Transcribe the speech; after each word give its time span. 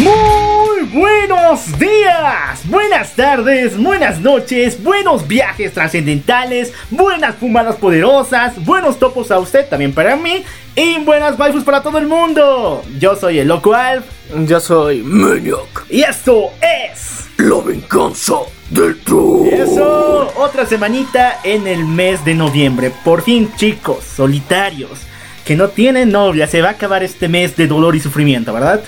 Muy 0.00 0.84
buenos 0.94 1.78
días, 1.78 2.62
buenas 2.64 3.14
tardes, 3.14 3.76
buenas 3.76 4.18
noches, 4.18 4.82
buenos 4.82 5.28
viajes 5.28 5.74
trascendentales, 5.74 6.72
buenas 6.88 7.34
fumadas 7.34 7.76
poderosas, 7.76 8.64
buenos 8.64 8.98
topos 8.98 9.30
a 9.30 9.38
usted 9.38 9.68
también 9.68 9.92
para 9.92 10.16
mí 10.16 10.42
y 10.74 10.98
buenas 11.04 11.38
waifus 11.38 11.64
para 11.64 11.82
todo 11.82 11.98
el 11.98 12.06
mundo. 12.06 12.82
Yo 12.98 13.14
soy 13.14 13.40
el 13.40 13.48
Loco 13.48 13.74
Alf 13.74 14.06
Yo 14.46 14.58
soy 14.58 15.02
Maniac. 15.02 15.84
y 15.90 16.00
esto 16.00 16.50
es... 16.62 17.26
La 17.36 17.60
venganza 17.62 18.36
del 18.70 18.98
troll. 19.00 19.48
Eso, 19.48 20.32
otra 20.36 20.64
semanita 20.64 21.40
en 21.44 21.66
el 21.66 21.84
mes 21.84 22.24
de 22.24 22.34
noviembre. 22.34 22.90
Por 23.04 23.20
fin, 23.20 23.52
chicos, 23.56 24.02
solitarios, 24.04 25.00
que 25.44 25.56
no 25.56 25.68
tienen 25.68 26.10
novia, 26.10 26.46
se 26.46 26.62
va 26.62 26.68
a 26.68 26.72
acabar 26.72 27.02
este 27.02 27.28
mes 27.28 27.54
de 27.54 27.66
dolor 27.66 27.96
y 27.96 28.00
sufrimiento, 28.00 28.54
¿verdad? 28.54 28.82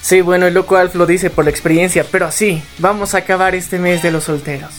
Sí, 0.00 0.20
bueno, 0.20 0.46
el 0.46 0.54
loco 0.54 0.76
Alf 0.76 0.94
lo 0.94 1.06
dice 1.06 1.30
por 1.30 1.44
la 1.44 1.50
experiencia, 1.50 2.04
pero 2.10 2.30
sí, 2.30 2.62
vamos 2.78 3.14
a 3.14 3.18
acabar 3.18 3.54
este 3.54 3.78
mes 3.78 4.02
de 4.02 4.10
los 4.10 4.24
solteros. 4.24 4.70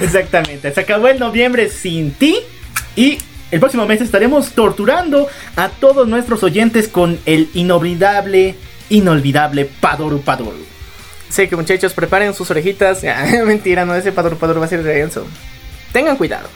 Exactamente, 0.00 0.72
se 0.72 0.80
acabó 0.80 1.08
el 1.08 1.18
noviembre 1.18 1.68
sin 1.68 2.12
ti 2.12 2.38
y 2.96 3.18
el 3.50 3.60
próximo 3.60 3.86
mes 3.86 4.00
estaremos 4.00 4.50
torturando 4.50 5.28
a 5.56 5.68
todos 5.68 6.08
nuestros 6.08 6.42
oyentes 6.42 6.88
con 6.88 7.18
el 7.24 7.48
inolvidable, 7.54 8.56
inolvidable 8.90 9.64
Padoru 9.64 10.20
Padoru. 10.22 10.64
Así 11.30 11.48
que 11.48 11.56
muchachos, 11.56 11.94
preparen 11.94 12.34
sus 12.34 12.50
orejitas. 12.50 13.02
Ah, 13.08 13.26
Mentira, 13.44 13.84
no, 13.84 13.94
ese 13.94 14.12
pador 14.12 14.36
pador 14.36 14.60
va 14.60 14.66
a 14.66 14.68
ser 14.68 14.82
denso. 14.82 15.26
Tengan 15.92 16.16
cuidado. 16.16 16.48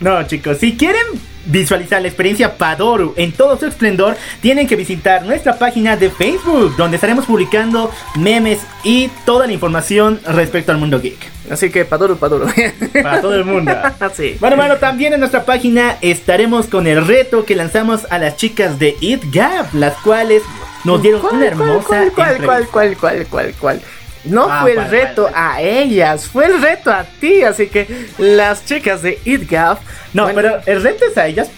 No, 0.00 0.22
chicos, 0.26 0.58
si 0.58 0.76
quieren 0.76 1.04
visualizar 1.46 2.00
la 2.00 2.08
experiencia 2.08 2.56
Padoru 2.56 3.14
en 3.16 3.32
todo 3.32 3.58
su 3.58 3.66
esplendor, 3.66 4.16
tienen 4.40 4.66
que 4.66 4.76
visitar 4.76 5.24
nuestra 5.24 5.58
página 5.58 5.96
de 5.96 6.10
Facebook, 6.10 6.74
donde 6.76 6.96
estaremos 6.96 7.26
publicando 7.26 7.90
memes 8.16 8.60
y 8.82 9.08
toda 9.26 9.46
la 9.46 9.52
información 9.52 10.20
respecto 10.26 10.72
al 10.72 10.78
mundo 10.78 11.00
geek. 11.00 11.18
Así 11.50 11.70
que 11.70 11.84
padoro 11.84 12.16
padoro. 12.16 12.46
Para 13.02 13.20
todo 13.20 13.34
el 13.34 13.44
mundo. 13.44 13.72
sí. 14.14 14.36
Bueno, 14.40 14.56
bueno, 14.56 14.76
también 14.76 15.12
en 15.12 15.20
nuestra 15.20 15.44
página 15.44 15.98
estaremos 16.00 16.66
con 16.66 16.86
el 16.86 17.06
reto 17.06 17.44
que 17.44 17.54
lanzamos 17.54 18.06
a 18.10 18.18
las 18.18 18.36
chicas 18.36 18.78
de 18.78 18.96
It 19.00 19.24
Gap, 19.30 19.74
las 19.74 19.94
cuales 19.98 20.42
nos 20.84 21.02
dieron 21.02 21.20
¿Cuál, 21.20 21.34
una 21.34 21.46
hermosa 21.46 21.86
cuál, 21.86 22.12
cuál, 22.12 22.42
cuál, 22.42 22.66
cuál, 22.68 22.96
cuál, 22.96 23.26
cuál, 23.26 23.54
cuál? 23.60 23.80
No 24.24 24.46
Ah, 24.50 24.60
fue 24.62 24.72
el 24.72 24.88
reto 24.88 25.30
a 25.34 25.60
ellas, 25.60 26.26
fue 26.28 26.46
el 26.46 26.60
reto 26.62 26.90
a 26.90 27.04
ti. 27.04 27.42
Así 27.42 27.66
que 27.68 27.86
las 28.18 28.64
chicas 28.64 29.02
de 29.02 29.18
ItGaf. 29.24 29.80
No, 30.12 30.24
bueno, 30.24 30.36
pero 30.40 30.60
el 30.66 30.82
reto 30.82 31.04
es 31.10 31.16
a 31.18 31.26
ellas 31.26 31.48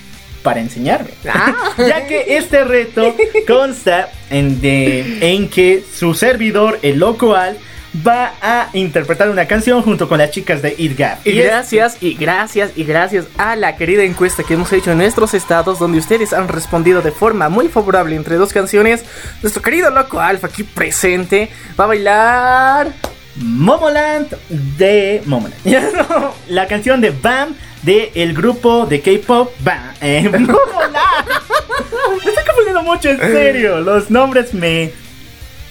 para 0.43 0.61
enseñarme. 0.61 1.11
Ah. 1.29 1.73
ya 1.79 2.07
que 2.07 2.37
este 2.37 2.65
reto 2.65 3.15
consta 3.47 4.11
en, 4.31 4.61
de, 4.61 5.35
en 5.35 5.49
que 5.49 5.83
su 5.93 6.15
servidor, 6.15 6.79
el 6.83 6.99
Loco 6.99 7.35
Al, 7.35 7.59
va 8.07 8.35
a 8.41 8.69
interpretar 8.73 9.31
una 9.31 9.47
canción 9.47 9.83
junto 9.83 10.09
con 10.09 10.19
las 10.19 10.31
chicas 10.31 10.63
de 10.63 10.75
It 10.77 10.99
Gap. 10.99 11.19
Y 11.25 11.33
gracias, 11.33 11.97
y 12.01 12.15
gracias, 12.15 12.73
y 12.77 12.85
gracias 12.85 13.27
a 13.39 13.57
la 13.57 13.77
querida 13.77 14.03
encuesta 14.03 14.43
que 14.43 14.55
hemos 14.55 14.73
hecho 14.73 14.93
en 14.93 14.99
nuestros 14.99 15.35
estados, 15.35 15.79
donde 15.79 15.99
ustedes 15.99 16.33
han 16.33 16.49
respondido 16.49 17.03
de 17.03 17.13
forma 17.13 17.49
muy 17.49 17.69
favorable 17.69 18.17
entre 18.17 18.37
dos 18.37 18.53
canciones, 18.53 19.05
nuestro 19.43 19.63
querido 19.63 19.91
loco 19.91 20.21
Alfa 20.21 20.49
aquí 20.49 20.65
presente 20.65 21.51
va 21.79 21.85
a 21.85 21.89
bailar. 21.89 22.93
Momoland 23.37 24.35
de 24.49 25.23
Momoland. 25.27 25.55
La 26.49 26.67
canción 26.67 27.03
de 27.03 27.11
Bam 27.11 27.55
de 27.83 28.11
el 28.15 28.35
grupo 28.35 28.87
de 28.87 29.01
K-pop 29.01 29.53
Bam. 29.61 29.93
Eh, 30.01 30.29
Momoland. 30.31 30.57
Me 32.25 32.31
estoy 32.31 32.45
confundiendo 32.45 32.83
mucho, 32.83 33.11
en 33.11 33.21
serio. 33.21 33.81
Los 33.81 34.11
nombres 34.11 34.55
me 34.55 34.93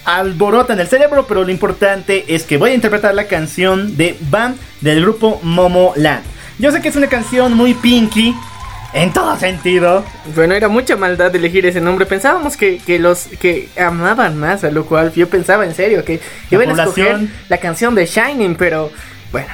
alborotan 0.05 0.79
el 0.79 0.87
cerebro, 0.87 1.25
pero 1.27 1.43
lo 1.43 1.51
importante 1.51 2.25
es 2.27 2.43
que 2.43 2.57
voy 2.57 2.71
a 2.71 2.73
interpretar 2.75 3.13
la 3.15 3.27
canción 3.27 3.97
de 3.97 4.17
Bam 4.29 4.55
del 4.81 5.01
grupo 5.01 5.39
Momoland. 5.43 6.23
Yo 6.59 6.71
sé 6.71 6.81
que 6.81 6.89
es 6.89 6.95
una 6.95 7.07
canción 7.07 7.53
muy 7.53 7.73
pinky 7.73 8.33
en 8.93 9.11
todo 9.11 9.35
sentido. 9.37 10.05
Bueno, 10.35 10.53
era 10.53 10.69
mucha 10.69 10.95
maldad 10.95 11.35
elegir 11.35 11.65
ese 11.65 11.81
nombre. 11.81 12.05
Pensábamos 12.05 12.55
que, 12.55 12.77
que 12.77 12.97
los 12.97 13.27
que 13.39 13.67
amaban 13.77 14.39
más 14.39 14.63
a 14.63 14.71
loco 14.71 14.95
Alfa. 14.95 15.17
Yo 15.17 15.27
pensaba 15.27 15.65
en 15.65 15.75
serio 15.75 16.05
que 16.05 16.21
iban 16.49 16.69
a 16.69 16.83
escoger 16.83 17.19
la 17.49 17.57
canción 17.57 17.93
de 17.93 18.05
Shining, 18.05 18.55
pero 18.55 18.91
bueno. 19.31 19.49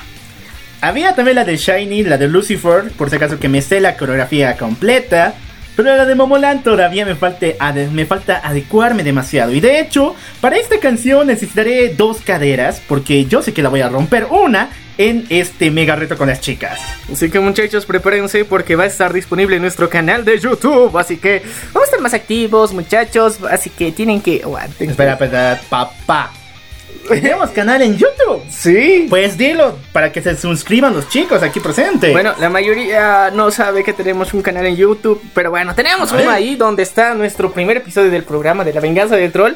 Había 0.81 1.13
también 1.13 1.35
la 1.35 1.45
de 1.45 1.57
Shiny, 1.57 2.03
la 2.03 2.17
de 2.17 2.27
Lucifer, 2.27 2.91
por 2.97 3.09
si 3.09 3.15
acaso 3.15 3.39
que 3.39 3.47
me 3.47 3.61
sé 3.61 3.79
la 3.79 3.95
coreografía 3.97 4.57
completa. 4.57 5.35
Pero 5.75 5.95
la 5.95 6.05
de 6.05 6.15
Momoland 6.15 6.63
todavía 6.63 7.05
me, 7.05 7.15
falte 7.15 7.57
me 7.91 8.05
falta 8.05 8.41
adecuarme 8.43 9.03
demasiado. 9.03 9.53
Y 9.53 9.59
de 9.59 9.79
hecho, 9.79 10.15
para 10.39 10.57
esta 10.57 10.79
canción 10.79 11.27
necesitaré 11.27 11.89
dos 11.89 12.21
caderas, 12.21 12.81
porque 12.87 13.25
yo 13.25 13.41
sé 13.41 13.53
que 13.53 13.61
la 13.61 13.69
voy 13.69 13.81
a 13.81 13.89
romper 13.89 14.27
una 14.29 14.69
en 14.97 15.25
este 15.29 15.71
mega 15.71 15.95
reto 15.95 16.17
con 16.17 16.27
las 16.27 16.41
chicas. 16.41 16.79
Así 17.11 17.29
que 17.29 17.39
muchachos, 17.39 17.85
prepárense 17.85 18.45
porque 18.45 18.75
va 18.75 18.83
a 18.83 18.87
estar 18.87 19.13
disponible 19.13 19.55
en 19.55 19.61
nuestro 19.61 19.89
canal 19.89 20.25
de 20.25 20.39
YouTube. 20.39 20.95
Así 20.97 21.17
que 21.17 21.41
vamos 21.73 21.83
a 21.83 21.85
estar 21.85 22.01
más 22.01 22.13
activos, 22.13 22.73
muchachos. 22.73 23.39
Así 23.49 23.69
que 23.69 23.91
tienen 23.91 24.21
que. 24.21 24.43
Espera, 24.79 25.13
espera, 25.13 25.59
papá. 25.69 26.31
Tenemos 27.07 27.49
canal 27.51 27.81
en 27.81 27.97
YouTube. 27.97 28.41
Sí. 28.49 29.07
Pues 29.09 29.37
dilo 29.37 29.77
para 29.91 30.11
que 30.11 30.21
se 30.21 30.35
suscriban 30.37 30.93
los 30.93 31.09
chicos 31.09 31.43
aquí 31.43 31.59
presentes. 31.59 32.11
Bueno, 32.11 32.33
la 32.39 32.49
mayoría 32.49 33.31
no 33.31 33.51
sabe 33.51 33.83
que 33.83 33.93
tenemos 33.93 34.33
un 34.33 34.41
canal 34.41 34.65
en 34.65 34.75
YouTube, 34.75 35.21
pero 35.33 35.49
bueno, 35.49 35.75
tenemos 35.75 36.11
uno 36.11 36.29
ahí 36.29 36.55
donde 36.55 36.83
está 36.83 37.13
nuestro 37.13 37.51
primer 37.51 37.77
episodio 37.77 38.11
del 38.11 38.23
programa 38.23 38.63
de 38.63 38.73
la 38.73 38.81
venganza 38.81 39.15
del 39.15 39.31
troll. 39.31 39.53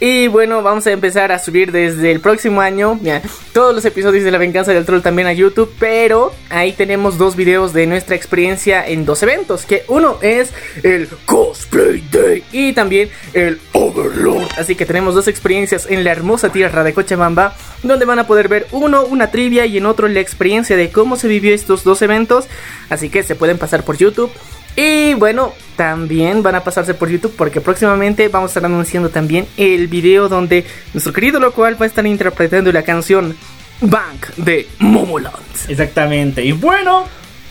Y 0.00 0.28
bueno, 0.28 0.62
vamos 0.62 0.86
a 0.86 0.92
empezar 0.92 1.32
a 1.32 1.38
subir 1.38 1.72
desde 1.72 2.10
el 2.10 2.20
próximo 2.20 2.60
año 2.60 2.98
ya, 3.02 3.22
todos 3.52 3.74
los 3.74 3.84
episodios 3.84 4.24
de 4.24 4.30
la 4.30 4.38
venganza 4.38 4.72
del 4.72 4.84
troll 4.84 5.00
también 5.00 5.28
a 5.28 5.32
YouTube, 5.32 5.72
pero 5.78 6.32
ahí 6.50 6.72
tenemos 6.72 7.18
dos 7.18 7.36
videos 7.36 7.72
de 7.72 7.86
nuestra 7.86 8.16
experiencia 8.16 8.86
en 8.86 9.04
dos 9.04 9.22
eventos, 9.22 9.64
que 9.64 9.84
uno 9.88 10.18
es 10.22 10.50
el 10.82 11.08
Cosplay 11.26 12.02
Day 12.10 12.44
y 12.52 12.72
también 12.72 13.10
el 13.32 13.60
Overlord. 13.72 14.48
Así 14.56 14.74
que 14.74 14.86
tenemos 14.86 15.14
dos 15.14 15.28
experiencias 15.28 15.86
en 15.88 16.04
la 16.04 16.12
hermosa 16.12 16.50
tierra 16.50 16.84
de 16.84 16.87
Cochabamba, 16.92 17.54
donde 17.82 18.04
van 18.04 18.18
a 18.18 18.26
poder 18.26 18.48
ver 18.48 18.66
uno 18.72 19.04
una 19.04 19.30
trivia 19.30 19.66
y 19.66 19.78
en 19.78 19.86
otro 19.86 20.08
la 20.08 20.20
experiencia 20.20 20.76
de 20.76 20.90
cómo 20.90 21.16
se 21.16 21.28
vivió 21.28 21.54
estos 21.54 21.84
dos 21.84 22.02
eventos. 22.02 22.46
Así 22.90 23.08
que 23.10 23.22
se 23.22 23.34
pueden 23.34 23.58
pasar 23.58 23.84
por 23.84 23.96
YouTube. 23.96 24.30
Y 24.76 25.14
bueno, 25.14 25.54
también 25.76 26.42
van 26.42 26.54
a 26.54 26.62
pasarse 26.62 26.94
por 26.94 27.08
YouTube 27.08 27.34
porque 27.36 27.60
próximamente 27.60 28.28
vamos 28.28 28.50
a 28.50 28.52
estar 28.52 28.64
anunciando 28.64 29.10
también 29.10 29.46
el 29.56 29.88
video 29.88 30.28
donde 30.28 30.64
nuestro 30.94 31.12
querido 31.12 31.40
loco 31.40 31.64
Alfa 31.64 31.80
va 31.80 31.84
a 31.86 31.88
estar 31.88 32.06
interpretando 32.06 32.70
la 32.70 32.82
canción 32.82 33.36
Bank 33.80 34.28
de 34.36 34.68
Momoland. 34.78 35.34
Exactamente. 35.68 36.44
Y 36.44 36.52
bueno, 36.52 37.06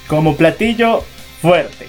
como 0.08 0.38
platillo 0.38 1.04
fuerte, 1.42 1.88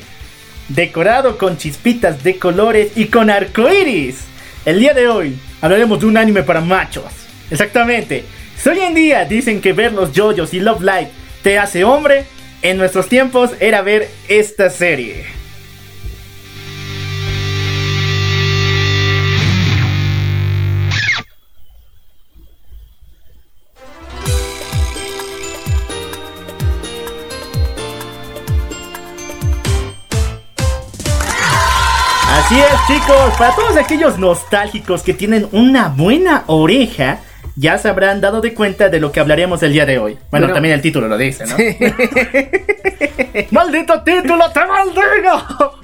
decorado 0.68 1.38
con 1.38 1.56
chispitas 1.56 2.22
de 2.24 2.38
colores 2.38 2.96
y 2.96 3.06
con 3.06 3.30
arcoiris. 3.30 4.24
El 4.64 4.80
día 4.80 4.92
de 4.92 5.08
hoy 5.08 5.38
hablaremos 5.60 6.00
de 6.00 6.06
un 6.06 6.16
anime 6.16 6.42
para 6.42 6.60
machos. 6.60 7.27
Exactamente. 7.50 8.24
Si 8.56 8.68
hoy 8.68 8.80
en 8.80 8.94
día 8.94 9.24
dicen 9.24 9.60
que 9.60 9.72
ver 9.72 9.92
los 9.92 10.12
JoJo's 10.12 10.52
y 10.54 10.60
Love 10.60 10.80
Live 10.80 11.10
te 11.42 11.58
hace 11.58 11.84
hombre, 11.84 12.24
en 12.62 12.76
nuestros 12.76 13.08
tiempos 13.08 13.52
era 13.60 13.82
ver 13.82 14.08
esta 14.28 14.68
serie. 14.68 15.38
Así 32.30 32.60
es, 32.60 32.86
chicos, 32.86 33.34
para 33.36 33.54
todos 33.54 33.76
aquellos 33.76 34.18
nostálgicos 34.18 35.02
que 35.02 35.12
tienen 35.12 35.48
una 35.52 35.88
buena 35.88 36.44
oreja, 36.46 37.20
ya 37.58 37.76
se 37.76 37.88
habrán 37.88 38.20
dado 38.20 38.40
de 38.40 38.54
cuenta 38.54 38.88
de 38.88 39.00
lo 39.00 39.10
que 39.10 39.18
hablaremos 39.20 39.62
el 39.64 39.72
día 39.72 39.84
de 39.84 39.98
hoy. 39.98 40.12
Bueno, 40.30 40.46
Bueno. 40.46 40.54
también 40.54 40.74
el 40.74 40.80
título 40.80 41.08
lo 41.08 41.18
dice, 41.18 41.44
¿no? 41.46 41.56
¡Maldito 43.50 44.00
título, 44.02 44.44
te 44.52 44.60
maldigo! 44.64 45.74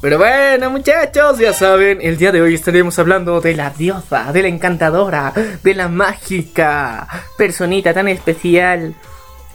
Pero 0.00 0.18
bueno, 0.18 0.70
muchachos, 0.70 1.38
ya 1.38 1.52
saben, 1.52 1.98
el 2.02 2.16
día 2.18 2.30
de 2.30 2.42
hoy 2.42 2.54
estaremos 2.54 2.98
hablando 2.98 3.40
de 3.40 3.54
la 3.56 3.70
diosa, 3.70 4.32
de 4.32 4.42
la 4.42 4.48
encantadora, 4.48 5.32
de 5.62 5.74
la 5.74 5.88
mágica 5.88 7.08
personita 7.38 7.94
tan 7.94 8.08
especial, 8.08 8.94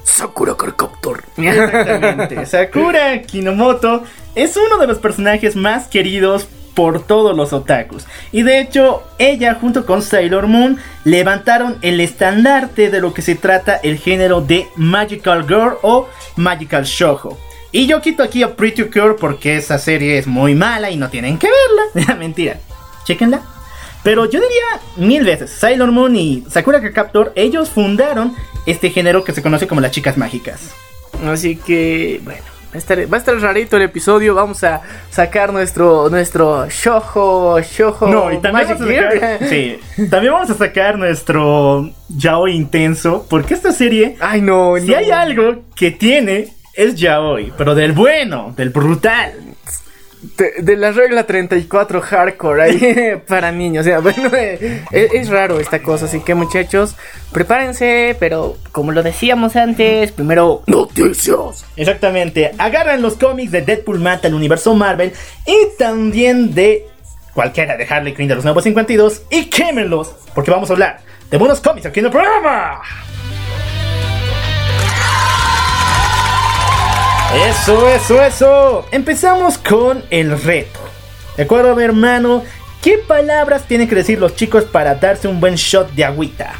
Sakura 0.03 0.55
Carcaptor. 0.57 1.23
Exactamente. 1.37 2.45
Sakura 2.47 3.21
Kinomoto 3.21 4.03
es 4.33 4.57
uno 4.57 4.77
de 4.79 4.87
los 4.87 4.97
personajes 4.97 5.55
más 5.55 5.87
queridos 5.87 6.47
por 6.75 7.05
todos 7.05 7.35
los 7.35 7.53
otakus. 7.53 8.05
Y 8.31 8.43
de 8.43 8.59
hecho, 8.59 9.03
ella 9.17 9.55
junto 9.59 9.85
con 9.85 10.01
Sailor 10.01 10.47
Moon 10.47 10.77
levantaron 11.03 11.77
el 11.81 11.99
estandarte 11.99 12.89
de 12.89 13.01
lo 13.01 13.13
que 13.13 13.21
se 13.21 13.35
trata 13.35 13.75
el 13.75 13.97
género 13.97 14.41
de 14.41 14.67
Magical 14.75 15.47
Girl 15.47 15.77
o 15.81 16.07
Magical 16.35 16.83
Shoujo. 16.85 17.37
Y 17.71 17.85
yo 17.85 18.01
quito 18.01 18.23
aquí 18.23 18.41
a 18.41 18.55
Pretty 18.55 18.83
Cure 18.85 19.15
porque 19.19 19.57
esa 19.57 19.77
serie 19.77 20.17
es 20.17 20.25
muy 20.25 20.55
mala 20.55 20.89
y 20.89 20.97
no 20.97 21.09
tienen 21.09 21.37
que 21.37 21.47
verla. 21.95 22.15
Mentira. 22.19 22.59
Chequenla. 23.05 23.41
Pero 24.03 24.25
yo 24.25 24.39
diría 24.39 25.07
mil 25.07 25.25
veces, 25.25 25.51
Sailor 25.51 25.91
Moon 25.91 26.15
y 26.15 26.43
Sakura 26.49 26.81
Captor, 26.93 27.33
ellos 27.35 27.69
fundaron 27.69 28.33
este 28.65 28.91
género 28.91 29.23
que 29.23 29.33
se 29.33 29.41
conoce 29.41 29.67
como 29.67 29.81
las 29.81 29.91
chicas 29.91 30.17
mágicas. 30.17 30.71
Así 31.25 31.57
que, 31.57 32.21
bueno, 32.23 32.43
a 32.73 32.77
estar, 32.77 32.99
va 33.11 33.17
a 33.17 33.19
estar 33.19 33.35
rarito 33.39 33.77
el 33.77 33.83
episodio. 33.83 34.35
Vamos 34.35 34.63
a 34.63 34.81
sacar 35.09 35.51
nuestro 35.51 36.09
nuestro 36.09 36.67
shojo, 36.69 37.59
shojo. 37.61 38.07
No, 38.07 38.31
y 38.31 38.37
también 38.39 38.67
Magic 38.67 38.79
vamos, 38.79 38.97
a 38.97 39.11
sacar, 39.11 39.19
Gear. 39.39 39.49
sí, 39.49 39.79
también 40.09 40.33
vamos 40.33 40.49
a 40.49 40.53
sacar 40.55 40.97
nuestro 40.97 41.89
yaoi 42.09 42.53
intenso, 42.55 43.25
porque 43.29 43.53
esta 43.53 43.71
serie, 43.71 44.15
Ay, 44.19 44.41
no, 44.41 44.75
si 44.77 44.87
no. 44.91 44.97
hay 44.97 45.11
algo 45.11 45.63
que 45.75 45.91
tiene, 45.91 46.47
es 46.73 46.95
yaoi, 46.95 47.51
pero 47.57 47.75
del 47.75 47.91
bueno, 47.93 48.53
del 48.55 48.69
brutal. 48.69 49.33
De, 50.37 50.75
la 50.75 50.91
regla 50.91 51.25
34 51.25 52.01
hardcore 52.01 52.61
ahí 52.61 53.21
para 53.27 53.51
niños. 53.51 53.81
O 53.81 53.89
sea, 53.89 53.99
bueno, 53.99 54.29
eh, 54.33 54.83
es, 54.91 55.13
es 55.13 55.29
raro 55.29 55.59
esta 55.59 55.81
cosa. 55.81 56.05
Así 56.05 56.19
que 56.21 56.35
muchachos, 56.35 56.95
prepárense. 57.31 58.17
Pero 58.19 58.57
como 58.71 58.91
lo 58.91 59.01
decíamos 59.01 59.55
antes, 59.55 60.11
primero 60.11 60.63
noticias. 60.67 61.65
Exactamente, 61.75 62.51
agarran 62.57 63.01
los 63.01 63.15
cómics 63.15 63.51
de 63.51 63.61
Deadpool 63.61 63.99
Mata 63.99 64.27
el 64.27 64.33
universo 64.33 64.73
Marvel 64.75 65.13
y 65.45 65.77
también 65.77 66.53
de 66.53 66.87
cualquiera 67.33 67.77
de 67.77 67.85
Harley 67.85 68.13
Quinn 68.13 68.27
de 68.27 68.35
los 68.35 68.43
nuevos 68.43 68.63
52 68.63 69.23
y 69.29 69.45
quémenlos, 69.45 70.13
porque 70.35 70.51
vamos 70.51 70.69
a 70.69 70.73
hablar 70.73 70.99
de 71.29 71.37
buenos 71.37 71.61
cómics 71.61 71.85
aquí 71.85 71.99
en 71.99 72.07
el 72.07 72.11
programa. 72.11 72.81
Eso, 77.35 77.87
eso, 77.87 78.23
eso. 78.23 78.85
Empezamos 78.91 79.59
con 79.59 80.03
el 80.09 80.41
reto. 80.41 80.79
De 81.37 81.43
acuerdo, 81.43 81.75
mi 81.75 81.83
hermano, 81.83 82.43
¿qué 82.81 82.97
palabras 82.97 83.67
tienen 83.67 83.87
que 83.87 83.93
decir 83.93 84.19
los 84.19 84.35
chicos 84.35 84.63
para 84.63 84.95
darse 84.95 85.27
un 85.27 85.39
buen 85.39 85.53
shot 85.53 85.91
de 85.91 86.05
agüita? 86.05 86.53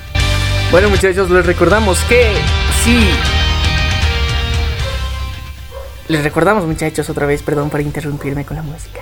Bueno, 0.71 0.89
muchachos, 0.89 1.31
les 1.31 1.43
recordamos 1.43 1.99
que 2.01 2.33
sí. 2.83 3.09
Les 6.07 6.23
recordamos, 6.23 6.65
muchachos, 6.65 7.09
otra 7.09 7.25
vez, 7.25 7.41
perdón 7.41 7.71
por 7.71 7.81
interrumpirme 7.81 8.45
con 8.45 8.57
la 8.57 8.63
música. 8.63 8.99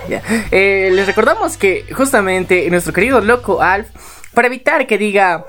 Eh, 0.50 0.90
les 0.92 1.06
recordamos 1.06 1.58
que 1.58 1.84
justamente 1.92 2.68
nuestro 2.70 2.94
querido 2.94 3.20
loco 3.20 3.60
Alf, 3.60 3.88
para 4.32 4.48
evitar 4.48 4.86
que 4.86 4.96
diga 4.96 5.44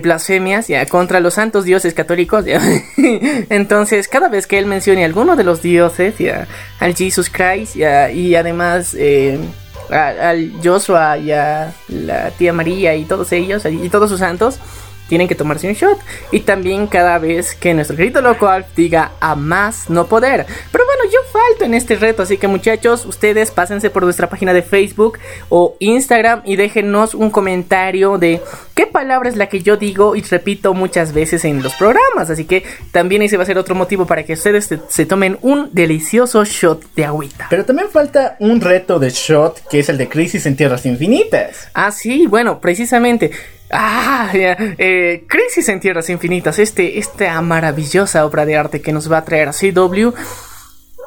blasfemias 0.00 0.68
ya, 0.68 0.86
contra 0.86 1.20
los 1.20 1.34
santos 1.34 1.64
dioses 1.64 1.94
católicos, 1.94 2.44
ya, 2.44 2.60
entonces 3.50 4.08
cada 4.08 4.28
vez 4.28 4.46
que 4.46 4.58
él 4.58 4.66
mencione 4.66 5.04
alguno 5.04 5.36
de 5.36 5.44
los 5.44 5.62
dioses, 5.62 6.18
ya, 6.18 6.46
al 6.78 6.94
Jesus 6.94 7.30
Christ, 7.30 7.76
y 7.76 8.34
además 8.34 8.94
eh, 8.98 9.38
al 9.90 10.52
Joshua 10.62 11.18
y 11.18 11.32
a 11.32 11.72
la 11.88 12.30
tía 12.30 12.52
María 12.52 12.94
y 12.94 13.04
todos 13.04 13.32
ellos 13.32 13.64
y 13.66 13.88
todos 13.88 14.08
sus 14.08 14.20
santos 14.20 14.58
tienen 15.10 15.26
que 15.26 15.34
tomarse 15.34 15.68
un 15.68 15.74
shot 15.74 15.98
y 16.30 16.40
también 16.40 16.86
cada 16.86 17.18
vez 17.18 17.56
que 17.56 17.74
nuestro 17.74 17.96
querido 17.96 18.22
loco 18.22 18.46
Alf 18.46 18.68
diga 18.76 19.10
a 19.20 19.34
más 19.34 19.90
no 19.90 20.06
poder 20.06 20.46
pero 20.70 20.84
bueno 20.86 21.02
yo 21.12 21.18
falto 21.32 21.64
en 21.64 21.74
este 21.74 21.96
reto 21.96 22.22
así 22.22 22.38
que 22.38 22.46
muchachos 22.46 23.04
ustedes 23.04 23.50
pásense 23.50 23.90
por 23.90 24.04
nuestra 24.04 24.28
página 24.28 24.52
de 24.52 24.62
Facebook 24.62 25.18
o 25.48 25.76
Instagram 25.80 26.42
y 26.44 26.54
déjenos 26.54 27.14
un 27.14 27.30
comentario 27.30 28.18
de 28.18 28.40
qué 28.74 28.86
palabra 28.86 29.28
es 29.28 29.36
la 29.36 29.48
que 29.48 29.60
yo 29.60 29.76
digo 29.76 30.14
y 30.14 30.22
repito 30.22 30.74
muchas 30.74 31.12
veces 31.12 31.44
en 31.44 31.60
los 31.60 31.74
programas 31.74 32.30
así 32.30 32.44
que 32.44 32.62
también 32.92 33.22
ese 33.22 33.36
va 33.36 33.42
a 33.42 33.46
ser 33.46 33.58
otro 33.58 33.74
motivo 33.74 34.06
para 34.06 34.22
que 34.22 34.34
ustedes 34.34 34.66
se, 34.66 34.78
se 34.88 35.06
tomen 35.06 35.38
un 35.42 35.70
delicioso 35.72 36.44
shot 36.44 36.94
de 36.94 37.04
agüita 37.04 37.48
Pero 37.50 37.64
también 37.64 37.90
falta 37.90 38.36
un 38.38 38.60
reto 38.60 39.00
de 39.00 39.10
shot 39.10 39.66
que 39.68 39.80
es 39.80 39.88
el 39.88 39.98
de 39.98 40.08
Crisis 40.08 40.46
en 40.46 40.54
Tierras 40.54 40.86
Infinitas. 40.86 41.68
Ah, 41.74 41.90
sí, 41.90 42.26
bueno, 42.26 42.60
precisamente. 42.60 43.30
Ah, 43.72 44.30
eh, 44.34 45.24
Crisis 45.28 45.68
en 45.68 45.78
Tierras 45.78 46.10
Infinitas, 46.10 46.58
este, 46.58 46.98
esta 46.98 47.40
maravillosa 47.40 48.26
obra 48.26 48.44
de 48.44 48.56
arte 48.56 48.80
que 48.80 48.92
nos 48.92 49.10
va 49.10 49.18
a 49.18 49.24
traer 49.24 49.50
CW. 49.50 50.12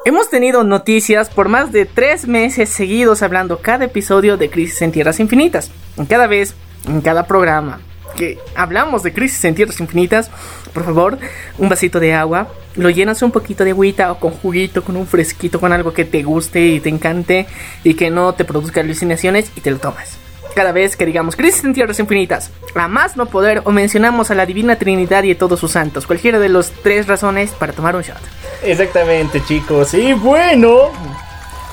Hemos 0.06 0.30
tenido 0.30 0.64
noticias 0.64 1.28
por 1.28 1.48
más 1.48 1.72
de 1.72 1.84
tres 1.84 2.26
meses 2.26 2.70
seguidos 2.70 3.22
hablando 3.22 3.60
cada 3.60 3.84
episodio 3.84 4.38
de 4.38 4.48
Crisis 4.48 4.80
en 4.82 4.92
Tierras 4.92 5.20
Infinitas. 5.20 5.70
Cada 6.08 6.26
vez, 6.26 6.54
en 6.86 7.02
cada 7.02 7.26
programa 7.26 7.80
que 8.16 8.38
hablamos 8.54 9.02
de 9.02 9.12
Crisis 9.12 9.44
en 9.44 9.54
Tierras 9.54 9.80
Infinitas, 9.80 10.30
por 10.72 10.84
favor, 10.84 11.18
un 11.58 11.68
vasito 11.68 12.00
de 12.00 12.14
agua, 12.14 12.48
lo 12.76 12.88
llenas 12.88 13.22
un 13.22 13.30
poquito 13.30 13.64
de 13.64 13.72
agüita 13.72 14.10
o 14.10 14.18
con 14.18 14.30
juguito, 14.30 14.82
con 14.82 14.96
un 14.96 15.06
fresquito, 15.06 15.60
con 15.60 15.72
algo 15.72 15.92
que 15.92 16.04
te 16.06 16.22
guste 16.22 16.64
y 16.64 16.80
te 16.80 16.88
encante 16.88 17.46
y 17.82 17.94
que 17.94 18.10
no 18.10 18.34
te 18.34 18.44
produzca 18.44 18.80
alucinaciones 18.80 19.50
y 19.54 19.60
te 19.60 19.70
lo 19.70 19.78
tomas. 19.78 20.23
Cada 20.54 20.70
vez 20.70 20.96
que 20.96 21.04
digamos 21.04 21.34
Crisis 21.34 21.64
en 21.64 21.74
Tierras 21.74 21.98
Infinitas, 21.98 22.50
a 22.76 22.86
más 22.86 23.16
no 23.16 23.26
poder 23.26 23.62
o 23.64 23.72
mencionamos 23.72 24.30
a 24.30 24.36
la 24.36 24.46
Divina 24.46 24.76
Trinidad 24.76 25.24
y 25.24 25.32
a 25.32 25.38
todos 25.38 25.58
sus 25.58 25.72
santos, 25.72 26.06
cualquiera 26.06 26.38
de 26.38 26.48
las 26.48 26.70
tres 26.70 27.08
razones 27.08 27.50
para 27.50 27.72
tomar 27.72 27.96
un 27.96 28.02
shot. 28.02 28.20
Exactamente, 28.62 29.42
chicos. 29.44 29.94
Y 29.94 30.12
bueno, 30.12 30.90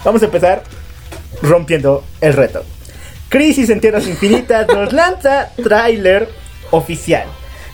vamos 0.03 0.21
a 0.23 0.25
empezar 0.25 0.63
rompiendo 1.43 2.03
el 2.21 2.33
reto. 2.33 2.63
Crisis 3.29 3.69
en 3.69 3.81
Tierras 3.81 4.07
Infinitas 4.07 4.67
nos 4.67 4.91
lanza 4.93 5.49
tráiler 5.63 6.27
oficial. 6.71 7.27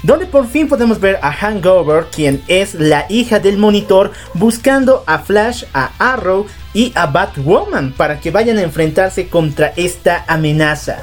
Donde 0.04 0.28
por 0.28 0.48
fin 0.48 0.68
podemos 0.68 1.00
ver 1.00 1.20
a 1.22 1.32
Hangover, 1.32 2.06
quien 2.14 2.44
es 2.48 2.76
la 2.76 3.06
hija 3.10 3.40
del 3.40 3.58
monitor, 3.58 4.12
buscando 4.34 5.04
a 5.08 5.20
Flash, 5.20 5.64
a 5.74 5.92
Arrow 5.98 6.46
y 6.78 6.92
a 6.94 7.08
Batwoman 7.08 7.92
para 7.92 8.20
que 8.20 8.30
vayan 8.30 8.60
a 8.60 8.62
enfrentarse 8.62 9.30
contra 9.30 9.74
esta 9.76 10.24
amenaza. 10.28 11.00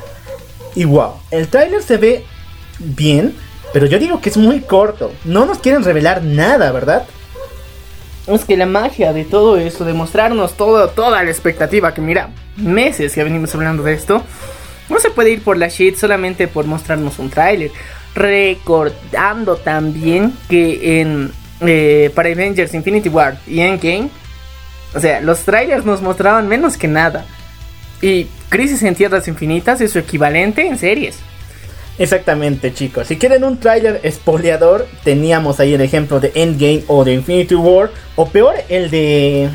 Y 0.76 0.84
wow, 0.84 1.14
el 1.32 1.48
tráiler 1.48 1.82
se 1.82 1.96
ve 1.96 2.24
bien, 2.78 3.34
pero 3.72 3.86
yo 3.86 3.98
digo 3.98 4.20
que 4.20 4.28
es 4.28 4.36
muy 4.36 4.60
corto. 4.60 5.10
No 5.24 5.46
nos 5.46 5.58
quieren 5.58 5.82
revelar 5.82 6.22
nada, 6.22 6.70
¿verdad? 6.70 7.06
Es 8.28 8.44
que 8.44 8.56
la 8.56 8.66
magia 8.66 9.12
de 9.12 9.24
todo 9.24 9.56
esto, 9.56 9.84
de 9.84 9.94
mostrarnos 9.94 10.56
todo, 10.56 10.90
toda 10.90 11.24
la 11.24 11.30
expectativa, 11.30 11.92
que 11.92 12.00
mira, 12.00 12.30
meses 12.56 13.12
que 13.12 13.24
venimos 13.24 13.52
hablando 13.52 13.82
de 13.82 13.94
esto, 13.94 14.22
no 14.88 15.00
se 15.00 15.10
puede 15.10 15.32
ir 15.32 15.42
por 15.42 15.56
la 15.56 15.66
shit 15.66 15.96
solamente 15.96 16.46
por 16.46 16.66
mostrarnos 16.66 17.18
un 17.18 17.30
tráiler. 17.30 17.72
Recordando 18.14 19.56
también 19.56 20.34
que 20.48 21.00
en 21.00 21.32
eh, 21.66 22.12
para 22.14 22.28
Avengers 22.28 22.74
Infinity 22.74 23.08
War 23.08 23.38
y 23.44 23.58
Endgame, 23.58 24.08
o 24.94 25.00
sea, 25.00 25.20
los 25.20 25.40
trailers 25.40 25.84
nos 25.84 26.02
mostraban 26.02 26.48
menos 26.48 26.76
que 26.76 26.88
nada. 26.88 27.24
Y 28.00 28.26
Crisis 28.48 28.82
en 28.82 28.94
Tierras 28.94 29.28
Infinitas 29.28 29.80
es 29.80 29.92
su 29.92 29.98
equivalente 29.98 30.66
en 30.66 30.78
series. 30.78 31.16
Exactamente, 31.98 32.74
chicos. 32.74 33.06
Si 33.06 33.16
quieren 33.16 33.44
un 33.44 33.58
tráiler 33.58 34.00
espoleador, 34.02 34.86
teníamos 35.04 35.60
ahí 35.60 35.74
el 35.74 35.80
ejemplo 35.80 36.18
de 36.20 36.32
Endgame 36.34 36.82
o 36.88 37.04
de 37.04 37.14
Infinity 37.14 37.54
War, 37.54 37.90
o 38.16 38.28
peor, 38.28 38.56
el 38.68 38.90
de 38.90 39.48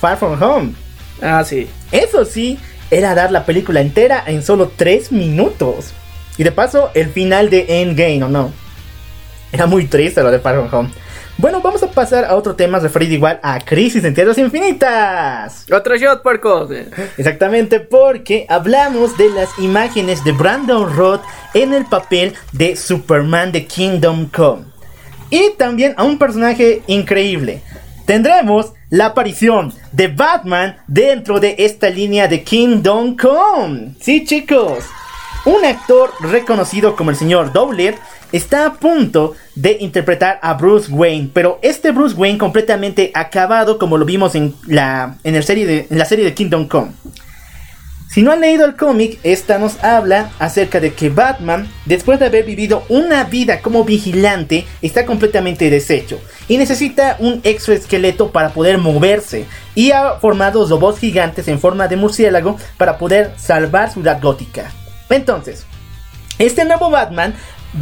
Far 0.00 0.16
From 0.16 0.40
Home. 0.40 0.72
Ah, 1.20 1.42
sí. 1.44 1.68
Eso 1.90 2.24
sí, 2.24 2.58
era 2.90 3.14
dar 3.14 3.32
la 3.32 3.44
película 3.44 3.80
entera 3.80 4.22
en 4.26 4.42
solo 4.42 4.70
3 4.76 5.12
minutos. 5.12 5.92
Y 6.38 6.44
de 6.44 6.52
paso, 6.52 6.90
el 6.94 7.10
final 7.10 7.50
de 7.50 7.82
Endgame, 7.82 8.22
¿o 8.22 8.28
no? 8.28 8.52
Era 9.50 9.66
muy 9.66 9.86
triste 9.86 10.22
lo 10.22 10.30
de 10.30 10.38
Far 10.38 10.54
From 10.54 10.68
Home. 10.72 10.90
Bueno, 11.38 11.60
vamos 11.60 11.82
a 11.82 11.90
pasar 11.90 12.24
a 12.24 12.34
otro 12.34 12.56
tema 12.56 12.78
referido 12.78 13.12
igual 13.12 13.38
a 13.42 13.60
Crisis 13.60 14.02
en 14.04 14.14
Tierras 14.14 14.38
Infinitas. 14.38 15.66
Otro 15.70 15.94
shot, 15.96 16.22
porco. 16.22 16.66
Exactamente, 17.18 17.78
porque 17.78 18.46
hablamos 18.48 19.18
de 19.18 19.28
las 19.28 19.50
imágenes 19.58 20.24
de 20.24 20.32
Brandon 20.32 20.96
Roth 20.96 21.20
en 21.52 21.74
el 21.74 21.84
papel 21.84 22.32
de 22.52 22.74
Superman 22.74 23.52
de 23.52 23.66
Kingdom 23.66 24.30
Come. 24.30 24.64
Y 25.28 25.50
también 25.58 25.92
a 25.98 26.04
un 26.04 26.16
personaje 26.18 26.82
increíble. 26.86 27.60
Tendremos 28.06 28.72
la 28.88 29.06
aparición 29.06 29.74
de 29.92 30.08
Batman 30.08 30.78
dentro 30.86 31.38
de 31.38 31.56
esta 31.58 31.90
línea 31.90 32.28
de 32.28 32.44
Kingdom 32.44 33.14
Come. 33.14 33.94
Sí, 34.00 34.24
chicos. 34.24 34.84
un 35.44 35.64
actor 35.64 36.12
reconocido 36.20 36.96
como 36.96 37.10
el 37.10 37.16
señor 37.16 37.52
Dowler 37.52 37.94
está 38.32 38.66
a 38.66 38.74
punto 38.74 39.34
de 39.54 39.78
interpretar 39.80 40.38
a 40.42 40.54
Bruce 40.54 40.90
Wayne, 40.90 41.30
pero 41.32 41.58
este 41.62 41.92
Bruce 41.92 42.14
Wayne 42.14 42.38
completamente 42.38 43.10
acabado 43.14 43.78
como 43.78 43.96
lo 43.96 44.04
vimos 44.04 44.34
en 44.34 44.54
la, 44.66 45.16
en 45.24 45.34
el 45.34 45.44
serie 45.44 45.66
de, 45.66 45.86
en 45.90 45.98
la 45.98 46.04
serie 46.04 46.24
de 46.24 46.34
Kingdom 46.34 46.68
Come. 46.68 46.92
Si 48.16 48.22
no 48.22 48.32
han 48.32 48.40
leído 48.40 48.64
el 48.64 48.76
cómic, 48.76 49.18
esta 49.24 49.58
nos 49.58 49.84
habla 49.84 50.30
acerca 50.38 50.80
de 50.80 50.94
que 50.94 51.10
Batman, 51.10 51.68
después 51.84 52.18
de 52.18 52.24
haber 52.24 52.46
vivido 52.46 52.82
una 52.88 53.24
vida 53.24 53.60
como 53.60 53.84
vigilante, 53.84 54.64
está 54.80 55.04
completamente 55.04 55.68
deshecho 55.68 56.18
y 56.48 56.56
necesita 56.56 57.16
un 57.18 57.42
exoesqueleto 57.44 58.30
para 58.30 58.54
poder 58.54 58.78
moverse 58.78 59.44
y 59.74 59.90
ha 59.90 60.12
formado 60.14 60.66
robots 60.66 61.00
gigantes 61.00 61.46
en 61.48 61.60
forma 61.60 61.88
de 61.88 61.96
murciélago 61.96 62.56
para 62.78 62.96
poder 62.96 63.32
salvar 63.36 63.92
Ciudad 63.92 64.18
Gótica. 64.22 64.72
Entonces, 65.10 65.66
este 66.38 66.64
nuevo 66.64 66.90
Batman 66.90 67.34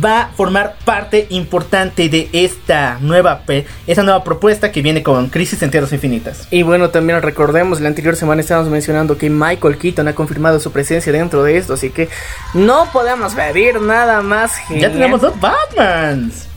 va 0.03 0.23
a 0.23 0.29
formar 0.29 0.77
parte 0.85 1.27
importante 1.31 2.09
de 2.09 2.29
esta 2.33 2.99
nueva, 3.01 3.43
esta 3.87 4.03
nueva 4.03 4.25
propuesta 4.25 4.73
que 4.73 4.83
viene 4.83 5.03
con 5.03 5.29
Crisis 5.29 5.63
en 5.63 5.71
Tierras 5.71 5.93
Infinitas. 5.93 6.49
Y 6.51 6.63
bueno, 6.63 6.91
también 6.91 7.23
recordemos, 7.23 7.81
la 7.81 7.89
anterior 7.89 8.17
semana 8.17 8.41
estábamos 8.41 8.71
mencionando 8.71 9.19
que 9.19 9.31
Michael 9.31 9.79
Keaton 9.79 10.09
ha 10.09 10.15
confirmado 10.15 10.61
su 10.61 10.73
presencia 10.73 11.13
dentro 11.13 11.43
de 11.43 11.57
esto, 11.57 11.75
así 11.75 11.91
que 11.91 12.09
no 12.55 12.89
podemos 12.93 13.35
pedir 13.35 13.81
nada 13.81 14.23
más. 14.23 14.53
Ya 14.71 14.91
tenemos 14.91 15.21
dos 15.21 15.39
Batmans. 15.41 16.49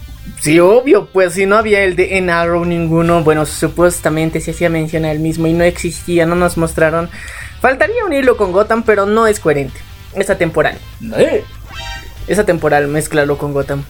Sí, 0.42 0.60
obvio, 0.60 1.08
pues 1.08 1.34
si 1.34 1.46
no 1.46 1.58
había 1.58 1.84
el 1.84 1.96
de 1.96 2.18
En 2.18 2.30
Arrow 2.30 2.64
ninguno, 2.64 3.24
bueno, 3.24 3.46
supuestamente 3.46 4.40
se 4.40 4.52
hacía 4.52 4.70
mención 4.70 5.06
al 5.06 5.20
mismo 5.20 5.48
y 5.48 5.54
no 5.54 5.64
existía, 5.64 6.26
no 6.26 6.36
nos 6.36 6.58
mostraron. 6.58 7.10
Faltaría 7.60 8.06
unirlo 8.06 8.38
con 8.38 8.52
Gotham, 8.52 8.84
pero 8.84 9.06
no 9.06 9.26
es 9.26 9.40
coherente. 9.40 9.80
Es 10.14 10.30
atemporal. 10.30 10.78
Eh. 11.18 11.44
Es 12.28 12.40
atemporal, 12.40 12.88
mezclalo 12.88 13.38
con 13.38 13.54
Gotham. 13.54 13.84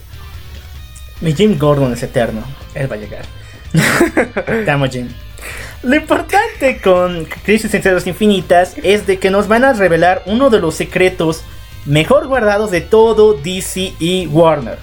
Mi 1.21 1.33
Jim 1.33 1.57
Gordon 1.57 1.93
es 1.93 2.03
eterno. 2.03 2.43
Él 2.75 2.91
va 2.91 2.95
a 2.95 2.99
llegar. 2.99 3.25
Te 4.65 4.69
amo, 4.69 4.85
Jim. 4.87 5.09
Lo 5.83 5.95
importante 5.95 6.79
con 6.81 7.25
Crisis 7.43 7.73
en 7.73 7.81
Tierras 7.81 8.07
Infinitas 8.07 8.75
es 8.83 9.07
de 9.07 9.19
que 9.19 9.29
nos 9.29 9.47
van 9.47 9.63
a 9.63 9.73
revelar 9.73 10.23
uno 10.25 10.49
de 10.49 10.59
los 10.59 10.75
secretos 10.75 11.43
mejor 11.85 12.27
guardados 12.27 12.71
de 12.71 12.81
todo 12.81 13.33
DC 13.33 13.93
y 13.99 14.27
Warner. 14.27 14.77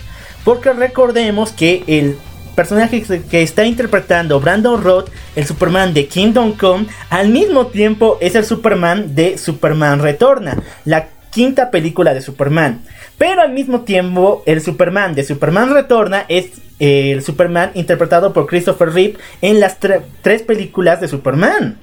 Porque 0.45 0.73
recordemos 0.73 1.53
que 1.53 1.85
el 1.87 2.17
personaje 2.55 3.03
que 3.31 3.43
está 3.43 3.65
interpretando 3.65 4.41
Brandon 4.41 4.83
Roth, 4.83 5.11
el 5.35 5.47
Superman 5.47 5.93
de 5.95 6.07
Kingdom 6.07 6.57
Come, 6.57 6.87
al 7.11 7.29
mismo 7.29 7.67
tiempo 7.67 8.19
es 8.21 8.35
el 8.35 8.45
Superman 8.45 9.15
de 9.15 9.39
Superman 9.39 10.01
Retorna, 10.01 10.63
la 10.85 11.09
quinta 11.31 11.71
película 11.71 12.15
de 12.15 12.23
Superman. 12.23 12.83
Pero 13.19 13.43
al 13.43 13.53
mismo 13.53 13.83
tiempo, 13.83 14.43
el 14.47 14.61
Superman 14.61 15.15
de 15.15 15.25
Superman 15.25 15.73
Retorna 15.73 16.25
es 16.29 16.47
eh, 16.81 17.13
el 17.13 17.23
Superman 17.23 17.71
interpretado 17.75 18.33
por 18.33 18.47
Christopher 18.47 18.91
Reeve 18.91 19.19
en 19.41 19.61
las 19.61 19.79
tres 19.79 20.43
películas 20.43 21.01
de 21.01 21.09
Superman. 21.09 21.79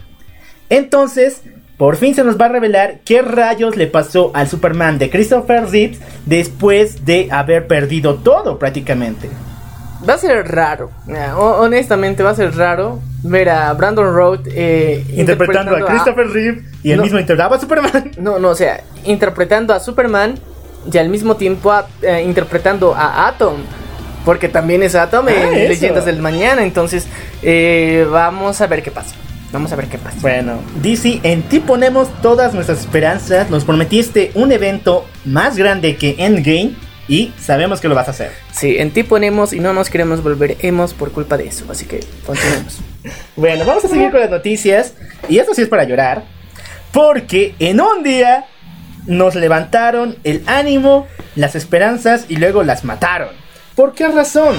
Entonces, 0.69 1.41
por 1.77 1.95
fin 1.95 2.13
se 2.13 2.23
nos 2.23 2.39
va 2.39 2.45
a 2.45 2.49
revelar 2.49 2.99
qué 3.05 3.21
rayos 3.21 3.75
le 3.75 3.87
pasó 3.87 4.31
al 4.33 4.47
Superman 4.47 4.99
de 4.99 5.09
Christopher 5.09 5.69
Reeve 5.69 5.97
después 6.25 7.05
de 7.05 7.29
haber 7.31 7.67
perdido 7.67 8.15
todo 8.15 8.59
prácticamente. 8.59 9.29
Va 10.07 10.15
a 10.15 10.17
ser 10.17 10.47
raro, 10.47 10.91
honestamente 11.37 12.23
va 12.23 12.31
a 12.31 12.35
ser 12.35 12.55
raro 12.55 12.99
ver 13.23 13.49
a 13.49 13.71
Brandon 13.73 14.13
Roth 14.13 14.47
eh, 14.47 15.05
interpretando, 15.15 15.75
a 15.75 15.85
Christopher 15.85 16.27
Reeve 16.27 16.63
y 16.83 16.91
el 16.91 17.01
mismo 17.01 17.19
interpretaba 17.19 17.55
a 17.55 17.59
Superman. 17.59 18.11
No, 18.17 18.39
no, 18.39 18.49
o 18.49 18.55
sea, 18.55 18.81
interpretando 19.05 19.73
a 19.73 19.79
Superman 19.79 20.39
y 20.91 20.97
al 20.97 21.09
mismo 21.09 21.35
tiempo 21.35 21.73
eh, 22.01 22.23
interpretando 22.25 22.95
a 22.95 23.27
Atom. 23.27 23.55
Porque 24.25 24.49
también 24.49 24.83
es 24.83 24.93
Atom 24.95 25.29
en 25.29 25.35
ah, 25.35 25.51
Leyendas 25.51 26.05
del 26.05 26.21
Mañana. 26.21 26.63
Entonces, 26.63 27.07
eh, 27.41 28.07
vamos 28.09 28.61
a 28.61 28.67
ver 28.67 28.83
qué 28.83 28.91
pasa. 28.91 29.15
Vamos 29.51 29.71
a 29.73 29.75
ver 29.75 29.87
qué 29.87 29.97
pasa. 29.97 30.17
Bueno, 30.21 30.59
DC, 30.81 31.21
en 31.23 31.43
ti 31.43 31.59
ponemos 31.59 32.07
todas 32.21 32.53
nuestras 32.53 32.79
esperanzas. 32.79 33.49
Nos 33.49 33.65
prometiste 33.65 34.31
un 34.35 34.51
evento 34.51 35.05
más 35.25 35.57
grande 35.57 35.95
que 35.95 36.15
Endgame. 36.19 36.75
Y 37.07 37.33
sabemos 37.37 37.81
que 37.81 37.89
lo 37.89 37.95
vas 37.95 38.07
a 38.07 38.11
hacer. 38.11 38.31
Sí, 38.53 38.77
en 38.77 38.91
ti 38.91 39.03
ponemos 39.03 39.51
y 39.51 39.59
no 39.59 39.73
nos 39.73 39.89
queremos 39.89 40.23
volver 40.23 40.55
hemos 40.61 40.93
por 40.93 41.11
culpa 41.11 41.35
de 41.35 41.47
eso. 41.47 41.65
Así 41.69 41.85
que 41.85 41.99
continuemos. 42.25 42.79
bueno, 43.35 43.65
vamos 43.65 43.83
a 43.83 43.89
seguir 43.89 44.11
con 44.11 44.21
las 44.21 44.29
noticias. 44.29 44.93
Y 45.27 45.39
esto 45.39 45.53
sí 45.53 45.63
es 45.63 45.67
para 45.67 45.83
llorar. 45.83 46.23
Porque 46.93 47.55
en 47.59 47.81
un 47.81 48.03
día 48.03 48.45
nos 49.05 49.35
levantaron 49.35 50.17
el 50.23 50.43
ánimo, 50.47 51.07
las 51.35 51.55
esperanzas 51.55 52.25
y 52.29 52.37
luego 52.37 52.63
las 52.63 52.83
mataron. 52.83 53.29
¿Por 53.75 53.93
qué 53.93 54.07
razón? 54.07 54.55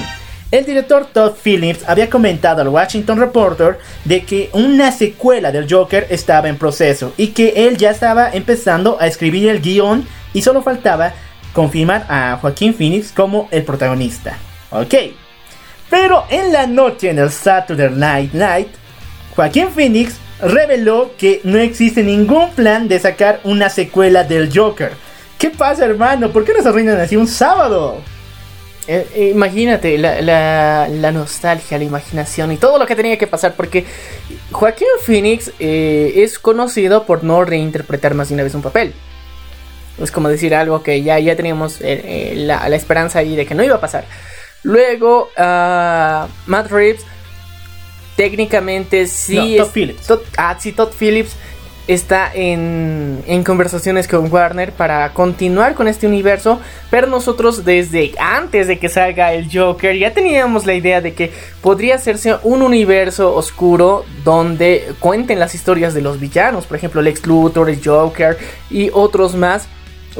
El 0.51 0.65
director 0.65 1.07
Todd 1.07 1.33
Phillips 1.43 1.83
había 1.87 2.11
comentado 2.11 2.61
al 2.61 2.67
Washington 2.67 3.19
Reporter 3.19 3.79
de 4.05 4.23
que 4.23 4.51
una 4.53 4.91
secuela 4.91 5.51
del 5.51 5.67
Joker 5.67 6.05
estaba 6.11 6.47
en 6.47 6.57
proceso 6.57 7.11
y 7.17 7.29
que 7.29 7.67
él 7.67 7.77
ya 7.77 7.89
estaba 7.89 8.29
empezando 8.31 8.97
a 8.99 9.07
escribir 9.07 9.49
el 9.49 9.61
guion 9.61 10.07
y 10.31 10.43
solo 10.43 10.61
faltaba 10.61 11.13
confirmar 11.53 12.05
a 12.07 12.37
Joaquín 12.39 12.75
Phoenix 12.75 13.11
como 13.11 13.47
el 13.49 13.63
protagonista. 13.63 14.37
Ok. 14.69 14.93
Pero 15.89 16.25
en 16.29 16.51
la 16.53 16.67
noche 16.67 17.09
en 17.09 17.19
el 17.19 17.31
Saturday 17.31 17.89
Night 17.89 18.33
Night, 18.33 18.67
Joaquín 19.35 19.69
Phoenix 19.69 20.17
reveló 20.43 21.11
que 21.17 21.41
no 21.43 21.59
existe 21.59 22.03
ningún 22.03 22.51
plan 22.51 22.87
de 22.87 22.99
sacar 22.99 23.39
una 23.43 23.69
secuela 23.69 24.23
del 24.23 24.55
Joker. 24.55 24.91
¿Qué 25.37 25.49
pasa, 25.49 25.85
hermano? 25.85 26.31
¿Por 26.31 26.45
qué 26.45 26.53
nos 26.53 26.65
arruinan 26.65 26.99
así 26.99 27.15
un 27.15 27.27
sábado? 27.27 28.01
Eh, 28.87 29.07
eh, 29.15 29.29
imagínate 29.33 29.97
la, 29.97 31.11
nostalgia, 31.13 31.77
la 31.77 31.85
imaginación 31.85 32.51
y 32.51 32.57
todo 32.57 32.77
lo 32.77 32.85
que 32.85 32.95
tenía 32.95 33.17
que 33.17 33.27
pasar, 33.27 33.53
porque 33.55 33.85
Joaquín 34.51 34.87
Phoenix 35.01 35.51
eh, 35.59 36.13
es 36.17 36.37
conocido 36.37 37.05
por 37.05 37.23
no 37.23 37.45
reinterpretar 37.45 38.13
más 38.13 38.29
de 38.29 38.35
una 38.35 38.43
vez 38.43 38.55
un 38.55 38.61
papel. 38.61 38.93
Es 40.01 40.11
como 40.11 40.27
decir 40.27 40.53
algo 40.55 40.83
que 40.83 41.01
ya, 41.03 41.19
ya 41.19 41.35
teníamos 41.35 41.79
la, 41.81 42.67
esperanza 42.75 43.19
ahí 43.19 43.35
de 43.35 43.45
que 43.45 43.55
no 43.55 43.63
iba 43.63 43.75
a 43.75 43.81
pasar. 43.81 44.05
Luego, 44.63 45.29
uh, 45.37 46.27
Matt 46.47 46.71
Reeves 46.71 47.05
técnicamente 48.15 49.07
sí. 49.07 49.57
Todd 49.57 49.71
Phillips. 49.73 50.13
ah, 50.37 50.57
sí, 50.59 50.71
Todd 50.71 50.91
Phillips 50.97 51.35
está 51.87 52.31
en, 52.33 53.21
en, 53.27 53.43
conversaciones 53.43 54.07
con 54.07 54.31
Warner 54.31 54.71
para 54.71 55.11
continuar 55.13 55.75
con 55.75 55.89
este 55.89 56.07
universo, 56.07 56.61
pero 56.89 57.07
nosotros 57.07 57.65
desde 57.65 58.13
antes 58.19 58.67
de 58.67 58.79
que 58.79 58.87
salga 58.87 59.33
el 59.33 59.49
Joker 59.51 59.97
ya 59.97 60.13
teníamos 60.13 60.65
la 60.65 60.75
idea 60.75 61.01
de 61.01 61.13
que 61.13 61.31
podría 61.61 61.95
hacerse 61.95 62.37
un 62.43 62.61
universo 62.61 63.35
oscuro 63.35 64.05
donde 64.23 64.93
cuenten 64.99 65.39
las 65.39 65.55
historias 65.55 65.93
de 65.93 66.01
los 66.01 66.21
villanos, 66.21 66.65
por 66.65 66.77
ejemplo 66.77 67.01
Lex 67.01 67.25
Luthor, 67.25 67.69
el 67.69 67.81
Joker 67.83 68.37
y 68.69 68.89
otros 68.93 69.35
más 69.35 69.67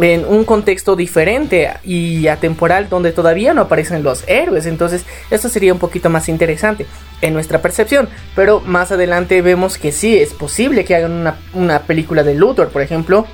en 0.02 0.26
un 0.26 0.44
contexto 0.44 0.96
diferente 0.96 1.72
y 1.84 2.28
atemporal 2.28 2.90
donde 2.90 3.12
todavía 3.12 3.54
no 3.54 3.62
aparecen 3.62 4.04
los 4.04 4.24
héroes. 4.28 4.66
Entonces 4.66 5.06
esto 5.30 5.50
sería 5.50 5.74
un 5.74 5.80
poquito 5.80 6.10
más 6.10 6.30
interesante 6.30 6.86
en 7.22 7.34
nuestra 7.34 7.62
percepción. 7.62 8.10
Pero 8.36 8.62
más 8.62 8.92
adelante 8.92 9.42
vemos 9.42 9.78
que 9.78 9.92
sí, 9.92 10.18
es 10.18 10.34
posible 10.34 10.86
que 10.86 10.96
hagan 10.96 11.36
una, 11.54 11.80
película 11.84 12.24
de 12.24 12.36
Luthor, 12.36 12.70
por 12.70 12.82
ejemplo. 12.82 13.26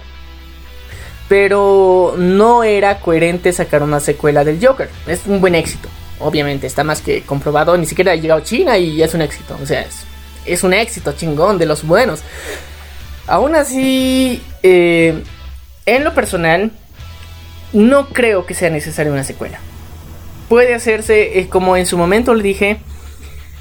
Pero 1.27 2.15
no 2.17 2.63
era 2.63 2.99
coherente 2.99 3.53
sacar 3.53 3.83
una 3.83 3.99
secuela 3.99 4.43
del 4.43 4.65
Joker. 4.65 4.89
Es 5.07 5.21
un 5.27 5.39
buen 5.39 5.55
éxito. 5.55 5.87
Obviamente, 6.19 6.67
está 6.67 6.83
más 6.83 7.01
que 7.01 7.21
comprobado. 7.21 7.77
Ni 7.77 7.85
siquiera 7.85 8.13
ha 8.13 8.15
llegado 8.15 8.41
China 8.41 8.77
y 8.77 9.01
es 9.01 9.13
un 9.13 9.21
éxito. 9.21 9.57
O 9.61 9.65
sea, 9.65 9.81
es, 9.81 10.01
es 10.45 10.63
un 10.63 10.73
éxito 10.73 11.13
chingón 11.13 11.57
de 11.57 11.67
los 11.67 11.85
buenos. 11.85 12.21
Aún 13.27 13.55
así, 13.55 14.41
eh, 14.63 15.21
en 15.95 16.03
lo 16.03 16.13
personal, 16.13 16.71
no 17.73 18.09
creo 18.09 18.45
que 18.45 18.53
sea 18.53 18.69
necesaria 18.69 19.11
una 19.11 19.23
secuela. 19.23 19.59
Puede 20.47 20.73
hacerse, 20.73 21.39
eh, 21.39 21.47
como 21.47 21.77
en 21.77 21.85
su 21.85 21.97
momento 21.97 22.33
le 22.33 22.43
dije, 22.43 22.79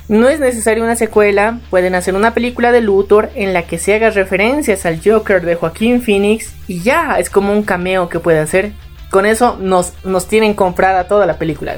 no 0.08 0.28
es 0.28 0.40
necesaria 0.40 0.82
una 0.82 0.96
secuela, 0.96 1.60
pueden 1.68 1.94
hacer 1.94 2.14
una 2.14 2.32
película 2.32 2.72
de 2.72 2.80
Luthor 2.80 3.30
en 3.34 3.52
la 3.52 3.64
que 3.64 3.78
se 3.78 3.94
haga 3.94 4.10
referencias 4.10 4.86
al 4.86 5.00
Joker 5.04 5.42
de 5.42 5.54
Joaquín 5.54 6.00
Phoenix 6.00 6.54
y 6.66 6.80
ya, 6.80 7.18
es 7.18 7.28
como 7.28 7.52
un 7.52 7.62
cameo 7.62 8.08
que 8.08 8.20
puede 8.20 8.38
hacer. 8.38 8.72
Con 9.10 9.26
eso 9.26 9.58
nos, 9.60 9.92
nos 10.04 10.26
tienen 10.26 10.54
comprada 10.54 11.08
toda 11.08 11.26
la 11.26 11.38
película. 11.38 11.76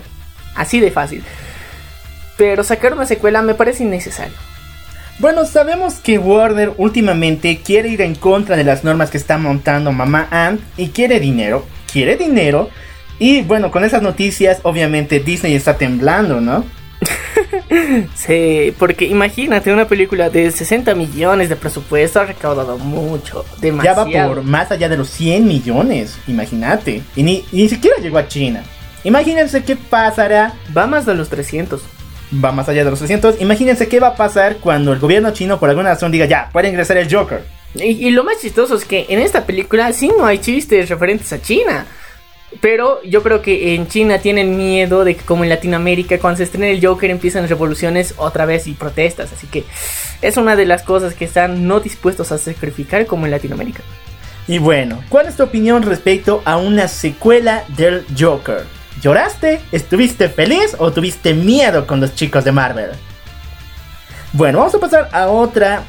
Así 0.54 0.80
de 0.80 0.90
fácil. 0.90 1.24
Pero 2.36 2.62
sacar 2.64 2.92
una 2.92 3.06
secuela 3.06 3.42
me 3.42 3.54
parece 3.54 3.82
innecesario. 3.82 4.49
Bueno, 5.20 5.44
sabemos 5.44 5.96
que 5.96 6.18
Warner 6.18 6.72
últimamente 6.78 7.58
quiere 7.62 7.90
ir 7.90 8.00
en 8.00 8.14
contra 8.14 8.56
de 8.56 8.64
las 8.64 8.84
normas 8.84 9.10
que 9.10 9.18
está 9.18 9.36
montando 9.36 9.92
Mamá 9.92 10.26
Ant 10.30 10.62
y 10.78 10.88
quiere 10.88 11.20
dinero, 11.20 11.66
quiere 11.92 12.16
dinero. 12.16 12.70
Y 13.18 13.42
bueno, 13.42 13.70
con 13.70 13.84
esas 13.84 14.00
noticias, 14.00 14.60
obviamente 14.62 15.20
Disney 15.20 15.54
está 15.54 15.76
temblando, 15.76 16.40
¿no? 16.40 16.64
Sí, 18.14 18.74
porque 18.78 19.06
imagínate 19.06 19.72
una 19.72 19.86
película 19.86 20.30
de 20.30 20.50
60 20.50 20.94
millones 20.94 21.48
de 21.48 21.56
presupuesto 21.56 22.20
ha 22.20 22.24
recaudado 22.24 22.78
mucho, 22.78 23.44
Ya 23.56 23.60
demasiado. 23.60 24.06
va 24.06 24.26
por 24.28 24.42
más 24.42 24.70
allá 24.70 24.88
de 24.88 24.96
los 24.96 25.08
100 25.10 25.46
millones, 25.46 26.18
imagínate. 26.26 27.02
Y 27.16 27.22
ni, 27.22 27.44
ni 27.52 27.68
siquiera 27.68 27.96
llegó 28.00 28.18
a 28.18 28.28
China. 28.28 28.62
Imagínense 29.04 29.64
qué 29.64 29.76
pasará. 29.76 30.52
Va 30.76 30.86
más 30.86 31.06
de 31.06 31.14
los 31.14 31.28
300. 31.28 31.82
Va 32.32 32.52
más 32.52 32.68
allá 32.68 32.84
de 32.84 32.90
los 32.90 32.98
300. 32.98 33.40
Imagínense 33.40 33.88
qué 33.88 34.00
va 34.00 34.08
a 34.08 34.16
pasar 34.16 34.56
cuando 34.56 34.92
el 34.92 34.98
gobierno 34.98 35.32
chino 35.32 35.58
por 35.58 35.68
alguna 35.68 35.90
razón 35.90 36.12
diga 36.12 36.26
ya, 36.26 36.48
puede 36.52 36.68
ingresar 36.68 36.96
el 36.96 37.12
Joker. 37.12 37.42
Y, 37.74 38.06
y 38.06 38.10
lo 38.10 38.24
más 38.24 38.40
chistoso 38.40 38.76
es 38.76 38.84
que 38.84 39.06
en 39.08 39.20
esta 39.20 39.44
película 39.46 39.92
sí 39.92 40.10
no 40.16 40.26
hay 40.26 40.38
chistes 40.38 40.88
referentes 40.88 41.32
a 41.32 41.42
China. 41.42 41.86
Pero 42.60 43.00
yo 43.04 43.22
creo 43.22 43.42
que 43.42 43.74
en 43.76 43.86
China 43.86 44.18
tienen 44.18 44.56
miedo 44.56 45.04
de 45.04 45.14
que 45.14 45.22
como 45.22 45.44
en 45.44 45.50
Latinoamérica 45.50 46.18
cuando 46.18 46.38
se 46.38 46.44
estrene 46.44 46.72
el 46.72 46.84
Joker 46.84 47.10
empiezan 47.10 47.48
revoluciones 47.48 48.14
otra 48.16 48.44
vez 48.44 48.66
y 48.66 48.72
protestas. 48.72 49.32
Así 49.32 49.46
que 49.46 49.64
es 50.20 50.36
una 50.36 50.56
de 50.56 50.66
las 50.66 50.82
cosas 50.82 51.14
que 51.14 51.24
están 51.24 51.68
no 51.68 51.80
dispuestos 51.80 52.32
a 52.32 52.38
sacrificar 52.38 53.06
como 53.06 53.26
en 53.26 53.30
Latinoamérica. 53.30 53.82
Y 54.48 54.58
bueno, 54.58 55.00
¿cuál 55.08 55.26
es 55.26 55.36
tu 55.36 55.44
opinión 55.44 55.84
respecto 55.84 56.42
a 56.44 56.56
una 56.56 56.88
secuela 56.88 57.62
del 57.76 58.04
Joker? 58.18 58.64
¿Lloraste? 59.00 59.62
¿Estuviste 59.72 60.28
feliz 60.28 60.76
o 60.78 60.92
tuviste 60.92 61.32
miedo 61.32 61.86
con 61.86 62.00
los 62.00 62.14
chicos 62.14 62.44
de 62.44 62.52
Marvel? 62.52 62.90
Bueno, 64.34 64.58
vamos 64.58 64.74
a 64.74 64.78
pasar 64.78 65.08
a 65.12 65.28
otra 65.28 65.84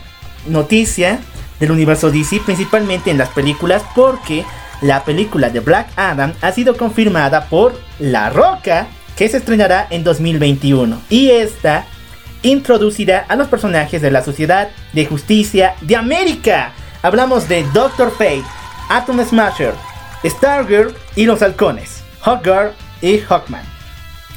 noticia 0.47 1.19
del 1.59 1.71
universo 1.71 2.09
DC, 2.09 2.39
principalmente 2.45 3.11
en 3.11 3.17
las 3.17 3.29
películas, 3.29 3.83
porque 3.93 4.45
la 4.81 5.03
película 5.03 5.49
de 5.49 5.59
Black 5.59 5.89
Adam 5.97 6.33
ha 6.41 6.53
sido 6.53 6.77
confirmada 6.77 7.47
por 7.47 7.77
La 7.99 8.29
Roca, 8.29 8.87
que 9.17 9.27
se 9.27 9.37
estrenará 9.37 9.87
en 9.89 10.05
2021. 10.05 11.01
Y 11.09 11.31
esta 11.31 11.85
introducirá 12.43 13.25
a 13.27 13.35
los 13.35 13.49
personajes 13.49 14.01
de 14.01 14.09
la 14.09 14.23
Sociedad 14.23 14.69
de 14.93 15.05
Justicia 15.05 15.75
de 15.81 15.97
América. 15.97 16.71
Hablamos 17.01 17.49
de 17.49 17.65
Doctor 17.73 18.09
Fate, 18.11 18.43
Atom 18.89 19.23
Smasher, 19.23 19.73
Stargirl 20.23 20.95
y 21.17 21.25
los 21.25 21.41
halcones, 21.41 22.03
Hawkgirl 22.21 22.71
y 23.01 23.19
Hawkman. 23.19 23.63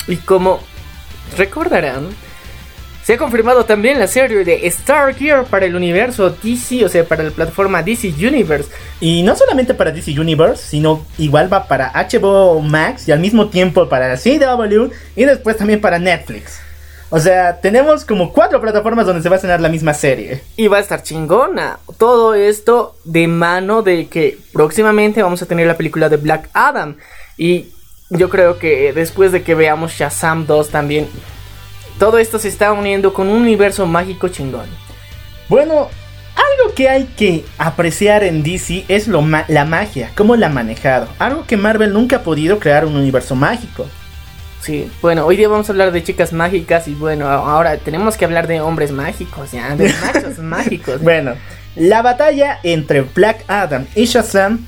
Y 0.06 0.16
como 0.16 0.60
recordarán, 1.36 2.08
se 3.04 3.12
ha 3.12 3.18
confirmado 3.18 3.66
también 3.66 3.98
la 3.98 4.06
serie 4.06 4.44
de 4.44 4.70
Stargear 4.70 5.44
para 5.44 5.66
el 5.66 5.76
universo 5.76 6.30
DC, 6.30 6.86
o 6.86 6.88
sea, 6.88 7.04
para 7.04 7.22
la 7.22 7.30
plataforma 7.30 7.82
DC 7.82 8.14
Universe. 8.16 8.70
Y 8.98 9.22
no 9.22 9.36
solamente 9.36 9.74
para 9.74 9.90
DC 9.90 10.18
Universe, 10.18 10.64
sino 10.70 11.04
igual 11.18 11.52
va 11.52 11.68
para 11.68 11.92
HBO 11.92 12.60
Max 12.60 13.06
y 13.06 13.12
al 13.12 13.20
mismo 13.20 13.48
tiempo 13.48 13.90
para 13.90 14.16
CW 14.16 14.90
y 15.16 15.24
después 15.24 15.58
también 15.58 15.82
para 15.82 15.98
Netflix. 15.98 16.60
O 17.10 17.20
sea, 17.20 17.60
tenemos 17.60 18.06
como 18.06 18.32
cuatro 18.32 18.58
plataformas 18.60 19.04
donde 19.04 19.22
se 19.22 19.28
va 19.28 19.34
a 19.34 19.36
estrenar 19.36 19.60
la 19.60 19.68
misma 19.68 19.92
serie. 19.92 20.42
Y 20.56 20.68
va 20.68 20.78
a 20.78 20.80
estar 20.80 21.02
chingona. 21.02 21.78
Todo 21.98 22.34
esto 22.34 22.96
de 23.04 23.28
mano 23.28 23.82
de 23.82 24.08
que 24.08 24.38
próximamente 24.54 25.22
vamos 25.22 25.42
a 25.42 25.46
tener 25.46 25.66
la 25.66 25.76
película 25.76 26.08
de 26.08 26.16
Black 26.16 26.48
Adam. 26.54 26.96
Y 27.36 27.73
yo 28.16 28.28
creo 28.30 28.58
que 28.58 28.92
después 28.92 29.32
de 29.32 29.42
que 29.42 29.54
veamos 29.54 29.92
Shazam 29.92 30.46
2 30.46 30.68
también, 30.70 31.08
todo 31.98 32.18
esto 32.18 32.38
se 32.38 32.48
está 32.48 32.72
uniendo 32.72 33.12
con 33.14 33.28
un 33.28 33.42
universo 33.42 33.86
mágico 33.86 34.28
chingón. 34.28 34.66
Bueno, 35.48 35.88
algo 36.34 36.74
que 36.74 36.88
hay 36.88 37.04
que 37.16 37.44
apreciar 37.58 38.24
en 38.24 38.42
DC 38.42 38.84
es 38.88 39.06
lo 39.08 39.22
ma- 39.22 39.44
la 39.48 39.64
magia, 39.64 40.10
cómo 40.16 40.34
la 40.36 40.46
ha 40.46 40.50
manejado. 40.50 41.08
Algo 41.18 41.46
que 41.46 41.56
Marvel 41.56 41.92
nunca 41.92 42.16
ha 42.16 42.22
podido 42.22 42.58
crear 42.58 42.84
un 42.84 42.96
universo 42.96 43.34
mágico. 43.36 43.86
Sí, 44.60 44.90
bueno, 45.02 45.26
hoy 45.26 45.36
día 45.36 45.46
vamos 45.48 45.68
a 45.68 45.72
hablar 45.72 45.92
de 45.92 46.02
chicas 46.02 46.32
mágicas 46.32 46.88
y 46.88 46.94
bueno, 46.94 47.28
ahora 47.28 47.76
tenemos 47.76 48.16
que 48.16 48.24
hablar 48.24 48.46
de 48.46 48.60
hombres 48.62 48.90
mágicos, 48.92 49.52
ya, 49.52 49.76
de 49.76 49.92
machos 50.00 50.38
mágicos. 50.42 51.02
Bueno, 51.02 51.34
la 51.76 52.00
batalla 52.02 52.60
entre 52.62 53.02
Black 53.02 53.44
Adam 53.46 53.84
y 53.94 54.06
Shazam 54.06 54.66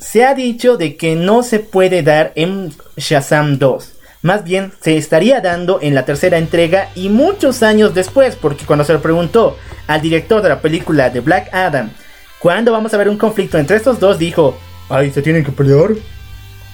se 0.00 0.24
ha 0.24 0.34
dicho 0.34 0.76
de 0.76 0.96
que 0.96 1.14
no 1.14 1.42
se 1.42 1.60
puede 1.60 2.02
dar 2.02 2.32
en 2.34 2.72
Shazam 2.96 3.58
2. 3.58 3.92
Más 4.22 4.44
bien 4.44 4.72
se 4.80 4.96
estaría 4.96 5.40
dando 5.40 5.78
en 5.80 5.94
la 5.94 6.04
tercera 6.04 6.38
entrega 6.38 6.88
y 6.94 7.08
muchos 7.08 7.62
años 7.62 7.94
después, 7.94 8.36
porque 8.36 8.66
cuando 8.66 8.84
se 8.84 8.92
le 8.92 8.98
preguntó 8.98 9.56
al 9.86 10.00
director 10.00 10.42
de 10.42 10.48
la 10.48 10.60
película 10.60 11.10
de 11.10 11.20
Black 11.20 11.54
Adam, 11.54 11.90
¿cuándo 12.38 12.72
vamos 12.72 12.92
a 12.92 12.96
ver 12.96 13.08
un 13.08 13.16
conflicto 13.16 13.58
entre 13.58 13.76
estos 13.76 14.00
dos? 14.00 14.18
Dijo, 14.18 14.56
ay, 14.88 15.10
¿se 15.10 15.22
tienen 15.22 15.44
que 15.44 15.52
pelear? 15.52 15.90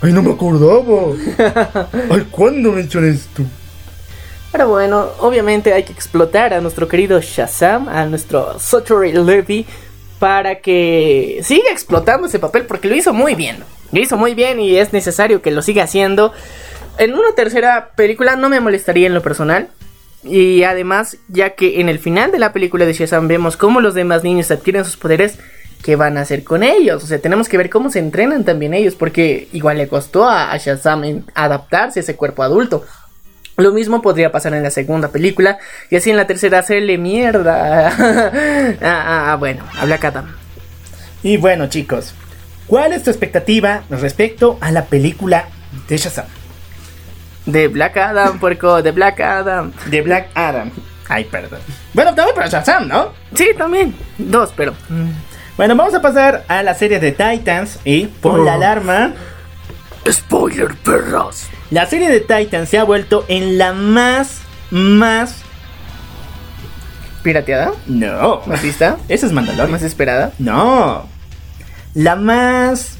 Ay, 0.00 0.12
no 0.12 0.22
me 0.22 0.32
acordaba. 0.32 1.14
Ay, 2.10 2.26
¿cuándo 2.30 2.72
mencionas 2.72 3.26
tú? 3.34 3.44
Pero 4.52 4.68
bueno, 4.68 5.08
obviamente 5.20 5.72
hay 5.72 5.84
que 5.84 5.92
explotar 5.92 6.52
a 6.52 6.60
nuestro 6.60 6.86
querido 6.86 7.20
Shazam, 7.20 7.88
a 7.88 8.04
nuestro 8.06 8.58
Zachary 8.58 9.12
Levy, 9.12 9.66
para 10.18 10.56
que 10.56 11.40
siga 11.42 11.70
explotando 11.70 12.26
ese 12.26 12.38
papel, 12.38 12.64
porque 12.64 12.88
lo 12.88 12.94
hizo 12.94 13.12
muy 13.12 13.34
bien. 13.34 13.58
Lo 13.92 14.00
hizo 14.00 14.16
muy 14.16 14.34
bien 14.34 14.60
y 14.60 14.76
es 14.76 14.92
necesario 14.92 15.42
que 15.42 15.50
lo 15.50 15.62
siga 15.62 15.84
haciendo. 15.84 16.32
En 16.98 17.12
una 17.14 17.32
tercera 17.34 17.90
película 17.94 18.36
no 18.36 18.48
me 18.48 18.60
molestaría 18.60 19.06
en 19.06 19.14
lo 19.14 19.22
personal. 19.22 19.68
Y 20.24 20.64
además, 20.64 21.18
ya 21.28 21.50
que 21.50 21.80
en 21.80 21.88
el 21.88 21.98
final 21.98 22.32
de 22.32 22.38
la 22.38 22.52
película 22.52 22.84
de 22.84 22.92
Shazam 22.92 23.28
vemos 23.28 23.56
cómo 23.56 23.80
los 23.80 23.94
demás 23.94 24.24
niños 24.24 24.50
adquieren 24.50 24.84
sus 24.84 24.96
poderes, 24.96 25.38
¿qué 25.84 25.94
van 25.94 26.18
a 26.18 26.22
hacer 26.22 26.42
con 26.42 26.64
ellos? 26.64 27.04
O 27.04 27.06
sea, 27.06 27.20
tenemos 27.20 27.48
que 27.48 27.56
ver 27.56 27.70
cómo 27.70 27.90
se 27.90 28.00
entrenan 28.00 28.44
también 28.44 28.74
ellos, 28.74 28.96
porque 28.96 29.48
igual 29.52 29.78
le 29.78 29.86
costó 29.86 30.28
a, 30.28 30.56
Shazam 30.56 31.24
adaptarse 31.34 32.00
a 32.00 32.02
ese 32.02 32.16
cuerpo 32.16 32.42
adulto. 32.42 32.84
Lo 33.56 33.72
mismo 33.72 34.02
podría 34.02 34.30
pasar 34.30 34.52
en 34.54 34.62
la 34.62 34.70
segunda 34.70 35.08
película 35.08 35.58
y 35.88 35.96
así 35.96 36.10
en 36.10 36.16
la 36.16 36.26
tercera 36.26 36.58
hacerle 36.58 36.98
mierda. 36.98 37.88
ah, 38.82 39.32
ah, 39.32 39.36
bueno, 39.38 39.64
habla 39.78 39.98
Katam. 39.98 40.34
Y 41.22 41.38
bueno, 41.38 41.66
chicos, 41.68 42.14
¿cuál 42.66 42.92
es 42.92 43.02
tu 43.02 43.10
expectativa 43.10 43.84
respecto 43.88 44.58
a 44.60 44.70
la 44.70 44.84
película 44.84 45.48
de 45.88 45.96
Shazam? 45.96 46.26
De 47.46 47.68
Black 47.68 47.96
Adam, 47.96 48.38
puerco, 48.38 48.82
de 48.82 48.90
Black 48.90 49.20
Adam. 49.20 49.72
De 49.86 50.02
Black 50.02 50.28
Adam. 50.34 50.70
Ay, 51.08 51.24
perdón. 51.24 51.60
Bueno, 51.94 52.14
también 52.14 52.34
para 52.34 52.48
Shazam, 52.48 52.88
¿no? 52.88 53.12
Sí, 53.34 53.48
también. 53.56 53.94
Dos, 54.18 54.52
pero. 54.54 54.74
Bueno, 55.56 55.74
vamos 55.76 55.94
a 55.94 56.02
pasar 56.02 56.44
a 56.48 56.62
la 56.62 56.74
serie 56.74 57.00
de 57.00 57.12
Titans 57.12 57.78
y 57.84 58.06
por 58.06 58.40
la 58.40 58.54
alarma, 58.54 59.14
Spoiler, 60.10 60.74
perras. 60.84 61.48
La 61.70 61.86
serie 61.86 62.08
de 62.08 62.20
Titans 62.20 62.68
se 62.68 62.78
ha 62.78 62.84
vuelto 62.84 63.24
en 63.28 63.58
la 63.58 63.72
más, 63.72 64.40
más... 64.70 65.42
¿Pirateada? 67.22 67.72
No. 67.86 68.42
¿Más 68.46 68.62
lista? 68.62 68.98
Esa 69.08 69.26
es 69.26 69.32
Mandalorian. 69.32 69.72
¿Más 69.72 69.82
esperada? 69.82 70.32
No. 70.38 71.08
La 71.94 72.14
más 72.14 72.96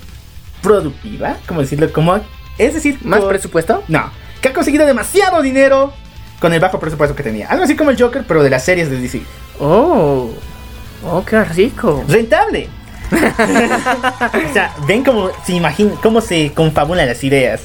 productiva, 0.63 1.37
¿cómo 1.47 1.61
decirlo? 1.61 1.93
Como, 1.93 2.17
es 2.59 2.75
decir, 2.75 2.99
¿Más 3.03 3.21
presupuesto? 3.23 3.85
No, 3.87 4.11
que 4.41 4.49
ha 4.49 4.53
conseguido 4.53 4.85
demasiado 4.85 5.43
dinero 5.43 5.93
con 6.41 6.53
el 6.53 6.59
bajo 6.59 6.81
presupuesto 6.81 7.15
que 7.15 7.23
tenía. 7.23 7.49
Algo 7.49 7.65
así 7.65 7.77
como 7.77 7.91
el 7.91 8.01
Joker, 8.01 8.25
pero 8.27 8.43
de 8.43 8.51
las 8.51 8.65
series 8.65 8.91
de 8.91 9.01
DC. 9.01 9.23
Oh. 9.61 10.33
Oh, 11.05 11.25
qué 11.25 11.45
rico. 11.45 12.05
Rentable. 12.09 12.69
o 13.11 14.53
sea, 14.53 14.75
ven 14.89 15.05
cómo 15.05 15.31
se 15.45 15.53
imagina, 15.53 15.93
cómo 16.03 16.21
se 16.21 16.53
confabulan 16.53 17.07
las 17.07 17.23
ideas. 17.23 17.63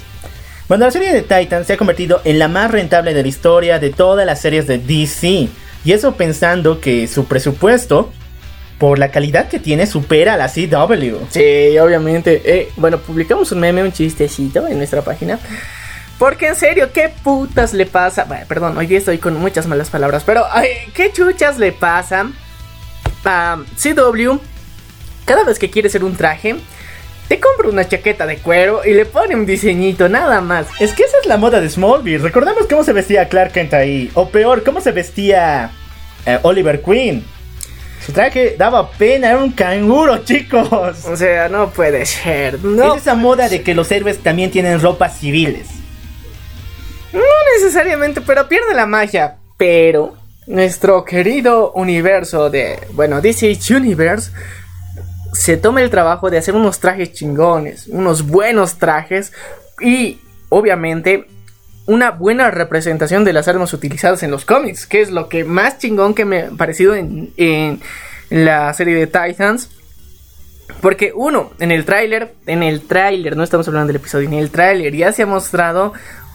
Bueno, 0.72 0.86
la 0.86 0.92
serie 0.92 1.12
de 1.12 1.22
Titan 1.22 1.66
se 1.66 1.74
ha 1.74 1.78
convertido 1.78 2.22
en 2.24 2.40
la 2.40 2.48
más 2.48 2.72
rentable 2.72 3.14
de 3.14 3.24
la 3.24 3.28
historia 3.28 3.78
de 3.78 3.90
todas 3.90 4.26
las 4.26 4.40
series 4.40 4.68
de 4.68 4.78
DC. 4.78 5.50
Y 5.84 5.92
eso 5.92 6.16
pensando 6.16 6.80
que 6.80 7.10
su 7.10 7.26
presupuesto, 7.26 8.10
por 8.78 8.98
la 8.98 9.12
calidad 9.12 9.50
que 9.50 9.60
tiene, 9.60 9.86
supera 9.86 10.36
a 10.36 10.38
la 10.38 10.48
CW. 10.48 11.26
Sí, 11.30 11.78
obviamente. 11.78 12.42
Eh, 12.46 12.70
bueno, 12.78 13.00
publicamos 13.00 13.52
un 13.52 13.60
meme, 13.60 13.84
un 13.84 13.92
chistecito 13.92 14.66
en 14.66 14.78
nuestra 14.78 15.02
página. 15.02 15.40
Porque 16.18 16.48
en 16.48 16.56
serio, 16.56 16.94
¿qué 16.94 17.12
putas 17.22 17.74
le 17.74 17.86
pasa? 17.86 18.24
Bueno, 18.24 18.46
perdón, 18.48 18.78
hoy 18.78 18.96
estoy 18.96 19.18
con 19.18 19.36
muchas 19.42 19.68
malas 19.68 19.90
palabras. 19.90 20.24
Pero, 20.26 20.46
¿qué 20.94 21.12
chuchas 21.12 21.60
le 21.60 21.74
pasa 21.74 22.32
a 23.26 23.58
CW? 23.76 24.38
Cada 25.26 25.44
vez 25.44 25.60
que 25.60 25.70
quiere 25.70 25.90
hacer 25.90 26.06
un 26.06 26.16
traje, 26.16 26.56
te 27.32 27.40
compra 27.40 27.70
una 27.70 27.88
chaqueta 27.88 28.26
de 28.26 28.40
cuero 28.40 28.82
y 28.84 28.94
le 28.94 29.06
pone 29.06 29.38
un 29.38 29.46
diseñito, 29.46 30.10
nada 30.10 30.42
más. 30.42 30.68
Es 30.82 30.92
que 30.92 31.04
esa 31.04 31.16
es 31.22 31.28
la 31.28 31.38
moda 31.38 31.62
de 31.62 31.70
Smallville. 31.70 32.18
Recordemos 32.18 32.68
cómo 32.70 32.84
se 32.84 32.92
vestía 32.92 33.30
Clark 33.30 33.54
Kent 33.54 33.74
ahí. 33.74 34.12
O 34.16 34.28
peor, 34.28 34.66
cómo 34.66 34.82
se 34.82 34.92
vestía 34.92 35.72
eh, 36.26 36.40
Oliver 36.42 36.82
Queen. 36.82 37.24
Su 38.06 38.12
traje 38.12 38.56
daba 38.58 38.92
pena, 38.92 39.30
era 39.30 39.38
un 39.38 39.54
canguro, 39.54 40.18
chicos. 40.26 40.68
O 41.06 41.16
sea, 41.16 41.48
no 41.48 41.70
puede 41.70 42.06
ser. 42.06 42.62
No, 42.62 42.96
Es 42.96 43.04
esa 43.04 43.16
moda 43.16 43.48
de 43.48 43.62
que 43.62 43.76
los 43.76 43.90
héroes 43.94 44.20
también 44.20 44.52
tienen 44.52 44.82
ropas 44.82 45.18
civiles. 45.18 45.70
no 47.14 47.22
necesariamente, 47.56 48.20
pero 48.20 48.50
pierde 48.50 48.74
la 48.74 48.88
magia. 48.88 49.38
Pero 49.56 50.18
nuestro 50.48 51.06
querido 51.06 51.72
universo 51.76 52.50
de, 52.50 52.78
bueno, 52.92 53.22
DC 53.22 53.58
Universe 53.74 54.32
se 55.34 55.58
toma 55.58 55.82
el 55.82 55.90
trabajo 55.90 56.30
de 56.30 56.38
hacer 56.38 56.56
unos 56.56 56.80
trajes 56.80 57.14
chingones, 57.14 57.88
unos 57.88 58.28
buenos 58.28 58.78
trajes 58.78 59.32
y 59.80 60.20
obviamente 60.50 61.26
una 61.86 62.12
buena 62.12 62.52
representación 62.52 63.26
de 63.26 63.34
las 63.34 63.48
armas 63.48 63.74
utilizadas 63.74 64.24
en 64.24 64.32
los 64.32 64.46
cómics, 64.46 64.86
que 64.86 65.02
es 65.02 65.12
lo 65.12 65.30
que 65.30 65.44
más 65.44 65.78
chingón 65.78 66.14
que 66.14 66.26
me 66.26 66.44
ha 66.44 66.50
parecido 66.52 66.96
en, 66.96 67.32
en 67.38 67.82
la 68.30 68.74
serie 68.74 68.96
de 68.96 69.08
Titans. 69.08 69.70
Porque 70.80 71.12
uno, 71.14 71.52
en 71.60 71.72
el 71.72 71.86
tráiler, 71.86 72.34
en 72.46 72.64
el 72.64 72.82
tráiler, 72.82 73.36
no 73.36 73.44
estamos 73.44 73.68
hablando 73.68 73.88
del 73.88 73.98
episodio, 73.98 74.28
en 74.28 74.36
el 74.36 74.52
tráiler 74.52 74.96
ya 74.96 75.12
se 75.12 75.24
ha 75.24 75.26
mostrado 75.26 75.94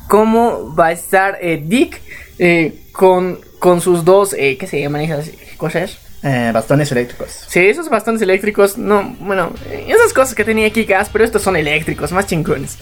cómo 0.08 0.74
va 0.74 0.88
a 0.88 0.92
estar 0.92 1.38
eh, 1.40 1.62
Dick 1.64 2.00
eh, 2.38 2.82
con, 2.92 3.40
con 3.58 3.80
sus 3.80 4.04
dos, 4.04 4.34
eh, 4.34 4.56
¿qué 4.58 4.66
se 4.66 4.80
llaman 4.80 5.02
esas 5.02 5.30
cosas? 5.56 5.98
Eh, 6.22 6.50
bastones 6.52 6.90
eléctricos. 6.90 7.44
Sí, 7.46 7.60
esos 7.60 7.88
bastones 7.88 8.22
eléctricos, 8.22 8.78
no, 8.78 9.14
bueno, 9.20 9.52
esas 9.70 10.12
cosas 10.12 10.34
que 10.34 10.44
tenía 10.44 10.66
aquí 10.66 10.84
gas, 10.84 11.08
pero 11.12 11.24
estos 11.24 11.42
son 11.42 11.56
eléctricos, 11.56 12.10
más 12.12 12.26
chingones. 12.26 12.78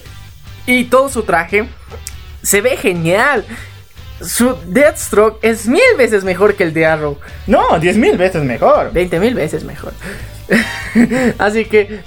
Y 0.66 0.85
todo 0.85 1.09
su 1.09 1.25
traje 1.25 1.68
se 2.42 2.61
ve 2.61 2.77
genial. 2.77 3.44
Su 4.20 4.57
Deathstroke 4.66 5.38
es 5.42 5.66
mil 5.66 5.81
veces 5.99 6.25
mejor 6.25 6.55
que 6.55 6.62
el 6.62 6.73
de 6.73 6.87
Arrow. 6.87 7.18
No, 7.47 7.79
10 7.79 7.97
mil 7.99 8.16
veces 8.16 8.42
mejor. 8.44 8.92
20 8.92 9.20
mil 9.20 9.35
veces 9.35 9.64
mejor. 9.64 9.92
Así 11.38 11.64
que 11.64 12.01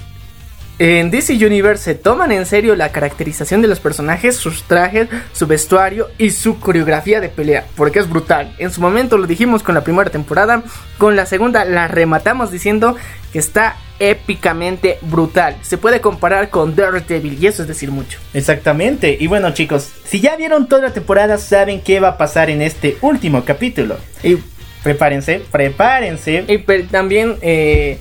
en 0.79 1.09
DC 1.09 1.33
Universe 1.33 1.83
se 1.83 1.95
toman 1.95 2.31
en 2.31 2.45
serio 2.45 2.75
la 2.75 2.91
caracterización 2.91 3.61
de 3.61 3.67
los 3.67 3.79
personajes, 3.79 4.35
sus 4.35 4.63
trajes, 4.63 5.07
su 5.33 5.47
vestuario 5.47 6.09
y 6.17 6.29
su 6.31 6.59
coreografía 6.59 7.19
de 7.19 7.29
pelea, 7.29 7.65
porque 7.75 7.99
es 7.99 8.09
brutal. 8.09 8.53
En 8.59 8.71
su 8.71 8.81
momento 8.81 9.17
lo 9.17 9.25
dijimos 9.25 9.63
con 9.63 9.75
la 9.75 9.83
primera 9.83 10.09
temporada, 10.09 10.63
con 10.97 11.15
la 11.15 11.25
segunda 11.25 11.65
la 11.65 11.87
rematamos 11.87 12.51
diciendo 12.51 12.95
que 13.33 13.39
está 13.39 13.75
épicamente 13.99 14.99
brutal. 15.01 15.57
Se 15.63 15.77
puede 15.77 16.01
comparar 16.01 16.49
con 16.49 16.75
Daredevil 16.75 17.41
y 17.41 17.47
eso 17.47 17.63
es 17.63 17.67
decir 17.67 17.89
mucho. 17.91 18.19
Exactamente. 18.33 19.17
Y 19.19 19.25
bueno, 19.27 19.51
chicos, 19.53 19.89
si 20.05 20.21
ya 20.21 20.35
vieron 20.35 20.67
toda 20.67 20.83
la 20.83 20.93
temporada, 20.93 21.37
saben 21.39 21.81
qué 21.81 21.99
va 21.99 22.09
a 22.09 22.17
pasar 22.17 22.49
en 22.51 22.61
este 22.61 22.97
último 23.01 23.43
capítulo. 23.43 23.97
Y, 24.23 24.37
Prepárense, 24.83 25.41
prepárense. 25.51 26.45
y 26.47 26.59
también, 26.83 27.35
eh, 27.41 27.97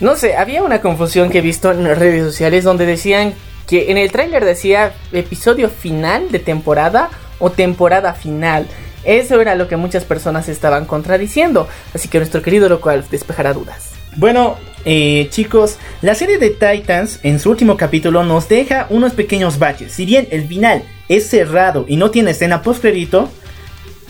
no 0.00 0.16
sé, 0.16 0.36
había 0.36 0.62
una 0.62 0.80
confusión 0.80 1.30
que 1.30 1.38
he 1.38 1.42
visto 1.42 1.70
en 1.70 1.84
redes 1.84 2.24
sociales 2.24 2.64
donde 2.64 2.86
decían 2.86 3.34
que 3.66 3.90
en 3.90 3.98
el 3.98 4.10
tráiler 4.10 4.44
decía 4.44 4.94
episodio 5.12 5.68
final 5.68 6.30
de 6.30 6.38
temporada 6.38 7.10
o 7.38 7.50
temporada 7.50 8.14
final. 8.14 8.66
Eso 9.04 9.40
era 9.40 9.54
lo 9.54 9.68
que 9.68 9.76
muchas 9.76 10.04
personas 10.04 10.48
estaban 10.48 10.86
contradiciendo. 10.86 11.68
Así 11.94 12.08
que 12.08 12.18
nuestro 12.18 12.42
querido 12.42 12.68
local 12.68 13.04
despejará 13.10 13.52
dudas. 13.52 13.90
Bueno, 14.16 14.56
eh, 14.84 15.28
chicos, 15.30 15.78
la 16.02 16.14
serie 16.14 16.38
de 16.38 16.50
Titans 16.50 17.20
en 17.22 17.38
su 17.38 17.50
último 17.50 17.76
capítulo 17.76 18.24
nos 18.24 18.48
deja 18.48 18.86
unos 18.90 19.12
pequeños 19.12 19.58
baches. 19.58 19.92
Si 19.92 20.04
bien 20.04 20.26
el 20.30 20.48
final 20.48 20.82
es 21.08 21.28
cerrado 21.28 21.84
y 21.86 21.96
no 21.96 22.10
tiene 22.10 22.32
escena 22.32 22.62
post 22.62 22.82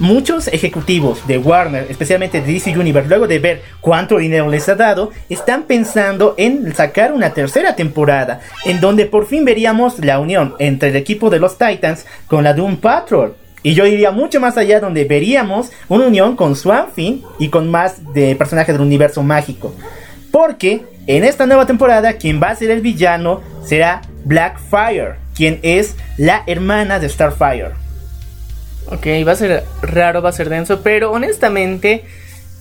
muchos 0.00 0.48
ejecutivos 0.48 1.26
de 1.28 1.38
Warner, 1.38 1.86
especialmente 1.88 2.40
de 2.40 2.52
DC 2.52 2.76
Universe, 2.76 3.08
luego 3.08 3.28
de 3.28 3.38
ver 3.38 3.62
cuánto 3.80 4.18
dinero 4.18 4.48
les 4.48 4.68
ha 4.68 4.74
dado, 4.74 5.10
están 5.28 5.64
pensando 5.64 6.34
en 6.36 6.74
sacar 6.74 7.12
una 7.12 7.32
tercera 7.32 7.76
temporada, 7.76 8.40
en 8.64 8.80
donde 8.80 9.06
por 9.06 9.26
fin 9.26 9.44
veríamos 9.44 9.98
la 10.00 10.18
unión 10.18 10.54
entre 10.58 10.88
el 10.88 10.96
equipo 10.96 11.30
de 11.30 11.38
los 11.38 11.56
Titans 11.56 12.06
con 12.26 12.42
la 12.42 12.54
Doom 12.54 12.78
Patrol. 12.78 13.36
Y 13.62 13.74
yo 13.74 13.86
iría 13.86 14.10
mucho 14.10 14.40
más 14.40 14.56
allá 14.56 14.80
donde 14.80 15.04
veríamos 15.04 15.70
una 15.88 16.06
unión 16.06 16.34
con 16.34 16.56
Swamp 16.56 16.94
Thing 16.94 17.20
y 17.38 17.48
con 17.48 17.70
más 17.70 18.14
de 18.14 18.34
personajes 18.34 18.74
del 18.74 18.82
universo 18.82 19.22
mágico. 19.22 19.74
Porque 20.30 20.82
en 21.06 21.24
esta 21.24 21.44
nueva 21.44 21.66
temporada 21.66 22.14
quien 22.14 22.40
va 22.42 22.50
a 22.50 22.56
ser 22.56 22.70
el 22.70 22.80
villano 22.80 23.42
será 23.62 24.00
Blackfire, 24.24 25.16
quien 25.34 25.58
es 25.62 25.96
la 26.16 26.42
hermana 26.46 26.98
de 26.98 27.08
Starfire. 27.10 27.89
Ok, 28.90 29.06
va 29.26 29.32
a 29.32 29.36
ser 29.36 29.64
raro, 29.82 30.20
va 30.22 30.30
a 30.30 30.32
ser 30.32 30.48
denso, 30.48 30.80
pero 30.82 31.12
honestamente 31.12 32.04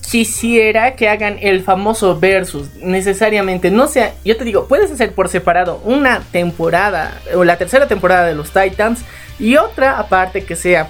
quisiera 0.08 0.96
que 0.96 1.08
hagan 1.08 1.38
el 1.40 1.62
famoso 1.62 2.18
versus 2.18 2.74
necesariamente. 2.76 3.70
No 3.70 3.86
sea, 3.86 4.14
yo 4.24 4.36
te 4.36 4.44
digo, 4.44 4.66
puedes 4.66 4.90
hacer 4.90 5.12
por 5.12 5.28
separado 5.28 5.80
una 5.84 6.22
temporada 6.32 7.20
o 7.34 7.44
la 7.44 7.58
tercera 7.58 7.86
temporada 7.86 8.26
de 8.26 8.34
los 8.34 8.50
Titans 8.50 9.00
y 9.38 9.56
otra 9.56 9.98
aparte 9.98 10.44
que 10.44 10.56
sea 10.56 10.88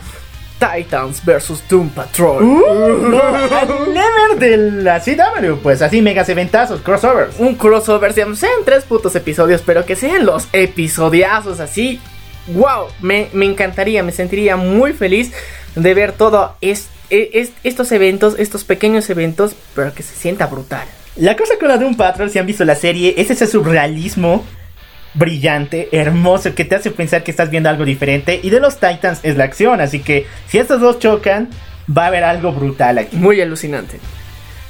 Titans 0.58 1.24
versus 1.24 1.62
Doom 1.68 1.88
Patrol. 1.90 2.44
Never 3.92 4.38
de 4.38 4.56
la 4.82 5.00
CW, 5.00 5.54
pues 5.62 5.80
así 5.82 6.02
megas 6.02 6.28
eventazos, 6.28 6.80
crossovers. 6.82 7.38
Un 7.38 7.54
crossover, 7.54 8.12
sean 8.12 8.36
tres 8.64 8.84
putos 8.84 9.16
episodios, 9.16 9.62
pero 9.64 9.86
que 9.86 9.96
sean 9.96 10.26
los 10.26 10.48
episodiazos 10.52 11.60
así. 11.60 12.00
Wow, 12.48 12.86
me, 13.00 13.28
me 13.32 13.44
encantaría, 13.46 14.02
me 14.02 14.12
sentiría 14.12 14.56
muy 14.56 14.92
feliz 14.92 15.32
de 15.76 15.94
ver 15.94 16.12
todo 16.12 16.56
es- 16.60 16.88
es- 17.10 17.52
estos 17.64 17.92
eventos, 17.92 18.34
estos 18.38 18.64
pequeños 18.64 19.08
eventos, 19.10 19.54
pero 19.74 19.94
que 19.94 20.02
se 20.02 20.14
sienta 20.14 20.46
brutal. 20.46 20.86
La 21.16 21.36
cosa 21.36 21.54
con 21.58 21.68
la 21.68 21.76
Doom 21.76 21.96
Patrol, 21.96 22.30
si 22.30 22.38
han 22.38 22.46
visto 22.46 22.64
la 22.64 22.74
serie, 22.74 23.14
es 23.18 23.30
ese 23.30 23.46
surrealismo 23.46 24.44
brillante, 25.14 25.88
hermoso, 25.92 26.54
que 26.54 26.64
te 26.64 26.76
hace 26.76 26.90
pensar 26.90 27.24
que 27.24 27.30
estás 27.32 27.50
viendo 27.50 27.68
algo 27.68 27.84
diferente. 27.84 28.40
Y 28.42 28.50
de 28.50 28.60
los 28.60 28.76
Titans 28.78 29.20
es 29.24 29.36
la 29.36 29.44
acción, 29.44 29.80
así 29.80 30.00
que 30.00 30.26
si 30.48 30.58
estos 30.58 30.80
dos 30.80 30.98
chocan, 31.00 31.48
va 31.96 32.04
a 32.04 32.06
haber 32.08 32.22
algo 32.24 32.52
brutal 32.52 32.98
aquí. 32.98 33.16
Muy 33.16 33.40
alucinante. 33.40 33.98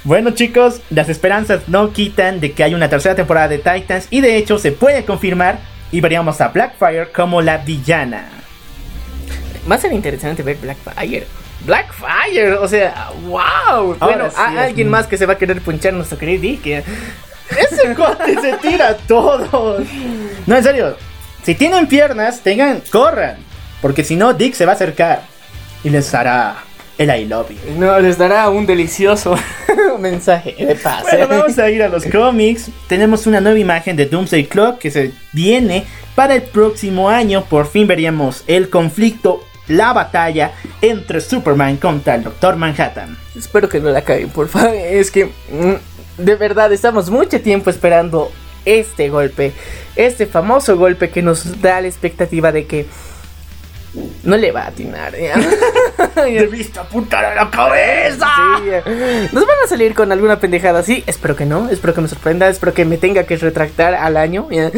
Bueno 0.03 0.31
chicos, 0.31 0.81
las 0.89 1.09
esperanzas 1.09 1.67
no 1.67 1.93
quitan 1.93 2.39
de 2.39 2.53
que 2.53 2.63
haya 2.63 2.75
una 2.75 2.89
tercera 2.89 3.13
temporada 3.13 3.47
de 3.49 3.59
Titans 3.59 4.07
y 4.09 4.21
de 4.21 4.35
hecho 4.37 4.57
se 4.57 4.71
puede 4.71 5.05
confirmar 5.05 5.59
y 5.91 6.01
veríamos 6.01 6.39
a 6.41 6.47
Blackfire 6.49 7.11
como 7.11 7.41
la 7.41 7.57
villana. 7.57 8.29
Va 9.69 9.75
a 9.75 9.79
ser 9.79 9.93
interesante 9.93 10.41
ver 10.43 10.57
Blackfire. 10.57 11.27
Blackfire, 11.65 12.53
o 12.53 12.67
sea, 12.67 13.09
wow. 13.25 13.39
Ahora 13.39 13.97
Bueno, 13.99 14.29
sí 14.31 14.35
a- 14.37 14.63
alguien 14.63 14.87
muy- 14.87 14.91
más 14.91 15.07
que 15.07 15.17
se 15.17 15.25
va 15.25 15.33
a 15.33 15.37
querer 15.37 15.61
punchar 15.61 15.93
nuestro 15.93 16.17
querido 16.17 16.41
Dick. 16.41 16.65
eh. 16.67 16.83
Ese 17.51 17.93
cuate 17.95 18.39
se 18.41 18.53
tira 18.57 18.89
a 18.89 18.95
todos. 18.95 19.83
No, 20.47 20.55
en 20.55 20.63
serio, 20.63 20.97
si 21.43 21.53
tienen 21.53 21.85
piernas, 21.87 22.39
tengan, 22.41 22.81
corran, 22.91 23.37
porque 23.81 24.03
si 24.03 24.15
no 24.15 24.33
Dick 24.33 24.53
se 24.55 24.65
va 24.65 24.71
a 24.71 24.75
acercar 24.75 25.21
y 25.83 25.89
les 25.89 26.13
hará 26.15 26.55
el 27.01 27.21
I 27.21 27.25
love 27.25 27.49
you. 27.49 27.57
No, 27.77 27.99
les 27.99 28.17
dará 28.17 28.49
un 28.49 28.65
delicioso 28.65 29.35
mensaje 29.99 30.53
de 30.57 30.75
paz. 30.75 31.03
Bueno, 31.03 31.25
eh. 31.25 31.27
vamos 31.27 31.57
a 31.57 31.69
ir 31.69 31.81
a 31.83 31.89
los 31.89 32.05
cómics. 32.05 32.69
Tenemos 32.87 33.25
una 33.27 33.41
nueva 33.41 33.59
imagen 33.59 33.95
de 33.95 34.05
Doomsday 34.05 34.45
Clock 34.45 34.77
que 34.79 34.91
se 34.91 35.11
viene 35.33 35.85
para 36.15 36.35
el 36.35 36.43
próximo 36.43 37.09
año. 37.09 37.43
Por 37.45 37.67
fin 37.67 37.87
veríamos 37.87 38.43
el 38.47 38.69
conflicto, 38.69 39.43
la 39.67 39.93
batalla 39.93 40.51
entre 40.81 41.21
Superman 41.21 41.77
contra 41.77 42.15
el 42.15 42.23
Doctor 42.23 42.55
Manhattan. 42.55 43.17
Espero 43.35 43.67
que 43.67 43.79
no 43.79 43.89
la 43.89 44.03
caguen, 44.03 44.29
por 44.29 44.47
favor. 44.47 44.75
Es 44.75 45.09
que 45.11 45.25
mm, 45.25 46.23
de 46.23 46.35
verdad 46.35 46.71
estamos 46.71 47.09
mucho 47.09 47.41
tiempo 47.41 47.69
esperando 47.69 48.31
este 48.65 49.09
golpe. 49.09 49.53
Este 49.95 50.27
famoso 50.27 50.77
golpe 50.77 51.09
que 51.09 51.21
nos 51.21 51.61
da 51.61 51.81
la 51.81 51.87
expectativa 51.87 52.51
de 52.51 52.65
que 52.65 52.85
no 54.23 54.37
le 54.37 54.51
va 54.51 54.63
a 54.63 54.67
atinar. 54.67 55.13
¿ya? 55.17 55.35
Debiste 56.23 56.79
apuntar 56.79 57.25
a 57.25 57.35
la 57.35 57.51
cabeza. 57.51 58.27
Sí. 58.57 58.91
Nos 59.31 59.45
van 59.45 59.57
a 59.63 59.67
salir 59.67 59.93
con 59.93 60.11
alguna 60.11 60.39
pendejada 60.39 60.79
así. 60.79 61.03
Espero 61.07 61.35
que 61.35 61.45
no. 61.45 61.69
Espero 61.69 61.93
que 61.93 62.01
me 62.01 62.07
sorprenda. 62.07 62.47
Espero 62.47 62.73
que 62.73 62.85
me 62.85 62.97
tenga 62.97 63.25
que 63.25 63.37
retractar 63.37 63.95
al 63.95 64.17
año. 64.17 64.47
¿ya? 64.49 64.71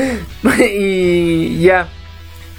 Y 0.60 1.62
ya. 1.62 1.88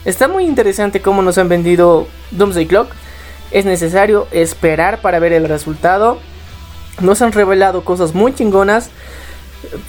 Está 0.05 0.29
muy 0.29 0.45
interesante 0.45 1.01
cómo 1.01 1.23
nos 1.23 1.39
han 1.39 1.49
vendido 1.49 2.07
Doomsday 2.31 2.67
Clock. 2.67 2.91
Es 3.51 3.65
necesario 3.65 4.29
esperar 4.33 5.01
para 5.01 5.19
ver 5.19 5.33
el 5.33 5.49
resultado. 5.49 6.19
Nos 7.01 7.23
han 7.23 7.33
revelado 7.33 7.85
cosas 7.85 8.15
muy 8.15 8.35
chingonas. 8.35 8.91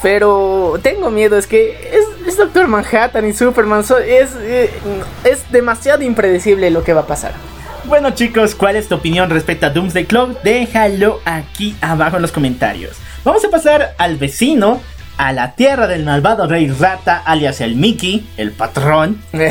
Pero 0.01 0.79
tengo 0.81 1.11
miedo, 1.11 1.37
es 1.37 1.47
que 1.47 1.91
es, 2.27 2.37
Doctor 2.37 2.67
Manhattan 2.67 3.27
y 3.27 3.33
Superman. 3.33 3.83
so- 3.83 3.97
es, 3.97 4.31
eh, 4.39 4.69
es 5.23 5.49
demasiado 5.51 6.03
impredecible 6.03 6.69
lo 6.69 6.83
que 6.83 6.93
va 6.93 7.01
a 7.01 7.07
pasar. 7.07 7.33
Bueno 7.85 8.09
chicos, 8.11 8.55
¿cuál 8.55 8.75
es 8.77 8.87
tu 8.87 8.95
opinión 8.95 9.29
respecto 9.29 9.67
a 9.67 9.69
Doomsday 9.69 10.05
Clock? 10.05 10.41
Déjalo 10.41 11.21
aquí 11.25 11.75
abajo 11.81 12.15
en 12.15 12.23
los 12.23 12.31
comentarios. 12.31 12.95
Vamos 13.23 13.45
a 13.45 13.49
pasar 13.49 13.93
al 13.99 14.17
vecino, 14.17 14.81
a 15.17 15.31
la 15.33 15.53
tierra 15.55 15.85
del 15.87 16.03
malvado 16.03 16.47
rey 16.47 16.67
rata, 16.69 17.21
alias 17.25 17.61
el 17.61 17.75
Mickey, 17.75 18.27
el 18.37 18.51
patrón. 18.51 19.21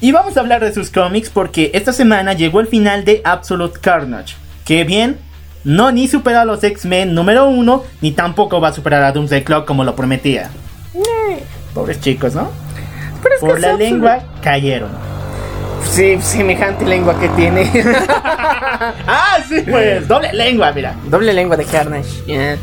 Y 0.00 0.12
vamos 0.12 0.36
a 0.36 0.40
hablar 0.40 0.62
de 0.62 0.72
sus 0.72 0.90
cómics 0.90 1.28
porque 1.28 1.72
esta 1.74 1.92
semana 1.92 2.32
llegó 2.32 2.60
el 2.60 2.68
final 2.68 3.04
de 3.04 3.20
Absolute 3.24 3.80
Carnage. 3.80 4.36
Que 4.64 4.84
bien, 4.84 5.18
no 5.64 5.90
ni 5.90 6.06
superó 6.06 6.38
a 6.38 6.44
los 6.44 6.62
X-Men 6.62 7.14
número 7.14 7.46
uno, 7.48 7.82
ni 8.00 8.12
tampoco 8.12 8.60
va 8.60 8.68
a 8.68 8.72
superar 8.72 9.02
a 9.02 9.10
Doomsday 9.10 9.42
Clock 9.42 9.66
como 9.66 9.82
lo 9.82 9.96
prometía. 9.96 10.50
Pobres 11.74 12.00
chicos, 12.00 12.34
¿no? 12.34 12.50
Pero 13.22 13.34
es 13.34 13.40
que 13.40 13.46
Por 13.46 13.56
es 13.56 13.62
la 13.62 13.72
lengua 13.74 14.20
cayeron. 14.42 14.90
Sí, 15.90 16.18
semejante 16.20 16.84
lengua 16.84 17.18
que 17.18 17.28
tiene. 17.30 17.70
Ah, 19.06 19.38
sí, 19.48 19.62
pues, 19.68 20.06
doble 20.06 20.32
lengua, 20.32 20.72
mira. 20.72 20.94
Doble 21.06 21.32
lengua 21.32 21.56
de 21.56 21.64
Carnage. 21.64 22.58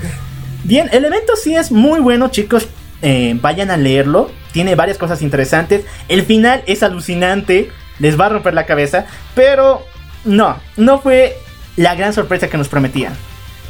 Bien, 0.64 0.90
el 0.92 1.06
evento 1.06 1.36
sí 1.36 1.56
es 1.56 1.72
muy 1.72 2.00
bueno, 2.00 2.30
chicos. 2.30 2.68
Eh, 3.02 3.38
vayan 3.42 3.72
a 3.72 3.78
leerlo. 3.78 4.32
Tiene 4.52 4.76
varias 4.76 4.98
cosas 4.98 5.22
interesantes. 5.22 5.86
El 6.08 6.24
final 6.24 6.64
es 6.66 6.84
alucinante. 6.84 7.72
les 8.00 8.20
va 8.20 8.28
a 8.28 8.30
romper 8.30 8.54
la 8.54 8.66
cabeza, 8.66 9.06
pero 9.36 9.86
no, 10.24 10.58
no 10.78 11.00
fue 11.00 11.38
la 11.78 11.96
gran 11.96 12.14
sorpresa 12.14 12.48
que 12.48 12.58
nos 12.58 12.68
prometían. 12.68 13.14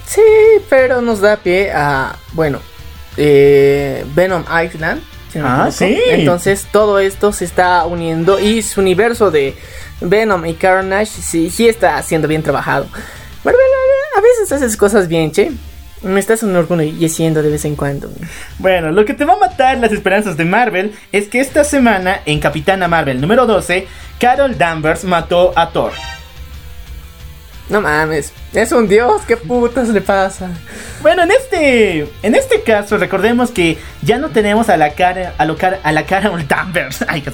Sí, 0.06 0.22
pero 0.70 1.02
nos 1.02 1.22
da 1.22 1.38
pie 1.38 1.72
a, 1.72 2.16
bueno, 2.34 2.60
eh, 3.18 4.06
Venom 4.16 4.44
Island. 4.64 5.02
Si 5.36 5.40
no 5.40 5.46
me 5.46 5.64
Ah, 5.64 5.72
sí. 5.72 5.98
Entonces 6.08 6.66
todo 6.72 7.00
esto 7.00 7.34
se 7.34 7.44
está 7.44 7.86
uniendo 7.86 8.40
y 8.40 8.62
su 8.62 8.80
universo 8.80 9.32
de 9.32 9.54
Venom 10.00 10.46
y 10.46 10.54
Carnage 10.54 11.22
sí, 11.22 11.50
sí 11.50 11.68
está 11.68 12.02
siendo 12.04 12.28
bien 12.28 12.42
trabajado. 12.42 12.88
Marvel, 13.44 13.62
a 14.18 14.22
veces 14.22 14.52
haces 14.52 14.78
cosas 14.78 15.08
bien, 15.08 15.32
che. 15.32 15.52
Me 16.02 16.20
estás 16.20 16.44
enorgulleciendo 16.44 17.42
de 17.42 17.50
vez 17.50 17.66
en 17.66 17.76
cuando. 17.76 18.10
Bueno, 18.60 18.92
lo 18.92 19.06
que 19.06 19.14
te 19.14 19.26
va 19.26 19.34
a 19.34 19.38
matar 19.38 19.78
las 19.80 19.92
esperanzas 19.92 20.38
de 20.38 20.46
Marvel 20.46 20.94
es 21.12 21.28
que 21.28 21.40
esta 21.40 21.64
semana 21.64 22.22
en 22.26 22.40
Capitana 22.40 22.88
Marvel 22.88 23.20
número 23.20 23.46
12, 23.46 23.88
Carol 24.20 24.58
Danvers 24.58 25.04
mató 25.04 25.52
a 25.56 25.70
Thor. 25.72 25.92
No 27.68 27.82
mames, 27.82 28.32
es 28.54 28.72
un 28.72 28.88
dios, 28.88 29.24
¿qué 29.28 29.38
putas 29.38 29.90
le 29.90 30.00
pasa? 30.00 30.50
Bueno, 31.02 31.24
en 31.24 31.32
este 31.32 32.08
en 32.22 32.36
este 32.36 32.62
caso 32.62 32.98
recordemos 32.98 33.50
que 33.50 33.80
ya 34.04 34.20
no 34.20 34.30
tenemos 34.30 34.70
a 34.70 34.78
la 34.78 34.92
cara 34.92 35.34
a, 35.40 35.46
lo 35.46 35.58
a 35.84 35.92
la 35.92 36.06
Carol 36.06 36.48
Danvers, 36.48 37.04
ay, 37.08 37.22
qué 37.22 37.32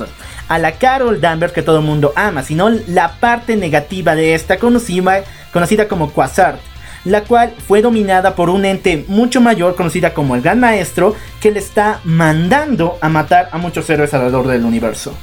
a 0.47 0.57
la 0.57 0.71
Carol 0.73 1.19
Danvers 1.19 1.51
que 1.51 1.61
todo 1.61 1.79
el 1.79 1.85
mundo 1.85 2.13
ama, 2.15 2.43
sino 2.43 2.69
la 2.69 3.19
parte 3.19 3.57
negativa 3.57 4.15
de 4.15 4.33
esta 4.33 4.57
conocida 4.57 5.23
conocida 5.51 5.89
como 5.89 6.11
Quasar, 6.11 6.59
la 7.03 7.23
cual 7.23 7.53
fue 7.67 7.81
dominada 7.81 8.33
por 8.33 8.49
un 8.49 8.63
ente 8.63 9.03
mucho 9.09 9.41
mayor 9.41 9.75
conocida 9.75 10.13
como 10.13 10.35
el 10.35 10.41
Gran 10.41 10.61
Maestro 10.61 11.13
que 11.41 11.51
le 11.51 11.59
está 11.59 11.99
mandando 12.05 12.97
a 13.01 13.09
matar 13.09 13.49
a 13.51 13.57
muchos 13.57 13.89
héroes 13.89 14.13
alrededor 14.13 14.47
del 14.47 14.63
universo. 14.63 15.13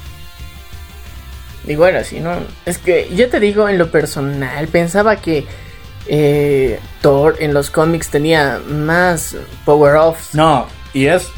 Y 1.68 1.76
bueno, 1.76 2.02
si 2.02 2.20
no, 2.20 2.33
es 2.64 2.78
que 2.78 3.14
yo 3.14 3.28
te 3.28 3.40
digo 3.40 3.68
en 3.68 3.76
lo 3.76 3.90
personal, 3.90 4.68
pensaba 4.68 5.16
que 5.16 5.44
eh, 6.07 6.81
Thor 7.02 7.37
en 7.40 7.52
los 7.52 7.70
cómics 7.70 8.09
tenía 8.09 8.59
más 8.66 9.37
power-offs. 9.66 10.35
No, 10.35 10.66
y 10.94 11.07
es 11.07 11.28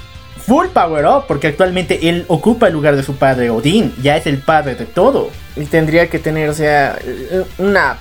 full 0.46 0.68
power 0.68 1.04
up 1.04 1.24
porque 1.26 1.48
actualmente 1.48 2.08
él 2.08 2.24
ocupa 2.28 2.68
el 2.68 2.74
lugar 2.74 2.94
de 2.94 3.02
su 3.02 3.16
padre 3.16 3.50
Odín, 3.50 3.92
ya 4.00 4.16
es 4.16 4.26
el 4.28 4.38
padre 4.38 4.76
de 4.76 4.86
todo. 4.86 5.30
Y 5.56 5.64
tendría 5.64 6.08
que 6.08 6.20
tener, 6.20 6.48
o 6.48 6.54
sea, 6.54 6.96
una 7.58 7.98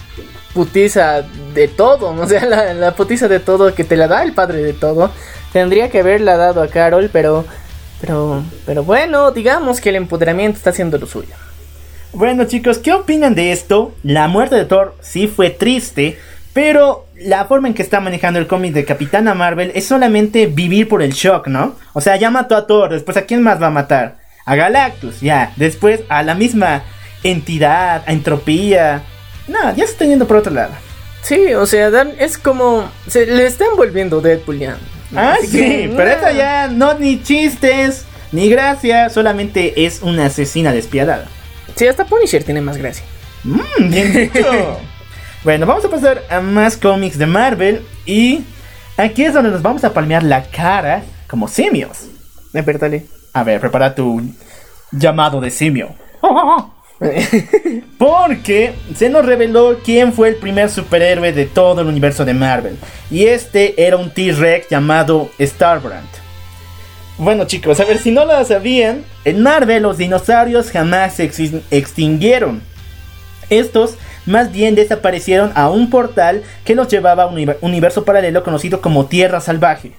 putiza 0.54 1.24
de 1.56 1.68
todo, 1.68 2.14
¿no? 2.14 2.22
o 2.26 2.28
sea, 2.28 2.46
la, 2.46 2.76
la 2.76 2.94
putiza 2.94 3.28
de 3.28 3.40
todo 3.40 3.74
que 3.74 3.84
te 3.84 3.98
la 3.98 4.08
da 4.08 4.22
el 4.22 4.34
padre 4.34 4.62
de 4.62 4.74
todo. 4.74 5.10
Tendría 5.52 5.90
que 5.90 6.02
haberla 6.02 6.38
dado 6.38 6.62
a 6.62 6.68
Carol, 6.68 7.10
pero, 7.12 7.44
pero, 8.00 8.44
pero 8.68 8.84
bueno, 8.84 9.32
digamos 9.32 9.82
que 9.82 9.90
el 9.90 9.96
empoderamiento 9.96 10.58
está 10.58 10.70
haciendo 10.70 11.00
lo 11.00 11.08
suyo. 11.08 11.34
Bueno 12.14 12.46
chicos, 12.46 12.80
¿qué 12.80 12.92
opinan 12.94 13.36
de 13.36 13.52
esto? 13.52 13.94
La 14.04 14.28
muerte 14.28 14.56
de 14.56 14.66
Thor 14.66 14.96
sí 15.02 15.28
fue 15.28 15.50
triste, 15.52 16.18
pero 16.54 17.06
la 17.16 17.46
forma 17.46 17.68
en 17.68 17.74
que 17.74 17.84
está 17.84 18.00
manejando 18.00 18.40
el 18.40 18.48
cómic 18.48 18.74
de 18.74 18.86
Capitana 18.86 19.36
Marvel 19.36 19.72
es 19.76 19.86
solamente 19.86 20.48
vivir 20.48 20.88
por 20.88 21.04
el 21.04 21.12
shock, 21.14 21.48
¿no? 21.48 21.76
O 21.94 22.02
sea, 22.02 22.16
ya 22.16 22.32
mató 22.32 22.56
a 22.56 22.66
Thor, 22.66 22.90
después 22.92 23.16
a 23.18 23.24
quién 23.24 23.44
más 23.44 23.62
va 23.62 23.68
a 23.68 23.72
matar? 23.72 24.18
A 24.46 24.56
Galactus, 24.56 25.22
ya, 25.22 25.54
después 25.58 26.02
a 26.10 26.24
la 26.24 26.34
misma 26.34 26.82
entidad, 27.24 28.04
a 28.08 28.12
Entropía. 28.12 29.04
No, 29.48 29.76
ya 29.76 29.86
se 29.86 29.92
está 29.92 30.06
yendo 30.06 30.26
por 30.28 30.38
otro 30.38 30.54
lado. 30.54 30.72
Sí, 31.22 31.54
o 31.54 31.66
sea, 31.68 31.92
dan- 31.92 32.14
es 32.18 32.38
como, 32.40 32.90
se 33.08 33.28
le 33.28 33.46
están 33.46 33.70
volviendo 33.78 34.22
Deadpool 34.22 34.58
ya. 34.58 34.78
Ah, 35.16 35.36
Así 35.38 35.48
sí, 35.48 35.58
que, 35.60 35.94
pero 35.96 36.10
nah. 36.10 36.16
esta 36.16 36.32
ya 36.32 36.68
no 36.70 36.94
ni 36.98 37.22
chistes, 37.22 38.06
ni 38.32 38.50
gracia, 38.50 39.10
solamente 39.10 39.86
es 39.86 40.02
una 40.02 40.28
asesina 40.28 40.72
despiadada. 40.72 41.28
Sí, 41.80 41.88
hasta 41.88 42.04
Punisher 42.04 42.44
tiene 42.44 42.60
más 42.60 42.76
gracia. 42.76 43.06
Mmm, 43.46 43.90
bien 43.90 44.12
dicho. 44.12 44.78
bueno, 45.46 45.66
vamos 45.66 45.86
a 45.86 45.90
pasar 45.90 46.22
a 46.30 46.42
más 46.42 46.76
cómics 46.76 47.18
de 47.18 47.26
Marvel 47.26 47.86
y 48.06 48.44
aquí 48.98 49.24
es 49.24 49.34
donde 49.34 49.50
nos 49.50 49.62
vamos 49.62 49.86
a 49.86 49.94
palmear 49.94 50.22
la 50.22 50.44
cara 50.44 51.04
como 51.30 51.48
simios. 51.48 52.10
A 53.32 53.46
ver, 53.46 53.62
prepara 53.62 53.96
tu 53.96 54.22
llamado 54.92 55.40
de 55.40 55.52
simio. 55.52 55.96
Porque 57.98 58.74
se 58.94 59.08
nos 59.08 59.26
reveló 59.26 59.80
quién 59.82 60.12
fue 60.12 60.28
el 60.28 60.36
primer 60.36 60.70
superhéroe 60.70 61.32
de 61.32 61.46
todo 61.46 61.80
el 61.80 61.88
universo 61.88 62.26
de 62.26 62.34
Marvel. 62.34 62.78
Y 63.10 63.24
este 63.28 63.82
era 63.88 63.96
un 63.96 64.14
T-Rex 64.14 64.68
llamado 64.68 65.30
Starbrand. 65.40 66.10
Bueno 67.20 67.44
chicos, 67.44 67.78
a 67.82 67.84
ver 67.84 67.98
si 67.98 68.12
no 68.12 68.24
lo 68.24 68.46
sabían, 68.46 69.04
en 69.26 69.44
Marvel 69.44 69.84
los 69.84 69.98
dinosaurios 69.98 70.72
jamás 70.72 71.16
se 71.16 71.30
extinguieron. 71.70 72.62
Estos 73.50 73.96
más 74.26 74.54
bien 74.54 74.74
desaparecieron 74.74 75.52
a 75.56 75.70
un 75.70 75.90
portal 75.90 76.44
que 76.64 76.76
los 76.76 76.88
llevaba 76.88 77.24
a 77.24 77.26
un 77.28 77.36
univer- 77.36 77.58
universo 77.60 78.06
paralelo 78.06 78.42
conocido 78.42 78.80
como 78.80 79.08
Tierra 79.08 79.42
Salvaje. 79.42 79.92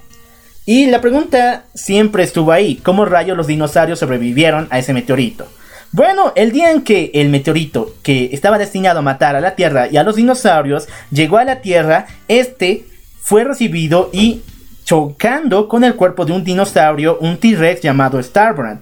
Y 0.65 0.87
la 0.87 1.03
pregunta 1.03 1.65
siempre 1.75 2.23
estuvo 2.23 2.53
ahí, 2.53 2.77
¿cómo 2.77 3.05
rayos 3.05 3.37
los 3.37 3.49
dinosaurios 3.49 3.99
sobrevivieron 3.99 4.67
a 4.71 4.79
ese 4.79 4.95
meteorito? 4.95 5.47
Bueno, 5.93 6.33
el 6.37 6.53
día 6.53 6.71
en 6.71 6.81
que 6.81 7.11
el 7.13 7.29
meteorito, 7.29 7.97
que 8.03 8.31
estaba 8.33 8.57
destinado 8.57 9.01
a 9.01 9.03
matar 9.03 9.37
a 9.37 9.41
la 9.41 9.57
Tierra 9.57 9.89
y 9.91 9.99
a 9.99 10.05
los 10.05 10.17
dinosaurios, 10.17 10.89
llegó 11.11 11.37
a 11.37 11.45
la 11.45 11.61
Tierra, 11.61 12.07
este 12.29 12.87
fue 13.21 13.45
recibido 13.45 14.09
y 14.11 14.41
chocando 14.91 15.69
con 15.69 15.85
el 15.85 15.95
cuerpo 15.95 16.25
de 16.25 16.33
un 16.33 16.43
dinosaurio, 16.43 17.17
un 17.21 17.37
T-Rex 17.37 17.81
llamado 17.81 18.21
Starbrand. 18.21 18.81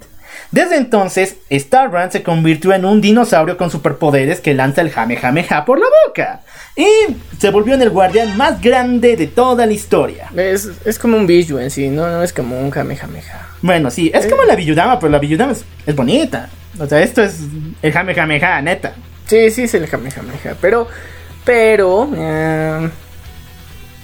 Desde 0.51 0.79
entonces, 0.79 1.37
Starbrand 1.53 2.13
se 2.13 2.23
convirtió 2.23 2.73
en 2.73 2.87
un 2.87 3.03
dinosaurio 3.03 3.59
con 3.59 3.71
superpoderes 3.71 4.41
que 4.41 4.55
lanza 4.55 4.81
el 4.81 4.89
Jamejameja 4.89 5.67
por 5.67 5.79
la 5.79 5.85
boca. 6.07 6.41
Y 6.75 6.87
se 7.39 7.51
volvió 7.51 7.75
en 7.75 7.83
el 7.83 7.91
guardián 7.91 8.39
más 8.39 8.59
grande 8.63 9.19
de 9.19 9.27
toda 9.27 9.67
la 9.67 9.73
historia. 9.75 10.31
Es, 10.35 10.71
es 10.87 10.99
como 10.99 11.19
un 11.19 11.27
Biju 11.27 11.59
en 11.59 11.71
sí, 11.71 11.91
no, 11.91 12.09
no 12.09 12.23
es 12.23 12.33
como 12.33 12.59
un 12.59 12.71
Kamehameha. 12.71 13.47
Bueno, 13.61 13.91
sí, 13.91 14.11
es 14.15 14.27
como 14.29 14.45
la 14.45 14.57
Villudama, 14.57 14.99
pero 14.99 15.13
la 15.13 15.19
Villudama 15.19 15.53
es, 15.53 15.67
es 15.85 15.95
bonita. 15.95 16.49
O 16.81 16.87
sea, 16.87 17.03
esto 17.03 17.23
es 17.23 17.41
el 17.83 17.93
Jamejameja, 17.93 18.63
neta. 18.63 18.95
Sí, 19.27 19.51
sí 19.51 19.65
es 19.65 19.75
el 19.75 19.87
Kamehameha, 19.87 20.57
pero, 20.59 20.89
pero, 21.45 22.09
eh, 22.17 22.89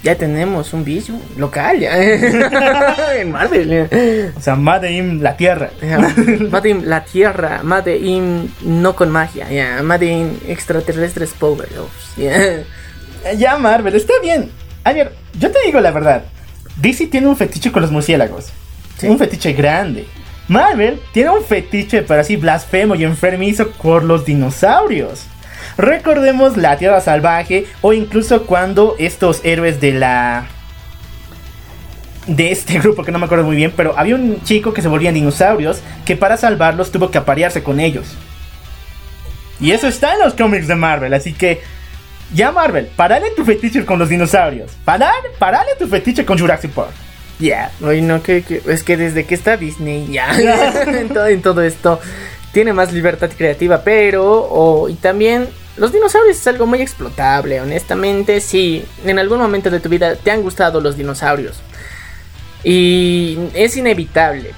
ya 0.04 0.14
tenemos 0.16 0.72
un 0.74 0.84
Biju 0.84 1.18
local, 1.38 1.80
ya. 1.80 1.96
en 3.16 3.32
Marvel. 3.32 3.68
ya. 3.68 4.32
O 4.36 4.40
sea, 4.40 4.54
Made 4.54 4.92
in 4.92 5.22
la 5.22 5.36
Tierra. 5.36 5.70
Made 6.50 6.68
in 6.68 6.88
la 6.88 7.04
Tierra, 7.04 7.62
Made 7.62 7.96
in 7.96 8.52
no 8.62 8.94
con 8.94 9.10
magia, 9.10 9.50
ya, 9.50 9.82
Made 9.82 10.06
in 10.06 10.38
extraterrestres 10.46 11.30
power 11.32 11.68
ups, 11.80 12.16
ya. 12.16 12.64
Ya, 13.36 13.56
Marvel, 13.56 13.94
está 13.94 14.12
bien. 14.22 14.50
A 14.84 14.92
ver, 14.92 15.12
yo 15.40 15.50
te 15.50 15.58
digo 15.64 15.80
la 15.80 15.90
verdad. 15.90 16.24
DC 16.76 17.06
tiene 17.06 17.26
un 17.26 17.36
fetiche 17.36 17.72
con 17.72 17.80
los 17.80 17.90
murciélagos. 17.90 18.48
Sí. 18.98 19.06
Un 19.08 19.18
fetiche 19.18 19.54
grande. 19.54 20.06
Marvel 20.48 21.00
tiene 21.12 21.30
un 21.30 21.42
fetiche 21.42 22.02
para 22.02 22.20
así 22.20 22.36
blasfemo 22.36 22.94
y 22.94 23.04
enfermizo 23.04 23.70
por 23.70 24.04
los 24.04 24.26
dinosaurios. 24.26 25.26
Recordemos 25.76 26.56
la 26.56 26.76
Tierra 26.76 27.00
Salvaje 27.00 27.66
o 27.80 27.92
incluso 27.92 28.46
cuando 28.46 28.94
estos 28.98 29.40
héroes 29.44 29.80
de 29.80 29.92
la... 29.92 30.46
De 32.26 32.52
este 32.52 32.78
grupo 32.80 33.02
que 33.04 33.12
no 33.12 33.18
me 33.18 33.26
acuerdo 33.26 33.44
muy 33.44 33.56
bien, 33.56 33.72
pero 33.76 33.94
había 33.98 34.14
un 34.14 34.42
chico 34.44 34.72
que 34.72 34.82
se 34.82 34.88
volvía 34.88 35.08
en 35.10 35.16
dinosaurios 35.16 35.80
que 36.04 36.16
para 36.16 36.37
salvarlos 36.37 36.90
tuvo 36.90 37.10
que 37.10 37.18
aparearse 37.18 37.62
con 37.62 37.80
ellos. 37.80 38.06
Y 39.60 39.72
eso 39.72 39.87
está 39.87 40.14
en 40.14 40.20
los 40.20 40.34
cómics 40.34 40.66
de 40.66 40.74
Marvel, 40.74 41.12
así 41.14 41.32
que 41.32 41.60
ya 42.32 42.50
Marvel, 42.50 42.87
parale 42.96 43.30
tu 43.37 43.44
fetiche 43.44 43.84
con 43.84 43.98
los 43.98 44.08
dinosaurios. 44.08 44.72
Parar, 44.84 45.12
parale 45.38 45.70
tu 45.78 45.87
fetiche 45.87 46.24
con 46.24 46.38
Jurassic 46.38 46.70
Park. 46.72 46.90
Yeah. 47.38 47.70
Oye, 47.84 48.00
no, 48.00 48.22
que, 48.22 48.42
que- 48.42 48.62
es 48.68 48.82
que 48.82 48.96
desde 48.96 49.24
que 49.26 49.34
está 49.34 49.56
Disney 49.56 50.08
ya, 50.10 50.30
en, 50.87 51.08
todo, 51.08 51.26
en 51.26 51.42
todo 51.42 51.62
esto, 51.62 52.00
tiene 52.52 52.72
más 52.72 52.92
libertad 52.92 53.30
creativa, 53.37 53.82
pero, 53.84 54.24
o- 54.50 54.88
y 54.88 54.94
también, 54.94 55.48
los 55.76 55.92
dinosaurios 55.92 56.37
es 56.37 56.46
algo 56.46 56.66
muy 56.66 56.80
explotable, 56.80 57.60
honestamente, 57.60 58.40
sí, 58.40 58.84
en 59.04 59.18
algún 59.18 59.38
momento 59.38 59.70
de 59.70 59.80
tu 59.80 59.88
vida 59.88 60.14
te 60.16 60.30
han 60.30 60.42
gustado 60.42 60.80
los 60.80 60.96
dinosaurios, 60.96 61.56
y 62.62 63.38
es 63.54 63.76
inevitable, 63.76 64.52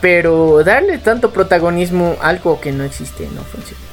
pero 0.00 0.62
darle 0.64 0.98
tanto 0.98 1.30
protagonismo 1.30 2.16
a 2.20 2.28
algo 2.28 2.60
que 2.60 2.72
no 2.72 2.84
existe 2.84 3.28
no 3.34 3.42
funciona. 3.42 3.90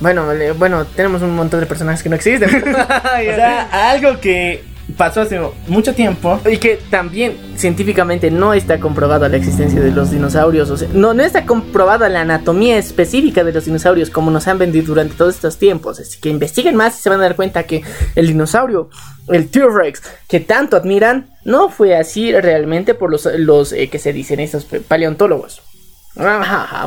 Bueno, 0.00 0.26
bueno, 0.56 0.84
tenemos 0.84 1.22
un 1.22 1.36
montón 1.36 1.60
de 1.60 1.66
personajes 1.66 2.02
que 2.02 2.08
no 2.08 2.16
existen. 2.16 2.50
O 2.74 3.34
sea, 3.36 3.90
algo 3.90 4.20
que 4.20 4.64
pasó 4.96 5.22
hace 5.22 5.40
mucho 5.66 5.94
tiempo. 5.94 6.40
Y 6.50 6.58
que 6.58 6.78
también 6.90 7.36
científicamente 7.56 8.30
no 8.30 8.54
está 8.54 8.78
comprobada 8.78 9.28
la 9.28 9.36
existencia 9.36 9.80
de 9.80 9.90
los 9.90 10.10
dinosaurios. 10.10 10.70
O 10.70 10.76
sea, 10.76 10.88
no, 10.92 11.14
no 11.14 11.22
está 11.22 11.46
comprobada 11.46 12.08
la 12.08 12.22
anatomía 12.22 12.78
específica 12.78 13.44
de 13.44 13.52
los 13.52 13.64
dinosaurios 13.64 14.10
como 14.10 14.30
nos 14.30 14.48
han 14.48 14.58
vendido 14.58 14.86
durante 14.86 15.16
todos 15.16 15.34
estos 15.34 15.58
tiempos. 15.58 16.00
Así 16.00 16.20
que 16.20 16.28
investiguen 16.28 16.76
más 16.76 16.98
y 16.98 17.02
se 17.02 17.10
van 17.10 17.20
a 17.20 17.24
dar 17.24 17.36
cuenta 17.36 17.64
que 17.64 17.82
el 18.14 18.26
dinosaurio, 18.26 18.90
el 19.28 19.48
T-Rex, 19.48 20.02
que 20.28 20.40
tanto 20.40 20.76
admiran, 20.76 21.30
no 21.44 21.68
fue 21.68 21.96
así 21.96 22.32
realmente 22.32 22.94
por 22.94 23.10
los, 23.10 23.26
los 23.36 23.72
eh, 23.72 23.88
que 23.88 23.98
se 23.98 24.12
dicen 24.12 24.40
estos 24.40 24.64
paleontólogos. 24.64 25.62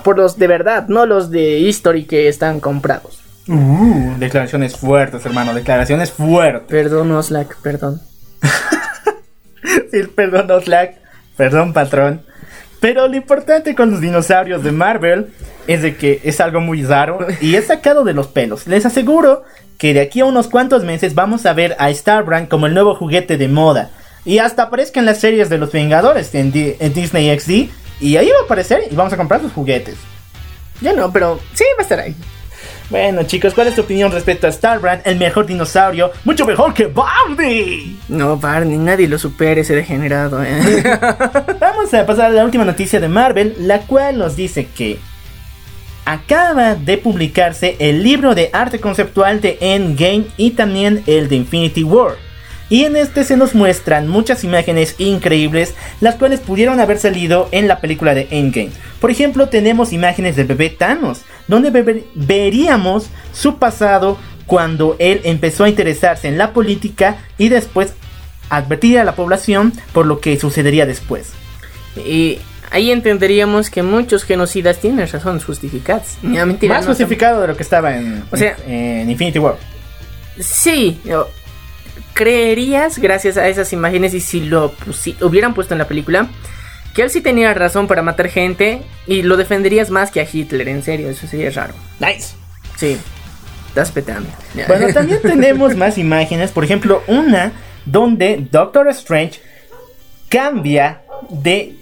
Por 0.04 0.18
los 0.18 0.38
de 0.38 0.48
verdad, 0.48 0.88
no 0.88 1.06
los 1.06 1.30
de 1.30 1.60
History 1.60 2.06
que 2.06 2.28
están 2.28 2.60
comprados. 2.60 3.27
Uh, 3.48 4.16
declaraciones 4.20 4.76
fuertes, 4.76 5.26
hermano, 5.26 5.54
declaraciones 5.54 6.12
fuertes. 6.12 6.68
Perdón, 6.68 7.12
Oslac, 7.12 7.58
perdón. 7.62 8.02
Sí, 9.92 10.04
perdón, 10.16 10.50
Oslac. 10.52 10.96
Perdón, 11.36 11.74
patrón. 11.74 12.22
Pero 12.80 13.08
lo 13.08 13.16
importante 13.16 13.76
con 13.76 13.92
los 13.92 14.02
dinosaurios 14.02 14.64
de 14.64 14.72
Marvel 14.72 15.34
es 15.66 15.82
de 15.82 15.96
que 15.96 16.22
es 16.24 16.40
algo 16.40 16.62
muy 16.62 16.84
raro 16.84 17.20
y 17.42 17.56
es 17.56 17.68
sacado 17.68 18.04
de 18.04 18.14
los 18.14 18.28
pelos. 18.28 18.68
Les 18.68 18.86
aseguro 18.86 19.44
que 19.78 19.94
de 19.94 20.02
aquí 20.02 20.20
a 20.20 20.26
unos 20.26 20.48
cuantos 20.48 20.84
meses 20.84 21.16
vamos 21.16 21.46
a 21.46 21.54
ver 21.54 21.76
a 21.80 21.94
Starbrand 21.94 22.48
como 22.48 22.68
el 22.68 22.74
nuevo 22.74 22.96
juguete 22.96 23.38
de 23.38 23.48
moda. 23.48 23.90
Y 24.26 24.40
hasta 24.40 24.64
aparezca 24.64 25.00
en 25.00 25.06
las 25.06 25.20
series 25.20 25.50
de 25.50 25.58
los 25.58 25.72
Vengadores 25.72 26.36
en, 26.36 26.52
en 26.54 26.94
Disney 26.94 27.38
XD. 27.40 27.72
Y 28.00 28.18
ahí 28.18 28.30
va 28.30 28.42
a 28.42 28.46
aparecer 28.46 28.84
y 28.92 28.96
vamos 28.96 29.14
a 29.14 29.18
comprar 29.18 29.42
sus 29.42 29.54
juguetes. 29.54 29.96
Yo 30.82 30.94
no, 30.94 31.12
pero 31.12 31.40
sí 31.54 31.64
va 31.78 31.80
a 31.80 31.82
estar 31.82 32.00
ahí. 32.00 32.16
Bueno 32.90 33.24
chicos, 33.24 33.54
¿cuál 33.54 33.68
es 33.68 33.76
tu 33.76 33.82
opinión 33.82 34.12
respecto 34.14 34.48
a 34.48 34.52
Starbrand, 34.52 35.02
el 35.06 35.18
mejor 35.18 35.46
dinosaurio? 35.46 36.12
Mucho 36.24 36.46
mejor 36.46 36.74
que 36.74 36.88
Barney. 36.88 38.00
No, 38.08 38.38
Barney, 38.38 38.78
nadie 38.78 39.10
lo 39.10 39.20
supere 39.20 39.62
ese 39.62 39.76
degenerado. 39.76 40.42
¿eh? 40.42 40.84
Vamos 41.60 41.94
a 41.94 42.06
pasar 42.06 42.28
a 42.28 42.30
la 42.30 42.46
última 42.46 42.64
noticia 42.64 43.02
de 43.02 43.10
Marvel, 43.10 43.56
la 43.60 43.82
cual 43.82 44.18
nos 44.18 44.38
dice 44.38 44.68
que 44.68 45.00
acaba 46.06 46.76
de 46.76 46.98
publicarse 46.98 47.76
el 47.80 48.04
libro 48.04 48.34
de 48.34 48.50
arte 48.54 48.80
conceptual 48.80 49.42
de 49.42 49.58
Endgame 49.60 50.28
y 50.38 50.52
también 50.52 51.04
el 51.08 51.28
de 51.28 51.36
Infinity 51.36 51.84
War. 51.84 52.16
Y 52.70 52.86
en 52.86 52.96
este 52.96 53.26
se 53.26 53.36
nos 53.36 53.56
muestran 53.56 54.08
muchas 54.08 54.44
imágenes 54.46 54.96
increíbles, 54.98 55.74
las 56.00 56.16
cuales 56.16 56.40
pudieron 56.40 56.80
haber 56.80 57.00
salido 57.00 57.50
en 57.52 57.68
la 57.68 57.80
película 57.80 58.14
de 58.14 58.28
Endgame. 58.32 58.72
Por 59.00 59.12
ejemplo, 59.12 59.50
tenemos 59.50 59.94
imágenes 59.94 60.36
del 60.36 60.48
bebé 60.48 60.70
Thanos, 60.70 61.22
donde 61.48 62.06
veríamos 62.16 63.08
su 63.34 63.58
pasado 63.58 64.18
cuando 64.46 64.96
él 65.00 65.22
empezó 65.24 65.64
a 65.66 65.70
interesarse 65.70 66.28
en 66.28 66.38
la 66.38 66.54
política 66.54 67.18
y 67.38 67.50
después 67.50 67.94
advertir 68.50 69.00
a 69.00 69.04
la 69.04 69.14
población 69.16 69.74
por 69.94 70.06
lo 70.06 70.20
que 70.20 70.40
sucedería 70.40 70.86
después. 70.86 71.32
y 71.98 72.40
ahí 72.72 72.92
entenderíamos 72.92 73.70
que 73.70 73.82
muchos 73.82 74.24
genocidas 74.26 74.78
tienen 74.80 75.08
razones 75.08 75.44
justificadas. 75.46 76.18
No, 76.22 76.46
mentira, 76.46 76.76
Más 76.76 76.84
no, 76.86 76.90
justificado 76.92 77.42
de 77.42 77.48
lo 77.48 77.56
que 77.58 77.64
estaba 77.64 77.96
en, 77.98 78.24
O 78.32 78.38
sea- 78.38 78.56
en 78.68 79.10
Infinity 79.10 79.40
War. 79.40 79.56
Sí, 80.40 81.00
creerías 82.14 83.00
gracias 83.00 83.38
a 83.38 83.48
esas 83.48 83.72
imágenes 83.74 84.14
y 84.14 84.22
si 84.22 84.42
lo 84.42 84.74
hubieran 85.22 85.54
puesto 85.54 85.74
en 85.74 85.78
la 85.80 85.88
película 85.88 86.28
que 86.98 87.04
él 87.04 87.12
sí 87.12 87.22
tenía 87.22 87.54
razón 87.54 87.86
para 87.86 88.02
matar 88.02 88.28
gente 88.28 88.82
y 89.06 89.22
lo 89.22 89.38
defenderías 89.38 89.92
más 89.92 90.10
que 90.10 90.20
a 90.20 90.28
Hitler, 90.34 90.68
en 90.68 90.82
serio, 90.82 91.12
eso 91.12 91.28
sería 91.28 91.52
raro. 91.52 91.76
Nice. 92.00 92.34
Sí. 92.76 92.98
Das 93.76 93.92
petame. 93.92 94.26
Bueno, 94.68 94.88
también 94.96 95.22
tenemos 95.22 95.76
más 95.76 96.00
imágenes. 96.00 96.50
Por 96.50 96.64
ejemplo, 96.64 97.04
una 97.06 97.52
donde 97.86 98.48
Doctor 98.50 98.88
Strange 98.90 99.40
cambia 100.28 101.02
de 101.30 101.76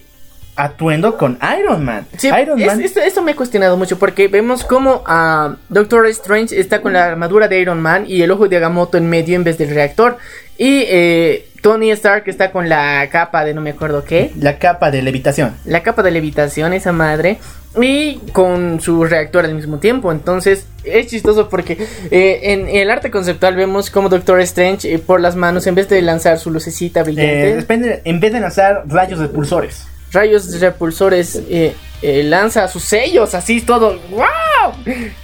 atuendo 0.57 1.17
con 1.17 1.39
Iron 1.61 1.85
Man. 1.85 2.05
Sí, 2.17 2.27
Iron 2.27 2.59
es- 2.59 2.67
Man. 2.67 2.81
esto, 2.81 2.99
esto 2.99 3.21
me 3.21 3.31
he 3.31 3.35
cuestionado 3.35 3.77
mucho 3.77 3.97
porque 3.97 4.27
vemos 4.27 4.65
como 4.65 5.01
ah, 5.05 5.55
Doctor 5.69 6.07
Strange 6.07 6.59
está 6.59 6.81
con 6.81 6.91
la 6.91 7.05
armadura 7.05 7.47
de 7.47 7.61
Iron 7.61 7.81
Man 7.81 8.03
y 8.05 8.21
el 8.21 8.31
ojo 8.31 8.49
de 8.49 8.57
Agamotto 8.57 8.97
en 8.97 9.09
medio 9.09 9.37
en 9.37 9.45
vez 9.45 9.57
del 9.57 9.69
reactor. 9.69 10.17
Y 10.57 10.83
eh, 10.89 11.47
Tony 11.65 11.89
Stark 11.89 12.25
está 12.27 12.51
con 12.51 12.69
la 12.69 13.09
capa 13.11 13.43
de 13.43 13.55
no 13.55 13.59
me 13.59 13.71
acuerdo 13.71 14.03
qué. 14.03 14.31
La 14.39 14.59
capa 14.59 14.91
de 14.91 15.01
levitación. 15.01 15.55
La 15.65 15.81
capa 15.81 16.03
de 16.03 16.11
levitación, 16.11 16.73
esa 16.73 16.91
madre. 16.91 17.39
Y 17.81 18.17
con 18.33 18.79
su 18.79 19.03
reactor 19.03 19.45
al 19.45 19.55
mismo 19.55 19.79
tiempo. 19.79 20.11
Entonces 20.11 20.67
es 20.83 21.07
chistoso 21.07 21.49
porque 21.49 21.75
eh, 22.11 22.39
en 22.43 22.67
el 22.69 22.91
arte 22.91 23.09
conceptual 23.09 23.55
vemos 23.55 23.89
como 23.89 24.09
Doctor 24.09 24.41
Strange 24.41 24.93
eh, 24.93 24.99
por 24.99 25.19
las 25.19 25.35
manos 25.35 25.65
en 25.65 25.73
vez 25.73 25.89
de 25.89 26.03
lanzar 26.03 26.37
su 26.37 26.51
lucecita 26.51 27.01
brillante. 27.01 27.49
Eh, 27.49 27.55
depende- 27.55 28.01
en 28.05 28.19
vez 28.19 28.31
de 28.31 28.41
lanzar 28.41 28.83
rayos 28.85 29.17
repulsores. 29.17 29.87
rayos 30.11 30.59
repulsores 30.59 31.41
eh, 31.49 31.73
eh, 32.03 32.21
lanza 32.25 32.67
sus 32.67 32.83
sellos, 32.83 33.33
así 33.33 33.61
todo. 33.61 33.99
¡Wow! 34.11 34.25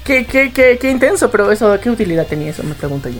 Qué, 0.04 0.26
qué, 0.26 0.52
qué, 0.52 0.80
qué 0.82 0.90
intenso, 0.90 1.30
pero 1.30 1.52
eso, 1.52 1.80
¿qué 1.80 1.92
utilidad 1.92 2.26
tenía 2.26 2.50
eso? 2.50 2.64
Me 2.64 2.74
pregunto 2.74 3.10
yo. 3.10 3.20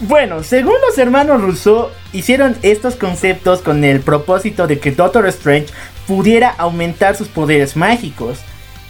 Bueno, 0.00 0.42
según 0.42 0.74
los 0.86 0.98
hermanos 0.98 1.40
Rousseau, 1.40 1.88
hicieron 2.12 2.54
estos 2.62 2.96
conceptos 2.96 3.62
con 3.62 3.82
el 3.82 4.00
propósito 4.00 4.66
de 4.66 4.78
que 4.78 4.92
Doctor 4.92 5.26
Strange 5.28 5.72
pudiera 6.06 6.50
aumentar 6.50 7.16
sus 7.16 7.28
poderes 7.28 7.76
mágicos. 7.76 8.40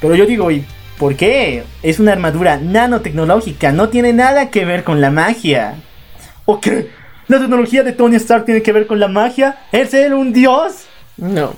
Pero 0.00 0.16
yo 0.16 0.26
digo, 0.26 0.50
¿y 0.50 0.64
por 0.98 1.14
qué? 1.14 1.62
Es 1.84 2.00
una 2.00 2.12
armadura 2.12 2.56
nanotecnológica, 2.56 3.70
no 3.70 3.88
tiene 3.88 4.12
nada 4.12 4.50
que 4.50 4.64
ver 4.64 4.82
con 4.82 5.00
la 5.00 5.10
magia. 5.10 5.76
¿O 6.44 6.60
qué? 6.60 6.90
¿La 7.28 7.38
tecnología 7.38 7.84
de 7.84 7.92
Tony 7.92 8.16
Stark 8.16 8.44
tiene 8.44 8.62
que 8.62 8.72
ver 8.72 8.88
con 8.88 8.98
la 8.98 9.08
magia? 9.08 9.58
¿Es 9.70 9.94
él 9.94 10.12
un 10.12 10.32
dios? 10.32 10.86
No. 11.16 11.54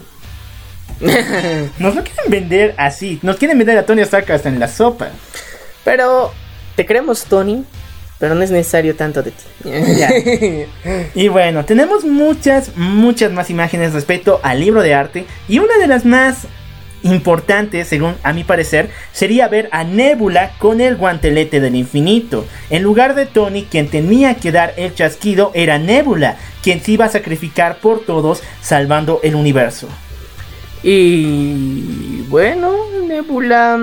Nos 1.78 1.94
lo 1.94 2.02
quieren 2.04 2.28
vender 2.28 2.74
así, 2.76 3.20
nos 3.22 3.36
quieren 3.36 3.56
vender 3.56 3.78
a 3.78 3.86
Tony 3.86 4.02
Stark 4.02 4.30
hasta 4.32 4.48
en 4.48 4.58
la 4.58 4.66
sopa. 4.66 5.10
Pero 5.84 6.32
te 6.74 6.84
creemos, 6.84 7.24
Tony, 7.24 7.64
pero 8.18 8.34
no 8.34 8.42
es 8.42 8.50
necesario 8.50 8.96
tanto 8.96 9.22
de 9.22 9.30
ti. 9.30 9.44
Ya. 9.64 10.10
Y 11.14 11.28
bueno, 11.28 11.64
tenemos 11.64 12.04
muchas, 12.04 12.76
muchas 12.76 13.32
más 13.32 13.50
imágenes 13.50 13.92
respecto 13.92 14.40
al 14.42 14.60
libro 14.60 14.82
de 14.82 14.94
arte. 14.94 15.24
Y 15.48 15.58
una 15.58 15.78
de 15.78 15.86
las 15.86 16.04
más 16.04 16.46
importantes, 17.02 17.86
según 17.86 18.16
a 18.22 18.32
mi 18.32 18.44
parecer, 18.44 18.90
sería 19.12 19.48
ver 19.48 19.68
a 19.72 19.84
Nebula 19.84 20.52
con 20.58 20.80
el 20.80 20.96
guantelete 20.96 21.60
del 21.60 21.76
infinito. 21.76 22.44
En 22.70 22.82
lugar 22.82 23.14
de 23.14 23.26
Tony, 23.26 23.64
quien 23.64 23.88
tenía 23.88 24.34
que 24.34 24.52
dar 24.52 24.74
el 24.76 24.94
chasquido 24.94 25.52
era 25.54 25.78
Nebula, 25.78 26.36
quien 26.62 26.80
se 26.80 26.92
iba 26.92 27.04
a 27.04 27.10
sacrificar 27.10 27.78
por 27.78 28.00
todos, 28.00 28.42
salvando 28.60 29.20
el 29.22 29.34
universo. 29.36 29.88
y 30.82 32.22
bueno, 32.28 32.72
Nebula. 33.06 33.78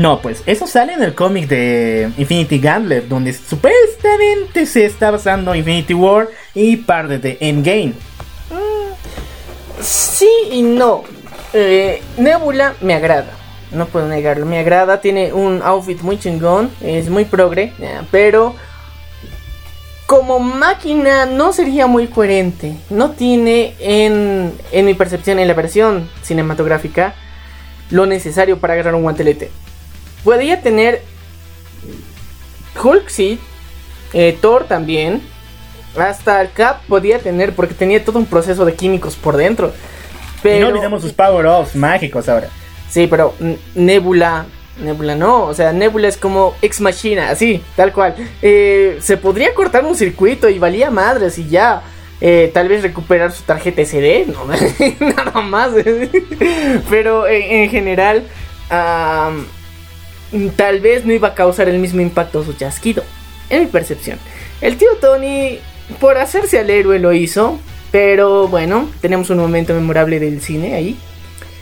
Mm, 0.00 0.02
No, 0.02 0.20
pues 0.20 0.42
eso 0.46 0.66
sale 0.66 0.94
en 0.94 1.02
el 1.02 1.14
cómic 1.14 1.48
de 1.48 2.10
Infinity 2.16 2.58
Gauntlet, 2.58 3.06
donde 3.08 3.32
supuestamente 3.32 4.66
se 4.66 4.84
está 4.84 5.10
basando 5.10 5.54
Infinity 5.54 5.94
War 5.94 6.28
y 6.54 6.76
parte 6.76 7.18
de 7.18 7.38
Endgame. 7.40 7.94
Sí 9.80 10.28
y 10.50 10.62
no. 10.62 11.04
Eh, 11.52 12.02
Nebula 12.18 12.74
me 12.80 12.94
agrada. 12.94 13.32
No 13.72 13.86
puedo 13.86 14.06
negarlo, 14.08 14.46
me 14.46 14.58
agrada. 14.58 15.00
Tiene 15.00 15.32
un 15.32 15.62
outfit 15.62 16.00
muy 16.02 16.18
chingón. 16.18 16.70
Es 16.80 17.08
muy 17.08 17.24
progre. 17.24 17.72
Pero 18.10 18.54
como 20.06 20.40
máquina 20.40 21.24
no 21.24 21.52
sería 21.52 21.86
muy 21.86 22.08
coherente. 22.08 22.76
No 22.90 23.12
tiene 23.12 23.74
en, 23.78 24.52
en 24.72 24.84
mi 24.84 24.94
percepción, 24.94 25.38
en 25.38 25.48
la 25.48 25.54
versión 25.54 26.10
cinematográfica, 26.22 27.14
lo 27.90 28.06
necesario 28.06 28.58
para 28.58 28.74
agarrar 28.74 28.94
un 28.94 29.02
guantelete. 29.02 29.50
Podría 30.24 30.60
tener 30.60 31.02
Hulk, 32.82 33.08
sí. 33.08 33.38
eh, 34.12 34.36
Thor 34.40 34.64
también. 34.64 35.22
Hasta 35.98 36.40
el 36.40 36.52
Cap 36.52 36.82
podía 36.88 37.18
tener 37.18 37.52
porque 37.54 37.74
tenía 37.74 38.04
todo 38.04 38.18
un 38.18 38.26
proceso 38.26 38.64
de 38.64 38.74
químicos 38.74 39.16
por 39.16 39.36
dentro. 39.36 39.72
Pero, 40.42 40.56
Y 40.56 40.60
no 40.60 40.68
olvidemos 40.68 41.02
sus 41.02 41.12
power-ups 41.12 41.74
mágicos 41.74 42.28
ahora. 42.28 42.48
Sí, 42.88 43.06
pero 43.06 43.34
Nebula. 43.74 44.46
Nebula 44.80 45.14
no, 45.14 45.44
o 45.44 45.52
sea, 45.52 45.72
Nebula 45.72 46.08
es 46.08 46.16
como 46.16 46.54
ex 46.62 46.80
machina, 46.80 47.28
así, 47.30 47.62
tal 47.76 47.92
cual. 47.92 48.14
Eh, 48.40 48.98
se 49.02 49.16
podría 49.18 49.52
cortar 49.52 49.84
un 49.84 49.94
circuito 49.94 50.48
y 50.48 50.58
valía 50.58 50.90
madres 50.90 51.38
y 51.38 51.48
ya. 51.48 51.82
Eh, 52.22 52.50
tal 52.54 52.68
vez 52.68 52.82
recuperar 52.82 53.32
su 53.32 53.42
tarjeta 53.42 53.82
SD, 53.82 54.26
no, 54.28 54.44
nada 55.14 55.40
más. 55.42 55.72
pero 56.90 57.26
en, 57.26 57.62
en 57.64 57.70
general, 57.70 58.22
am, 58.70 59.46
tal 60.56 60.80
vez 60.80 61.04
no 61.04 61.12
iba 61.12 61.28
a 61.28 61.34
causar 61.34 61.68
el 61.68 61.78
mismo 61.78 62.00
impacto 62.00 62.44
su 62.44 62.52
chasquido, 62.52 63.02
en 63.48 63.60
mi 63.60 63.66
percepción. 63.66 64.18
El 64.60 64.76
tío 64.76 64.90
Tony, 65.00 65.58
por 66.00 66.18
hacerse 66.18 66.58
al 66.58 66.70
héroe, 66.70 66.98
lo 66.98 67.12
hizo, 67.12 67.58
pero 67.90 68.48
bueno, 68.48 68.88
tenemos 69.00 69.30
un 69.30 69.38
momento 69.38 69.74
memorable 69.74 70.20
del 70.20 70.40
cine 70.40 70.74
ahí. 70.74 70.96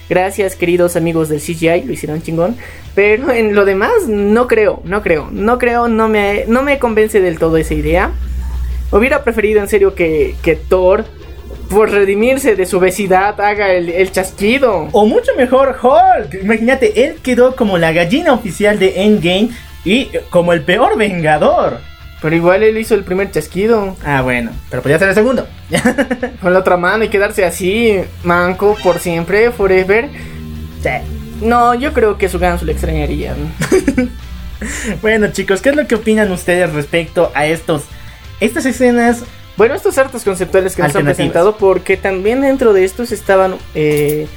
Gracias, 0.09 0.57
queridos 0.57 0.97
amigos 0.97 1.29
del 1.29 1.41
CGI, 1.41 1.83
lo 1.85 1.93
hicieron 1.93 2.23
chingón. 2.23 2.57
Pero 2.95 3.31
en 3.31 3.55
lo 3.55 3.65
demás, 3.65 4.09
no 4.09 4.49
creo, 4.49 4.81
no 4.85 5.03
creo, 5.03 5.29
no 5.31 5.59
creo, 5.59 5.89
no 5.89 6.09
me, 6.09 6.45
no 6.49 6.63
me 6.63 6.79
convence 6.79 7.21
del 7.21 7.39
todo 7.39 7.57
esa 7.59 7.75
idea. 7.75 8.13
Hubiera 8.91 9.23
preferido 9.23 9.61
en 9.61 9.69
serio 9.69 9.95
que, 9.95 10.35
que 10.43 10.57
Thor, 10.57 11.05
por 11.69 11.91
redimirse 11.91 12.57
de 12.57 12.67
su 12.67 12.79
obesidad, 12.79 13.41
haga 13.41 13.73
el, 13.73 13.89
el 13.89 14.11
chasquido. 14.13 14.89
O 14.93 15.07
mucho 15.07 15.33
mejor 15.37 15.79
Hulk. 15.83 16.43
Imagínate, 16.43 17.05
él 17.05 17.17
quedó 17.23 17.55
como 17.57 17.79
la 17.79 17.93
gallina 17.93 18.33
oficial 18.33 18.79
de 18.79 19.03
Endgame 19.05 19.51
y 19.85 20.11
como 20.31 20.53
el 20.53 20.63
peor 20.63 20.97
vengador. 20.97 21.79
Pero 22.21 22.35
igual 22.35 22.63
él 22.63 22.77
hizo 22.79 22.95
el 22.95 23.05
primer 23.05 23.31
chasquido 23.31 23.97
Ah, 24.05 24.23
bueno, 24.23 24.51
pero 24.71 24.83
podía 24.83 24.99
ser 24.99 25.09
el 25.09 25.15
segundo. 25.15 25.47
con 26.43 26.53
la 26.53 26.59
otra 26.59 26.77
mano 26.77 27.05
y 27.05 27.09
quedarse 27.09 27.45
así, 27.45 28.01
manco, 28.25 28.77
por 28.83 28.99
siempre, 28.99 29.53
forever. 29.53 30.09
Sí. 30.83 30.91
No, 31.41 31.75
yo 31.75 31.93
creo 31.93 32.19
que 32.19 32.29
su 32.29 32.39
Gansu 32.39 32.65
le 32.65 32.73
extrañaría. 32.73 33.35
Bueno, 35.01 35.29
chicos, 35.31 35.63
¿qué 35.63 35.69
es 35.69 35.77
lo 35.77 35.87
que 35.87 35.95
opinan 35.95 36.33
ustedes 36.33 36.73
respecto 36.73 37.31
a 37.33 37.47
estos 37.47 37.85
estas 38.41 38.67
escenas? 38.67 39.23
Bueno, 39.59 39.75
estos 39.75 39.99
artes 39.99 40.23
conceptuales 40.23 40.77
que 40.77 40.83
nos 40.83 40.95
han 40.95 41.05
presentado, 41.05 41.57
porque 41.57 41.97
también 41.97 42.43
dentro 42.43 42.73
de 42.73 42.85
estos 42.85 43.11
estaban 43.11 43.57
eh, 43.75 44.29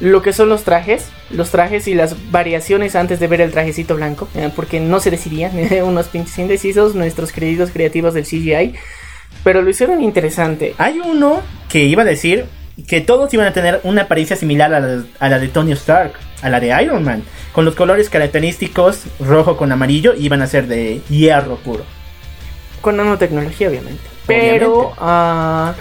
lo 0.00 0.22
que 0.22 0.32
son 0.32 0.48
los 0.48 0.64
trajes, 0.64 1.10
los 1.28 1.50
trajes 1.50 1.86
y 1.86 1.92
las 1.92 2.30
variaciones 2.30 2.96
antes 2.96 3.20
de 3.20 3.26
ver 3.26 3.42
el 3.42 3.50
trajecito 3.50 3.94
blanco, 3.94 4.26
eh, 4.34 4.48
porque 4.56 4.80
no 4.80 5.00
se 5.00 5.10
decidían, 5.10 5.52
unos 5.84 6.08
pinches 6.08 6.38
indecisos, 6.38 6.94
nuestros 6.94 7.30
queridos 7.30 7.72
creativos 7.72 8.14
del 8.14 8.24
CGI, 8.24 8.72
pero 9.44 9.60
lo 9.60 9.68
hicieron 9.68 10.02
interesante. 10.02 10.74
Hay 10.78 10.98
uno 10.98 11.42
que 11.68 11.84
iba 11.84 12.00
a 12.00 12.06
decir 12.06 12.46
que 12.88 13.02
todos 13.02 13.34
iban 13.34 13.46
a 13.46 13.52
tener 13.52 13.82
una 13.84 14.04
apariencia 14.04 14.34
similar 14.34 14.72
a 14.72 14.80
la, 14.80 15.04
a 15.20 15.28
la 15.28 15.38
de 15.40 15.48
Tony 15.48 15.72
Stark, 15.72 16.14
a 16.40 16.48
la 16.48 16.58
de 16.58 16.74
Iron 16.82 17.04
Man, 17.04 17.22
con 17.52 17.66
los 17.66 17.74
colores 17.74 18.08
característicos 18.08 19.02
rojo 19.20 19.58
con 19.58 19.72
amarillo 19.72 20.14
y 20.14 20.24
iban 20.24 20.40
a 20.40 20.46
ser 20.46 20.68
de 20.68 21.02
hierro 21.10 21.56
puro. 21.56 21.84
Con 22.80 22.96
nanotecnología, 22.96 23.68
obviamente. 23.68 24.13
Pero 24.26 24.92
ah, 24.98 25.74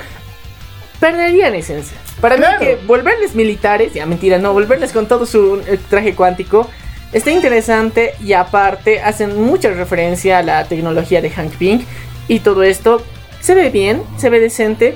perderían 0.99 1.55
esencia. 1.55 1.97
Para 2.21 2.35
Claro. 2.37 2.59
mí 2.59 2.65
que 2.65 2.75
volverles 2.85 3.35
militares, 3.35 3.93
ya 3.93 4.05
mentira, 4.05 4.37
no, 4.37 4.53
volverles 4.53 4.91
con 4.93 5.07
todo 5.07 5.25
su 5.25 5.61
eh, 5.67 5.77
traje 5.89 6.15
cuántico, 6.15 6.69
está 7.11 7.31
interesante 7.31 8.13
y 8.23 8.33
aparte 8.33 9.01
hacen 9.01 9.41
mucha 9.41 9.69
referencia 9.69 10.37
a 10.39 10.43
la 10.43 10.63
tecnología 10.65 11.21
de 11.21 11.29
Hank 11.29 11.53
Pink 11.57 11.83
y 12.27 12.39
todo 12.39 12.63
esto 12.63 13.03
se 13.41 13.55
ve 13.55 13.69
bien, 13.69 14.01
se 14.17 14.29
ve 14.29 14.39
decente. 14.39 14.95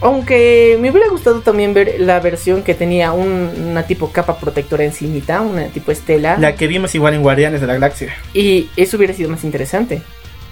Aunque 0.00 0.78
me 0.80 0.92
hubiera 0.92 1.08
gustado 1.08 1.40
también 1.40 1.74
ver 1.74 1.96
la 1.98 2.20
versión 2.20 2.62
que 2.62 2.74
tenía 2.74 3.10
un- 3.10 3.50
una 3.70 3.82
tipo 3.82 4.12
capa 4.12 4.38
protectora 4.38 4.84
encimita, 4.84 5.40
una 5.40 5.66
tipo 5.66 5.90
estela. 5.90 6.36
La 6.38 6.54
que 6.54 6.68
vimos 6.68 6.94
igual 6.94 7.14
en 7.14 7.22
Guardianes 7.22 7.60
de 7.60 7.66
la 7.66 7.72
Galaxia. 7.72 8.14
Y 8.32 8.70
eso 8.76 8.96
hubiera 8.96 9.12
sido 9.12 9.28
más 9.28 9.42
interesante. 9.42 10.00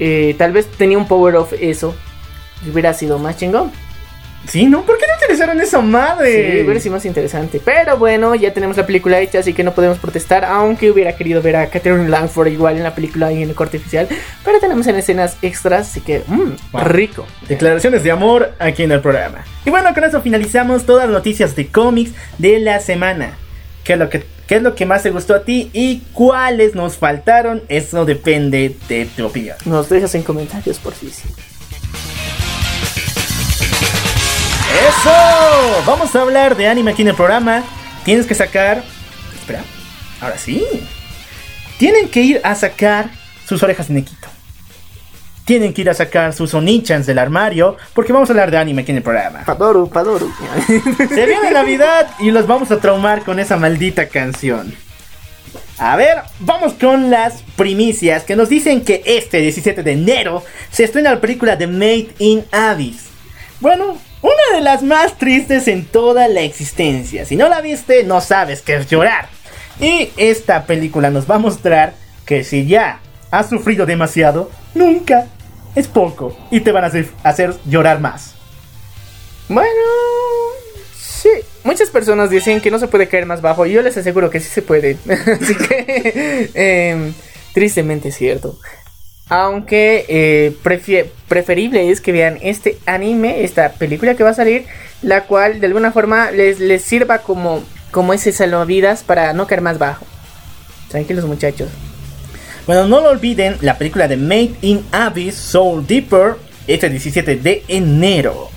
Eh, 0.00 0.34
tal 0.36 0.50
vez 0.50 0.66
tenía 0.66 0.98
un 0.98 1.06
power 1.06 1.36
of 1.36 1.52
eso. 1.60 1.94
Hubiera 2.70 2.92
sido 2.94 3.18
más 3.18 3.36
chingón. 3.36 3.70
Sí, 4.48 4.66
¿no? 4.66 4.82
¿Por 4.82 4.96
qué 4.96 5.06
no 5.08 5.14
utilizaron 5.24 5.60
esa 5.60 5.80
madre? 5.80 6.52
Sí, 6.58 6.64
hubiera 6.64 6.78
sido 6.78 6.94
más 6.94 7.04
interesante. 7.04 7.60
Pero 7.64 7.96
bueno, 7.96 8.32
ya 8.36 8.52
tenemos 8.54 8.76
la 8.76 8.86
película 8.86 9.18
hecha, 9.18 9.40
así 9.40 9.52
que 9.52 9.64
no 9.64 9.72
podemos 9.74 9.98
protestar. 9.98 10.44
Aunque 10.44 10.88
hubiera 10.88 11.16
querido 11.16 11.42
ver 11.42 11.56
a 11.56 11.66
Catherine 11.68 12.08
Langford 12.08 12.46
igual 12.48 12.76
en 12.76 12.84
la 12.84 12.94
película 12.94 13.32
y 13.32 13.42
en 13.42 13.48
el 13.48 13.56
corte 13.56 13.78
oficial. 13.78 14.06
Pero 14.44 14.60
tenemos 14.60 14.86
en 14.86 14.94
escenas 14.96 15.36
extras, 15.42 15.88
así 15.90 16.00
que, 16.00 16.22
mmm, 16.28 16.52
Wow. 16.70 16.84
rico. 16.84 17.26
Declaraciones 17.48 18.04
de 18.04 18.12
amor 18.12 18.52
aquí 18.60 18.84
en 18.84 18.92
el 18.92 19.00
programa. 19.00 19.44
Y 19.64 19.70
bueno, 19.70 19.92
con 19.92 20.04
eso 20.04 20.20
finalizamos 20.20 20.86
todas 20.86 21.06
las 21.06 21.12
noticias 21.14 21.56
de 21.56 21.66
cómics 21.66 22.12
de 22.38 22.60
la 22.60 22.78
semana. 22.78 23.36
¿Qué 23.82 23.94
es 23.94 23.98
lo 23.98 24.08
que, 24.08 24.24
qué 24.46 24.56
es 24.56 24.62
lo 24.62 24.76
que 24.76 24.86
más 24.86 25.02
te 25.02 25.10
gustó 25.10 25.34
a 25.34 25.42
ti 25.42 25.70
y 25.72 26.02
cuáles 26.12 26.76
nos 26.76 26.98
faltaron? 26.98 27.62
Eso 27.68 28.04
depende 28.04 28.76
de 28.88 29.06
tu 29.06 29.26
opinión. 29.26 29.56
Nos 29.64 29.88
dejas 29.88 30.14
en 30.14 30.22
comentarios 30.22 30.78
por 30.78 30.94
si 30.94 31.10
sí. 31.10 31.28
¡Eso! 34.76 35.82
Vamos 35.86 36.14
a 36.14 36.20
hablar 36.20 36.56
de 36.56 36.68
anime 36.68 36.90
aquí 36.90 37.02
en 37.02 37.08
el 37.08 37.14
programa. 37.14 37.62
Tienes 38.04 38.26
que 38.26 38.34
sacar. 38.34 38.82
Espera, 39.34 39.62
ahora 40.20 40.36
sí. 40.36 40.64
Tienen 41.78 42.08
que 42.08 42.20
ir 42.20 42.40
a 42.44 42.54
sacar 42.54 43.10
sus 43.46 43.62
orejas 43.62 43.88
de 43.88 43.94
Nequito. 43.94 44.28
Tienen 45.46 45.72
que 45.72 45.80
ir 45.80 45.90
a 45.90 45.94
sacar 45.94 46.34
sus 46.34 46.52
onichans 46.52 47.06
del 47.06 47.18
armario. 47.18 47.76
Porque 47.94 48.12
vamos 48.12 48.28
a 48.28 48.32
hablar 48.32 48.50
de 48.50 48.58
anime 48.58 48.82
aquí 48.82 48.90
en 48.90 48.98
el 48.98 49.02
programa. 49.02 49.44
Padoru, 49.44 49.88
Padoru. 49.88 50.30
Se 50.66 51.26
viene 51.26 51.50
Navidad 51.52 52.10
y 52.18 52.30
los 52.30 52.46
vamos 52.46 52.70
a 52.70 52.78
traumar 52.78 53.22
con 53.22 53.38
esa 53.38 53.56
maldita 53.56 54.08
canción. 54.08 54.74
A 55.78 55.96
ver, 55.96 56.18
vamos 56.40 56.74
con 56.74 57.10
las 57.10 57.42
primicias 57.56 58.24
que 58.24 58.36
nos 58.36 58.48
dicen 58.48 58.82
que 58.82 59.02
este 59.06 59.40
17 59.40 59.82
de 59.82 59.92
enero 59.92 60.42
se 60.70 60.84
estrena 60.84 61.14
la 61.14 61.20
película 61.20 61.56
de 61.56 61.66
Made 61.66 62.08
in 62.18 62.44
Abyss. 62.50 63.04
Bueno, 63.60 63.98
una 64.22 64.56
de 64.56 64.60
las 64.60 64.82
más 64.82 65.18
tristes 65.18 65.68
en 65.68 65.84
toda 65.84 66.28
la 66.28 66.40
existencia. 66.42 67.24
Si 67.24 67.36
no 67.36 67.48
la 67.48 67.60
viste, 67.60 68.04
no 68.04 68.20
sabes 68.20 68.62
qué 68.62 68.76
es 68.76 68.88
llorar. 68.88 69.28
Y 69.80 70.10
esta 70.16 70.64
película 70.64 71.10
nos 71.10 71.30
va 71.30 71.36
a 71.36 71.38
mostrar 71.38 71.94
que 72.24 72.44
si 72.44 72.66
ya 72.66 73.00
has 73.30 73.48
sufrido 73.48 73.86
demasiado, 73.86 74.50
nunca 74.74 75.26
es 75.74 75.86
poco 75.88 76.36
y 76.50 76.60
te 76.60 76.72
van 76.72 76.84
a 76.84 76.92
hacer, 77.22 77.54
llorar 77.66 78.00
más. 78.00 78.34
Bueno, 79.48 79.68
sí. 80.98 81.28
Muchas 81.62 81.90
personas 81.90 82.30
dicen 82.30 82.60
que 82.60 82.70
no 82.70 82.78
se 82.78 82.88
puede 82.88 83.08
caer 83.08 83.26
más 83.26 83.42
bajo 83.42 83.66
y 83.66 83.72
yo 83.72 83.82
les 83.82 83.96
aseguro 83.96 84.30
que 84.30 84.40
sí 84.40 84.48
se 84.48 84.62
puede. 84.62 84.96
Así 85.08 85.54
que, 85.54 86.50
em, 86.54 87.12
tristemente 87.52 88.08
es 88.08 88.16
cierto. 88.16 88.58
Aunque 89.28 90.04
eh, 90.08 90.56
preferible 90.62 91.90
es 91.90 92.00
que 92.00 92.12
vean 92.12 92.38
este 92.42 92.78
anime, 92.86 93.42
esta 93.42 93.72
película 93.72 94.14
que 94.14 94.22
va 94.22 94.30
a 94.30 94.34
salir, 94.34 94.66
la 95.02 95.24
cual 95.24 95.58
de 95.60 95.66
alguna 95.66 95.90
forma 95.90 96.30
les, 96.30 96.60
les 96.60 96.82
sirva 96.82 97.18
como, 97.18 97.64
como 97.90 98.12
ese 98.12 98.30
salvavidas 98.30 99.02
para 99.02 99.32
no 99.32 99.46
caer 99.46 99.62
más 99.62 99.78
bajo. 99.78 100.06
Tranquilos 100.88 101.24
muchachos. 101.24 101.68
Bueno, 102.66 102.86
no 102.86 103.00
lo 103.00 103.10
olviden, 103.10 103.56
la 103.60 103.78
película 103.78 104.08
de 104.08 104.16
Made 104.16 104.54
in 104.62 104.84
Abyss 104.92 105.34
Soul 105.34 105.86
Deeper, 105.86 106.34
este 106.66 106.88
17 106.88 107.36
de 107.36 107.64
enero. 107.68 108.55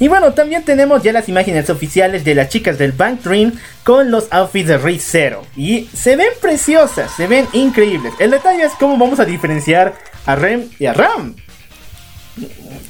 Y 0.00 0.08
bueno, 0.08 0.32
también 0.32 0.64
tenemos 0.64 1.02
ya 1.02 1.12
las 1.12 1.28
imágenes 1.28 1.70
oficiales 1.70 2.24
de 2.24 2.34
las 2.34 2.48
chicas 2.48 2.78
del 2.78 2.92
Bank 2.92 3.20
Dream 3.22 3.52
con 3.84 4.10
los 4.10 4.26
outfits 4.30 4.68
de 4.68 4.78
Ray 4.78 4.98
Zero. 4.98 5.46
Y 5.56 5.88
se 5.94 6.16
ven 6.16 6.30
preciosas, 6.40 7.12
se 7.14 7.26
ven 7.26 7.46
increíbles. 7.52 8.12
El 8.18 8.32
detalle 8.32 8.64
es 8.64 8.72
cómo 8.78 8.96
vamos 8.98 9.20
a 9.20 9.24
diferenciar 9.24 9.94
a 10.26 10.34
Rem 10.34 10.68
y 10.78 10.86
a 10.86 10.94
Ram. 10.94 11.36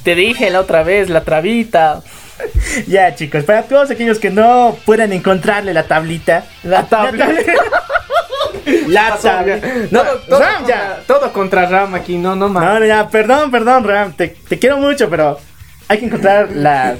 Te 0.03 0.15
dije 0.15 0.49
la 0.49 0.61
otra 0.61 0.83
vez, 0.83 1.09
la 1.09 1.23
trabita. 1.23 2.01
Ya 2.87 3.15
chicos, 3.15 3.45
para 3.45 3.63
todos 3.63 3.91
aquellos 3.91 4.19
que 4.19 4.29
no 4.29 4.77
puedan 4.85 5.13
encontrarle 5.13 5.73
la 5.73 5.83
tablita. 5.83 6.43
La 6.63 6.83
tabla. 6.83 7.29
La 8.87 9.17
tabla. 9.17 9.59
No, 9.91 10.03
todo, 10.27 10.39
Ram, 10.39 10.55
contra, 10.57 10.67
ya. 10.67 10.99
todo 11.07 11.31
contra 11.31 11.65
Ram 11.65 11.95
aquí, 11.95 12.17
no, 12.17 12.35
no 12.35 12.49
más. 12.49 12.63
No, 12.63 12.79
no, 12.79 12.85
ya, 12.85 13.07
perdón, 13.07 13.51
perdón, 13.51 13.83
Ram. 13.83 14.13
Te, 14.13 14.29
te 14.29 14.59
quiero 14.59 14.77
mucho, 14.77 15.09
pero 15.09 15.39
hay 15.87 15.97
que 15.99 16.05
encontrar 16.05 16.51
la, 16.51 16.95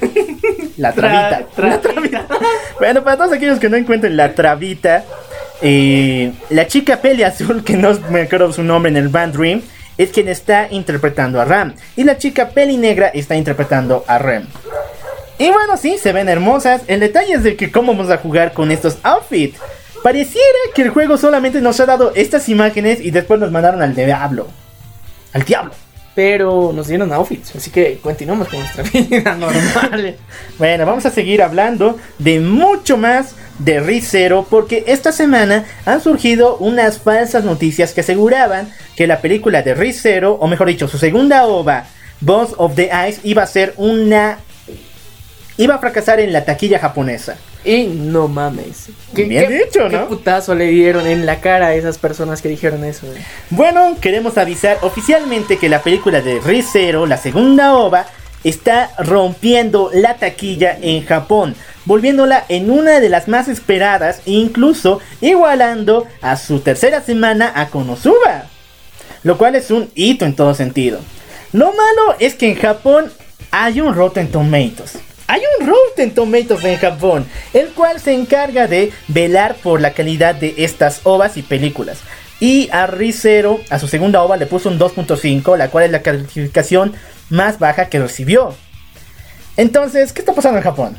la 0.76 0.92
trabita. 0.92 1.42
Tra- 1.56 1.68
La 1.68 1.80
trabita. 1.80 2.26
Bueno, 2.78 3.02
para 3.04 3.16
todos 3.16 3.32
aquellos 3.32 3.58
que 3.58 3.68
no 3.68 3.76
encuentren 3.76 4.16
la 4.16 4.34
trabita, 4.34 5.04
eh, 5.62 6.32
la 6.50 6.66
chica 6.66 6.98
peli 7.00 7.22
azul, 7.22 7.64
que 7.64 7.76
no 7.76 7.98
me 8.10 8.22
acuerdo 8.22 8.52
su 8.52 8.62
nombre 8.62 8.90
en 8.90 8.96
el 8.96 9.08
Band 9.08 9.34
Dream, 9.36 9.62
es 9.98 10.10
quien 10.10 10.28
está 10.28 10.68
interpretando 10.70 11.40
a 11.40 11.44
Ram. 11.44 11.74
Y 11.96 12.04
la 12.04 12.18
chica 12.18 12.50
peli 12.50 12.76
negra 12.76 13.08
está 13.08 13.34
interpretando 13.34 14.04
a 14.06 14.18
Rem. 14.18 14.46
Y 15.38 15.50
bueno, 15.50 15.76
sí, 15.76 15.98
se 15.98 16.12
ven 16.12 16.28
hermosas. 16.28 16.82
El 16.86 17.00
detalle 17.00 17.34
es 17.34 17.42
de 17.42 17.56
que 17.56 17.70
cómo 17.70 17.92
vamos 17.94 18.10
a 18.10 18.18
jugar 18.18 18.52
con 18.52 18.70
estos 18.70 18.98
outfits. 19.02 19.58
Pareciera 20.02 20.58
que 20.74 20.82
el 20.82 20.90
juego 20.90 21.16
solamente 21.18 21.60
nos 21.60 21.80
ha 21.80 21.86
dado 21.86 22.12
estas 22.14 22.48
imágenes 22.48 23.00
y 23.00 23.10
después 23.10 23.40
nos 23.40 23.50
mandaron 23.50 23.82
al 23.82 23.94
diablo. 23.94 24.46
Al 25.32 25.42
diablo. 25.42 25.72
Pero 26.16 26.72
nos 26.74 26.88
dieron 26.88 27.12
outfits, 27.12 27.54
así 27.54 27.70
que 27.70 27.98
continuamos 28.02 28.48
con 28.48 28.58
nuestra 28.58 28.82
vida 28.92 29.36
normal. 29.36 30.16
Bueno, 30.58 30.86
vamos 30.86 31.04
a 31.04 31.10
seguir 31.10 31.42
hablando 31.42 31.98
de 32.18 32.40
mucho 32.40 32.96
más 32.96 33.36
de 33.58 33.80
Rizero 33.80 34.46
porque 34.48 34.84
esta 34.86 35.12
semana 35.12 35.66
han 35.84 36.00
surgido 36.00 36.56
unas 36.56 36.98
falsas 36.98 37.44
noticias 37.44 37.92
que 37.92 38.00
aseguraban 38.00 38.72
que 38.96 39.06
la 39.06 39.20
película 39.20 39.60
de 39.60 39.74
Rizero, 39.74 40.32
o 40.32 40.48
mejor 40.48 40.68
dicho, 40.68 40.88
su 40.88 40.96
segunda 40.96 41.44
ova, 41.46 41.84
Boss 42.20 42.54
of 42.56 42.74
the 42.74 42.90
Ice, 43.08 43.20
iba 43.22 43.42
a 43.42 43.46
ser 43.46 43.74
una... 43.76 44.38
iba 45.58 45.74
a 45.74 45.78
fracasar 45.78 46.18
en 46.18 46.32
la 46.32 46.46
taquilla 46.46 46.78
japonesa. 46.78 47.36
Y 47.66 47.86
no 47.88 48.28
mames. 48.28 48.88
Bien 49.12 49.48
dicho, 49.50 49.88
¿Qué 49.88 49.96
¿no? 49.96 50.08
putazo 50.08 50.54
le 50.54 50.66
dieron 50.68 51.06
en 51.06 51.26
la 51.26 51.40
cara 51.40 51.66
a 51.68 51.74
esas 51.74 51.98
personas 51.98 52.40
que 52.40 52.48
dijeron 52.48 52.84
eso? 52.84 53.06
eh? 53.12 53.20
Bueno, 53.50 53.96
queremos 54.00 54.38
avisar 54.38 54.78
oficialmente 54.82 55.58
que 55.58 55.68
la 55.68 55.82
película 55.82 56.20
de 56.20 56.38
Rizero, 56.40 57.06
la 57.06 57.16
segunda 57.16 57.74
ova, 57.74 58.06
está 58.44 58.92
rompiendo 58.98 59.90
la 59.92 60.14
taquilla 60.14 60.78
en 60.80 61.04
Japón, 61.04 61.56
volviéndola 61.84 62.44
en 62.48 62.70
una 62.70 63.00
de 63.00 63.08
las 63.08 63.26
más 63.26 63.48
esperadas, 63.48 64.20
incluso 64.26 65.00
igualando 65.20 66.06
a 66.22 66.36
su 66.36 66.60
tercera 66.60 67.00
semana 67.02 67.52
a 67.56 67.68
Konosuba, 67.68 68.46
lo 69.24 69.36
cual 69.38 69.56
es 69.56 69.72
un 69.72 69.90
hito 69.96 70.24
en 70.24 70.36
todo 70.36 70.54
sentido. 70.54 71.00
Lo 71.52 71.66
malo 71.72 72.16
es 72.20 72.34
que 72.36 72.48
en 72.50 72.54
Japón 72.56 73.12
hay 73.50 73.80
un 73.80 73.94
Rotten 73.94 74.30
Tomatoes. 74.30 74.98
Hay 75.28 75.42
un 75.58 75.66
Rotten 75.66 76.14
Tomatoes 76.14 76.64
en 76.64 76.78
Japón, 76.78 77.26
el 77.52 77.68
cual 77.68 78.00
se 78.00 78.12
encarga 78.12 78.68
de 78.68 78.92
velar 79.08 79.56
por 79.56 79.80
la 79.80 79.92
calidad 79.92 80.34
de 80.34 80.54
estas 80.58 81.00
ovas 81.02 81.36
y 81.36 81.42
películas. 81.42 81.98
Y 82.38 82.68
a 82.70 82.86
Rizero, 82.86 83.60
a 83.70 83.78
su 83.78 83.88
segunda 83.88 84.22
ova, 84.22 84.36
le 84.36 84.46
puso 84.46 84.68
un 84.68 84.78
2.5, 84.78 85.56
la 85.56 85.68
cual 85.68 85.86
es 85.86 85.90
la 85.90 86.02
calificación 86.02 86.94
más 87.30 87.58
baja 87.58 87.88
que 87.88 87.98
recibió. 87.98 88.54
Entonces, 89.56 90.12
¿qué 90.12 90.20
está 90.20 90.34
pasando 90.34 90.58
en 90.58 90.64
Japón? 90.64 90.96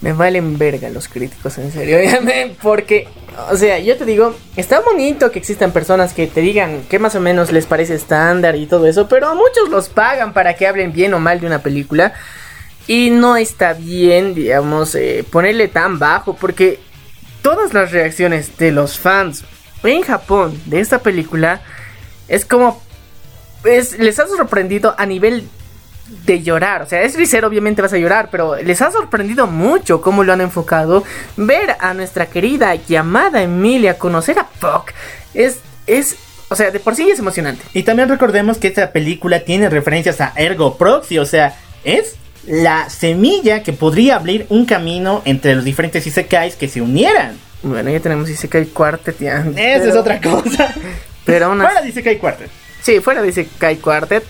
Me 0.00 0.12
valen 0.12 0.58
verga 0.58 0.88
los 0.90 1.08
críticos, 1.08 1.58
en 1.58 1.72
serio. 1.72 1.98
Porque, 2.62 3.08
o 3.50 3.56
sea, 3.56 3.78
yo 3.78 3.96
te 3.96 4.04
digo, 4.04 4.34
está 4.56 4.80
bonito 4.80 5.30
que 5.32 5.38
existan 5.38 5.72
personas 5.72 6.14
que 6.14 6.26
te 6.26 6.40
digan 6.40 6.82
que 6.88 6.98
más 6.98 7.14
o 7.14 7.20
menos 7.20 7.52
les 7.52 7.66
parece 7.66 7.94
estándar 7.94 8.54
y 8.54 8.66
todo 8.66 8.86
eso, 8.86 9.08
pero 9.08 9.34
muchos 9.34 9.68
los 9.70 9.88
pagan 9.88 10.32
para 10.32 10.54
que 10.54 10.66
hablen 10.66 10.92
bien 10.92 11.14
o 11.14 11.18
mal 11.18 11.40
de 11.40 11.46
una 11.46 11.62
película. 11.62 12.14
Y 12.86 13.10
no 13.10 13.36
está 13.36 13.72
bien, 13.72 14.34
digamos, 14.34 14.94
eh, 14.94 15.24
ponerle 15.30 15.68
tan 15.68 15.98
bajo, 15.98 16.36
porque 16.36 16.80
todas 17.42 17.72
las 17.72 17.92
reacciones 17.92 18.56
de 18.58 18.72
los 18.72 18.98
fans 18.98 19.44
en 19.82 20.02
Japón 20.02 20.58
de 20.66 20.80
esta 20.80 20.98
película 20.98 21.60
es 22.28 22.44
como... 22.44 22.82
Es, 23.64 23.98
les 23.98 24.18
ha 24.18 24.26
sorprendido 24.26 24.94
a 24.98 25.06
nivel 25.06 25.48
de 26.26 26.42
llorar. 26.42 26.82
O 26.82 26.86
sea, 26.86 27.02
es 27.02 27.16
Rizer, 27.16 27.44
obviamente 27.44 27.82
vas 27.82 27.92
a 27.92 27.98
llorar, 27.98 28.28
pero 28.30 28.56
les 28.56 28.82
ha 28.82 28.90
sorprendido 28.90 29.46
mucho 29.46 30.00
cómo 30.00 30.24
lo 30.24 30.32
han 30.32 30.40
enfocado. 30.40 31.04
Ver 31.36 31.76
a 31.80 31.94
nuestra 31.94 32.26
querida 32.26 32.74
llamada 32.74 33.42
Emilia 33.42 33.98
conocer 33.98 34.38
a 34.38 34.46
Puck 34.46 34.92
es, 35.32 35.60
es, 35.86 36.16
o 36.48 36.56
sea, 36.56 36.70
de 36.70 36.80
por 36.80 36.94
sí 36.94 37.10
es 37.10 37.18
emocionante. 37.18 37.64
Y 37.72 37.82
también 37.82 38.08
recordemos 38.08 38.58
que 38.58 38.68
esta 38.68 38.92
película 38.92 39.40
tiene 39.40 39.70
referencias 39.70 40.20
a 40.20 40.32
Ergo 40.36 40.76
Proxy, 40.76 41.18
o 41.18 41.26
sea, 41.26 41.56
es 41.84 42.16
la 42.46 42.90
semilla 42.90 43.62
que 43.62 43.72
podría 43.72 44.16
abrir 44.16 44.46
un 44.48 44.66
camino 44.66 45.22
entre 45.24 45.54
los 45.54 45.64
diferentes 45.64 46.06
Isekais 46.06 46.56
que 46.56 46.68
se 46.68 46.80
unieran. 46.82 47.36
Bueno, 47.62 47.90
ya 47.90 48.00
tenemos 48.00 48.28
Isekai 48.28 48.66
Quartet 48.66 49.18
ya. 49.18 49.44
Esa 49.56 49.88
es 49.88 49.96
otra 49.96 50.20
cosa. 50.20 50.74
Pero 51.24 51.46
aún 51.46 51.60
Fuera 51.60 51.80
de 51.80 51.88
Isekai 51.88 52.18
Quartet. 52.18 52.50
Sí, 52.82 53.00
fuera 53.00 53.22
de 53.22 53.28
Isekai 53.28 53.76
Quartet. 53.76 54.24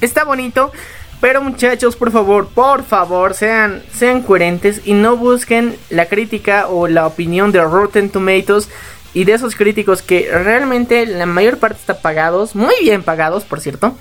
Está 0.00 0.24
bonito. 0.24 0.70
Pero 1.20 1.42
muchachos, 1.42 1.96
por 1.96 2.10
favor, 2.10 2.48
por 2.48 2.82
favor, 2.82 3.34
sean, 3.34 3.82
sean 3.92 4.22
coherentes 4.22 4.80
y 4.86 4.94
no 4.94 5.18
busquen 5.18 5.76
la 5.90 6.06
crítica 6.06 6.66
o 6.66 6.88
la 6.88 7.06
opinión 7.06 7.52
de 7.52 7.62
Rotten 7.62 8.08
Tomatoes 8.08 8.70
y 9.12 9.24
de 9.24 9.34
esos 9.34 9.54
críticos 9.54 10.00
que 10.00 10.30
realmente 10.32 11.04
la 11.04 11.26
mayor 11.26 11.58
parte 11.58 11.78
está 11.78 12.00
pagados, 12.00 12.54
muy 12.54 12.74
bien 12.80 13.02
pagados, 13.02 13.44
por 13.44 13.60
cierto, 13.60 13.94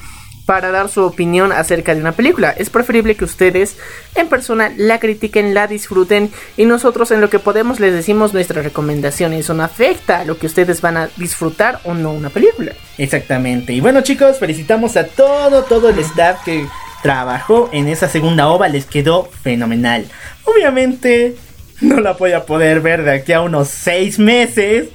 para 0.50 0.72
dar 0.72 0.89
su 0.89 1.04
opinión 1.04 1.52
acerca 1.52 1.93
de 1.93 2.02
una 2.02 2.14
película. 2.14 2.50
Es 2.50 2.72
preferible 2.72 3.14
que 3.14 3.24
ustedes 3.24 3.78
en 4.16 4.30
persona 4.30 4.74
la 4.76 5.00
critiquen, 5.00 5.54
la 5.54 5.68
disfruten 5.68 6.32
y 6.58 6.66
nosotros 6.66 7.12
en 7.12 7.22
lo 7.22 7.30
que 7.30 7.38
podemos 7.38 7.80
les 7.80 7.93
decimos 7.93 8.34
nuestras 8.34 8.64
recomendaciones. 8.64 9.41
Eso 9.41 9.54
no 9.54 9.62
afecta 9.62 10.22
a 10.22 10.26
lo 10.26 10.39
que 10.39 10.47
ustedes 10.47 10.82
van 10.82 10.97
a 10.97 11.10
disfrutar 11.18 11.82
o 11.84 11.93
no 11.93 12.12
una 12.14 12.32
película. 12.32 12.72
Exactamente. 12.97 13.74
Y 13.74 13.80
bueno 13.80 14.02
chicos, 14.02 14.39
felicitamos 14.39 14.97
a 14.97 15.06
todo, 15.06 15.66
todo 15.66 15.89
el 15.89 16.00
staff 16.00 16.43
que 16.43 16.66
trabajó 17.04 17.70
en 17.72 17.88
esa 17.88 18.10
segunda 18.10 18.47
ova, 18.47 18.70
les 18.70 18.88
quedó 18.88 19.30
fenomenal. 19.43 20.08
Obviamente 20.45 21.36
no 21.80 22.00
la 22.00 22.14
voy 22.14 22.32
a 22.32 22.47
poder 22.47 22.82
ver 22.82 23.04
de 23.04 23.12
aquí 23.12 23.34
a 23.34 23.41
unos 23.41 23.68
6 23.68 24.18
meses. 24.18 24.88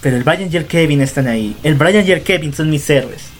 Pero 0.00 0.16
el 0.16 0.22
Brian 0.22 0.48
y 0.52 0.56
el 0.56 0.66
Kevin 0.66 1.00
están 1.00 1.26
ahí. 1.26 1.56
El 1.64 1.74
Brian 1.74 2.06
y 2.06 2.12
el 2.12 2.22
Kevin 2.22 2.54
son 2.54 2.70
mis 2.70 2.88
héroes. 2.88 3.33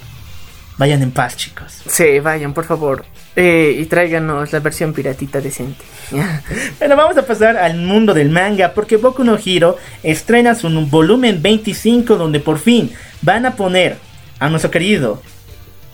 Vayan 0.76 1.02
en 1.02 1.12
paz, 1.12 1.36
chicos. 1.36 1.82
Sí, 1.86 2.18
vayan, 2.18 2.52
por 2.52 2.64
favor. 2.64 3.04
Eh, 3.36 3.76
y 3.78 3.84
tráiganos 3.86 4.52
la 4.52 4.60
versión 4.60 4.92
piratita 4.92 5.40
decente. 5.40 5.84
bueno, 6.78 6.96
vamos 6.96 7.16
a 7.16 7.26
pasar 7.26 7.56
al 7.56 7.76
mundo 7.76 8.14
del 8.14 8.30
manga 8.30 8.72
porque 8.74 8.96
Boku 8.96 9.24
no 9.24 9.36
Hero 9.44 9.76
estrena 10.02 10.54
su 10.54 10.68
volumen 10.86 11.42
25 11.42 12.16
donde 12.16 12.40
por 12.40 12.58
fin 12.58 12.92
van 13.22 13.46
a 13.46 13.56
poner 13.56 13.96
a 14.38 14.48
nuestro 14.48 14.70
querido 14.70 15.20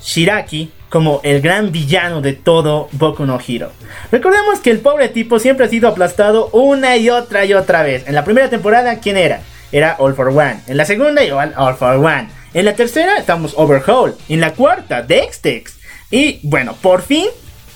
Shiraki 0.02 0.70
como 0.90 1.20
el 1.22 1.40
gran 1.40 1.72
villano 1.72 2.20
de 2.20 2.32
todo 2.32 2.88
Boku 2.92 3.24
no 3.24 3.38
Hero. 3.46 3.72
Recordemos 4.10 4.60
que 4.60 4.70
el 4.70 4.80
pobre 4.80 5.08
tipo 5.08 5.38
siempre 5.38 5.66
ha 5.66 5.68
sido 5.68 5.88
aplastado 5.88 6.48
una 6.52 6.96
y 6.96 7.08
otra 7.08 7.44
y 7.44 7.54
otra 7.54 7.82
vez. 7.82 8.06
En 8.06 8.14
la 8.14 8.24
primera 8.24 8.50
temporada, 8.50 8.98
¿quién 8.98 9.16
era? 9.16 9.40
Era 9.72 9.96
All 9.98 10.14
for 10.14 10.28
One. 10.28 10.60
En 10.66 10.76
la 10.76 10.84
segunda, 10.84 11.22
igual 11.22 11.54
All 11.56 11.76
for 11.76 11.96
One. 11.96 12.39
En 12.53 12.64
la 12.64 12.74
tercera, 12.74 13.16
estamos 13.16 13.55
Overhaul. 13.57 14.16
En 14.28 14.40
la 14.40 14.55
cuarta, 14.55 15.03
Dextex. 15.03 15.78
Y 16.11 16.40
bueno, 16.42 16.74
por 16.80 17.03
fin, 17.03 17.26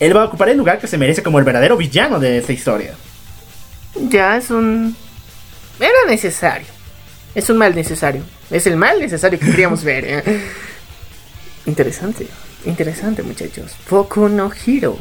él 0.01 0.17
va 0.17 0.23
a 0.23 0.25
ocupar 0.27 0.49
el 0.49 0.57
lugar 0.57 0.79
que 0.79 0.89
se 0.89 0.99
merece 0.99 1.23
como 1.23 1.39
el 1.39 1.45
verdadero 1.45 1.77
villano 1.77 2.19
de 2.19 2.39
esta 2.39 2.53
historia. 2.53 2.95
Ya 3.95 4.37
es 4.37 4.51
un... 4.51 4.97
Era 5.79 6.09
necesario. 6.09 6.67
Es 7.35 7.49
un 7.51 7.59
mal 7.59 7.75
necesario. 7.75 8.23
Es 8.51 8.67
el 8.67 8.77
mal 8.77 8.99
necesario 8.99 9.39
que 9.39 9.47
queríamos 9.47 9.85
ver. 9.85 10.05
¿eh? 10.05 10.41
Interesante. 11.67 12.27
Interesante, 12.65 13.23
muchachos. 13.23 13.77
Poco 13.89 14.29
no 14.29 14.51
Hero. 14.67 14.99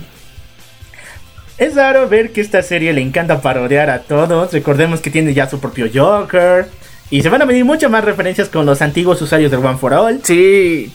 Es 1.58 1.76
raro 1.76 2.10
ver 2.10 2.32
que 2.32 2.42
esta 2.42 2.62
serie 2.62 2.94
le 2.94 3.02
encanta 3.02 3.42
parodiar 3.42 3.90
a 3.90 4.02
todos. 4.02 4.52
Recordemos 4.52 5.02
que 5.02 5.10
tiene 5.10 5.34
ya 5.34 5.50
su 5.50 5.60
propio 5.60 5.88
Joker. 5.94 6.68
Y 7.14 7.22
se 7.22 7.30
van 7.30 7.44
a 7.44 7.46
venir 7.46 7.64
muchas 7.64 7.92
más 7.92 8.04
referencias 8.04 8.50
con 8.50 8.66
los 8.66 8.82
antiguos 8.82 9.22
usuarios 9.22 9.52
del 9.52 9.64
One 9.64 9.78
for 9.78 9.94
All. 9.94 10.22
Sí. 10.24 10.92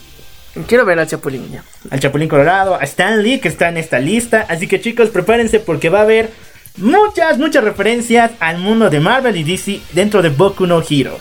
Quiero 0.66 0.85
ver 0.85 0.99
al 0.99 1.07
Chapulín 1.07 1.49
ya. 1.49 1.62
Al 1.91 2.01
Chapulín 2.01 2.29
Colorado, 2.29 2.75
a 2.75 2.83
Stan 2.83 3.23
Lee 3.23 3.39
que 3.39 3.47
está 3.47 3.69
en 3.69 3.77
esta 3.77 4.01
lista. 4.01 4.45
Así 4.49 4.66
que 4.66 4.81
chicos, 4.81 5.11
prepárense 5.11 5.61
porque 5.61 5.91
va 5.91 6.01
a 6.01 6.03
haber 6.03 6.33
muchas, 6.77 7.39
muchas 7.39 7.62
referencias 7.62 8.33
al 8.41 8.59
mundo 8.59 8.91
de 8.91 8.99
Marvel 8.99 9.37
y 9.37 9.45
DC 9.45 9.81
dentro 9.93 10.21
de 10.21 10.31
Boku 10.31 10.66
no 10.66 10.83
Hero. 10.83 11.16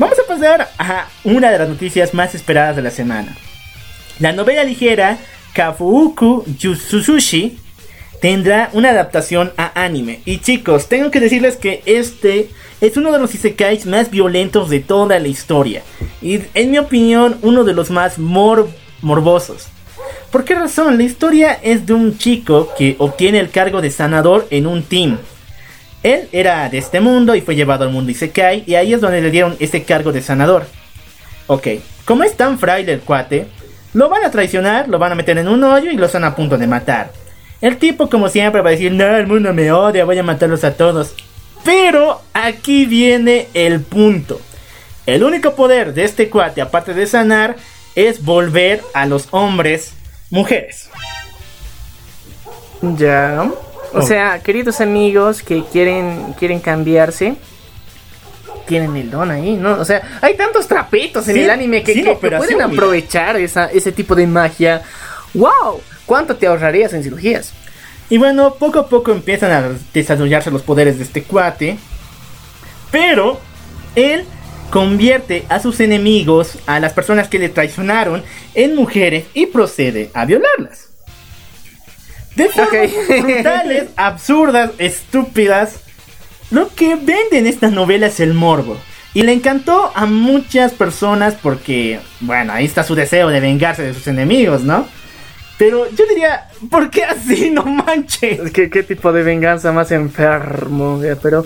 Vamos 0.00 0.18
a 0.18 0.26
pasar 0.26 0.68
a 0.78 1.06
una 1.22 1.52
de 1.52 1.58
las 1.60 1.68
noticias 1.68 2.12
más 2.12 2.34
esperadas 2.34 2.74
de 2.74 2.82
la 2.82 2.90
semana. 2.90 3.36
La 4.18 4.32
novela 4.32 4.64
ligera 4.64 5.16
Kafuuku 5.52 6.42
Yususushi 6.58 7.56
tendrá 8.24 8.70
una 8.72 8.88
adaptación 8.88 9.52
a 9.58 9.84
anime. 9.84 10.22
Y 10.24 10.38
chicos, 10.38 10.88
tengo 10.88 11.10
que 11.10 11.20
decirles 11.20 11.58
que 11.58 11.82
este 11.84 12.48
es 12.80 12.96
uno 12.96 13.12
de 13.12 13.18
los 13.18 13.34
isekais 13.34 13.84
más 13.84 14.10
violentos 14.10 14.70
de 14.70 14.80
toda 14.80 15.18
la 15.18 15.28
historia. 15.28 15.82
Y 16.22 16.40
en 16.54 16.70
mi 16.70 16.78
opinión, 16.78 17.36
uno 17.42 17.64
de 17.64 17.74
los 17.74 17.90
más 17.90 18.14
morbosos. 18.18 19.66
¿Por 20.30 20.42
qué 20.46 20.54
razón? 20.54 20.96
La 20.96 21.02
historia 21.02 21.52
es 21.62 21.84
de 21.84 21.92
un 21.92 22.16
chico 22.16 22.72
que 22.78 22.96
obtiene 22.98 23.40
el 23.40 23.50
cargo 23.50 23.82
de 23.82 23.90
sanador 23.90 24.46
en 24.48 24.66
un 24.66 24.84
team. 24.84 25.18
Él 26.02 26.26
era 26.32 26.70
de 26.70 26.78
este 26.78 27.00
mundo 27.00 27.34
y 27.34 27.42
fue 27.42 27.56
llevado 27.56 27.84
al 27.84 27.90
mundo 27.90 28.10
Isekai 28.10 28.64
y 28.66 28.74
ahí 28.76 28.94
es 28.94 29.02
donde 29.02 29.20
le 29.20 29.30
dieron 29.30 29.54
ese 29.60 29.82
cargo 29.82 30.12
de 30.12 30.22
sanador. 30.22 30.64
Ok, 31.46 31.68
como 32.06 32.24
es 32.24 32.34
tan 32.38 32.58
fraile 32.58 32.94
el 32.94 33.00
cuate, 33.00 33.48
lo 33.92 34.08
van 34.08 34.24
a 34.24 34.30
traicionar, 34.30 34.88
lo 34.88 34.98
van 34.98 35.12
a 35.12 35.14
meter 35.14 35.36
en 35.36 35.48
un 35.48 35.62
hoyo 35.62 35.90
y 35.90 35.96
lo 35.98 36.06
están 36.06 36.24
a 36.24 36.34
punto 36.34 36.56
de 36.56 36.66
matar. 36.66 37.23
El 37.64 37.78
tipo 37.78 38.10
como 38.10 38.28
siempre 38.28 38.60
va 38.60 38.68
a 38.68 38.72
decir, 38.72 38.92
no, 38.92 39.16
el 39.16 39.26
mundo 39.26 39.54
me 39.54 39.72
odia, 39.72 40.04
voy 40.04 40.18
a 40.18 40.22
matarlos 40.22 40.64
a 40.64 40.74
todos. 40.74 41.14
Pero 41.64 42.20
aquí 42.34 42.84
viene 42.84 43.48
el 43.54 43.80
punto. 43.80 44.38
El 45.06 45.24
único 45.24 45.54
poder 45.54 45.94
de 45.94 46.04
este 46.04 46.28
cuate, 46.28 46.60
aparte 46.60 46.92
de 46.92 47.06
sanar, 47.06 47.56
es 47.94 48.22
volver 48.22 48.82
a 48.92 49.06
los 49.06 49.28
hombres 49.30 49.94
mujeres. 50.28 50.90
Ya. 52.82 53.50
O 53.94 53.98
Oh. 53.98 54.02
sea, 54.02 54.40
queridos 54.42 54.80
amigos 54.82 55.42
que 55.42 55.62
quieren, 55.72 56.34
quieren 56.38 56.58
cambiarse, 56.60 57.36
tienen 58.66 58.94
el 58.96 59.10
don 59.10 59.30
ahí, 59.30 59.54
¿no? 59.56 59.78
O 59.78 59.84
sea, 59.86 60.18
hay 60.20 60.36
tantos 60.36 60.66
trapitos 60.66 61.26
en 61.28 61.34
Sí, 61.36 61.40
el 61.44 61.50
anime 61.50 61.82
que, 61.82 61.94
sí, 61.94 62.02
que- 62.02 62.18
que 62.18 62.30
pueden 62.30 62.60
aprovechar 62.60 63.36
esa, 63.36 63.66
ese 63.66 63.92
tipo 63.92 64.14
de 64.14 64.26
magia. 64.26 64.82
¡Wow! 65.32 65.80
¿Cuánto 66.06 66.36
te 66.36 66.46
ahorrarías 66.46 66.92
en 66.92 67.02
cirugías? 67.02 67.52
Y 68.10 68.18
bueno, 68.18 68.54
poco 68.54 68.80
a 68.80 68.88
poco 68.88 69.12
empiezan 69.12 69.50
a 69.50 69.70
desarrollarse 69.92 70.50
los 70.50 70.62
poderes 70.62 70.98
de 70.98 71.04
este 71.04 71.22
cuate. 71.22 71.78
Pero 72.90 73.40
él 73.94 74.24
convierte 74.70 75.44
a 75.48 75.60
sus 75.60 75.80
enemigos, 75.80 76.58
a 76.66 76.80
las 76.80 76.92
personas 76.92 77.28
que 77.28 77.38
le 77.38 77.48
traicionaron, 77.48 78.22
en 78.54 78.74
mujeres 78.74 79.24
y 79.34 79.46
procede 79.46 80.10
a 80.14 80.24
violarlas. 80.24 80.90
De 82.36 82.48
formas 82.48 82.68
Ok. 82.68 83.22
brutales, 83.22 83.84
absurdas, 83.96 84.70
estúpidas. 84.78 85.76
Lo 86.50 86.68
que 86.74 86.96
vende 86.96 87.38
en 87.38 87.46
esta 87.46 87.68
novela 87.70 88.06
es 88.06 88.20
el 88.20 88.34
morbo. 88.34 88.76
Y 89.14 89.22
le 89.22 89.32
encantó 89.32 89.92
a 89.94 90.06
muchas 90.06 90.72
personas 90.72 91.36
porque, 91.40 92.00
bueno, 92.20 92.52
ahí 92.52 92.64
está 92.64 92.82
su 92.82 92.96
deseo 92.96 93.28
de 93.28 93.38
vengarse 93.38 93.82
de 93.82 93.94
sus 93.94 94.08
enemigos, 94.08 94.62
¿no? 94.62 94.88
Pero 95.64 95.90
yo 95.90 96.04
diría, 96.06 96.48
¿por 96.70 96.90
qué 96.90 97.04
así? 97.04 97.50
No 97.54 97.64
manches. 97.64 98.50
¿Qué, 98.52 98.68
qué 98.70 98.82
tipo 98.82 99.12
de 99.12 99.22
venganza 99.22 99.72
más 99.72 99.90
enfermo? 99.92 101.00
Ya, 101.02 101.16
Pero... 101.16 101.44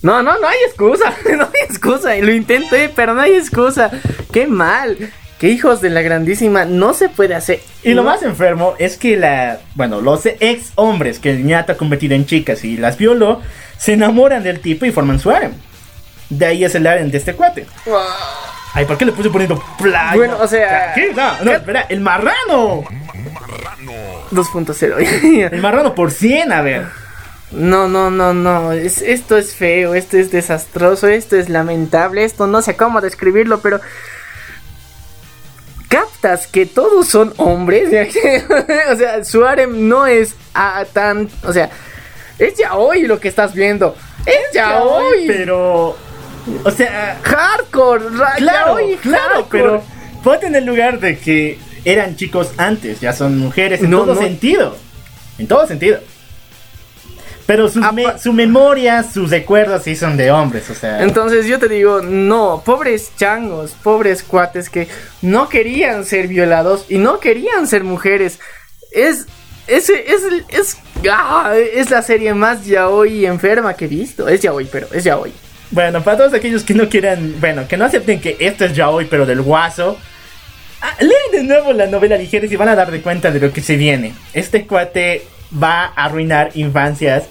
No, 0.00 0.22
no, 0.22 0.38
no 0.38 0.46
hay 0.46 0.58
excusa. 0.66 1.12
No 1.36 1.44
hay 1.44 1.64
excusa. 1.68 2.14
Lo 2.16 2.32
intenté, 2.32 2.88
pero 2.94 3.14
no 3.14 3.20
hay 3.20 3.34
excusa. 3.34 3.90
¡Qué 4.32 4.46
mal! 4.46 4.96
¡Qué 5.38 5.48
hijos 5.48 5.80
de 5.80 5.90
la 5.90 6.02
grandísima! 6.02 6.64
No 6.64 6.94
se 6.94 7.08
puede 7.08 7.34
hacer. 7.34 7.60
Y 7.84 7.94
lo 7.94 8.02
más 8.02 8.22
enfermo 8.22 8.74
es 8.78 8.96
que 8.96 9.16
la, 9.16 9.60
bueno, 9.74 10.00
los 10.00 10.26
ex 10.26 10.72
hombres 10.74 11.18
que 11.20 11.30
el 11.30 11.38
niñato 11.38 11.72
ha 11.72 11.76
convertido 11.76 12.14
en 12.16 12.26
chicas 12.26 12.64
y 12.64 12.76
las 12.76 12.98
violó, 12.98 13.40
se 13.76 13.92
enamoran 13.92 14.42
del 14.42 14.60
tipo 14.60 14.84
y 14.84 14.90
forman 14.92 15.20
su 15.20 15.30
harem. 15.30 15.52
De 16.28 16.44
ahí 16.46 16.64
es 16.64 16.74
el 16.74 16.86
harem 16.86 17.10
de 17.10 17.18
este 17.18 17.34
cuate. 17.34 17.66
Ay, 18.74 18.84
¿por 18.84 18.98
qué 18.98 19.04
le 19.04 19.12
puse 19.12 19.30
poniendo 19.30 19.62
playa? 19.80 20.12
Bueno, 20.14 20.36
o 20.40 20.46
sea- 20.46 20.92
¿Qué? 20.94 21.12
No, 21.14 21.32
no, 21.44 21.52
espera, 21.52 21.86
el 21.88 22.00
marrano. 22.00 22.84
2.0. 24.30 25.48
El 25.52 25.60
marrano 25.60 25.94
por 25.94 26.10
100, 26.10 26.52
a 26.52 26.62
ver. 26.62 26.86
No, 27.50 27.88
no, 27.88 28.10
no, 28.10 28.34
no. 28.34 28.72
Es, 28.72 29.00
esto 29.00 29.38
es 29.38 29.54
feo, 29.54 29.94
esto 29.94 30.18
es 30.18 30.30
desastroso, 30.30 31.08
esto 31.08 31.36
es 31.36 31.48
lamentable, 31.48 32.24
esto 32.24 32.46
no 32.46 32.60
sé 32.62 32.76
cómo 32.76 33.00
describirlo, 33.00 33.60
pero. 33.60 33.80
Captas 35.88 36.46
que 36.46 36.66
todos 36.66 37.08
son 37.08 37.32
hombres. 37.38 37.88
o 38.92 38.96
sea, 38.96 39.24
su 39.24 39.44
harem 39.44 39.88
no 39.88 40.06
es 40.06 40.34
tan. 40.92 41.30
O 41.44 41.52
sea, 41.52 41.70
es 42.38 42.54
ya 42.56 42.74
hoy 42.74 43.02
lo 43.02 43.18
que 43.18 43.28
estás 43.28 43.54
viendo. 43.54 43.96
Es 44.26 44.52
ya 44.52 44.82
hoy. 44.82 45.24
Pero. 45.26 45.96
O 46.64 46.70
sea. 46.70 47.18
Hardcore, 47.22 48.04
Claro, 48.36 48.76
claro, 49.00 49.34
hardcore. 49.34 49.48
pero. 49.50 49.82
Ponte 50.22 50.46
en 50.46 50.56
el 50.56 50.66
lugar 50.66 51.00
de 51.00 51.18
que 51.18 51.58
eran 51.84 52.16
chicos 52.16 52.50
antes, 52.56 53.00
ya 53.00 53.12
son 53.12 53.38
mujeres 53.38 53.80
en 53.82 53.90
No, 53.90 54.00
todo 54.00 54.14
no. 54.14 54.20
sentido. 54.20 54.76
En 55.38 55.46
todo 55.46 55.66
sentido. 55.66 56.00
Pero 57.46 57.68
sus 57.68 57.82
Apa- 57.82 57.92
me- 57.92 58.18
su 58.18 58.32
memoria, 58.34 59.02
sus 59.02 59.30
recuerdos 59.30 59.84
sí 59.84 59.96
son 59.96 60.16
de 60.18 60.30
hombres, 60.30 60.68
o 60.68 60.74
sea. 60.74 61.02
Entonces 61.02 61.46
yo 61.46 61.58
te 61.58 61.68
digo, 61.68 62.02
no, 62.02 62.62
pobres 62.64 63.10
changos, 63.16 63.70
pobres 63.82 64.22
cuates 64.22 64.68
que 64.68 64.86
no 65.22 65.48
querían 65.48 66.04
ser 66.04 66.28
violados 66.28 66.84
y 66.90 66.98
no 66.98 67.20
querían 67.20 67.66
ser 67.66 67.84
mujeres. 67.84 68.38
Es, 68.92 69.26
es, 69.66 69.88
es, 69.88 70.22
es, 70.50 70.76
ah, 71.10 71.54
es 71.74 71.88
la 71.90 72.02
serie 72.02 72.34
más 72.34 72.66
yaoi 72.66 73.24
enferma 73.24 73.72
que 73.74 73.86
he 73.86 73.88
visto. 73.88 74.28
Es 74.28 74.42
yaoi, 74.42 74.66
pero 74.70 74.86
es 74.92 75.04
yaoi. 75.04 75.32
Bueno, 75.70 76.02
para 76.02 76.18
todos 76.18 76.34
aquellos 76.34 76.64
que 76.64 76.74
no 76.74 76.88
quieran, 76.88 77.34
bueno, 77.40 77.66
que 77.66 77.76
no 77.78 77.86
acepten 77.86 78.20
que 78.20 78.36
esto 78.40 78.66
es 78.66 78.74
ya 78.74 78.90
hoy, 78.90 79.06
pero 79.06 79.24
del 79.24 79.40
guaso, 79.40 79.96
ah, 80.80 80.96
leen 81.00 81.32
de 81.32 81.42
nuevo 81.44 81.72
la 81.72 81.86
novela 81.86 82.16
ligera 82.16 82.46
y 82.46 82.48
se 82.48 82.56
van 82.56 82.68
a 82.68 82.74
dar 82.74 82.90
de 82.90 83.02
cuenta 83.02 83.30
de 83.30 83.40
lo 83.40 83.52
que 83.52 83.60
se 83.60 83.76
viene. 83.76 84.14
Este 84.32 84.66
cuate 84.66 85.22
va 85.52 85.86
a 85.86 86.04
arruinar 86.04 86.50
infancias 86.54 87.24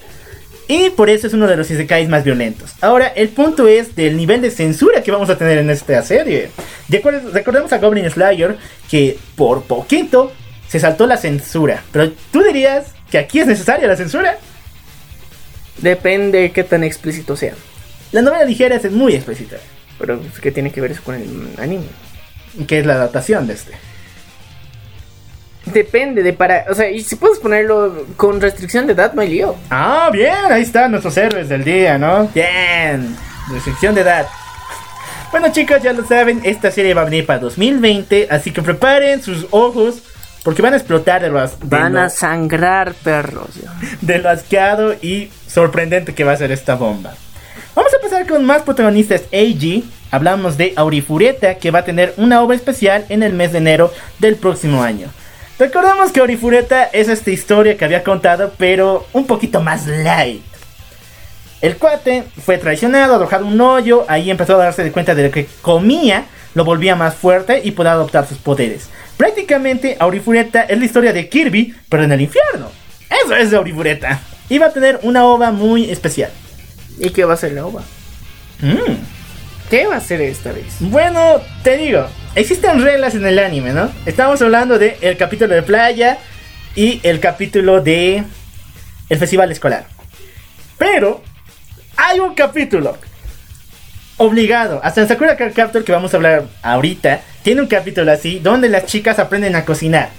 y 0.68 0.90
por 0.90 1.10
eso 1.10 1.28
es 1.28 1.34
uno 1.34 1.48
de 1.48 1.56
los 1.56 1.72
isekais 1.72 2.10
más 2.10 2.24
violentos. 2.24 2.74
Ahora, 2.82 3.08
el 3.08 3.30
punto 3.30 3.68
es 3.68 3.96
del 3.96 4.18
nivel 4.18 4.42
de 4.42 4.52
censura 4.52 5.02
que 5.02 5.12
vamos 5.12 5.30
a 5.30 5.38
tener 5.38 5.58
en 5.58 5.70
esta 5.70 6.02
serie. 6.04 6.50
Recordemos 6.90 7.72
a 7.72 7.78
Goblin 7.78 8.10
Slayer 8.10 8.58
que 8.90 9.18
por 9.36 9.64
poquito 9.64 10.34
se 10.68 10.80
saltó 10.80 11.08
la 11.08 11.16
censura, 11.16 11.84
pero 11.94 12.12
tú 12.32 12.44
dirías 12.44 12.88
que 13.10 13.18
aquí 13.18 13.40
es 13.40 13.48
necesaria 13.48 13.88
la 13.88 13.96
censura. 13.96 14.38
Depende 15.78 16.52
qué 16.52 16.64
tan 16.64 16.84
explícito 16.84 17.38
sea. 17.38 17.54
La 18.12 18.22
novela 18.22 18.44
ligera 18.44 18.76
es 18.76 18.92
muy 18.92 19.16
explícita. 19.16 19.58
Pero 20.00 20.20
¿qué 20.42 20.52
tiene 20.52 20.72
que 20.72 20.82
ver 20.82 20.92
eso 20.92 21.02
con 21.04 21.16
el 21.16 21.50
anime? 21.58 21.86
Que 22.66 22.80
es 22.80 22.86
la 22.86 22.94
adaptación 22.94 23.46
de 23.48 23.54
este. 23.54 23.74
Depende 25.66 26.24
de 26.24 26.32
para... 26.32 26.66
O 26.70 26.74
sea, 26.76 26.90
y 26.90 27.02
si 27.02 27.18
puedes 27.18 27.40
ponerlo 27.40 28.06
con 28.16 28.40
restricción 28.40 28.88
de 28.88 28.94
edad, 28.94 29.12
no 29.14 29.22
hay 29.22 29.30
lío. 29.30 29.56
Ah, 29.70 30.10
bien, 30.14 30.34
ahí 30.50 30.62
están 30.62 30.92
nuestros 30.92 31.18
héroes 31.18 31.50
del 31.50 31.64
día, 31.66 31.98
¿no? 31.98 32.30
Bien, 32.34 33.16
restricción 33.52 33.94
de 33.94 34.02
edad. 34.02 34.28
Bueno 35.30 35.52
chicos, 35.52 35.84
ya 35.84 35.92
lo 35.92 36.06
saben, 36.08 36.40
esta 36.46 36.72
serie 36.72 36.94
va 36.94 37.02
a 37.02 37.06
venir 37.06 37.26
para 37.26 37.40
2020, 37.40 38.30
así 38.32 38.52
que 38.52 38.62
preparen 38.62 39.22
sus 39.22 39.46
ojos 39.52 40.02
porque 40.42 40.62
van 40.62 40.74
a 40.74 40.78
explotar 40.78 41.22
de 41.22 41.28
lo, 41.30 41.42
as- 41.42 41.60
de 41.60 41.66
Van 41.68 41.94
lo- 41.96 42.00
a 42.02 42.10
sangrar 42.10 42.94
perros. 42.94 43.50
de 44.00 44.20
lo 44.20 44.30
asqueado 44.30 44.94
y 44.94 45.30
sorprendente 45.46 46.14
que 46.16 46.24
va 46.24 46.32
a 46.32 46.38
ser 46.38 46.54
esta 46.54 46.76
bomba. 46.76 47.14
Vamos 47.76 47.92
a 47.92 47.98
empezar 47.98 48.26
con 48.26 48.46
más 48.46 48.62
protagonistas 48.62 49.24
AG. 49.34 49.84
Hablamos 50.12 50.58
de 50.58 50.74
Aurifureta, 50.76 51.56
que 51.56 51.72
va 51.72 51.80
a 51.80 51.86
tener 51.86 52.14
una 52.18 52.42
obra 52.42 52.56
especial 52.56 53.06
en 53.10 53.24
el 53.24 53.34
mes 53.34 53.52
de 53.52 53.58
enero 53.58 53.94
del 54.20 54.36
próximo 54.36 54.84
año. 54.84 55.10
Recordamos 55.60 56.12
que 56.12 56.20
Aurifureta 56.20 56.84
es 56.86 57.10
esta 57.10 57.32
historia 57.32 57.78
que 57.78 57.86
había 57.86 58.04
contado, 58.04 58.54
pero 58.58 59.08
un 59.14 59.26
poquito 59.26 59.62
más 59.62 59.88
light. 59.88 60.44
El 61.62 61.78
cuate 61.78 62.24
fue 62.46 62.60
traicionado, 62.60 63.16
arrojado 63.16 63.48
un 63.48 63.60
hoyo, 63.60 64.06
ahí 64.08 64.30
empezó 64.30 64.54
a 64.56 64.66
darse 64.66 64.84
de 64.84 64.92
cuenta 64.92 65.16
de 65.16 65.24
lo 65.24 65.32
que 65.32 65.48
comía, 65.62 66.26
lo 66.54 66.64
volvía 66.64 66.96
más 66.96 67.16
fuerte 67.16 67.62
y 67.64 67.72
podía 67.72 67.94
adoptar 67.94 68.28
sus 68.28 68.38
poderes. 68.38 68.90
Prácticamente 69.18 69.98
Aurifureta 70.00 70.62
es 70.62 70.78
la 70.78 70.86
historia 70.86 71.12
de 71.12 71.28
Kirby, 71.28 71.74
pero 71.90 72.04
en 72.04 72.12
el 72.12 72.22
infierno. 72.22 72.70
Eso 73.10 73.36
es 73.36 73.50
de 73.50 73.58
Aurifureta. 73.58 74.22
Y 74.50 74.60
va 74.60 74.68
a 74.68 74.74
tener 74.74 75.00
una 75.02 75.26
ova 75.26 75.52
muy 75.52 75.90
especial. 75.90 76.30
¿Y 77.00 77.10
qué 77.10 77.26
va 77.26 77.34
a 77.34 77.38
ser 77.38 77.54
la 77.54 77.66
ova? 77.66 77.82
Mm. 78.62 79.17
¿Qué 79.70 79.86
va 79.86 79.98
a 79.98 80.02
ser 80.02 80.22
esta 80.22 80.52
vez? 80.54 80.78
Bueno, 80.80 81.42
te 81.64 81.78
digo, 81.78 82.08
existen 82.36 82.82
reglas 82.82 83.16
en 83.16 83.26
el 83.26 83.38
anime, 83.40 83.74
¿no? 83.74 83.92
Estamos 84.06 84.42
hablando 84.42 84.80
de 84.80 84.98
el 85.02 85.18
capítulo 85.18 85.54
de 85.54 85.62
playa 85.62 86.20
y 86.76 87.02
el 87.04 87.20
capítulo 87.20 87.82
de 87.82 88.24
el 89.10 89.18
festival 89.20 89.52
escolar. 89.52 89.86
Pero 90.78 91.22
hay 91.98 92.20
un 92.20 92.34
capítulo 92.34 92.98
obligado, 94.18 94.80
hasta 94.84 95.02
en 95.02 95.08
Sakura 95.10 95.36
Card 95.36 95.54
Captor 95.54 95.84
que 95.84 95.92
vamos 95.92 96.14
a 96.14 96.18
hablar 96.18 96.46
ahorita, 96.64 97.22
tiene 97.44 97.62
un 97.62 97.68
capítulo 97.68 98.12
así 98.12 98.40
donde 98.40 98.70
las 98.70 98.86
chicas 98.86 99.20
aprenden 99.20 99.56
a 99.56 99.66
cocinar. 99.66 100.10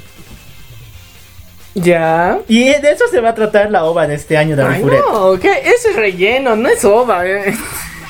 ¿Ya? 1.75 2.39
Y 2.49 2.65
de 2.65 2.91
eso 2.91 3.05
se 3.11 3.21
va 3.21 3.31
a 3.31 3.35
tratar 3.35 3.71
la 3.71 3.85
ova 3.85 4.07
de 4.07 4.15
este 4.15 4.37
año 4.37 4.57
de 4.57 4.65
Ay, 4.65 4.83
no, 4.83 5.39
¿qué? 5.41 5.63
Eso 5.65 5.91
es 5.91 5.97
relleno, 5.97 6.55
no 6.57 6.69
es 6.69 6.85
ova. 6.85 7.27
eh. 7.27 7.55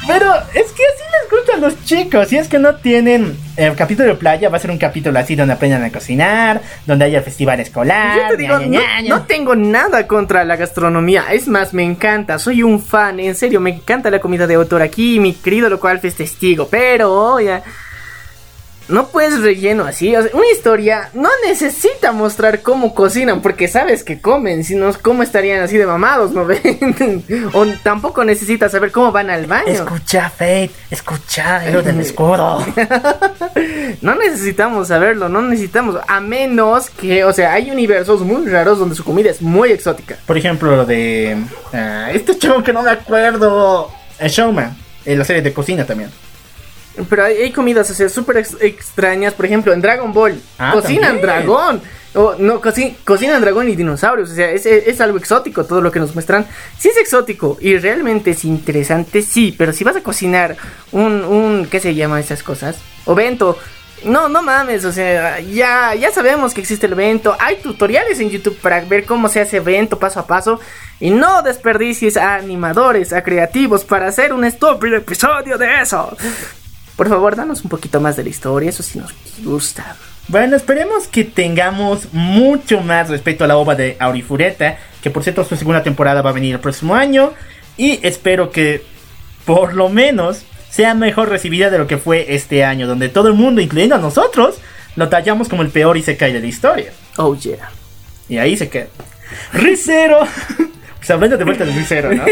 Pero 0.08 0.32
es 0.54 0.72
que 0.72 0.82
así 0.82 1.04
les 1.20 1.30
gustan 1.30 1.60
los 1.60 1.84
chicos. 1.84 2.28
Si 2.28 2.38
es 2.38 2.48
que 2.48 2.58
no 2.58 2.76
tienen 2.76 3.36
el 3.56 3.74
capítulo 3.76 4.08
de 4.08 4.14
playa, 4.14 4.48
va 4.48 4.56
a 4.56 4.60
ser 4.60 4.70
un 4.70 4.78
capítulo 4.78 5.18
así 5.18 5.36
donde 5.36 5.52
aprendan 5.52 5.84
a 5.84 5.92
cocinar, 5.92 6.62
donde 6.86 7.04
haya 7.04 7.20
festival 7.20 7.60
escolar. 7.60 8.16
Yo 8.16 8.28
te 8.28 8.36
digo, 8.38 8.58
ña, 8.58 8.66
no, 8.66 8.70
ña, 8.70 9.00
ña. 9.02 9.08
no 9.10 9.22
tengo 9.26 9.54
nada 9.54 10.06
contra 10.06 10.44
la 10.44 10.56
gastronomía. 10.56 11.26
Es 11.30 11.46
más, 11.46 11.74
me 11.74 11.84
encanta. 11.84 12.38
Soy 12.38 12.62
un 12.62 12.80
fan, 12.80 13.20
en 13.20 13.34
serio, 13.34 13.60
me 13.60 13.70
encanta 13.70 14.10
la 14.10 14.18
comida 14.18 14.46
de 14.46 14.54
autor 14.54 14.80
aquí. 14.80 15.20
Mi 15.20 15.34
querido 15.34 15.68
local 15.68 16.00
es 16.02 16.14
testigo. 16.14 16.68
Pero, 16.70 17.38
ya. 17.40 17.62
No 18.88 19.08
puedes 19.08 19.40
relleno 19.42 19.84
así. 19.84 20.16
o 20.16 20.22
sea, 20.22 20.30
una 20.34 20.50
historia 20.50 21.10
no 21.12 21.28
necesita 21.46 22.12
mostrar 22.12 22.62
cómo 22.62 22.94
cocinan, 22.94 23.42
porque 23.42 23.68
sabes 23.68 24.02
que 24.02 24.20
comen. 24.20 24.64
Si 24.64 24.74
no, 24.74 24.90
¿cómo 25.02 25.22
estarían 25.22 25.62
así 25.62 25.76
de 25.76 25.86
mamados? 25.86 26.32
¿No 26.32 26.44
ven? 26.46 27.22
o 27.52 27.66
tampoco 27.82 28.24
necesitas 28.24 28.72
saber 28.72 28.90
cómo 28.90 29.12
van 29.12 29.28
al 29.30 29.46
baño. 29.46 29.68
Escucha, 29.68 30.30
Fate, 30.30 30.70
escucha, 30.90 31.66
héroe 31.66 31.82
del 31.82 32.00
escudo. 32.00 32.64
No 34.00 34.14
necesitamos 34.14 34.88
saberlo, 34.88 35.28
no 35.28 35.42
necesitamos. 35.42 35.96
A 36.08 36.20
menos 36.20 36.90
que, 36.90 37.24
o 37.24 37.32
sea, 37.32 37.52
hay 37.52 37.70
universos 37.70 38.22
muy 38.22 38.46
raros 38.46 38.78
donde 38.78 38.94
su 38.94 39.04
comida 39.04 39.30
es 39.30 39.42
muy 39.42 39.70
exótica. 39.72 40.16
Por 40.26 40.38
ejemplo, 40.38 40.74
lo 40.76 40.86
de. 40.86 41.36
ah, 41.72 42.10
este 42.12 42.38
chavo 42.38 42.62
que 42.62 42.72
no 42.72 42.82
me 42.82 42.90
acuerdo. 42.90 43.90
El 44.18 44.30
Showman, 44.30 44.76
en 45.04 45.18
la 45.18 45.24
serie 45.24 45.42
de 45.42 45.52
cocina 45.52 45.84
también. 45.84 46.10
Pero 47.08 47.24
hay, 47.24 47.36
hay 47.36 47.52
comidas, 47.52 47.90
o 47.90 47.94
sea, 47.94 48.08
súper 48.08 48.38
ex- 48.38 48.56
extrañas. 48.60 49.34
Por 49.34 49.46
ejemplo, 49.46 49.72
en 49.72 49.80
Dragon 49.80 50.12
Ball, 50.12 50.40
Ah, 50.58 50.72
cocinan 50.74 51.20
también. 51.20 51.22
dragón. 51.26 51.82
O 52.14 52.34
no, 52.38 52.60
coci- 52.62 52.96
cocinan 53.04 53.40
dragón 53.42 53.68
y 53.68 53.76
dinosaurios. 53.76 54.30
O 54.30 54.34
sea, 54.34 54.50
es, 54.50 54.64
es- 54.66 54.86
es 54.88 55.00
algo 55.00 55.18
exótico 55.18 55.64
todo 55.64 55.80
lo 55.80 55.92
que 55.92 56.00
nos 56.00 56.14
muestran. 56.14 56.46
Sí 56.78 56.88
es 56.88 56.96
exótico 56.96 57.58
y 57.60 57.76
realmente 57.78 58.30
es 58.30 58.44
interesante, 58.44 59.22
sí. 59.22 59.54
Pero 59.56 59.72
si 59.72 59.84
vas 59.84 59.96
a 59.96 60.02
cocinar 60.02 60.56
un, 60.92 61.22
un 61.24 61.66
¿qué 61.70 61.80
se 61.80 61.94
llama 61.94 62.18
esas 62.20 62.42
cosas? 62.42 62.78
O 63.04 63.14
bento. 63.14 63.58
No, 64.04 64.28
no 64.28 64.42
mames, 64.44 64.84
o 64.84 64.92
sea, 64.92 65.40
ya, 65.40 65.92
ya 65.96 66.12
sabemos 66.12 66.54
que 66.54 66.60
existe 66.60 66.86
el 66.86 66.92
evento. 66.92 67.36
Hay 67.40 67.56
tutoriales 67.56 68.20
en 68.20 68.30
YouTube 68.30 68.56
para 68.60 68.80
ver 68.82 69.04
cómo 69.04 69.28
se 69.28 69.40
hace 69.40 69.56
evento 69.56 69.98
paso 69.98 70.20
a 70.20 70.26
paso. 70.26 70.60
Y 71.00 71.10
no 71.10 71.42
desperdicies 71.42 72.16
a 72.16 72.36
animadores, 72.36 73.12
a 73.12 73.22
creativos 73.24 73.84
para 73.84 74.06
hacer 74.06 74.32
un 74.32 74.44
estúpido 74.44 74.96
episodio 74.96 75.58
de 75.58 75.80
eso. 75.82 76.16
Por 76.98 77.08
favor, 77.08 77.36
danos 77.36 77.62
un 77.62 77.70
poquito 77.70 78.00
más 78.00 78.16
de 78.16 78.24
la 78.24 78.30
historia, 78.30 78.70
eso 78.70 78.82
sí 78.82 78.98
nos 78.98 79.14
gusta. 79.44 79.94
Bueno, 80.26 80.56
esperemos 80.56 81.06
que 81.06 81.22
tengamos 81.22 82.12
mucho 82.12 82.80
más 82.80 83.08
respecto 83.08 83.44
a 83.44 83.46
la 83.46 83.56
ova 83.56 83.76
de 83.76 83.96
Aurifureta, 84.00 84.78
que 85.00 85.08
por 85.08 85.22
cierto 85.22 85.44
su 85.44 85.54
segunda 85.54 85.84
temporada 85.84 86.22
va 86.22 86.30
a 86.30 86.32
venir 86.32 86.56
el 86.56 86.60
próximo 86.60 86.96
año, 86.96 87.34
y 87.76 88.00
espero 88.04 88.50
que 88.50 88.82
por 89.44 89.74
lo 89.74 89.88
menos 89.88 90.42
sea 90.70 90.94
mejor 90.94 91.28
recibida 91.28 91.70
de 91.70 91.78
lo 91.78 91.86
que 91.86 91.98
fue 91.98 92.34
este 92.34 92.64
año, 92.64 92.88
donde 92.88 93.08
todo 93.08 93.28
el 93.28 93.34
mundo, 93.34 93.60
incluyendo 93.60 93.94
a 93.94 93.98
nosotros, 93.98 94.58
lo 94.96 95.08
tallamos 95.08 95.48
como 95.48 95.62
el 95.62 95.68
peor 95.68 95.96
Isekai 95.96 96.32
de 96.32 96.40
la 96.40 96.48
historia. 96.48 96.92
Oh 97.16 97.36
yeah. 97.36 97.70
Y 98.28 98.38
ahí 98.38 98.56
se 98.56 98.68
queda. 98.68 98.88
Ricero. 99.52 100.18
Hablando 101.08 101.38
de 101.38 101.44
vuelta 101.44 101.64
de 101.64 101.72
Ricero, 101.72 102.12
¿no? 102.12 102.24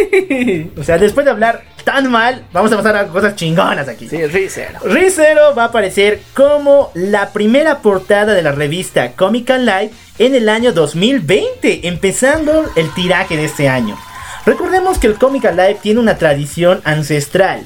O 0.79 0.85
sea, 0.85 0.99
después 0.99 1.25
de 1.25 1.31
hablar 1.31 1.63
tan 1.85 2.11
mal, 2.11 2.45
vamos 2.53 2.71
a 2.73 2.77
pasar 2.77 2.97
a 2.97 3.07
cosas 3.07 3.35
chingonas 3.35 3.89
aquí. 3.89 4.07
Sí, 4.09 4.27
Rizero. 4.27 4.81
Rizero 4.85 5.55
va 5.55 5.65
a 5.65 5.67
aparecer 5.67 6.21
como 6.35 6.91
la 6.95 7.31
primera 7.33 7.79
portada 7.79 8.35
de 8.35 8.43
la 8.43 8.53
revista 8.53 9.13
Comic 9.13 9.51
and 9.51 9.65
Life 9.65 9.95
en 10.19 10.35
el 10.35 10.49
año 10.51 10.73
2020, 10.73 11.89
empezando 11.89 12.67
el 12.77 12.93
tiraje 12.93 13.37
de 13.37 13.47
este 13.47 13.69
año. 13.69 13.97
Recordemos 14.45 14.99
que 14.99 15.07
el 15.07 15.15
Comic 15.15 15.47
and 15.47 15.59
Life 15.59 15.79
tiene 15.83 16.01
una 16.01 16.19
tradición 16.19 16.83
ancestral. 16.85 17.65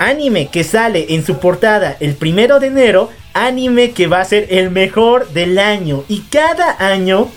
Anime 0.00 0.48
que 0.48 0.64
sale 0.64 1.14
en 1.14 1.24
su 1.24 1.38
portada 1.38 1.96
el 2.00 2.14
primero 2.14 2.58
de 2.58 2.68
enero, 2.68 3.10
anime 3.34 3.92
que 3.92 4.08
va 4.08 4.20
a 4.20 4.24
ser 4.24 4.46
el 4.50 4.70
mejor 4.70 5.28
del 5.28 5.58
año. 5.58 6.04
Y 6.08 6.22
cada 6.22 6.76
año 6.84 7.30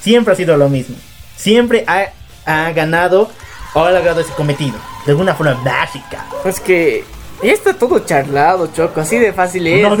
siempre 0.00 0.32
ha 0.32 0.36
sido 0.36 0.56
lo 0.56 0.68
mismo. 0.68 0.96
Siempre 1.36 1.84
ha 1.86 2.10
ha 2.46 2.70
ganado 2.72 3.28
o 3.74 3.80
ha 3.80 3.90
logrado 3.90 4.20
ese 4.20 4.32
cometido. 4.32 4.78
De 5.04 5.12
alguna 5.12 5.34
forma 5.34 5.60
básica. 5.62 6.24
Es 6.44 6.60
que 6.60 7.04
ya 7.42 7.52
está 7.52 7.74
todo 7.74 7.98
charlado, 7.98 8.68
Choco, 8.72 9.00
así 9.00 9.18
de 9.18 9.32
fácil 9.32 9.66
es. 9.66 9.82
No, 9.82 9.96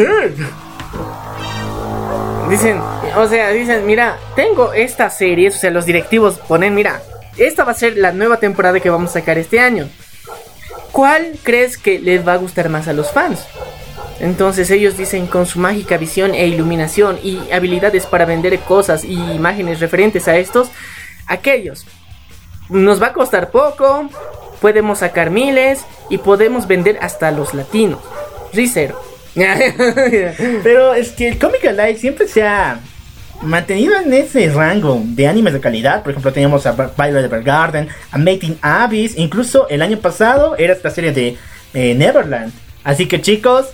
Dicen, 2.48 2.80
o 3.16 3.26
sea, 3.26 3.50
dicen, 3.50 3.84
mira, 3.84 4.18
tengo 4.36 4.72
estas 4.72 5.18
series, 5.18 5.56
o 5.56 5.58
sea, 5.58 5.72
los 5.72 5.84
directivos 5.84 6.38
ponen, 6.38 6.76
mira, 6.76 7.02
esta 7.36 7.64
va 7.64 7.72
a 7.72 7.74
ser 7.74 7.96
la 7.96 8.12
nueva 8.12 8.36
temporada 8.36 8.78
que 8.78 8.88
vamos 8.88 9.10
a 9.10 9.14
sacar 9.14 9.36
este 9.36 9.58
año. 9.58 9.88
¿Cuál 10.92 11.32
crees 11.42 11.76
que 11.76 11.98
les 11.98 12.26
va 12.26 12.34
a 12.34 12.36
gustar 12.36 12.68
más 12.68 12.86
a 12.86 12.92
los 12.92 13.10
fans? 13.10 13.44
Entonces 14.20 14.70
ellos 14.70 14.96
dicen 14.96 15.26
con 15.26 15.44
su 15.44 15.58
mágica 15.58 15.96
visión 15.96 16.34
e 16.34 16.46
iluminación 16.46 17.18
y 17.22 17.40
habilidades 17.50 18.06
para 18.06 18.24
vender 18.24 18.58
cosas 18.60 19.04
y 19.04 19.14
imágenes 19.14 19.80
referentes 19.80 20.28
a 20.28 20.36
estos, 20.36 20.70
aquellos. 21.26 21.86
Nos 22.68 23.00
va 23.00 23.08
a 23.08 23.12
costar 23.12 23.50
poco, 23.50 24.08
podemos 24.60 24.98
sacar 24.98 25.30
miles 25.30 25.84
y 26.10 26.18
podemos 26.18 26.66
vender 26.66 26.98
hasta 27.00 27.30
los 27.30 27.54
latinos. 27.54 28.00
Rizero. 28.52 29.00
Pero 30.62 30.94
es 30.94 31.10
que 31.10 31.28
el 31.28 31.38
Comic 31.38 31.64
Alive 31.66 31.96
siempre 31.96 32.26
se 32.26 32.42
ha 32.42 32.80
mantenido 33.42 33.94
en 33.96 34.12
ese 34.14 34.48
rango 34.50 35.00
de 35.04 35.28
animes 35.28 35.52
de 35.52 35.60
calidad. 35.60 36.02
Por 36.02 36.12
ejemplo, 36.12 36.32
teníamos 36.32 36.66
a 36.66 36.72
Violet 36.72 37.24
Evergarden, 37.24 37.88
a 38.10 38.18
Mating 38.18 38.56
Abyss, 38.62 39.16
incluso 39.16 39.68
el 39.68 39.82
año 39.82 39.98
pasado 39.98 40.56
era 40.56 40.72
esta 40.72 40.90
serie 40.90 41.12
de 41.12 41.36
eh, 41.74 41.94
Neverland. 41.94 42.52
Así 42.82 43.06
que 43.06 43.20
chicos, 43.20 43.66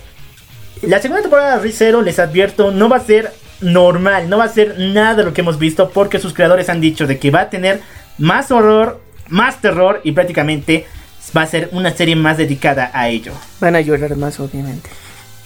la 0.81 0.99
segunda 0.99 1.21
temporada 1.21 1.57
de 1.57 1.63
ReZero, 1.63 2.01
les 2.01 2.19
advierto, 2.19 2.71
no 2.71 2.89
va 2.89 2.97
a 2.97 3.05
ser 3.05 3.31
normal, 3.61 4.29
no 4.29 4.37
va 4.37 4.45
a 4.45 4.49
ser 4.49 4.75
nada 4.77 5.15
de 5.15 5.23
lo 5.23 5.33
que 5.33 5.41
hemos 5.41 5.59
visto 5.59 5.89
porque 5.89 6.19
sus 6.19 6.33
creadores 6.33 6.69
han 6.69 6.81
dicho 6.81 7.07
de 7.07 7.19
que 7.19 7.31
va 7.31 7.41
a 7.41 7.49
tener 7.49 7.81
más 8.17 8.51
horror, 8.51 9.01
más 9.29 9.61
terror 9.61 10.01
y 10.03 10.11
prácticamente 10.11 10.85
va 11.35 11.43
a 11.43 11.47
ser 11.47 11.69
una 11.71 11.91
serie 11.91 12.15
más 12.15 12.37
dedicada 12.37 12.91
a 12.93 13.09
ello. 13.09 13.33
Van 13.59 13.75
a 13.75 13.81
llorar 13.81 14.15
más, 14.15 14.39
obviamente. 14.39 14.89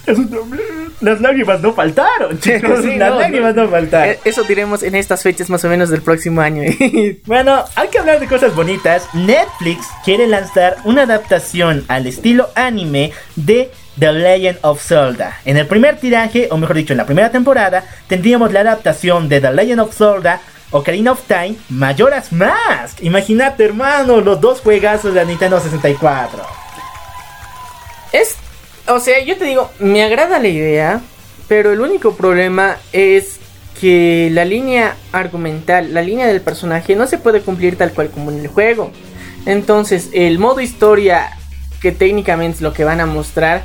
Eso 0.06 0.22
también. 0.26 0.88
Las 1.02 1.20
lágrimas 1.22 1.62
no 1.62 1.74
faltaron, 1.74 2.40
chicos. 2.40 2.82
Sí, 2.82 2.96
las 2.96 3.12
no, 3.12 3.20
lágrimas 3.20 3.56
no, 3.56 3.68
faltaron. 3.68 4.10
Eh, 4.12 4.20
Eso 4.24 4.44
diremos 4.44 4.82
en 4.82 4.96
estas 4.96 5.22
fechas 5.22 5.50
más 5.50 5.64
o 5.66 5.70
menos 5.70 5.90
del 5.90 6.02
próximo 6.02 6.42
año. 6.42 6.64
Bueno, 7.26 7.66
hay 7.76 7.90
que 7.90 8.00
hablar 8.00 8.20
de 8.20 8.28
cosas 8.28 8.56
bonitas. 8.56 9.08
Netflix 9.14 9.86
quiere 10.06 10.28
lanzar 10.28 10.78
una 10.86 11.04
adaptación 11.04 11.84
al 11.90 12.08
estilo 12.08 12.50
anime 12.56 13.12
de 13.36 13.70
The 14.00 14.12
Legend 14.12 14.60
of 14.62 14.82
Zelda. 14.82 15.40
En 15.46 15.58
el 15.58 15.68
primer 15.68 15.98
tiraje, 15.98 16.48
o 16.52 16.58
mejor 16.58 16.76
dicho, 16.76 16.94
en 16.94 16.98
la 16.98 17.06
primera 17.06 17.32
temporada, 17.32 17.84
tendríamos 18.08 18.52
la 18.52 18.62
adaptación 18.62 19.28
de 19.30 19.42
The 19.42 19.54
Legend 19.54 19.82
of 19.82 19.96
Zelda. 19.96 20.42
Ocarina 20.70 21.14
of 21.14 21.22
Time, 21.28 21.56
Majora's 21.70 22.34
Mask. 22.34 23.02
Imagínate, 23.02 23.64
hermano, 23.64 24.20
los 24.20 24.42
dos 24.42 24.60
juegazos 24.60 25.14
de 25.14 25.22
la 25.22 25.26
Nintendo 25.26 25.62
64. 25.62 26.46
es, 28.12 28.36
o 28.88 29.00
sea, 29.00 29.24
yo 29.24 29.38
te 29.38 29.46
digo, 29.46 29.72
me 29.80 30.04
agrada 30.04 30.40
la 30.40 30.48
idea, 30.50 31.02
pero 31.48 31.72
el 31.72 31.80
único 31.80 32.16
problema 32.16 32.76
es 32.92 33.40
que 33.80 34.30
la 34.32 34.44
línea 34.44 34.96
argumental, 35.14 35.94
la 35.94 36.02
línea 36.02 36.28
del 36.28 36.42
personaje 36.42 36.96
no 36.96 37.08
se 37.08 37.18
puede 37.18 37.42
cumplir 37.42 37.78
tal 37.78 37.92
cual 37.92 38.10
como 38.10 38.32
en 38.32 38.40
el 38.40 38.48
juego. 38.48 38.92
Entonces, 39.46 40.10
el 40.12 40.40
modo 40.40 40.60
historia, 40.60 41.30
que 41.82 41.94
técnicamente 41.94 42.58
es 42.58 42.62
lo 42.62 42.74
que 42.74 42.84
van 42.84 43.00
a 43.00 43.06
mostrar, 43.06 43.64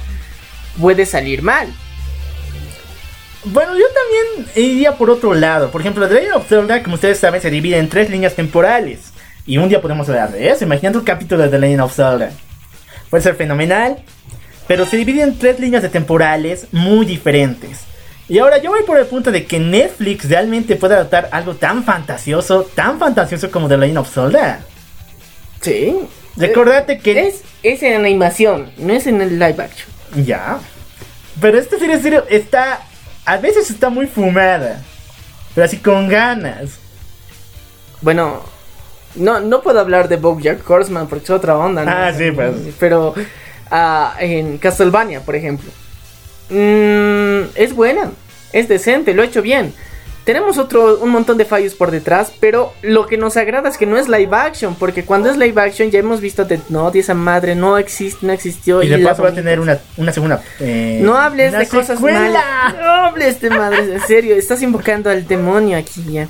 puede 0.81 1.07
salir 1.07 1.43
mal. 1.43 1.69
Bueno, 3.45 3.73
yo 3.77 3.85
también 3.87 4.51
iría 4.55 4.97
por 4.97 5.11
otro 5.11 5.35
lado. 5.35 5.71
Por 5.71 5.81
ejemplo, 5.81 6.07
The 6.07 6.15
Legend 6.15 6.35
of 6.37 6.49
Zelda, 6.49 6.83
como 6.83 6.95
ustedes 6.95 7.19
saben, 7.19 7.41
se 7.41 7.51
divide 7.51 7.79
en 7.79 7.89
tres 7.89 8.09
líneas 8.09 8.35
temporales. 8.35 9.13
Y 9.47 9.59
un 9.59 9.69
día 9.69 9.83
podemos 9.83 10.09
hablar 10.09 10.31
de 10.31 10.49
eso. 10.49 10.65
Imagínate 10.65 10.99
un 10.99 11.05
capítulo 11.05 11.43
de 11.43 11.49
The 11.49 11.59
Legend 11.59 11.81
of 11.81 11.95
Zelda. 11.95 12.31
Puede 13.11 13.25
ser 13.25 13.35
fenomenal. 13.35 13.99
Pero 14.69 14.87
se 14.87 14.97
divide 14.97 15.23
en 15.23 15.39
tres 15.39 15.59
líneas 15.59 15.83
de 15.83 15.89
temporales 15.89 16.69
muy 16.71 17.05
diferentes. 17.05 17.81
Y 18.29 18.39
ahora 18.39 18.59
yo 18.59 18.71
voy 18.71 18.85
por 18.85 18.97
el 18.99 19.07
punto 19.07 19.33
de 19.33 19.45
que 19.45 19.59
Netflix 19.59 20.29
realmente 20.29 20.77
puede 20.77 20.95
adaptar 20.95 21.29
algo 21.33 21.57
tan 21.57 21.83
fantasioso, 21.83 22.63
tan 22.75 23.01
fantasioso 23.01 23.51
como 23.51 23.69
The 23.69 23.77
Legend 23.77 23.99
of 23.99 24.15
Zelda. 24.15 24.61
Sí. 25.61 25.97
Recordate 26.37 26.99
que... 26.99 27.27
Es, 27.27 27.43
es 27.65 27.83
en 27.83 27.97
animación, 27.97 28.71
no 28.79 28.93
es 28.95 29.09
en 29.09 29.21
el 29.21 29.39
live 29.39 29.63
action. 29.63 29.92
Ya. 30.15 30.61
Pero 31.41 31.59
esta 31.59 31.79
serie 31.79 31.97
en 31.97 32.03
serio 32.03 32.25
está. 32.29 32.81
A 33.25 33.37
veces 33.37 33.71
está 33.71 33.89
muy 33.89 34.07
fumada. 34.07 34.81
Pero 35.55 35.65
así 35.65 35.79
con 35.79 36.09
ganas. 36.09 36.79
Bueno, 38.01 38.43
no, 39.15 39.41
no 39.41 39.63
puedo 39.63 39.81
hablar 39.81 40.09
de 40.09 40.17
Bojack 40.17 40.69
Horseman 40.69 41.07
porque 41.07 41.25
es 41.25 41.31
otra 41.31 41.57
onda. 41.57 41.85
¿no? 41.85 41.91
Ah, 41.91 42.13
sí, 42.13 42.31
pues. 42.31 42.55
Pero 42.79 43.15
ah, 43.71 44.15
en 44.19 44.59
Castlevania, 44.59 45.21
por 45.21 45.37
ejemplo. 45.37 45.71
mm, 46.51 47.51
es 47.55 47.75
buena, 47.75 48.11
es 48.53 48.69
decente, 48.69 49.15
lo 49.15 49.23
ha 49.23 49.27
hecho 49.27 49.43
bien. 49.43 49.75
Tenemos 50.25 50.57
otro, 50.59 50.99
un 50.99 51.11
montón 51.11 51.37
de 51.37 51.45
fallos 51.45 51.75
por 51.75 51.91
detrás, 51.91 52.33
pero 52.39 52.73
lo 52.83 53.07
que 53.07 53.17
nos 53.17 53.37
agrada 53.37 53.69
es 53.69 53.77
que 53.77 53.87
no 53.87 53.97
es 53.99 54.09
live 54.09 54.29
action, 54.31 54.77
porque 54.77 55.05
cuando 55.05 55.29
es 55.29 55.37
live 55.37 55.61
action 55.61 55.91
ya 55.91 55.99
hemos 55.99 56.21
visto 56.21 56.45
Death 56.45 56.69
Note 56.69 56.99
y 56.99 57.01
esa 57.01 57.15
madre 57.15 57.57
no 57.57 57.77
existe, 57.77 58.25
no 58.25 58.33
existió. 58.33 58.83
Y 58.85 58.89
de 58.89 58.99
paso 58.99 59.25
va 59.25 59.31
a 59.31 59.35
tener 59.35 59.59
una, 59.59 59.79
una 59.97 60.13
segunda. 60.13 60.41
eh, 60.61 61.01
No 61.03 61.17
hables 61.17 61.51
una 61.51 61.59
de 61.59 61.67
cosas 61.69 61.97
secuela. 61.99 62.21
malas. 62.21 62.75
No 62.81 62.91
hables 63.07 63.41
de 63.41 63.51
madre, 63.51 63.95
en 63.95 64.01
serio. 64.07 64.37
Estás 64.37 64.63
invocando 64.63 65.11
al 65.11 65.27
demonio 65.27 65.77
aquí 65.77 66.05
ya. 66.09 66.29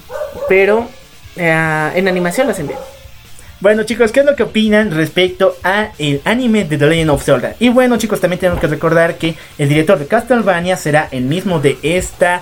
Pero 0.49 0.89
eh, 1.37 1.91
en 1.95 2.09
animación 2.09 2.49
hacen 2.49 2.69
bien. 2.69 2.79
Bueno, 3.61 3.85
chicos, 3.85 4.11
¿qué 4.11 4.21
es 4.21 4.27
lo 4.27 4.35
que 4.35 4.43
opinan 4.43 4.91
respecto 4.91 5.55
a 5.63 5.91
el 5.99 6.21
anime 6.25 6.65
de 6.65 6.79
The 6.79 6.87
Legend 6.87 7.11
of 7.11 7.23
Zelda? 7.23 7.55
Y 7.61 7.69
bueno, 7.69 7.97
chicos, 7.99 8.21
también 8.21 8.41
tenemos 8.41 8.59
que 8.61 8.67
recordar 8.67 9.19
que 9.19 9.37
el 9.59 9.69
director 9.69 9.99
de 10.01 10.07
Castlevania 10.07 10.77
será 10.77 11.09
el 11.13 11.25
mismo 11.25 11.61
de 11.61 11.79
esta 11.83 12.41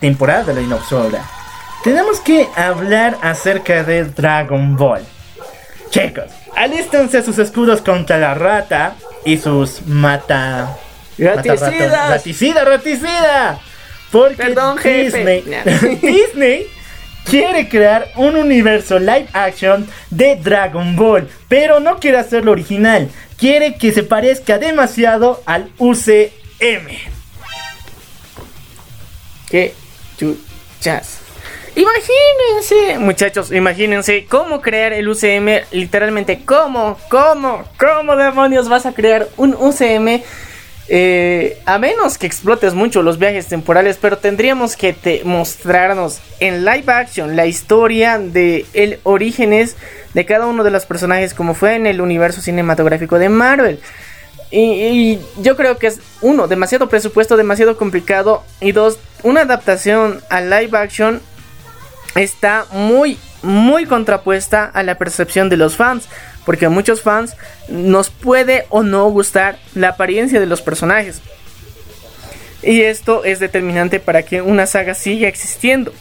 temporada 0.00 0.52
de 0.52 0.72
of 0.72 0.88
Zelda. 0.88 1.24
Tenemos 1.84 2.20
que 2.20 2.48
hablar 2.56 3.16
acerca 3.22 3.82
de 3.84 4.04
Dragon 4.04 4.76
Ball. 4.76 5.04
Chicos, 5.90 6.30
alístense 6.56 7.22
sus 7.22 7.38
escudos 7.38 7.80
contra 7.80 8.18
la 8.18 8.34
rata 8.34 8.96
y 9.24 9.38
sus 9.38 9.86
mata. 9.86 10.76
¡Raticidas! 11.18 11.60
mata- 11.62 12.08
¡Raticida, 12.08 12.64
raticida! 12.64 13.58
Porque 14.12 14.36
Perdón, 14.36 14.78
jefe. 14.78 15.42
Disney, 15.42 15.98
Disney 16.02 16.66
quiere 17.24 17.68
crear 17.68 18.08
un 18.16 18.36
universo 18.36 18.98
live 18.98 19.28
action 19.32 19.88
de 20.10 20.36
Dragon 20.36 20.94
Ball, 20.96 21.28
pero 21.48 21.80
no 21.80 21.98
quiere 21.98 22.18
hacerlo 22.18 22.52
original. 22.52 23.08
Quiere 23.38 23.74
que 23.76 23.92
se 23.92 24.02
parezca 24.02 24.58
demasiado 24.58 25.42
al 25.46 25.70
UCM. 25.78 26.30
¡Qué 29.48 29.74
Imagínense, 31.76 32.98
muchachos, 32.98 33.52
imagínense 33.52 34.24
cómo 34.24 34.62
crear 34.62 34.94
el 34.94 35.08
UCM. 35.08 35.66
Literalmente, 35.72 36.40
¿cómo? 36.44 36.96
¿Cómo? 37.10 37.64
¿Cómo 37.78 38.16
demonios 38.16 38.68
vas 38.70 38.86
a 38.86 38.92
crear 38.92 39.28
un 39.36 39.54
UCM? 39.54 40.22
Eh, 40.88 41.60
a 41.66 41.78
menos 41.78 42.16
que 42.16 42.26
explotes 42.26 42.72
mucho 42.72 43.02
los 43.02 43.18
viajes 43.18 43.48
temporales, 43.48 43.98
pero 44.00 44.18
tendríamos 44.18 44.76
que 44.76 45.20
mostrarnos 45.24 46.20
en 46.38 46.64
live 46.64 46.84
action 46.86 47.36
la 47.36 47.46
historia 47.46 48.18
de 48.18 48.64
el 48.72 49.00
orígenes 49.02 49.76
de 50.14 50.24
cada 50.24 50.46
uno 50.46 50.62
de 50.64 50.70
los 50.70 50.86
personajes 50.86 51.34
como 51.34 51.54
fue 51.54 51.74
en 51.74 51.86
el 51.86 52.00
universo 52.00 52.40
cinematográfico 52.40 53.18
de 53.18 53.28
Marvel. 53.28 53.80
Y, 54.50 55.18
yo 55.38 55.56
creo 55.56 55.78
que 55.78 55.88
es 55.88 56.00
uno, 56.20 56.46
demasiado 56.46 56.88
presupuesto, 56.88 57.36
demasiado 57.36 57.76
complicado 57.76 58.44
y 58.60 58.72
dos, 58.72 58.98
una 59.22 59.42
adaptación 59.42 60.20
a 60.30 60.40
live 60.40 60.76
action 60.78 61.20
está 62.14 62.66
muy 62.70 63.18
muy 63.42 63.86
contrapuesta 63.86 64.64
a 64.64 64.82
la 64.82 64.96
percepción 64.96 65.48
de 65.48 65.56
los 65.56 65.76
fans, 65.76 66.08
porque 66.44 66.66
a 66.66 66.70
muchos 66.70 67.02
fans 67.02 67.36
nos 67.68 68.10
puede 68.10 68.66
o 68.70 68.82
no 68.82 69.08
gustar 69.10 69.58
la 69.74 69.90
apariencia 69.90 70.40
de 70.40 70.46
los 70.46 70.62
personajes. 70.62 71.20
Y 72.62 72.82
esto 72.82 73.24
es 73.24 73.38
determinante 73.38 74.00
para 74.00 74.22
que 74.24 74.42
una 74.42 74.66
saga 74.66 74.94
siga 74.94 75.28
existiendo. 75.28 75.92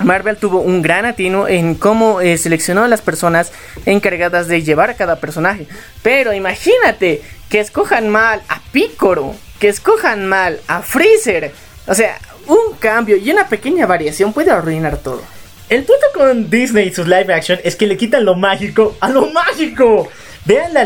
Marvel 0.00 0.36
tuvo 0.36 0.60
un 0.60 0.82
gran 0.82 1.04
atino 1.04 1.46
en 1.46 1.76
cómo 1.76 2.20
eh, 2.20 2.36
seleccionó 2.36 2.84
a 2.84 2.88
las 2.88 3.00
personas 3.00 3.52
encargadas 3.86 4.48
de 4.48 4.62
llevar 4.62 4.90
a 4.90 4.94
cada 4.94 5.20
personaje. 5.20 5.66
Pero 6.02 6.32
imagínate 6.32 7.22
que 7.54 7.60
escojan 7.60 8.08
mal 8.08 8.42
a 8.48 8.60
Piccolo, 8.72 9.32
que 9.60 9.68
escojan 9.68 10.26
mal 10.26 10.58
a 10.66 10.82
Freezer. 10.82 11.52
O 11.86 11.94
sea, 11.94 12.18
un 12.48 12.76
cambio 12.80 13.16
y 13.16 13.30
una 13.30 13.46
pequeña 13.46 13.86
variación 13.86 14.32
puede 14.32 14.50
arruinar 14.50 14.96
todo. 14.96 15.22
El 15.68 15.84
punto 15.84 16.04
con 16.14 16.50
Disney 16.50 16.88
y 16.88 16.92
sus 16.92 17.06
live 17.06 17.32
action 17.32 17.60
es 17.62 17.76
que 17.76 17.86
le 17.86 17.96
quitan 17.96 18.24
lo 18.24 18.34
mágico 18.34 18.96
a 18.98 19.08
lo 19.08 19.26
mágico. 19.30 20.08
Vean 20.44 20.74
la, 20.74 20.84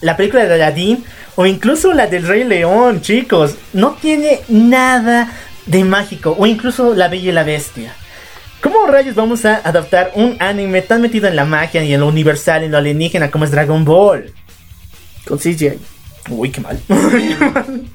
la 0.00 0.16
película 0.16 0.44
de 0.44 0.54
Aladdin 0.54 1.04
o 1.36 1.46
incluso 1.46 1.92
la 1.92 2.08
del 2.08 2.26
Rey 2.26 2.42
León, 2.42 3.00
chicos. 3.00 3.54
No 3.72 3.92
tiene 3.92 4.40
nada 4.48 5.32
de 5.66 5.84
mágico. 5.84 6.34
O 6.36 6.46
incluso 6.46 6.96
La 6.96 7.06
Bella 7.06 7.28
y 7.28 7.32
la 7.32 7.44
Bestia. 7.44 7.94
¿Cómo 8.60 8.88
rayos 8.88 9.14
vamos 9.14 9.44
a 9.44 9.58
adaptar 9.58 10.10
un 10.16 10.36
anime 10.40 10.82
tan 10.82 11.00
metido 11.00 11.28
en 11.28 11.36
la 11.36 11.44
magia 11.44 11.84
y 11.84 11.94
en 11.94 12.00
lo 12.00 12.08
universal, 12.08 12.64
en 12.64 12.72
lo 12.72 12.78
alienígena 12.78 13.30
como 13.30 13.44
es 13.44 13.52
Dragon 13.52 13.84
Ball? 13.84 14.32
Con 15.24 15.38
CGI. 15.38 15.78
Uy, 16.30 16.50
qué 16.50 16.60
mal. 16.60 16.80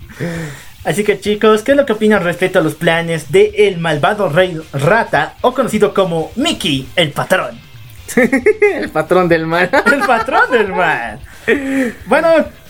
Así 0.84 1.04
que 1.04 1.20
chicos, 1.20 1.64
¿qué 1.64 1.72
es 1.72 1.78
lo 1.78 1.86
que 1.86 1.94
opinan 1.94 2.24
respecto 2.24 2.60
a 2.60 2.62
los 2.62 2.76
planes 2.76 3.32
de 3.32 3.54
el 3.68 3.78
malvado 3.78 4.28
rey 4.28 4.60
rata 4.74 5.36
o 5.42 5.54
conocido 5.54 5.94
como 5.94 6.32
Mickey, 6.36 6.90
el 6.96 7.12
patrón? 7.12 7.58
el 8.74 8.90
patrón 8.90 9.30
del 9.30 9.48
mal. 9.48 9.70
el 9.86 10.00
patrón 10.00 10.52
del 10.52 10.74
mal. 10.74 11.20
Bueno, 12.06 12.28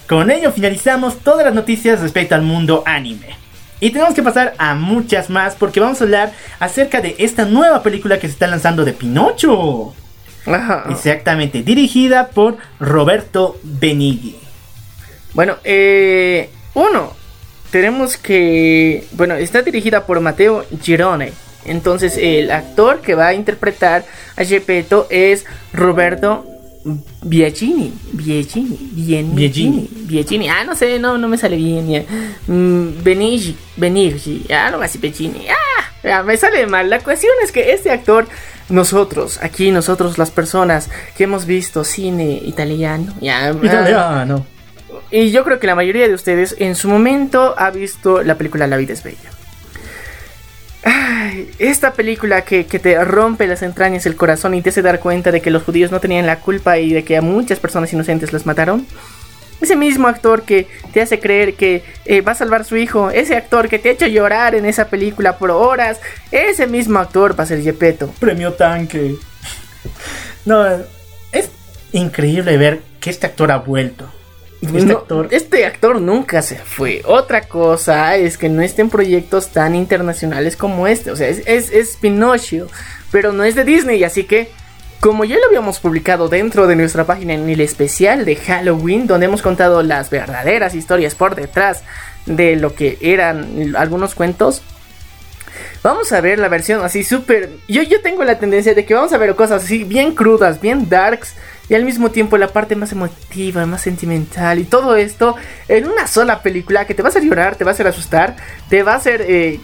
con 0.07 0.29
ello 0.29 0.51
finalizamos 0.51 1.19
todas 1.19 1.45
las 1.45 1.55
noticias 1.55 2.01
respecto 2.01 2.35
al 2.35 2.43
mundo 2.43 2.83
anime. 2.85 3.35
Y 3.79 3.89
tenemos 3.89 4.13
que 4.13 4.23
pasar 4.23 4.53
a 4.59 4.75
muchas 4.75 5.29
más 5.29 5.55
porque 5.55 5.79
vamos 5.79 5.99
a 5.99 6.03
hablar 6.05 6.31
acerca 6.59 7.01
de 7.01 7.15
esta 7.17 7.45
nueva 7.45 7.81
película 7.83 8.19
que 8.19 8.27
se 8.27 8.33
está 8.33 8.47
lanzando 8.47 8.85
de 8.85 8.93
Pinocho. 8.93 9.93
Ajá. 10.45 10.85
Exactamente, 10.89 11.63
dirigida 11.63 12.27
por 12.29 12.57
Roberto 12.79 13.57
Benigni. 13.63 14.42
Bueno, 15.33 15.57
eh, 15.63 16.49
uno, 16.73 17.13
tenemos 17.71 18.17
que, 18.17 19.05
bueno, 19.13 19.35
está 19.35 19.61
dirigida 19.61 20.05
por 20.05 20.19
Mateo 20.19 20.65
Girone. 20.81 21.33
Entonces 21.65 22.17
el 22.17 22.51
actor 22.51 23.01
que 23.01 23.15
va 23.15 23.27
a 23.27 23.33
interpretar 23.33 24.05
a 24.35 24.43
Gepetto 24.43 25.07
es 25.09 25.45
Roberto 25.71 26.45
Biagini, 27.21 27.93
Biagini, 28.11 28.77
Biagini. 28.91 29.89
Biagini, 30.05 30.49
ah, 30.49 30.65
no 30.65 30.75
sé, 30.75 30.99
no, 30.99 31.17
no 31.17 31.29
me 31.29 31.37
sale 31.37 31.55
bien. 31.55 32.05
Mm, 32.47 33.01
Benigi, 33.01 33.55
Benigi, 33.77 34.45
algo 34.53 34.81
así, 34.81 34.97
Biagini, 34.97 35.47
ah, 35.47 36.23
me 36.23 36.35
sale 36.35 36.67
mal. 36.67 36.89
La 36.89 36.99
cuestión 36.99 37.33
es 37.41 37.53
que 37.53 37.71
este 37.71 37.89
actor, 37.89 38.27
nosotros, 38.67 39.39
aquí, 39.41 39.71
nosotros, 39.71 40.17
las 40.17 40.31
personas 40.31 40.89
que 41.15 41.23
hemos 41.23 41.45
visto 41.45 41.85
cine 41.85 42.41
italiano, 42.43 43.13
ya, 43.21 43.51
Italiano. 43.51 44.45
Y 45.11 45.31
yo 45.31 45.43
creo 45.43 45.59
que 45.59 45.67
la 45.67 45.75
mayoría 45.75 46.07
de 46.07 46.13
ustedes 46.13 46.55
en 46.59 46.75
su 46.75 46.89
momento 46.89 47.55
ha 47.57 47.69
visto 47.71 48.23
la 48.23 48.35
película 48.35 48.67
La 48.67 48.77
vida 48.77 48.93
es 48.93 49.03
bella. 49.03 49.29
Esta 51.59 51.93
película 51.93 52.41
que, 52.41 52.65
que 52.65 52.79
te 52.79 53.01
rompe 53.03 53.47
las 53.47 53.61
entrañas, 53.61 54.05
el 54.05 54.15
corazón 54.15 54.53
y 54.53 54.61
te 54.61 54.69
hace 54.69 54.81
dar 54.81 54.99
cuenta 54.99 55.31
de 55.31 55.41
que 55.41 55.51
los 55.51 55.63
judíos 55.63 55.91
no 55.91 55.99
tenían 55.99 56.25
la 56.25 56.39
culpa 56.39 56.77
y 56.77 56.91
de 56.91 57.03
que 57.03 57.17
a 57.17 57.21
muchas 57.21 57.59
personas 57.59 57.93
inocentes 57.93 58.33
las 58.33 58.45
mataron. 58.45 58.85
Ese 59.61 59.77
mismo 59.77 60.09
actor 60.09 60.43
que 60.43 60.67
te 60.91 61.01
hace 61.01 61.21
creer 61.21 61.53
que 61.53 61.83
eh, 62.03 62.19
va 62.19 62.33
a 62.33 62.35
salvar 62.35 62.65
su 62.65 62.75
hijo, 62.75 63.11
ese 63.11 63.37
actor 63.37 63.69
que 63.69 63.79
te 63.79 63.89
ha 63.89 63.91
hecho 63.93 64.07
llorar 64.07 64.55
en 64.55 64.65
esa 64.65 64.89
película 64.89 65.37
por 65.37 65.51
horas, 65.51 66.01
ese 66.31 66.67
mismo 66.67 66.99
actor 66.99 67.39
va 67.39 67.45
a 67.45 67.47
ser 67.47 67.61
Gepetto. 67.61 68.07
Premio 68.19 68.53
tanque. 68.53 69.15
No, 70.45 70.65
es 71.31 71.49
increíble 71.93 72.57
ver 72.57 72.81
que 72.99 73.09
este 73.09 73.25
actor 73.25 73.51
ha 73.51 73.59
vuelto. 73.59 74.09
Este 74.63 74.85
No, 74.85 74.99
actor. 74.99 75.27
este 75.31 75.65
actor 75.65 75.99
nunca 76.01 76.41
se 76.41 76.55
fue. 76.55 77.01
Otra 77.05 77.41
cosa 77.41 78.15
es 78.15 78.37
que 78.37 78.49
no 78.49 78.61
esté 78.61 78.81
en 78.81 78.89
proyectos 78.89 79.49
tan 79.49 79.75
internacionales 79.75 80.55
como 80.55 80.87
este. 80.87 81.11
O 81.11 81.15
sea, 81.15 81.27
es, 81.27 81.41
es, 81.45 81.69
es 81.71 81.97
Pinocchio, 81.97 82.67
pero 83.11 83.33
no 83.33 83.43
es 83.43 83.55
de 83.55 83.63
Disney. 83.65 84.03
Así 84.03 84.23
que, 84.23 84.49
como 85.01 85.25
ya 85.25 85.35
lo 85.37 85.45
habíamos 85.47 85.79
publicado 85.79 86.29
dentro 86.29 86.65
de 86.67 86.75
nuestra 86.77 87.03
página 87.05 87.33
en 87.33 87.49
el 87.49 87.59
especial 87.59 88.23
de 88.23 88.35
Halloween, 88.37 89.05
donde 89.05 89.25
hemos 89.25 89.41
contado 89.41 89.83
las 89.83 90.09
verdaderas 90.09 90.75
historias 90.75 91.13
por 91.13 91.35
detrás 91.35 91.83
de 92.25 92.55
lo 92.55 92.73
que 92.73 92.97
eran 93.01 93.75
algunos 93.75 94.15
cuentos. 94.15 94.61
Vamos 95.83 96.13
a 96.13 96.21
ver 96.21 96.39
la 96.39 96.47
versión 96.47 96.83
así 96.85 97.03
súper... 97.03 97.49
Yo, 97.67 97.83
yo 97.83 98.01
tengo 98.01 98.23
la 98.23 98.39
tendencia 98.39 98.73
de 98.73 98.85
que 98.85 98.93
vamos 98.93 99.11
a 99.11 99.17
ver 99.17 99.35
cosas 99.35 99.65
así 99.65 99.83
bien 99.83 100.15
crudas, 100.15 100.61
bien 100.61 100.87
darks. 100.87 101.35
Y 101.73 101.75
al 101.75 101.85
mismo 101.85 102.11
tiempo 102.11 102.37
la 102.37 102.49
parte 102.49 102.75
más 102.75 102.91
emotiva, 102.91 103.65
más 103.65 103.81
sentimental. 103.81 104.59
Y 104.59 104.63
todo 104.63 104.95
esto 104.95 105.35
en 105.67 105.87
una 105.87 106.05
sola 106.05 106.43
película 106.43 106.85
que 106.85 106.93
te 106.93 107.01
va 107.01 107.07
a 107.07 107.09
hacer 107.09 107.23
llorar, 107.23 107.55
te 107.55 107.63
va 107.63 107.71
a 107.71 107.73
hacer 107.73 107.87
asustar. 107.87 108.35
Te 108.69 108.83
va 108.83 108.93
a 108.93 108.97
hacer 108.97 109.25
eh, 109.27 109.59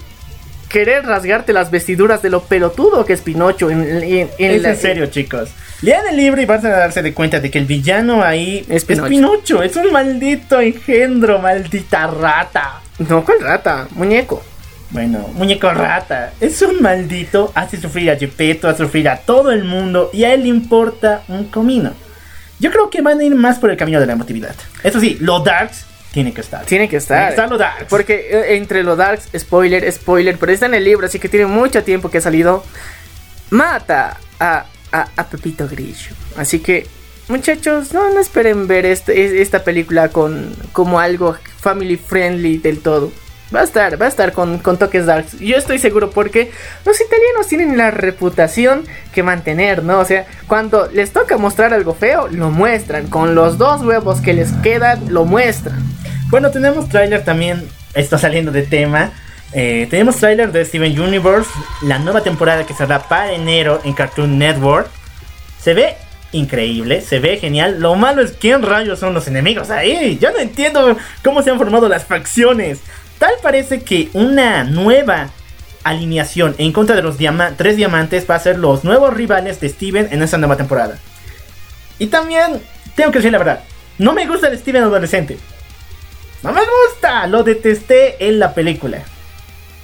querer 0.70 1.06
rasgarte 1.06 1.54
las 1.54 1.70
vestiduras 1.70 2.24
de 2.24 2.32
lo 2.32 2.42
pelotudo 2.42 3.06
que 3.06 3.14
es 3.14 3.22
Pinocho. 3.22 3.70
En, 3.70 3.82
en- 3.84 4.30
en 4.40 4.52
Es 4.56 4.62
la- 4.64 4.70
en 4.72 4.78
serio, 4.78 5.06
chicos. 5.06 5.52
Lean 5.84 6.08
el 6.08 6.18
libro 6.18 6.42
y 6.42 6.46
van 6.46 6.66
a 6.66 6.70
darse 6.70 7.04
de 7.04 7.14
cuenta 7.14 7.40
de 7.40 7.52
que 7.52 7.60
el 7.60 7.66
villano 7.66 8.24
ahí 8.24 8.66
Es 8.68 8.78
es 8.78 8.86
Pinocho. 8.86 9.10
Pinocho. 9.10 9.62
Es 9.62 9.76
un 9.76 9.92
maldito 9.92 10.60
engendro, 10.60 11.38
maldita 11.38 12.08
rata. 12.08 12.82
No, 13.08 13.24
¿cuál 13.24 13.40
rata? 13.40 13.88
Muñeco. 13.92 14.44
Bueno, 14.92 15.28
muñeco 15.36 15.70
rata. 15.72 16.34
Es 16.40 16.62
un 16.62 16.82
maldito. 16.82 17.52
Hace 17.56 17.80
sufrir 17.80 18.10
a 18.12 18.16
Gepetto, 18.18 18.68
hace 18.68 18.84
sufrir 18.84 19.08
a 19.10 19.18
todo 19.18 19.52
el 19.52 19.64
mundo. 19.64 20.10
Y 20.14 20.24
a 20.24 20.34
él 20.34 20.42
le 20.44 20.50
importa 20.50 21.24
un 21.28 21.46
comino. 21.46 21.94
Yo 22.60 22.72
creo 22.72 22.90
que 22.90 23.02
van 23.02 23.20
a 23.20 23.24
ir 23.24 23.36
más 23.36 23.60
por 23.60 23.70
el 23.70 23.78
camino 23.78 24.00
de 24.00 24.06
la 24.08 24.14
emotividad. 24.14 24.56
Eso 24.84 25.00
sí, 25.00 25.18
lo 25.22 25.40
darks 25.42 25.86
tiene 26.12 26.34
que 26.34 26.42
estar. 26.42 26.66
Tiene 26.66 26.90
que 26.90 26.98
estar. 26.98 27.18
Tiene 27.18 27.28
que 27.28 27.34
estar 27.36 27.50
lo 27.52 27.58
darks. 27.58 27.86
Porque 27.88 28.28
eh, 28.32 28.56
entre 28.58 28.84
lo 28.84 28.96
darks, 28.96 29.30
spoiler, 29.38 29.90
spoiler, 29.92 30.38
pero 30.40 30.52
está 30.52 30.66
en 30.66 30.74
el 30.74 30.84
libro, 30.84 31.06
así 31.06 31.20
que 31.20 31.30
tiene 31.30 31.46
mucho 31.46 31.84
tiempo 31.84 32.10
que 32.10 32.18
ha 32.18 32.22
salido. 32.22 32.64
Mata 33.52 34.18
a, 34.40 34.66
a, 34.92 35.08
a 35.16 35.28
Pepito 35.30 35.68
Grillo. 35.68 36.12
Así 36.36 36.60
que, 36.60 36.88
muchachos, 37.28 37.94
no, 37.94 38.10
no 38.14 38.20
esperen 38.20 38.68
ver 38.68 38.86
este- 38.86 39.26
es- 39.26 39.32
esta 39.34 39.64
película 39.64 40.10
con 40.10 40.54
como 40.74 41.00
algo 41.00 41.36
family 41.60 41.96
friendly 41.98 42.58
del 42.58 42.80
todo. 42.80 43.12
Va 43.54 43.62
a 43.62 43.64
estar, 43.64 44.00
va 44.00 44.06
a 44.06 44.10
estar 44.10 44.32
con, 44.32 44.60
con 44.60 44.78
toques 44.78 45.08
darks. 45.08 45.40
Yo 45.40 45.58
estoy 45.58 45.80
seguro 45.80 46.12
porque 46.12 46.52
los 46.86 47.02
italianos 47.02 47.48
tienen 47.48 47.78
la 47.78 47.90
reputación 47.90 48.84
que 49.14 49.24
mantener, 49.24 49.84
¿no? 49.84 50.00
O 50.00 50.06
sea, 50.06 50.28
cuando 50.48 50.88
les 50.92 51.12
toca 51.12 51.38
mostrar 51.38 51.74
algo 51.74 51.96
feo, 51.96 52.28
lo 52.28 52.52
muestran. 52.52 53.08
Con 53.08 53.34
los 53.34 53.58
dos 53.58 53.82
huevos 53.82 54.22
que 54.22 54.34
les 54.34 54.52
quedan, 54.62 55.12
lo 55.12 55.26
muestran. 55.26 55.80
Bueno, 56.30 56.52
tenemos 56.52 56.90
tráiler 56.90 57.24
también. 57.24 57.68
Está 57.96 58.20
saliendo 58.20 58.52
de 58.52 58.62
tema. 58.62 59.12
Eh, 59.52 59.88
tenemos 59.90 60.18
tráiler 60.18 60.52
de 60.52 60.64
Steven 60.64 61.00
Universe, 61.00 61.50
la 61.82 61.98
nueva 61.98 62.22
temporada 62.22 62.68
que 62.68 62.76
saldrá 62.76 63.00
para 63.00 63.34
enero 63.34 63.82
en 63.84 63.94
Cartoon 63.94 64.38
Network. 64.38 64.90
Se 65.60 65.74
ve 65.74 65.96
increíble, 66.32 67.02
se 67.02 67.20
ve 67.20 67.38
genial. 67.38 67.80
Lo 67.80 67.96
malo 67.96 68.22
es 68.22 68.34
quién 68.34 68.62
rayos 68.62 69.00
son 69.00 69.14
los 69.14 69.28
enemigos 69.28 69.70
ahí. 69.70 70.18
Yo 70.22 70.32
no 70.32 70.38
entiendo 70.38 70.96
cómo 71.24 71.42
se 71.42 71.50
han 71.50 71.58
formado 71.58 71.90
las 71.90 72.06
facciones. 72.06 72.80
Tal 73.20 73.34
parece 73.44 73.82
que 73.84 74.10
una 74.14 74.64
nueva 74.64 75.30
alineación 75.84 76.56
en 76.58 76.72
contra 76.74 76.96
de 76.96 77.02
los 77.02 77.18
diama- 77.18 77.52
tres 77.58 77.76
diamantes 77.78 78.26
va 78.30 78.36
a 78.36 78.40
ser 78.40 78.58
los 78.58 78.84
nuevos 78.84 79.14
rivales 79.14 79.60
de 79.60 79.70
Steven 79.70 80.08
en 80.12 80.22
esta 80.24 80.38
nueva 80.38 80.56
temporada. 80.58 80.98
Y 82.00 82.08
también 82.08 82.62
tengo 82.96 83.12
que 83.12 83.20
decir 83.20 83.32
la 83.32 83.38
verdad, 83.38 83.62
no 83.98 84.14
me 84.14 84.26
gusta 84.26 84.48
el 84.48 84.58
Steven 84.58 84.84
adolescente. 84.84 85.38
No 86.44 86.54
me 86.54 86.62
gusta, 86.62 87.28
lo 87.28 87.44
detesté 87.44 88.26
en 88.28 88.40
la 88.40 88.54
película. 88.54 89.00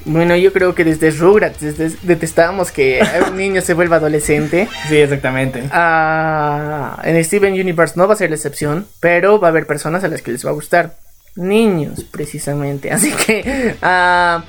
Bueno, 0.06 0.36
yo 0.36 0.54
creo 0.54 0.76
que 0.76 0.86
desde 0.86 1.10
Rugrats 1.12 1.60
desde- 1.60 1.98
detestábamos 2.04 2.72
que 2.72 3.06
un 3.28 3.36
niño 3.38 3.60
se 3.62 3.74
vuelva 3.74 3.98
adolescente. 3.98 4.70
Sí, 4.88 4.98
exactamente. 4.98 5.64
Ah, 5.72 7.02
en 7.04 7.22
Steven 7.24 7.54
Universe 7.54 7.96
no 7.98 8.08
va 8.08 8.14
a 8.14 8.18
ser 8.18 8.30
la 8.30 8.36
excepción, 8.36 8.88
pero 9.02 9.40
va 9.40 9.48
a 9.48 9.52
haber 9.52 9.66
personas 9.68 10.04
a 10.04 10.08
las 10.08 10.22
que 10.22 10.32
les 10.32 10.46
va 10.46 10.52
a 10.52 10.54
gustar. 10.54 10.94
Niños, 11.36 12.04
precisamente. 12.10 12.92
Así 12.94 13.12
que 13.12 13.76
ah, 13.82 14.44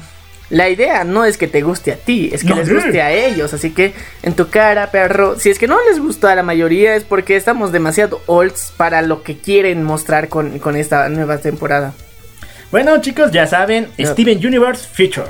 la 0.51 0.69
idea 0.69 1.03
no 1.05 1.25
es 1.25 1.37
que 1.37 1.49
te 1.49 1.63
guste 1.63 1.93
a 1.93 1.97
ti, 1.97 2.31
es 2.33 2.43
que 2.43 2.51
No, 2.51 2.57
les 2.57 2.69
sí. 2.69 2.75
guste 2.75 3.03
a 3.03 3.11
ellos. 3.13 3.53
Así 3.53 3.71
que 3.71 3.93
en 4.23 4.35
tu 4.35 4.49
cara, 4.49 4.91
perro, 4.91 5.39
si 5.39 5.51
es 5.51 5.59
que 5.59 5.67
no 5.67 5.79
les 5.89 5.99
gusta 6.01 6.31
a 6.33 6.35
la 6.37 6.43
mayoría 6.45 6.95
es 6.95 7.03
porque 7.05 7.37
estamos 7.37 7.73
demasiado 7.73 8.21
olds 8.27 8.73
para 8.77 9.03
lo 9.03 9.23
que 9.23 9.37
quieren 9.39 9.83
mostrar 9.83 10.29
con, 10.29 10.59
con 10.61 10.77
esta 10.77 11.09
nueva 11.09 11.39
temporada. 11.39 11.93
Bueno, 12.71 13.01
chicos, 13.01 13.31
ya 13.33 13.47
saben. 13.47 13.89
Steven 13.99 14.39
Universe 14.45 14.87
Future. 14.93 15.29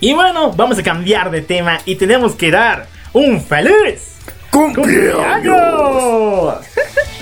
Y 0.00 0.12
bueno, 0.12 0.52
vamos 0.52 0.78
a 0.78 0.82
cambiar 0.82 1.30
de 1.30 1.40
tema 1.40 1.78
y 1.86 1.96
tenemos 1.96 2.34
que 2.34 2.50
dar 2.50 2.86
un 3.14 3.40
feliz 3.42 4.16
cumpleaños. 4.50 5.56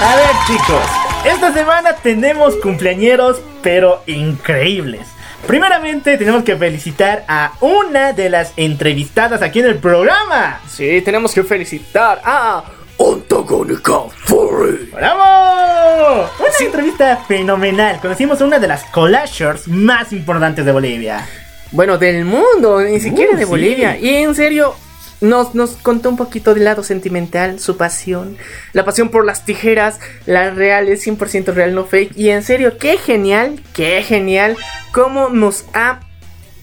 A 0.00 0.14
ver, 0.16 0.30
chicos, 0.46 0.82
esta 1.24 1.52
semana 1.52 1.94
tenemos 1.96 2.54
cumpleañeros, 2.56 3.40
pero 3.62 4.02
increíbles. 4.06 5.00
Primeramente, 5.46 6.16
tenemos 6.16 6.44
que 6.44 6.56
felicitar 6.56 7.24
a 7.26 7.52
una 7.60 8.12
de 8.12 8.30
las 8.30 8.52
entrevistadas 8.56 9.42
aquí 9.42 9.60
en 9.60 9.66
el 9.66 9.76
programa. 9.78 10.60
Sí, 10.68 11.00
tenemos 11.02 11.32
que 11.34 11.42
felicitar 11.42 12.20
a 12.24 12.62
Antagónica 12.98 13.92
Fury. 14.24 14.90
¡Bravo! 14.92 16.28
Una 16.38 16.48
entrevista 16.66 17.16
fenomenal. 17.28 17.98
Conocimos 18.00 18.40
a 18.40 18.44
una 18.44 18.58
de 18.58 18.68
las 18.68 18.84
collagers 18.84 19.66
más 19.68 20.12
importantes 20.12 20.64
de 20.64 20.72
Bolivia. 20.72 21.26
Bueno, 21.72 21.98
del 21.98 22.24
mundo, 22.24 22.80
ni 22.80 23.00
siquiera 23.00 23.32
Uh, 23.32 23.36
de 23.36 23.44
sí. 23.44 23.48
Bolivia. 23.50 23.98
Y 23.98 24.08
en 24.16 24.34
serio, 24.34 24.74
nos, 25.20 25.54
nos 25.54 25.72
contó 25.72 26.08
un 26.08 26.16
poquito 26.16 26.54
del 26.54 26.64
lado 26.64 26.82
sentimental, 26.82 27.58
su 27.60 27.76
pasión, 27.76 28.36
la 28.72 28.84
pasión 28.84 29.08
por 29.08 29.24
las 29.24 29.44
tijeras, 29.44 29.98
la 30.26 30.50
real, 30.50 30.88
es 30.88 31.06
100% 31.06 31.52
real, 31.54 31.74
no 31.74 31.84
fake. 31.84 32.16
Y 32.16 32.30
en 32.30 32.42
serio, 32.42 32.78
qué 32.78 32.96
genial, 32.98 33.62
qué 33.74 34.02
genial, 34.02 34.56
cómo 34.92 35.28
nos 35.28 35.64
ha 35.74 36.00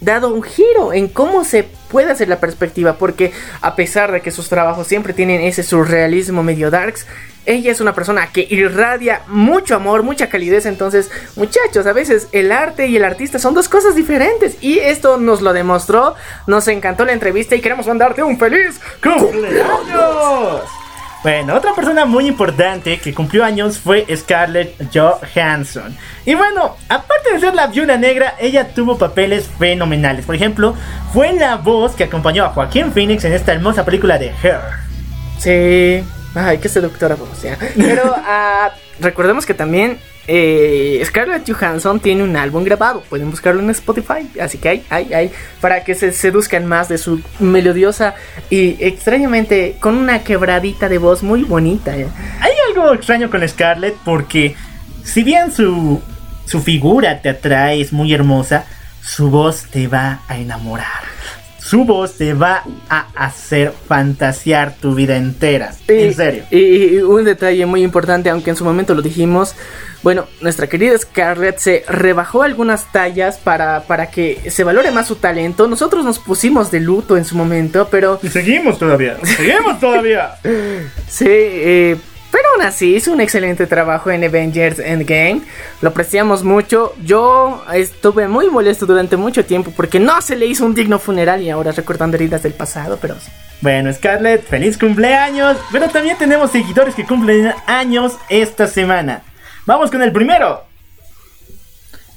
dado 0.01 0.33
un 0.33 0.43
giro 0.43 0.93
en 0.93 1.07
cómo 1.07 1.43
se 1.43 1.63
puede 1.63 2.11
hacer 2.11 2.27
la 2.27 2.39
perspectiva, 2.39 2.97
porque 2.97 3.31
a 3.61 3.75
pesar 3.75 4.11
de 4.11 4.21
que 4.21 4.31
sus 4.31 4.49
trabajos 4.49 4.87
siempre 4.87 5.13
tienen 5.13 5.41
ese 5.41 5.63
surrealismo 5.63 6.43
medio 6.43 6.69
darks, 6.69 7.07
ella 7.45 7.71
es 7.71 7.81
una 7.81 7.93
persona 7.93 8.27
que 8.31 8.47
irradia 8.49 9.21
mucho 9.27 9.75
amor, 9.75 10.03
mucha 10.03 10.29
calidez, 10.29 10.65
entonces 10.65 11.11
muchachos, 11.35 11.85
a 11.85 11.93
veces 11.93 12.27
el 12.31 12.51
arte 12.51 12.87
y 12.87 12.97
el 12.97 13.03
artista 13.03 13.39
son 13.39 13.53
dos 13.53 13.69
cosas 13.69 13.95
diferentes 13.95 14.57
y 14.61 14.79
esto 14.79 15.17
nos 15.17 15.41
lo 15.41 15.53
demostró, 15.53 16.15
nos 16.47 16.67
encantó 16.67 17.05
la 17.05 17.13
entrevista 17.13 17.55
y 17.55 17.61
queremos 17.61 17.87
mandarte 17.87 18.23
un 18.23 18.37
feliz 18.37 18.79
¡Cumpleaños! 19.01 20.61
Bueno, 21.23 21.55
otra 21.55 21.73
persona 21.73 22.05
muy 22.05 22.27
importante 22.27 22.99
que 22.99 23.11
cumplió 23.11 23.43
años 23.43 23.79
fue 23.79 24.05
Scarlett 24.15 24.75
Johansson. 24.93 25.97
Y 26.23 26.35
bueno, 26.35 26.75
aparte 26.87 27.33
de 27.33 27.39
ser 27.39 27.55
la 27.55 27.65
viuda 27.65 27.97
negra, 27.97 28.35
ella 28.39 28.67
tuvo 28.75 28.99
papeles 28.99 29.49
fenomenales. 29.57 30.23
Por 30.23 30.35
ejemplo, 30.35 30.75
fue 31.13 31.33
la 31.33 31.55
voz 31.55 31.95
que 31.95 32.03
acompañó 32.03 32.45
a 32.45 32.49
Joaquín 32.49 32.91
Phoenix 32.91 33.23
en 33.25 33.33
esta 33.33 33.53
hermosa 33.53 33.83
película 33.83 34.19
de 34.19 34.35
Her. 34.43 34.61
Sí, 35.39 36.03
ay, 36.35 36.57
qué 36.59 36.69
seductora 36.69 37.17
ya. 37.41 37.57
Pero 37.75 38.13
ah, 38.15 38.71
recordemos 38.99 39.45
que 39.45 39.53
también 39.53 39.97
eh, 40.27 41.01
Scarlett 41.05 41.49
Johansson 41.49 41.99
tiene 41.99 42.23
un 42.23 42.35
álbum 42.35 42.63
grabado, 42.63 43.01
pueden 43.01 43.29
buscarlo 43.29 43.61
en 43.61 43.69
Spotify, 43.69 44.27
así 44.41 44.57
que 44.57 44.69
hay, 44.69 44.85
hay, 44.89 45.13
hay, 45.13 45.31
para 45.61 45.83
que 45.83 45.93
se 45.93 46.11
seduzcan 46.11 46.65
más 46.65 46.89
de 46.89 46.97
su 46.97 47.21
melodiosa 47.39 48.15
y 48.49 48.75
extrañamente 48.83 49.77
con 49.79 49.97
una 49.97 50.23
quebradita 50.23 50.89
de 50.89 50.97
voz 50.97 51.21
muy 51.21 51.43
bonita. 51.43 51.95
¿eh? 51.95 52.07
Hay 52.41 52.53
algo 52.69 52.93
extraño 52.93 53.29
con 53.29 53.47
Scarlett 53.47 53.95
porque 54.03 54.55
si 55.03 55.23
bien 55.23 55.51
su, 55.51 56.01
su 56.45 56.61
figura 56.61 57.21
te 57.21 57.29
atrae, 57.29 57.81
es 57.81 57.93
muy 57.93 58.13
hermosa, 58.13 58.65
su 59.01 59.29
voz 59.29 59.65
te 59.69 59.87
va 59.87 60.21
a 60.27 60.37
enamorar. 60.37 61.03
Su 61.65 61.83
voz 61.83 62.13
te 62.13 62.35
va 62.35 62.63
a 62.89 63.07
hacer 63.15 63.73
fantasear 63.87 64.75
tu 64.75 64.93
vida 64.93 65.17
entera. 65.17 65.73
en 65.87 66.13
serio. 66.13 66.43
Y, 66.51 66.59
y 66.59 66.97
un 66.99 67.25
detalle 67.25 67.65
muy 67.65 67.81
importante, 67.81 68.29
aunque 68.29 68.51
en 68.51 68.55
su 68.55 68.63
momento 68.63 68.93
lo 68.93 69.01
dijimos, 69.01 69.55
bueno, 70.03 70.27
nuestra 70.41 70.67
querida 70.67 70.95
Scarlett 70.95 71.57
se 71.57 71.83
rebajó 71.87 72.43
algunas 72.43 72.91
tallas 72.91 73.37
para, 73.37 73.81
para 73.87 74.11
que 74.11 74.51
se 74.51 74.63
valore 74.63 74.91
más 74.91 75.07
su 75.07 75.15
talento. 75.15 75.67
Nosotros 75.67 76.05
nos 76.05 76.19
pusimos 76.19 76.69
de 76.69 76.81
luto 76.81 77.17
en 77.17 77.25
su 77.25 77.35
momento, 77.35 77.87
pero... 77.89 78.19
Y 78.21 78.27
seguimos 78.27 78.77
todavía. 78.77 79.17
Seguimos 79.23 79.79
todavía. 79.79 80.35
sí, 81.09 81.25
eh, 81.27 81.97
pero 82.35 82.49
aún 82.51 82.63
así 82.63 82.97
hizo 82.97 83.13
un 83.13 83.21
excelente 83.21 83.65
trabajo 83.65 84.11
en 84.11 84.21
Avengers 84.21 84.79
Endgame. 84.79 85.39
Lo 85.79 85.87
apreciamos 85.87 86.43
mucho. 86.43 86.93
Yo 87.01 87.63
estuve 87.73 88.27
muy 88.27 88.49
molesto 88.49 88.85
durante 88.85 89.15
mucho 89.15 89.45
tiempo 89.45 89.71
porque 89.73 90.01
no 90.01 90.21
se 90.21 90.35
le 90.35 90.45
hizo 90.45 90.65
un 90.65 90.75
digno 90.75 90.99
funeral 90.99 91.41
y 91.41 91.49
ahora 91.49 91.71
recordando 91.71 92.17
heridas 92.17 92.43
del 92.43 92.51
pasado, 92.51 92.99
pero 93.01 93.15
sí. 93.21 93.31
Bueno, 93.61 93.93
Scarlett, 93.93 94.45
feliz 94.45 94.77
cumpleaños. 94.77 95.55
Pero 95.71 95.87
también 95.87 96.17
tenemos 96.17 96.51
seguidores 96.51 96.93
que 96.93 97.05
cumplen 97.05 97.53
años 97.67 98.17
esta 98.27 98.67
semana. 98.67 99.21
Vamos 99.65 99.89
con 99.89 100.01
el 100.01 100.11
primero. 100.11 100.65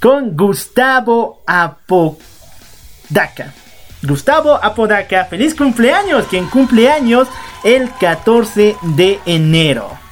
Con 0.01 0.37
Gustavo 0.37 1.45
Apodaca. 1.47 3.55
Gustavo 4.03 4.59
Apodaca, 4.61 5.27
feliz 5.27 5.55
cumpleaños, 5.55 6.27
quien 6.27 6.49
cumple 6.49 6.91
años 6.91 7.29
el 7.63 7.89
14 8.01 8.75
de 8.83 9.21
enero. 9.27 10.08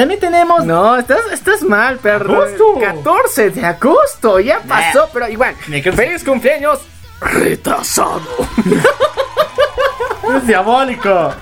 También 0.00 0.18
tenemos. 0.18 0.64
No, 0.64 0.96
estás, 0.96 1.20
estás 1.30 1.62
mal, 1.62 1.98
perro. 1.98 2.42
Agosto. 2.42 2.80
14 2.80 3.50
de 3.50 3.66
agosto, 3.66 4.40
ya 4.40 4.60
pasó, 4.60 5.10
pero 5.12 5.28
igual. 5.28 5.54
Feliz 5.56 6.24
cumpleaños 6.24 6.80
retrasado. 7.20 8.22
Es 10.36 10.46
diabólico. 10.46 11.34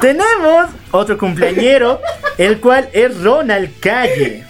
Tenemos 0.00 0.68
otro 0.90 1.16
cumpleañero, 1.16 2.00
el 2.36 2.60
cual 2.60 2.88
es 2.92 3.22
Ronald 3.22 3.78
Calle, 3.80 4.44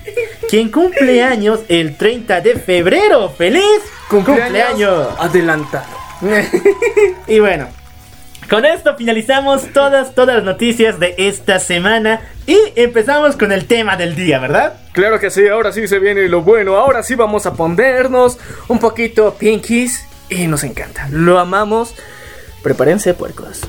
quien 0.49 0.71
cumple 0.71 1.23
años 1.23 1.61
el 1.69 1.97
30 1.97 2.41
de 2.41 2.59
febrero. 2.59 3.29
¡Feliz 3.29 3.83
cumpleaños! 4.09 5.09
Adelantado. 5.19 5.85
Y 7.27 7.39
bueno, 7.41 7.69
con 8.49 8.65
esto 8.65 8.97
finalizamos 8.97 9.73
todas, 9.73 10.15
todas 10.15 10.37
las 10.37 10.45
noticias 10.45 10.99
de 11.01 11.15
esta 11.19 11.59
semana 11.59 12.21
y 12.47 12.57
empezamos 12.77 13.37
con 13.37 13.53
el 13.53 13.67
tema 13.67 13.97
del 13.97 14.15
día, 14.15 14.39
¿verdad? 14.39 14.75
Claro 14.93 15.19
que 15.19 15.31
sí, 15.31 15.49
ahora 15.49 15.73
sí 15.73 15.89
se 15.89 15.99
viene 15.99 16.29
lo 16.29 16.43
bueno. 16.43 16.77
Ahora 16.77 17.03
sí 17.03 17.15
vamos 17.15 17.47
a 17.47 17.55
ponernos 17.55 18.39
un 18.69 18.79
poquito 18.79 19.35
pinkies 19.35 20.07
y 20.29 20.47
nos 20.47 20.65
encanta. 20.65 21.09
Lo 21.11 21.39
amamos. 21.39 21.95
Prepárense, 22.63 23.15
puercos. 23.15 23.63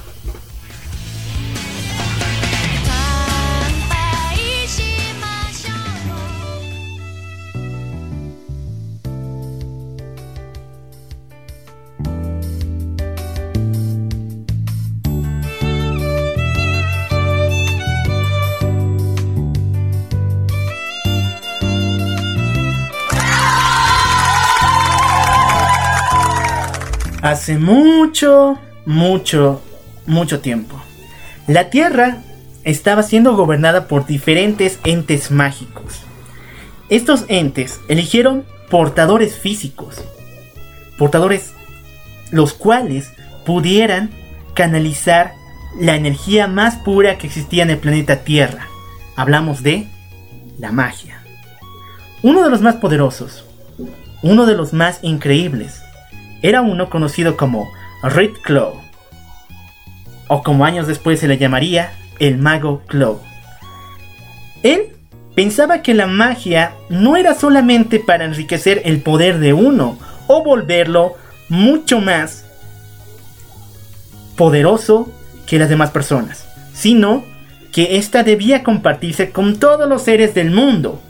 Hace 27.25 27.57
mucho, 27.57 28.59
mucho, 28.85 29.59
mucho 30.05 30.41
tiempo. 30.41 30.79
La 31.47 31.71
Tierra 31.71 32.19
estaba 32.63 33.01
siendo 33.01 33.35
gobernada 33.35 33.87
por 33.87 34.05
diferentes 34.05 34.77
entes 34.83 35.31
mágicos. 35.31 36.01
Estos 36.87 37.25
entes 37.27 37.79
eligieron 37.87 38.45
portadores 38.69 39.39
físicos. 39.39 40.03
Portadores 40.99 41.55
los 42.29 42.53
cuales 42.53 43.11
pudieran 43.43 44.11
canalizar 44.53 45.33
la 45.79 45.95
energía 45.95 46.45
más 46.45 46.75
pura 46.75 47.17
que 47.17 47.25
existía 47.25 47.63
en 47.63 47.71
el 47.71 47.79
planeta 47.79 48.17
Tierra. 48.17 48.67
Hablamos 49.15 49.63
de 49.63 49.87
la 50.59 50.71
magia. 50.71 51.23
Uno 52.21 52.43
de 52.43 52.51
los 52.51 52.61
más 52.61 52.75
poderosos, 52.75 53.45
uno 54.21 54.45
de 54.45 54.55
los 54.55 54.73
más 54.73 54.99
increíbles, 55.01 55.81
era 56.47 56.61
uno 56.61 56.89
conocido 56.91 57.37
como 57.37 57.71
Red 58.03 58.33
Claw, 58.43 58.73
o 60.27 60.43
como 60.43 60.63
años 60.63 60.85
después 60.85 61.19
se 61.19 61.27
le 61.27 61.39
llamaría 61.39 61.91
el 62.19 62.37
Mago 62.37 62.83
Claw. 62.85 63.19
Él 64.61 64.89
pensaba 65.33 65.81
que 65.81 65.95
la 65.95 66.05
magia 66.05 66.73
no 66.89 67.17
era 67.17 67.33
solamente 67.33 67.99
para 67.99 68.25
enriquecer 68.25 68.83
el 68.85 69.01
poder 69.01 69.39
de 69.39 69.53
uno 69.53 69.97
o 70.27 70.43
volverlo 70.43 71.15
mucho 71.49 71.99
más 71.99 72.45
poderoso 74.35 75.11
que 75.47 75.57
las 75.57 75.69
demás 75.69 75.89
personas, 75.89 76.45
sino 76.73 77.23
que 77.71 77.97
ésta 77.97 78.21
debía 78.21 78.63
compartirse 78.63 79.31
con 79.31 79.57
todos 79.57 79.89
los 79.89 80.03
seres 80.03 80.35
del 80.35 80.51
mundo, 80.51 81.01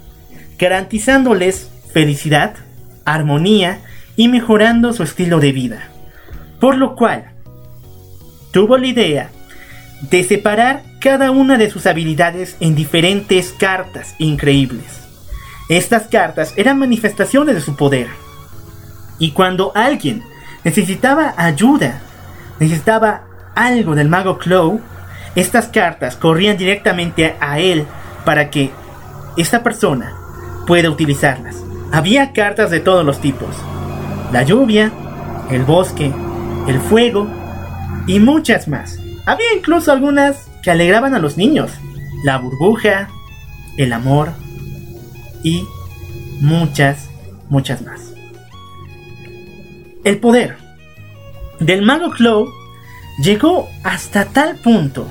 garantizándoles 0.58 1.70
felicidad, 1.92 2.56
armonía 3.04 3.82
y 4.16 4.28
mejorando 4.28 4.94
su 4.94 5.04
estilo 5.04 5.40
de 5.40 5.52
vida. 5.52 5.90
Por 6.60 6.78
lo 6.78 6.96
cual, 6.96 7.32
tuvo 8.52 8.78
la 8.78 8.88
idea 8.88 9.30
de 10.02 10.24
separar 10.24 10.84
cada 11.00 11.32
una 11.32 11.58
de 11.58 11.70
sus 11.70 11.86
habilidades 11.86 12.58
en 12.60 12.76
diferentes 12.76 13.54
cartas 13.54 14.16
increíbles. 14.18 14.86
Estas 15.70 16.08
cartas 16.08 16.54
eran 16.58 16.80
manifestaciones 16.80 17.56
de 17.56 17.62
su 17.62 17.76
poder. 17.76 18.08
Y 19.20 19.32
cuando 19.32 19.72
alguien 19.76 20.24
necesitaba 20.64 21.34
ayuda, 21.38 22.02
necesitaba 22.60 23.24
algo 23.56 23.96
del 23.96 24.10
mago 24.10 24.38
Claw, 24.38 24.80
estas 25.36 25.68
cartas 25.68 26.16
corrían 26.16 26.58
directamente 26.58 27.36
a 27.40 27.60
él 27.60 27.86
para 28.26 28.50
que 28.50 28.72
esta 29.38 29.64
persona 29.64 30.14
pueda 30.66 30.90
utilizarlas. 30.90 31.58
Había 31.92 32.34
cartas 32.34 32.72
de 32.72 32.80
todos 32.80 33.06
los 33.06 33.20
tipos. 33.20 33.56
La 34.32 34.44
lluvia, 34.44 34.92
el 35.52 35.64
bosque, 35.64 36.12
el 36.68 36.80
fuego 36.80 37.28
y 38.08 38.20
muchas 38.20 38.68
más. 38.68 39.00
Había 39.26 39.54
incluso 39.56 39.92
algunas 39.92 40.48
que 40.64 40.72
alegraban 40.72 41.14
a 41.16 41.20
los 41.20 41.38
niños. 41.38 41.72
La 42.24 42.38
burbuja, 42.38 43.10
el 43.78 43.94
amor 43.94 44.32
y 45.44 45.64
muchas, 46.42 47.10
muchas 47.50 47.82
más. 47.82 48.02
El 50.04 50.20
poder 50.20 50.58
del 51.60 51.82
mago 51.82 52.12
Claw 52.12 52.48
llegó 53.22 53.70
hasta 53.84 54.26
tal 54.26 54.56
punto 54.56 55.08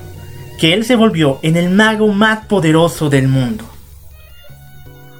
que 0.58 0.72
él 0.72 0.84
se 0.84 0.96
volvió 0.96 1.40
en 1.42 1.56
el 1.56 1.70
mago 1.70 2.08
más 2.08 2.46
poderoso 2.46 3.10
del 3.10 3.28
mundo. 3.28 3.64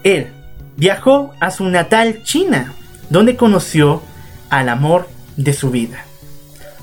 Él 0.04 0.28
viajó 0.76 1.34
a 1.40 1.50
su 1.50 1.64
natal 1.64 2.22
China, 2.22 2.72
donde 3.14 3.36
conoció 3.36 4.02
al 4.50 4.68
amor 4.68 5.08
de 5.36 5.52
su 5.52 5.70
vida. 5.70 5.98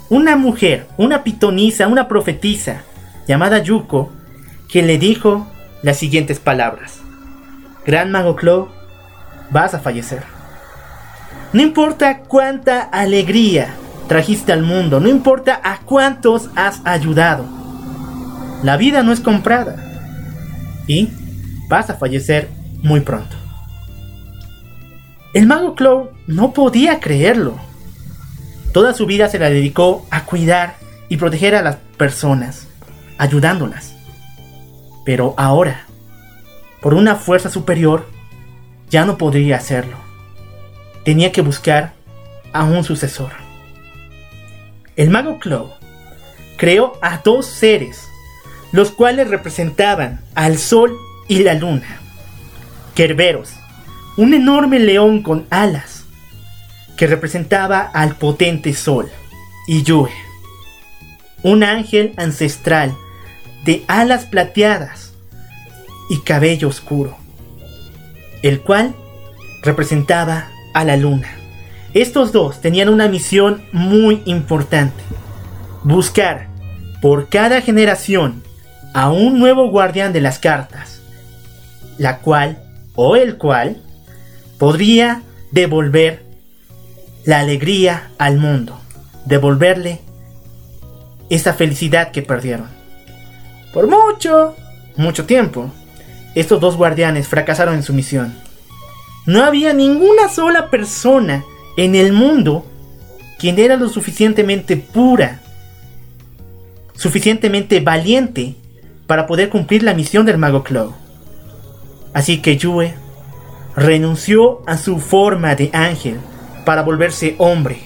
Una 0.07 0.37
mujer, 0.37 0.87
una 0.95 1.25
pitonisa, 1.25 1.89
una 1.89 2.07
profetisa 2.07 2.83
llamada 3.27 3.59
Yuko, 3.59 4.13
que 4.69 4.81
le 4.81 4.97
dijo 4.97 5.45
las 5.83 5.97
siguientes 5.97 6.39
palabras. 6.39 7.01
Gran 7.85 8.11
Mago 8.11 8.37
Clo, 8.37 8.71
vas 9.49 9.73
a 9.73 9.79
fallecer. 9.79 10.23
No 11.51 11.61
importa 11.61 12.19
cuánta 12.19 12.79
alegría 12.79 13.73
trajiste 14.07 14.53
al 14.53 14.61
mundo, 14.61 15.01
no 15.01 15.09
importa 15.09 15.59
a 15.61 15.79
cuántos 15.79 16.49
has 16.55 16.79
ayudado. 16.85 17.43
La 18.63 18.77
vida 18.77 19.03
no 19.03 19.11
es 19.11 19.19
comprada. 19.19 19.83
Y 20.87 21.09
vas 21.67 21.89
a 21.89 21.95
fallecer 21.95 22.47
muy 22.83 23.01
pronto. 23.01 23.40
El 25.33 25.47
mago 25.47 25.75
Clow 25.75 26.11
no 26.27 26.51
podía 26.51 26.99
creerlo. 26.99 27.57
Toda 28.73 28.93
su 28.93 29.05
vida 29.05 29.29
se 29.29 29.39
la 29.39 29.49
dedicó 29.49 30.05
a 30.11 30.25
cuidar 30.25 30.75
y 31.07 31.15
proteger 31.15 31.55
a 31.55 31.61
las 31.61 31.77
personas, 31.97 32.67
ayudándolas. 33.17 33.93
Pero 35.05 35.33
ahora, 35.37 35.85
por 36.81 36.93
una 36.93 37.15
fuerza 37.15 37.49
superior, 37.49 38.07
ya 38.89 39.05
no 39.05 39.17
podría 39.17 39.55
hacerlo. 39.55 39.95
Tenía 41.05 41.31
que 41.31 41.41
buscar 41.41 41.93
a 42.51 42.65
un 42.65 42.83
sucesor. 42.83 43.31
El 44.97 45.11
mago 45.11 45.39
Clow 45.39 45.71
creó 46.57 46.99
a 47.01 47.21
dos 47.23 47.45
seres, 47.45 48.05
los 48.73 48.91
cuales 48.91 49.29
representaban 49.29 50.19
al 50.35 50.57
sol 50.57 50.93
y 51.29 51.39
la 51.39 51.53
luna. 51.53 52.01
Kerberos, 52.95 53.53
un 54.17 54.33
enorme 54.33 54.79
león 54.79 55.21
con 55.21 55.45
alas, 55.49 56.03
que 56.97 57.07
representaba 57.07 57.81
al 57.81 58.15
potente 58.15 58.73
sol, 58.73 59.09
y 59.67 59.83
Yue, 59.83 60.11
un 61.43 61.63
ángel 61.63 62.13
ancestral 62.17 62.95
de 63.65 63.83
alas 63.87 64.25
plateadas 64.25 65.13
y 66.09 66.19
cabello 66.19 66.67
oscuro, 66.67 67.17
el 68.41 68.61
cual 68.61 68.93
representaba 69.63 70.49
a 70.73 70.83
la 70.83 70.97
luna. 70.97 71.29
Estos 71.93 72.31
dos 72.31 72.61
tenían 72.61 72.89
una 72.89 73.07
misión 73.07 73.63
muy 73.71 74.21
importante, 74.25 75.03
buscar 75.83 76.47
por 77.01 77.29
cada 77.29 77.61
generación 77.61 78.43
a 78.93 79.09
un 79.09 79.39
nuevo 79.39 79.69
guardián 79.69 80.13
de 80.13 80.21
las 80.21 80.39
cartas, 80.39 81.01
la 81.97 82.19
cual 82.19 82.63
o 82.95 83.15
el 83.15 83.37
cual 83.37 83.81
podría 84.61 85.23
devolver 85.49 86.21
la 87.25 87.39
alegría 87.39 88.11
al 88.19 88.37
mundo, 88.37 88.79
devolverle 89.25 90.01
esa 91.31 91.55
felicidad 91.55 92.11
que 92.11 92.21
perdieron. 92.21 92.67
Por 93.73 93.87
mucho, 93.89 94.55
mucho 94.97 95.25
tiempo, 95.25 95.71
estos 96.35 96.61
dos 96.61 96.77
guardianes 96.77 97.27
fracasaron 97.27 97.73
en 97.73 97.81
su 97.81 97.91
misión. 97.91 98.35
No 99.25 99.43
había 99.43 99.73
ninguna 99.73 100.29
sola 100.29 100.69
persona 100.69 101.43
en 101.75 101.95
el 101.95 102.13
mundo 102.13 102.63
quien 103.39 103.57
era 103.57 103.77
lo 103.77 103.89
suficientemente 103.89 104.77
pura, 104.77 105.41
suficientemente 106.93 107.79
valiente 107.79 108.57
para 109.07 109.25
poder 109.25 109.49
cumplir 109.49 109.81
la 109.81 109.95
misión 109.95 110.27
del 110.27 110.37
mago 110.37 110.63
Clow. 110.63 110.93
Así 112.13 112.43
que 112.43 112.57
Yue 112.57 112.93
renunció 113.75 114.61
a 114.67 114.77
su 114.77 114.99
forma 114.99 115.55
de 115.55 115.69
ángel 115.73 116.19
para 116.65 116.83
volverse 116.83 117.35
hombre 117.37 117.79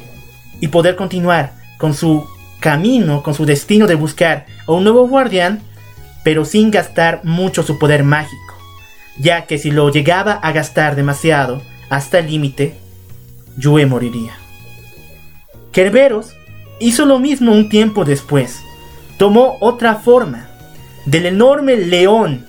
y 0.60 0.68
poder 0.68 0.96
continuar 0.96 1.54
con 1.78 1.94
su 1.94 2.28
camino, 2.60 3.24
con 3.24 3.34
su 3.34 3.46
destino 3.46 3.88
de 3.88 3.96
buscar 3.96 4.46
a 4.68 4.72
un 4.72 4.84
nuevo 4.84 5.08
guardián, 5.08 5.62
pero 6.24 6.46
sin 6.46 6.72
gastar 6.72 7.22
mucho 7.24 7.64
su 7.64 7.78
poder 7.78 8.04
mágico, 8.04 8.56
ya 9.18 9.46
que 9.46 9.58
si 9.58 9.72
lo 9.72 9.90
llegaba 9.92 10.34
a 10.34 10.52
gastar 10.52 10.96
demasiado 10.96 11.62
hasta 11.90 12.20
el 12.20 12.28
límite, 12.28 12.76
Yue 13.58 13.86
moriría. 13.86 14.34
Kerberos 15.72 16.36
hizo 16.80 17.06
lo 17.06 17.20
mismo 17.20 17.52
un 17.52 17.70
tiempo 17.70 18.06
después. 18.06 18.62
Tomó 19.18 19.58
otra 19.62 19.96
forma. 19.96 20.48
Del 21.06 21.28
enorme 21.28 21.76
león 21.78 22.46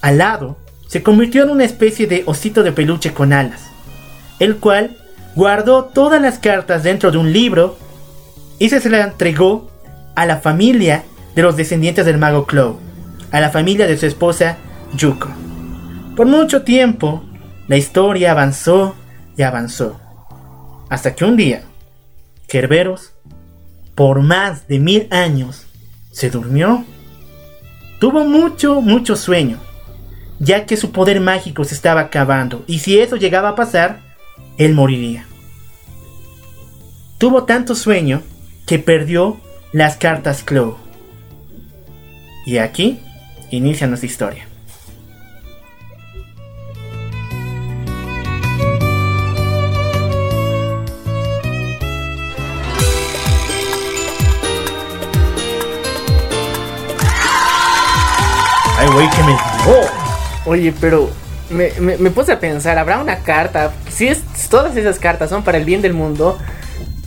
alado, 0.00 0.56
se 0.88 1.02
convirtió 1.02 1.44
en 1.44 1.50
una 1.50 1.64
especie 1.64 2.06
de 2.06 2.24
osito 2.26 2.62
de 2.62 2.72
peluche 2.72 3.12
con 3.12 3.32
alas, 3.32 3.70
el 4.40 4.56
cual 4.56 4.96
guardó 5.36 5.84
todas 5.84 6.20
las 6.20 6.38
cartas 6.38 6.82
dentro 6.82 7.12
de 7.12 7.18
un 7.18 7.32
libro 7.32 7.78
y 8.58 8.70
se 8.70 8.90
la 8.90 9.04
entregó 9.04 9.70
a 10.16 10.26
la 10.26 10.38
familia 10.38 11.04
de 11.36 11.42
los 11.42 11.56
descendientes 11.56 12.04
del 12.04 12.18
mago 12.18 12.46
Clow, 12.46 12.80
a 13.30 13.40
la 13.40 13.50
familia 13.50 13.86
de 13.86 13.96
su 13.96 14.06
esposa 14.06 14.56
Yuko. 14.94 15.28
Por 16.16 16.26
mucho 16.26 16.62
tiempo, 16.62 17.22
la 17.68 17.76
historia 17.76 18.32
avanzó 18.32 18.96
y 19.36 19.42
avanzó, 19.42 20.00
hasta 20.88 21.14
que 21.14 21.24
un 21.24 21.36
día, 21.36 21.62
Kerberos, 22.48 23.12
por 23.94 24.22
más 24.22 24.66
de 24.66 24.78
mil 24.80 25.06
años, 25.10 25.66
se 26.10 26.30
durmió. 26.30 26.84
Tuvo 28.00 28.24
mucho, 28.24 28.80
mucho 28.80 29.14
sueño, 29.14 29.58
ya 30.38 30.66
que 30.66 30.76
su 30.76 30.92
poder 30.92 31.20
mágico 31.20 31.64
se 31.64 31.74
estaba 31.74 32.02
acabando, 32.02 32.64
y 32.66 32.78
si 32.78 32.98
eso 32.98 33.16
llegaba 33.16 33.50
a 33.50 33.54
pasar, 33.54 34.00
él 34.56 34.74
moriría. 34.74 35.26
Tuvo 37.18 37.44
tanto 37.44 37.74
sueño 37.74 38.22
que 38.66 38.78
perdió 38.78 39.40
las 39.72 39.96
cartas 39.96 40.42
Clow. 40.42 40.76
Y 42.46 42.58
aquí 42.58 43.00
inicia 43.50 43.86
nuestra 43.86 44.06
historia. 44.06 44.44
Ay, 58.78 58.86
güey, 58.92 59.10
que 59.10 59.22
me 59.24 59.32
dio. 59.32 60.07
Oye, 60.48 60.72
pero 60.80 61.10
me, 61.50 61.70
me, 61.78 61.98
me 61.98 62.10
puse 62.10 62.32
a 62.32 62.40
pensar, 62.40 62.78
¿habrá 62.78 62.98
una 62.98 63.18
carta? 63.18 63.70
Si 63.90 64.08
es, 64.08 64.22
todas 64.48 64.76
esas 64.76 64.98
cartas 64.98 65.28
son 65.28 65.44
para 65.44 65.58
el 65.58 65.64
bien 65.66 65.82
del 65.82 65.92
mundo, 65.92 66.38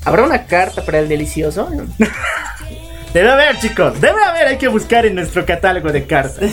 ¿habrá 0.06 0.24
una 0.24 0.46
carta 0.46 0.84
para 0.86 1.00
el 1.00 1.10
delicioso? 1.10 1.68
Debe 3.14 3.32
haber, 3.32 3.60
chicos. 3.60 4.00
Debe 4.00 4.24
haber. 4.24 4.48
Hay 4.48 4.58
que 4.58 4.68
buscar 4.68 5.06
en 5.06 5.16
nuestro 5.16 5.46
catálogo 5.46 5.92
de 5.92 6.06
cartas. 6.06 6.52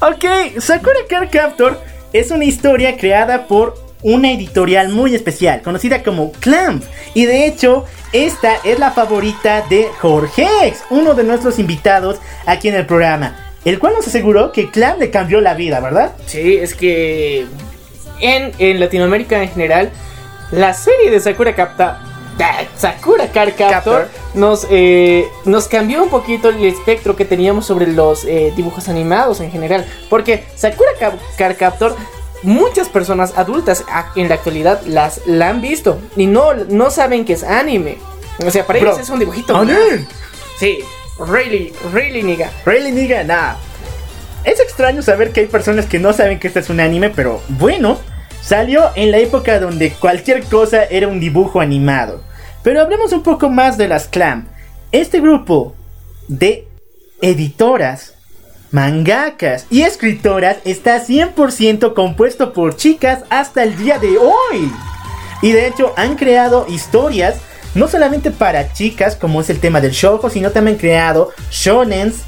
Ok, 0.00 0.60
Sakura 0.60 1.00
Card 1.08 1.30
Captor 1.30 1.80
es 2.12 2.30
una 2.30 2.44
historia 2.44 2.96
creada 2.96 3.46
por 3.46 3.74
una 4.02 4.30
editorial 4.30 4.90
muy 4.90 5.14
especial, 5.14 5.62
conocida 5.62 6.02
como 6.02 6.32
Clamp. 6.32 6.84
Y 7.14 7.24
de 7.24 7.46
hecho, 7.46 7.86
esta 8.12 8.56
es 8.62 8.78
la 8.78 8.92
favorita 8.92 9.64
de 9.68 9.88
Jorge, 10.00 10.74
uno 10.90 11.14
de 11.14 11.24
nuestros 11.24 11.58
invitados 11.58 12.20
aquí 12.44 12.68
en 12.68 12.76
el 12.76 12.86
programa. 12.86 13.45
El 13.66 13.80
cual 13.80 13.94
nos 13.94 14.06
aseguró 14.06 14.52
que 14.52 14.70
Clamp 14.70 15.00
le 15.00 15.10
cambió 15.10 15.40
la 15.40 15.54
vida, 15.54 15.80
¿verdad? 15.80 16.12
Sí, 16.26 16.56
es 16.56 16.72
que 16.72 17.46
en, 18.20 18.52
en 18.58 18.78
Latinoamérica 18.78 19.42
en 19.42 19.48
general, 19.48 19.90
la 20.52 20.72
serie 20.72 21.10
de 21.10 21.18
Sakura 21.18 21.52
Capta. 21.56 22.00
Sakura 22.76 23.26
Card 23.32 23.54
Captor 23.56 23.70
Captor. 23.70 24.08
nos, 24.34 24.68
eh, 24.70 25.26
nos 25.46 25.66
cambió 25.66 26.00
un 26.00 26.10
poquito 26.10 26.50
el 26.50 26.64
espectro 26.64 27.16
que 27.16 27.24
teníamos 27.24 27.66
sobre 27.66 27.88
los 27.88 28.24
eh, 28.24 28.52
dibujos 28.54 28.88
animados 28.88 29.40
en 29.40 29.50
general. 29.50 29.84
Porque 30.08 30.44
Sakura 30.54 30.90
Card 31.36 31.56
Captor, 31.56 31.96
muchas 32.44 32.88
personas 32.88 33.36
adultas 33.36 33.84
en 34.14 34.28
la 34.28 34.36
actualidad 34.36 34.80
las 34.82 35.26
la 35.26 35.48
han 35.48 35.60
visto 35.60 35.98
y 36.14 36.26
no, 36.26 36.54
no 36.54 36.90
saben 36.90 37.24
que 37.24 37.32
es 37.32 37.42
anime. 37.42 37.98
O 38.46 38.50
sea, 38.52 38.64
para 38.64 38.78
Bro, 38.78 38.90
ellos 38.90 39.02
es 39.02 39.10
un 39.10 39.18
dibujito. 39.18 39.60
Sí, 40.60 40.84
really, 41.18 41.72
really 41.92 42.22
nigga. 42.22 42.50
Really 42.64 42.92
nigga, 42.92 43.24
nah. 43.24 43.54
Es 44.44 44.60
extraño 44.60 45.02
saber 45.02 45.32
que 45.32 45.40
hay 45.40 45.46
personas 45.46 45.86
que 45.86 45.98
no 45.98 46.12
saben 46.12 46.38
que 46.38 46.46
este 46.48 46.60
es 46.60 46.70
un 46.70 46.80
anime, 46.80 47.10
pero 47.10 47.42
bueno, 47.48 47.98
salió 48.42 48.90
en 48.94 49.10
la 49.10 49.18
época 49.18 49.58
donde 49.58 49.90
cualquier 49.90 50.44
cosa 50.44 50.84
era 50.84 51.08
un 51.08 51.18
dibujo 51.18 51.60
animado. 51.60 52.22
Pero 52.62 52.80
hablemos 52.80 53.12
un 53.12 53.22
poco 53.22 53.48
más 53.48 53.76
de 53.76 53.88
las 53.88 54.06
Clam. 54.06 54.46
Este 54.92 55.20
grupo 55.20 55.74
de 56.28 56.68
editoras, 57.20 58.14
mangakas 58.70 59.66
y 59.70 59.82
escritoras 59.82 60.58
está 60.64 61.04
100% 61.04 61.94
compuesto 61.94 62.52
por 62.52 62.76
chicas 62.76 63.24
hasta 63.30 63.62
el 63.62 63.76
día 63.76 63.98
de 63.98 64.16
hoy. 64.18 64.70
Y 65.42 65.52
de 65.52 65.66
hecho 65.66 65.92
han 65.96 66.16
creado 66.16 66.66
historias 66.68 67.36
no 67.76 67.88
solamente 67.88 68.30
para 68.30 68.72
chicas, 68.72 69.16
como 69.16 69.40
es 69.40 69.50
el 69.50 69.60
tema 69.60 69.80
del 69.80 69.92
shoujo, 69.92 70.30
sino 70.30 70.50
también 70.50 70.78
creado 70.78 71.30
shonens, 71.50 72.22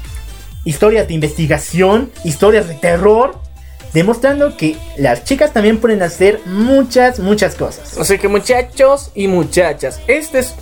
historias 0.63 1.07
de 1.07 1.15
investigación, 1.15 2.11
historias 2.23 2.67
de 2.67 2.75
terror, 2.75 3.39
demostrando 3.93 4.55
que 4.55 4.77
las 4.97 5.23
chicas 5.23 5.51
también 5.51 5.79
pueden 5.79 6.03
hacer 6.03 6.39
muchas, 6.45 7.19
muchas 7.19 7.55
cosas. 7.55 7.97
O 7.97 8.05
sea 8.05 8.17
que 8.19 8.27
muchachos 8.27 9.11
y 9.15 9.27
muchachas, 9.27 9.99
este 10.07 10.39
es 10.39 10.53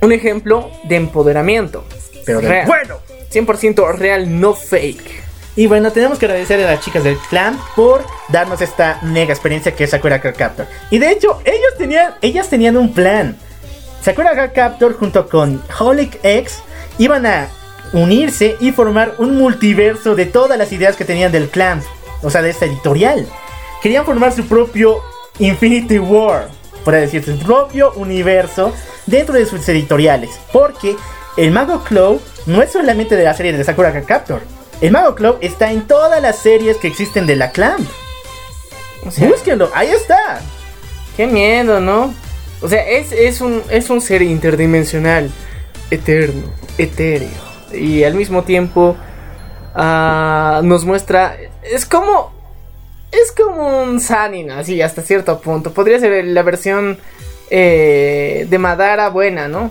un 0.00 0.12
ejemplo 0.12 0.70
de 0.84 0.96
empoderamiento. 0.96 1.84
Pero 2.24 2.40
de 2.40 2.48
real. 2.48 2.66
bueno. 2.66 2.96
100% 3.32 3.96
real, 3.96 4.40
no 4.40 4.54
fake. 4.54 5.22
Y 5.56 5.66
bueno, 5.66 5.90
tenemos 5.90 6.18
que 6.18 6.26
agradecer 6.26 6.60
a 6.60 6.70
las 6.70 6.80
chicas 6.84 7.02
del 7.02 7.16
clan 7.28 7.58
por 7.74 8.04
darnos 8.28 8.60
esta 8.60 9.00
mega 9.02 9.32
experiencia 9.32 9.74
que 9.74 9.84
es 9.84 9.90
Sakura 9.90 10.20
Card 10.20 10.36
Captor. 10.36 10.66
Y 10.90 10.98
de 10.98 11.10
hecho, 11.10 11.40
ellos 11.44 11.74
tenían, 11.76 12.14
ellas 12.20 12.48
tenían 12.48 12.76
un 12.76 12.92
plan. 12.92 13.36
Sakura 14.02 14.34
Card 14.34 14.52
Captor 14.52 14.98
junto 14.98 15.28
con 15.28 15.62
Holic 15.78 16.18
X 16.22 16.62
iban 16.98 17.24
a 17.26 17.48
unirse 17.92 18.56
y 18.60 18.72
formar 18.72 19.14
un 19.18 19.36
multiverso 19.36 20.14
de 20.14 20.26
todas 20.26 20.58
las 20.58 20.72
ideas 20.72 20.96
que 20.96 21.04
tenían 21.04 21.32
del 21.32 21.48
clan. 21.48 21.82
O 22.22 22.30
sea, 22.30 22.42
de 22.42 22.50
esta 22.50 22.66
editorial. 22.66 23.26
Querían 23.82 24.04
formar 24.04 24.32
su 24.32 24.46
propio 24.46 25.00
Infinity 25.38 25.98
War. 25.98 26.48
Por 26.84 26.94
decir, 26.94 27.24
su 27.24 27.38
propio 27.38 27.92
universo 27.94 28.72
dentro 29.06 29.34
de 29.34 29.46
sus 29.46 29.68
editoriales. 29.68 30.30
Porque 30.52 30.96
el 31.36 31.50
Mago 31.50 31.84
Claw 31.84 32.20
no 32.46 32.62
es 32.62 32.72
solamente 32.72 33.16
de 33.16 33.24
la 33.24 33.34
serie 33.34 33.52
de 33.52 33.64
Sakura 33.64 33.92
Card 33.92 34.04
Captor. 34.04 34.42
El 34.80 34.90
Mago 34.90 35.14
Claw 35.14 35.38
está 35.40 35.70
en 35.70 35.86
todas 35.86 36.20
las 36.20 36.38
series 36.38 36.76
que 36.76 36.88
existen 36.88 37.26
de 37.26 37.36
la 37.36 37.52
clan. 37.52 37.86
O 39.06 39.10
sea, 39.10 39.28
Búsquenlo, 39.28 39.70
ahí 39.74 39.90
está. 39.90 40.40
qué 41.16 41.26
miedo, 41.26 41.80
¿no? 41.80 42.14
O 42.62 42.68
sea, 42.68 42.88
es, 42.88 43.12
es, 43.12 43.40
un, 43.40 43.62
es 43.70 43.90
un 43.90 44.00
ser 44.00 44.22
interdimensional, 44.22 45.30
eterno, 45.90 46.44
etéreo. 46.78 47.28
Y 47.72 48.04
al 48.04 48.14
mismo 48.14 48.44
tiempo 48.44 48.96
ah, 49.74 50.60
nos 50.64 50.84
muestra... 50.84 51.36
Es 51.62 51.84
como... 51.84 52.32
Es 53.10 53.30
como 53.30 53.82
un 53.82 54.00
Sanin, 54.00 54.50
así, 54.52 54.80
hasta 54.80 55.02
cierto 55.02 55.38
punto. 55.38 55.74
Podría 55.74 56.00
ser 56.00 56.24
la 56.24 56.42
versión 56.42 56.98
eh, 57.50 58.46
de 58.48 58.58
Madara 58.58 59.10
buena, 59.10 59.48
¿no? 59.48 59.70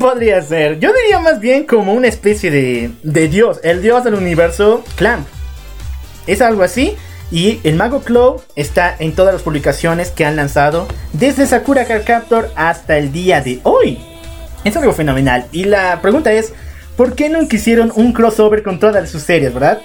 Podría 0.00 0.42
ser. 0.42 0.80
Yo 0.80 0.92
diría 0.92 1.20
más 1.20 1.38
bien 1.38 1.64
como 1.64 1.92
una 1.92 2.08
especie 2.08 2.50
de, 2.50 2.90
de 3.04 3.28
dios. 3.28 3.60
El 3.62 3.82
dios 3.82 4.02
del 4.02 4.14
universo 4.14 4.82
Clamp. 4.96 5.28
Es 6.26 6.40
algo 6.40 6.64
así. 6.64 6.96
Y 7.32 7.60
el 7.64 7.76
Mago 7.76 8.02
Claw 8.02 8.42
está 8.56 8.94
en 8.98 9.14
todas 9.14 9.32
las 9.32 9.42
publicaciones 9.42 10.10
que 10.10 10.26
han 10.26 10.36
lanzado 10.36 10.86
desde 11.14 11.46
Sakura 11.46 11.86
Card 11.86 12.04
Captor 12.04 12.52
hasta 12.56 12.98
el 12.98 13.10
día 13.10 13.40
de 13.40 13.58
hoy. 13.62 13.98
Es 14.64 14.76
algo 14.76 14.92
fenomenal. 14.92 15.46
Y 15.50 15.64
la 15.64 16.02
pregunta 16.02 16.30
es, 16.30 16.52
¿por 16.94 17.14
qué 17.14 17.30
nunca 17.30 17.56
hicieron 17.56 17.90
un 17.96 18.12
crossover 18.12 18.62
con 18.62 18.78
todas 18.78 19.08
sus 19.08 19.22
series, 19.22 19.54
verdad? 19.54 19.80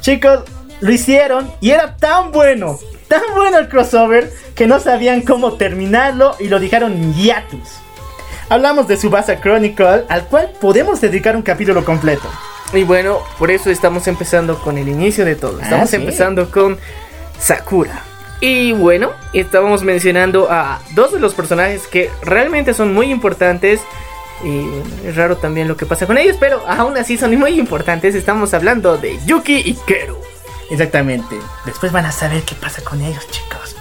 Chicos, 0.00 0.40
lo 0.80 0.90
hicieron 0.90 1.48
y 1.60 1.70
era 1.70 1.96
tan 1.96 2.32
bueno, 2.32 2.80
tan 3.06 3.22
bueno 3.36 3.58
el 3.58 3.68
crossover 3.68 4.32
que 4.56 4.66
no 4.66 4.80
sabían 4.80 5.22
cómo 5.22 5.52
terminarlo 5.52 6.34
y 6.40 6.48
lo 6.48 6.58
dejaron 6.58 7.14
hiatus. 7.14 7.68
Hablamos 8.48 8.88
de 8.88 8.96
Subasa 8.96 9.40
Chronicle, 9.40 10.04
al 10.08 10.24
cual 10.24 10.50
podemos 10.60 11.00
dedicar 11.00 11.36
un 11.36 11.42
capítulo 11.42 11.84
completo. 11.84 12.28
Y 12.72 12.84
bueno, 12.84 13.20
por 13.38 13.50
eso 13.50 13.70
estamos 13.70 14.06
empezando 14.08 14.58
con 14.58 14.76
el 14.78 14.88
inicio 14.88 15.24
de 15.24 15.34
todo. 15.36 15.60
Estamos 15.60 15.84
Ah, 15.84 15.90
sí. 15.90 15.96
empezando 15.96 16.50
con 16.50 16.78
Sakura. 17.38 18.02
Y 18.40 18.72
bueno, 18.72 19.10
estábamos 19.32 19.82
mencionando 19.82 20.48
a 20.50 20.80
dos 20.94 21.12
de 21.12 21.18
los 21.18 21.34
personajes 21.34 21.86
que 21.86 22.10
realmente 22.22 22.74
son 22.74 22.92
muy 22.94 23.10
importantes. 23.10 23.80
Y 24.44 24.60
bueno, 24.60 24.84
es 25.04 25.16
raro 25.16 25.36
también 25.38 25.66
lo 25.66 25.76
que 25.76 25.86
pasa 25.86 26.06
con 26.06 26.18
ellos, 26.18 26.36
pero 26.38 26.62
aún 26.68 26.96
así 26.96 27.16
son 27.16 27.36
muy 27.36 27.58
importantes. 27.58 28.14
Estamos 28.14 28.54
hablando 28.54 28.96
de 28.96 29.18
Yuki 29.26 29.56
y 29.64 29.74
Kero. 29.86 30.20
Exactamente. 30.70 31.36
Después 31.64 31.90
van 31.90 32.04
a 32.06 32.12
saber 32.12 32.42
qué 32.42 32.54
pasa 32.54 32.82
con 32.82 33.00
ellos, 33.00 33.26
chicos. 33.30 33.74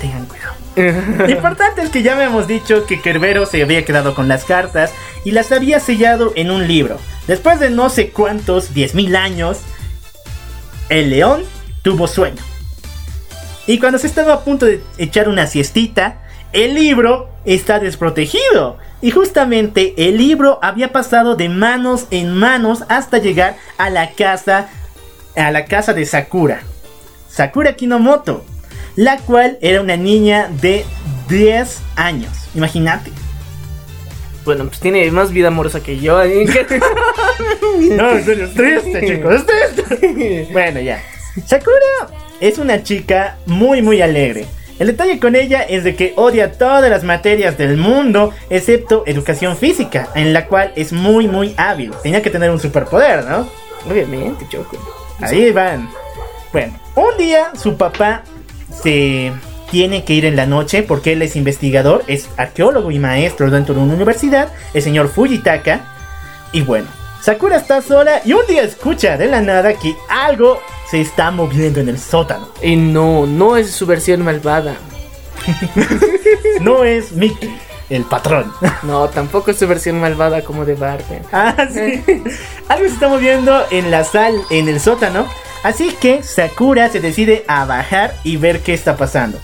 Tengan 0.00 0.24
cuidado. 0.26 0.54
Lo 0.76 1.28
importante 1.30 1.82
es 1.82 1.90
que 1.90 2.02
ya 2.02 2.22
hemos 2.22 2.46
dicho 2.46 2.86
que 2.86 3.00
Kerbero 3.00 3.46
se 3.46 3.62
había 3.62 3.84
quedado 3.84 4.14
con 4.14 4.28
las 4.28 4.44
cartas 4.44 4.92
y 5.24 5.32
las 5.32 5.52
había 5.52 5.80
sellado 5.80 6.32
en 6.36 6.50
un 6.50 6.66
libro. 6.68 6.98
Después 7.26 7.60
de 7.60 7.70
no 7.70 7.90
sé 7.90 8.10
cuántos, 8.10 8.74
10.000 8.74 9.16
años, 9.16 9.58
el 10.88 11.10
león 11.10 11.42
tuvo 11.82 12.06
sueño. 12.06 12.42
Y 13.66 13.78
cuando 13.78 13.98
se 13.98 14.06
estaba 14.06 14.34
a 14.34 14.44
punto 14.44 14.66
de 14.66 14.82
echar 14.98 15.28
una 15.28 15.46
siestita, 15.46 16.22
el 16.52 16.74
libro 16.74 17.30
está 17.44 17.78
desprotegido. 17.78 18.78
Y 19.00 19.12
justamente 19.12 19.94
el 19.96 20.16
libro 20.18 20.58
había 20.62 20.92
pasado 20.92 21.36
de 21.36 21.48
manos 21.48 22.06
en 22.10 22.34
manos 22.34 22.84
hasta 22.88 23.18
llegar 23.18 23.56
a 23.78 23.90
la 23.90 24.10
casa 24.12 24.68
a 25.36 25.50
la 25.50 25.64
casa 25.64 25.92
de 25.92 26.04
Sakura. 26.06 26.62
Sakura 27.28 27.74
Kinomoto, 27.74 28.44
la 28.96 29.18
cual 29.18 29.58
era 29.60 29.80
una 29.80 29.96
niña 29.96 30.50
de 30.60 30.84
10 31.28 31.82
años. 31.96 32.30
Imagínate. 32.54 33.10
Bueno, 34.44 34.66
pues 34.66 34.80
tiene 34.80 35.10
más 35.10 35.32
vida 35.32 35.48
amorosa 35.48 35.82
que 35.82 35.98
yo. 35.98 36.22
¿eh? 36.22 36.44
No, 37.78 38.12
en 38.12 38.24
serio, 38.24 38.44
es 38.44 38.54
triste, 38.54 39.06
chicos, 39.06 39.34
es 39.34 39.46
triste. 39.46 40.48
Bueno, 40.52 40.80
ya. 40.80 41.02
Sakura 41.46 42.10
es 42.40 42.58
una 42.58 42.82
chica 42.82 43.38
muy, 43.46 43.80
muy 43.80 44.02
alegre. 44.02 44.46
El 44.78 44.86
detalle 44.86 45.20
con 45.20 45.36
ella 45.36 45.62
es 45.62 45.84
de 45.84 45.94
que 45.94 46.14
odia 46.16 46.52
todas 46.52 46.90
las 46.90 47.04
materias 47.04 47.58
del 47.58 47.76
mundo, 47.76 48.32
excepto 48.48 49.04
educación 49.06 49.56
física, 49.56 50.08
en 50.14 50.32
la 50.32 50.46
cual 50.46 50.72
es 50.74 50.92
muy, 50.92 51.28
muy 51.28 51.54
hábil. 51.58 51.92
Tenía 52.02 52.22
que 52.22 52.30
tener 52.30 52.50
un 52.50 52.58
superpoder, 52.58 53.24
¿no? 53.24 53.48
Obviamente, 53.90 54.46
Choco. 54.48 54.78
Ahí 55.20 55.52
van. 55.52 55.90
Bueno, 56.52 56.78
un 56.94 57.16
día 57.18 57.52
su 57.54 57.76
papá 57.76 58.22
se 58.82 59.32
tiene 59.70 60.04
que 60.04 60.14
ir 60.14 60.24
en 60.24 60.36
la 60.36 60.46
noche 60.46 60.82
porque 60.82 61.12
él 61.12 61.22
es 61.22 61.36
investigador, 61.36 62.02
es 62.06 62.28
arqueólogo 62.36 62.90
y 62.90 62.98
maestro 62.98 63.50
dentro 63.50 63.74
de 63.74 63.80
una 63.80 63.94
universidad, 63.94 64.48
el 64.74 64.82
señor 64.82 65.08
Fujitaka. 65.08 65.80
Y 66.52 66.62
bueno, 66.62 66.88
Sakura 67.22 67.56
está 67.56 67.82
sola 67.82 68.22
y 68.24 68.32
un 68.32 68.46
día 68.46 68.62
escucha 68.62 69.16
de 69.16 69.26
la 69.26 69.40
nada 69.40 69.74
que 69.74 69.94
algo 70.08 70.60
se 70.90 71.00
está 71.00 71.30
moviendo 71.30 71.80
en 71.80 71.88
el 71.88 71.98
sótano. 71.98 72.48
Y 72.62 72.76
no, 72.76 73.26
no 73.26 73.56
es 73.56 73.70
su 73.70 73.86
versión 73.86 74.24
malvada. 74.24 74.76
No 76.60 76.84
es 76.84 77.12
Mickey, 77.12 77.58
el 77.88 78.04
patrón. 78.04 78.52
No, 78.82 79.08
tampoco 79.08 79.50
es 79.50 79.58
su 79.58 79.66
versión 79.66 79.98
malvada 79.98 80.42
como 80.42 80.64
de 80.64 80.74
Barbie. 80.74 81.22
Ah, 81.32 81.66
sí. 81.72 82.02
Algo 82.68 82.86
se 82.86 82.92
está 82.92 83.08
moviendo 83.08 83.64
en 83.70 83.90
la 83.90 84.04
sal, 84.04 84.34
en 84.50 84.68
el 84.68 84.78
sótano. 84.78 85.26
Así 85.62 85.94
que 86.00 86.22
Sakura 86.22 86.88
se 86.88 87.00
decide 87.00 87.44
a 87.46 87.64
bajar 87.64 88.14
y 88.24 88.36
ver 88.36 88.60
qué 88.60 88.74
está 88.74 88.96
pasando. 88.96 89.38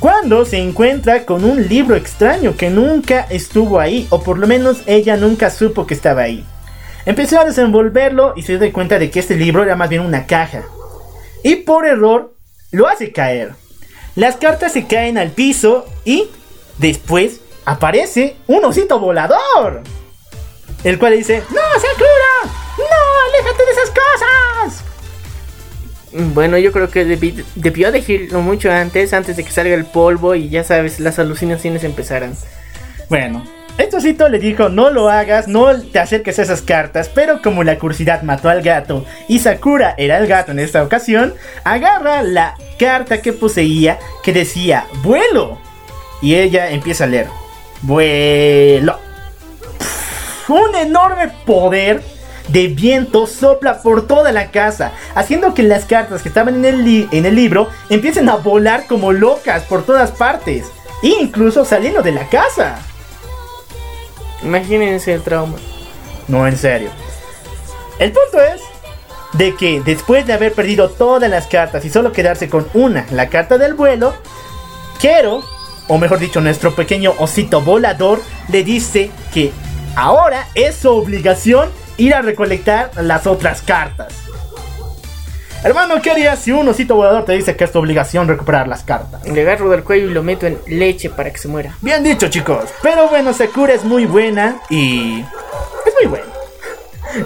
Cuando 0.00 0.44
se 0.44 0.58
encuentra 0.58 1.24
con 1.24 1.44
un 1.44 1.66
libro 1.66 1.96
extraño 1.96 2.56
que 2.56 2.70
nunca 2.70 3.26
estuvo 3.30 3.80
ahí, 3.80 4.06
o 4.10 4.22
por 4.22 4.38
lo 4.38 4.46
menos 4.46 4.78
ella 4.86 5.16
nunca 5.16 5.50
supo 5.50 5.86
que 5.86 5.94
estaba 5.94 6.22
ahí. 6.22 6.44
Empezó 7.04 7.40
a 7.40 7.44
desenvolverlo 7.44 8.34
y 8.36 8.42
se 8.42 8.58
dio 8.58 8.72
cuenta 8.72 8.98
de 8.98 9.10
que 9.10 9.20
este 9.20 9.34
libro 9.36 9.62
era 9.62 9.76
más 9.76 9.88
bien 9.88 10.02
una 10.02 10.26
caja. 10.26 10.62
Y 11.42 11.56
por 11.56 11.86
error 11.86 12.34
lo 12.70 12.86
hace 12.86 13.12
caer. 13.12 13.54
Las 14.14 14.36
cartas 14.36 14.72
se 14.72 14.86
caen 14.86 15.18
al 15.18 15.30
piso 15.30 15.86
y 16.04 16.28
después 16.78 17.40
aparece 17.64 18.36
un 18.46 18.64
osito 18.64 18.98
volador. 18.98 19.82
El 20.84 20.98
cual 20.98 21.16
dice, 21.16 21.42
¡No, 21.50 21.60
Sakura! 21.80 22.54
¡No, 22.78 23.38
aléjate 23.38 23.64
de 23.64 23.72
esas 23.72 23.90
cosas! 23.90 24.84
Bueno, 26.12 26.56
yo 26.58 26.72
creo 26.72 26.90
que 26.90 27.06
debi- 27.06 27.44
debió 27.54 27.92
decirlo 27.92 28.40
mucho 28.40 28.70
antes, 28.72 29.12
antes 29.12 29.36
de 29.36 29.44
que 29.44 29.50
salga 29.50 29.74
el 29.74 29.84
polvo 29.84 30.34
y 30.34 30.48
ya 30.48 30.64
sabes, 30.64 31.00
las 31.00 31.18
alucinaciones 31.18 31.84
empezaran. 31.84 32.34
Bueno, 33.08 33.44
osito 33.98 34.28
le 34.28 34.38
dijo, 34.38 34.68
no 34.68 34.90
lo 34.90 35.08
hagas, 35.10 35.48
no 35.48 35.80
te 35.80 35.98
acerques 35.98 36.38
a 36.38 36.42
esas 36.42 36.62
cartas, 36.62 37.10
pero 37.12 37.42
como 37.42 37.64
la 37.64 37.78
curiosidad 37.78 38.22
mató 38.22 38.48
al 38.48 38.62
gato 38.62 39.04
y 39.28 39.40
Sakura 39.40 39.94
era 39.98 40.18
el 40.18 40.26
gato 40.26 40.52
en 40.52 40.60
esta 40.60 40.82
ocasión, 40.82 41.34
agarra 41.64 42.22
la 42.22 42.54
carta 42.78 43.20
que 43.20 43.32
poseía 43.32 43.98
que 44.22 44.32
decía, 44.32 44.86
vuelo. 45.02 45.58
Y 46.22 46.34
ella 46.36 46.70
empieza 46.70 47.04
a 47.04 47.06
leer, 47.08 47.26
vuelo. 47.82 48.98
Un 50.48 50.74
enorme 50.74 51.28
poder 51.44 52.02
de 52.48 52.68
viento 52.68 53.26
sopla 53.26 53.82
por 53.82 54.06
toda 54.06 54.32
la 54.32 54.50
casa, 54.50 54.92
haciendo 55.14 55.54
que 55.54 55.62
las 55.62 55.84
cartas 55.84 56.22
que 56.22 56.28
estaban 56.28 56.54
en 56.56 56.64
el, 56.64 56.84
li- 56.84 57.08
en 57.12 57.26
el 57.26 57.34
libro 57.34 57.68
empiecen 57.90 58.28
a 58.28 58.36
volar 58.36 58.86
como 58.86 59.12
locas 59.12 59.62
por 59.64 59.84
todas 59.84 60.10
partes, 60.10 60.66
e 61.02 61.08
incluso 61.20 61.64
saliendo 61.64 62.02
de 62.02 62.12
la 62.12 62.28
casa. 62.28 62.78
Imagínense 64.42 65.12
el 65.12 65.22
trauma. 65.22 65.56
No, 66.26 66.46
en 66.46 66.56
serio. 66.56 66.90
El 67.98 68.12
punto 68.12 68.40
es 68.40 68.60
de 69.32 69.54
que 69.56 69.80
después 69.84 70.26
de 70.26 70.32
haber 70.32 70.52
perdido 70.52 70.88
todas 70.88 71.28
las 71.30 71.46
cartas 71.46 71.84
y 71.84 71.90
solo 71.90 72.12
quedarse 72.12 72.48
con 72.48 72.66
una, 72.74 73.06
la 73.10 73.28
carta 73.28 73.58
del 73.58 73.74
vuelo, 73.74 74.14
Kero, 75.00 75.42
o 75.88 75.98
mejor 75.98 76.18
dicho, 76.18 76.40
nuestro 76.40 76.74
pequeño 76.74 77.14
osito 77.18 77.60
volador, 77.60 78.20
le 78.48 78.62
dice 78.62 79.10
que 79.32 79.52
ahora 79.96 80.48
es 80.54 80.76
su 80.76 80.90
obligación 80.90 81.70
ir 81.98 82.14
a 82.14 82.22
recolectar 82.22 82.90
las 83.02 83.26
otras 83.26 83.60
cartas. 83.60 84.14
Hermano, 85.64 86.00
¿qué 86.00 86.12
harías 86.12 86.38
si 86.38 86.52
un 86.52 86.68
osito 86.68 86.94
volador 86.94 87.24
te 87.24 87.32
dice 87.32 87.56
que 87.56 87.64
es 87.64 87.72
tu 87.72 87.80
obligación 87.80 88.28
recuperar 88.28 88.68
las 88.68 88.84
cartas? 88.84 89.26
Le 89.26 89.42
agarro 89.42 89.68
del 89.68 89.82
cuello 89.82 90.08
y 90.08 90.14
lo 90.14 90.22
meto 90.22 90.46
en 90.46 90.56
leche 90.68 91.10
para 91.10 91.32
que 91.32 91.38
se 91.38 91.48
muera. 91.48 91.76
Bien 91.82 92.04
dicho, 92.04 92.28
chicos. 92.28 92.70
Pero 92.80 93.08
bueno, 93.08 93.32
Sakura 93.32 93.74
es 93.74 93.84
muy 93.84 94.06
buena 94.06 94.60
y. 94.70 95.20
Es 95.84 95.94
muy 96.00 96.06
buena. 96.08 96.26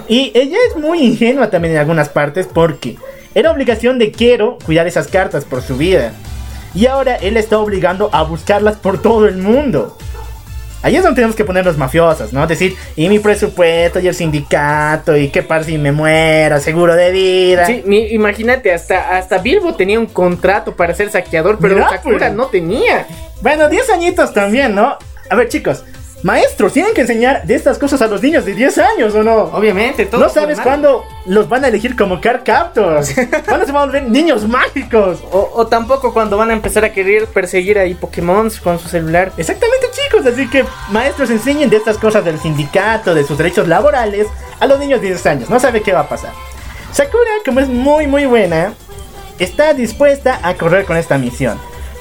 Y 0.07 0.31
ella 0.33 0.57
es 0.67 0.75
muy 0.75 0.99
ingenua 1.03 1.51
también 1.51 1.75
en 1.75 1.79
algunas 1.79 2.09
partes 2.09 2.47
porque 2.51 2.97
era 3.35 3.51
obligación 3.51 3.99
de 3.99 4.11
Quiero 4.11 4.57
cuidar 4.65 4.87
esas 4.87 5.07
cartas 5.07 5.45
por 5.45 5.61
su 5.61 5.77
vida. 5.77 6.13
Y 6.73 6.87
ahora 6.87 7.15
él 7.17 7.37
está 7.37 7.59
obligando 7.59 8.09
a 8.13 8.23
buscarlas 8.23 8.77
por 8.77 8.99
todo 8.99 9.27
el 9.27 9.37
mundo. 9.37 9.95
Ahí 10.83 10.95
es 10.97 11.01
donde 11.01 11.15
tenemos 11.15 11.35
que 11.35 11.45
ponernos 11.45 11.77
mafiosos, 11.77 12.33
¿no? 12.33 12.45
Decir, 12.45 12.75
y 12.95 13.07
mi 13.09 13.17
presupuesto, 13.19 13.99
y 13.99 14.07
el 14.07 14.13
sindicato, 14.13 15.15
y 15.17 15.29
qué 15.29 15.41
pasa 15.41 15.65
si 15.65 15.77
me 15.77 15.91
muero, 15.91 16.59
seguro 16.59 16.95
de 16.95 17.09
vida. 17.11 17.65
Sí, 17.65 17.81
mi- 17.85 18.07
imagínate, 18.07 18.73
hasta, 18.73 19.17
hasta 19.17 19.37
Bilbo 19.37 19.75
tenía 19.75 19.97
un 19.99 20.07
contrato 20.07 20.75
para 20.75 20.93
ser 20.93 21.09
saqueador, 21.09 21.57
pero 21.61 21.77
Sakura 21.89 22.17
pues. 22.27 22.33
no 22.33 22.47
tenía. 22.47 23.07
Bueno, 23.41 23.69
10 23.69 23.89
añitos 23.91 24.33
también, 24.33 24.75
¿no? 24.75 24.97
A 25.29 25.35
ver, 25.35 25.47
chicos, 25.49 25.83
maestros, 26.23 26.73
tienen 26.73 26.93
que 26.93 27.01
enseñar 27.01 27.45
de 27.45 27.55
estas 27.55 27.77
cosas 27.77 28.01
a 28.01 28.07
los 28.07 28.21
niños 28.21 28.45
de 28.45 28.53
10 28.53 28.77
años, 28.77 29.13
¿o 29.13 29.23
no? 29.23 29.35
Obviamente, 29.35 30.05
todo 30.05 30.21
No 30.21 30.29
sabes 30.29 30.59
cuándo 30.59 31.05
los 31.25 31.47
van 31.47 31.65
a 31.65 31.67
elegir 31.67 31.95
como 31.95 32.19
car 32.19 32.43
captors. 32.43 33.13
¿Cuándo 33.47 33.65
se 33.65 33.71
van 33.71 33.83
a 33.83 33.85
volver 33.85 34.03
niños 34.03 34.47
mágicos? 34.47 35.19
O, 35.31 35.51
o 35.53 35.67
tampoco 35.67 36.13
cuando 36.13 36.37
van 36.37 36.49
a 36.49 36.53
empezar 36.53 36.85
a 36.85 36.93
querer 36.93 37.27
perseguir 37.27 37.77
ahí 37.77 37.93
Pokémon 37.93 38.49
con 38.63 38.79
su 38.79 38.87
celular. 38.87 39.31
Exactamente, 39.37 39.87
chicos. 39.91 40.25
Así 40.25 40.49
que 40.49 40.65
maestros 40.89 41.29
enseñen 41.29 41.69
de 41.69 41.77
estas 41.77 41.97
cosas 41.97 42.23
del 42.25 42.39
sindicato, 42.39 43.13
de 43.13 43.23
sus 43.23 43.37
derechos 43.37 43.67
laborales 43.67 44.27
a 44.59 44.65
los 44.65 44.79
niños 44.79 45.01
de 45.01 45.07
10 45.07 45.25
años. 45.25 45.49
No 45.49 45.59
sabe 45.59 45.81
qué 45.81 45.91
va 45.91 46.01
a 46.01 46.09
pasar. 46.09 46.31
Sakura, 46.91 47.31
como 47.45 47.59
es 47.59 47.67
muy, 47.67 48.07
muy 48.07 48.25
buena, 48.25 48.73
está 49.39 49.73
dispuesta 49.73 50.39
a 50.43 50.53
correr 50.55 50.85
con 50.85 50.95
esta 50.95 51.17
misión. 51.17 51.57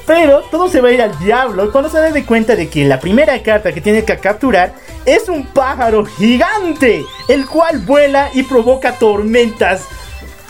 Pero 0.07 0.41
todo 0.51 0.69
se 0.69 0.81
va 0.81 0.89
a 0.89 0.93
ir 0.93 1.01
al 1.03 1.17
diablo 1.19 1.71
cuando 1.71 1.89
se 1.89 1.99
dé 1.99 2.25
cuenta 2.25 2.57
de 2.57 2.69
que 2.69 2.85
la 2.85 2.99
primera 2.99 3.41
carta 3.43 3.73
que 3.73 3.81
tiene 3.81 4.05
que 4.05 4.19
capturar 4.19 4.75
es 5.07 5.29
un 5.29 5.47
pájaro 5.47 6.05
gigante, 6.05 7.05
el 7.29 7.47
cual 7.47 7.79
vuela 7.81 8.31
y 8.35 8.43
provoca 8.43 8.99
tormentas 8.99 9.85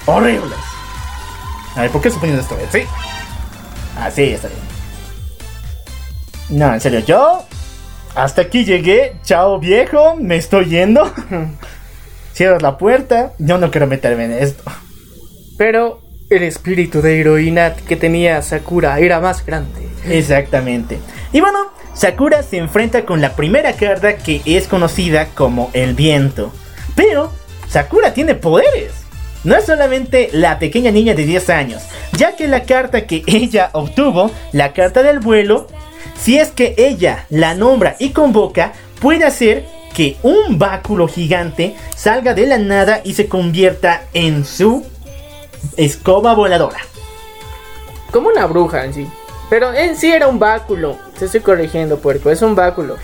horribles. 0.07 0.59
A 1.77 1.83
ver, 1.83 1.91
¿por 1.91 2.01
qué 2.03 2.11
suponiendo 2.11 2.43
esto? 2.43 2.57
¿Sí? 2.70 2.85
Así 3.99 4.24
está 4.24 4.49
bien. 4.49 4.61
No, 6.59 6.73
en 6.73 6.81
serio, 6.81 7.01
yo 7.01 7.45
hasta 8.15 8.43
aquí 8.43 8.65
llegué. 8.65 9.16
Chao 9.24 9.59
viejo, 9.59 10.16
me 10.16 10.37
estoy 10.37 10.66
yendo. 10.66 11.11
Cierras 12.35 12.62
la 12.62 12.79
puerta. 12.79 13.33
Yo 13.39 13.59
no 13.59 13.70
quiero 13.70 13.87
meterme 13.87 14.24
en 14.24 14.33
esto. 14.33 14.62
Pero 15.57 16.01
el 16.37 16.43
espíritu 16.43 17.03
de 17.03 17.21
heroína 17.21 17.75
que 17.75 17.97
tenía 17.97 18.41
Sakura 18.43 18.99
era 18.99 19.21
más 19.21 19.45
grande. 19.45 19.89
Exactamente. 20.09 20.99
Y 21.33 21.41
bueno, 21.41 21.73
Sakura 21.95 22.43
se 22.43 22.57
enfrenta 22.57 23.05
con 23.05 23.21
la 23.21 23.37
primera 23.37 23.75
carta 23.75 24.17
que 24.17 24.41
es 24.45 24.67
conocida 24.67 25.27
como 25.35 25.71
el 25.75 25.95
viento. 25.95 26.53
Pero 26.97 27.33
Sakura 27.69 28.15
tiene 28.15 28.35
poderes. 28.35 28.93
No 29.45 29.57
es 29.57 29.65
solamente 29.65 30.31
la 30.33 30.59
pequeña 30.59 30.91
niña 30.91 31.15
de 31.15 31.27
10 31.27 31.51
años, 31.51 31.83
ya 32.17 32.37
que 32.37 32.47
la 32.47 32.63
carta 32.63 33.07
que 33.07 33.25
ella 33.27 33.71
obtuvo, 33.73 34.31
la 34.53 34.73
carta 34.73 35.03
del 35.03 35.19
vuelo, 35.19 35.67
si 36.21 36.39
es 36.39 36.51
que 36.51 36.75
ella 36.79 37.27
la 37.29 37.55
nombra 37.55 37.97
y 37.99 38.11
convoca, 38.11 38.73
puede 39.01 39.25
hacer 39.25 39.65
que 39.95 40.17
un 40.23 40.59
báculo 40.59 41.09
gigante 41.09 41.75
salga 41.97 42.35
de 42.35 42.47
la 42.47 42.59
nada 42.59 43.01
y 43.05 43.15
se 43.15 43.27
convierta 43.27 44.05
en 44.15 44.45
su 44.45 44.87
escoba 45.76 46.34
voladora. 46.34 46.78
Como 48.10 48.28
una 48.28 48.47
bruja 48.47 48.84
en 48.84 48.94
sí. 48.94 49.09
Pero 49.48 49.72
en 49.72 49.97
sí 49.97 50.12
era 50.12 50.28
un 50.28 50.39
báculo. 50.39 50.98
Te 51.18 51.26
estoy 51.26 51.40
corrigiendo, 51.40 51.98
puerco. 51.98 52.30
Es 52.30 52.43
un 52.43 52.55
báculo. 52.55 52.97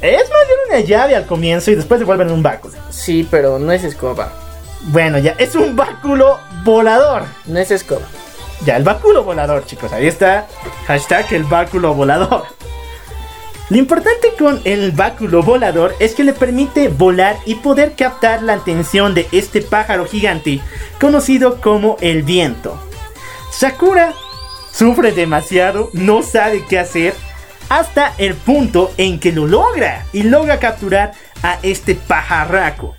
Es 0.00 0.28
más 0.30 0.46
bien 0.46 0.58
una 0.68 0.80
llave 0.80 1.16
al 1.16 1.26
comienzo 1.26 1.70
y 1.70 1.74
después 1.74 1.98
se 1.98 2.04
vuelven 2.04 2.30
un 2.30 2.42
báculo. 2.42 2.74
Sí, 2.90 3.26
pero 3.30 3.58
no 3.58 3.72
es 3.72 3.82
escoba. 3.82 4.30
Bueno, 4.88 5.18
ya, 5.18 5.34
es 5.38 5.54
un 5.54 5.74
báculo 5.74 6.38
volador. 6.64 7.22
No 7.46 7.58
es 7.58 7.70
escoba. 7.70 8.06
Ya, 8.64 8.76
el 8.76 8.84
báculo 8.84 9.24
volador, 9.24 9.64
chicos. 9.66 9.92
Ahí 9.92 10.06
está. 10.06 10.46
Hashtag 10.86 11.32
el 11.32 11.44
báculo 11.44 11.94
volador. 11.94 12.44
Lo 13.68 13.78
importante 13.78 14.28
con 14.38 14.60
el 14.64 14.92
báculo 14.92 15.42
volador 15.42 15.96
es 15.98 16.14
que 16.14 16.22
le 16.22 16.32
permite 16.32 16.86
volar 16.86 17.36
y 17.46 17.56
poder 17.56 17.94
captar 17.96 18.42
la 18.44 18.54
atención 18.54 19.12
de 19.12 19.26
este 19.32 19.60
pájaro 19.60 20.06
gigante 20.06 20.60
conocido 21.00 21.60
como 21.60 21.96
el 22.00 22.22
viento. 22.22 22.80
Sakura 23.50 24.12
sufre 24.72 25.10
demasiado, 25.10 25.90
no 25.94 26.22
sabe 26.22 26.64
qué 26.68 26.78
hacer 26.78 27.14
hasta 27.68 28.14
el 28.18 28.34
punto 28.34 28.92
en 28.98 29.18
que 29.18 29.32
lo 29.32 29.48
logra 29.48 30.06
y 30.12 30.22
logra 30.22 30.60
capturar 30.60 31.12
a 31.42 31.58
este 31.62 31.96
pajarraco. 31.96 32.94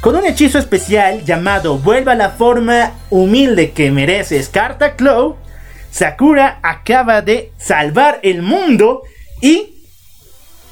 Con 0.00 0.16
un 0.16 0.24
hechizo 0.24 0.58
especial 0.58 1.26
llamado 1.26 1.76
Vuelva 1.76 2.12
a 2.12 2.16
la 2.16 2.30
forma 2.30 2.92
humilde 3.10 3.72
que 3.72 3.90
mereces 3.90 4.48
Carta 4.48 4.96
Claw, 4.96 5.36
Sakura 5.90 6.58
acaba 6.62 7.20
de 7.20 7.52
salvar 7.58 8.18
el 8.22 8.40
mundo 8.40 9.02
y 9.42 9.79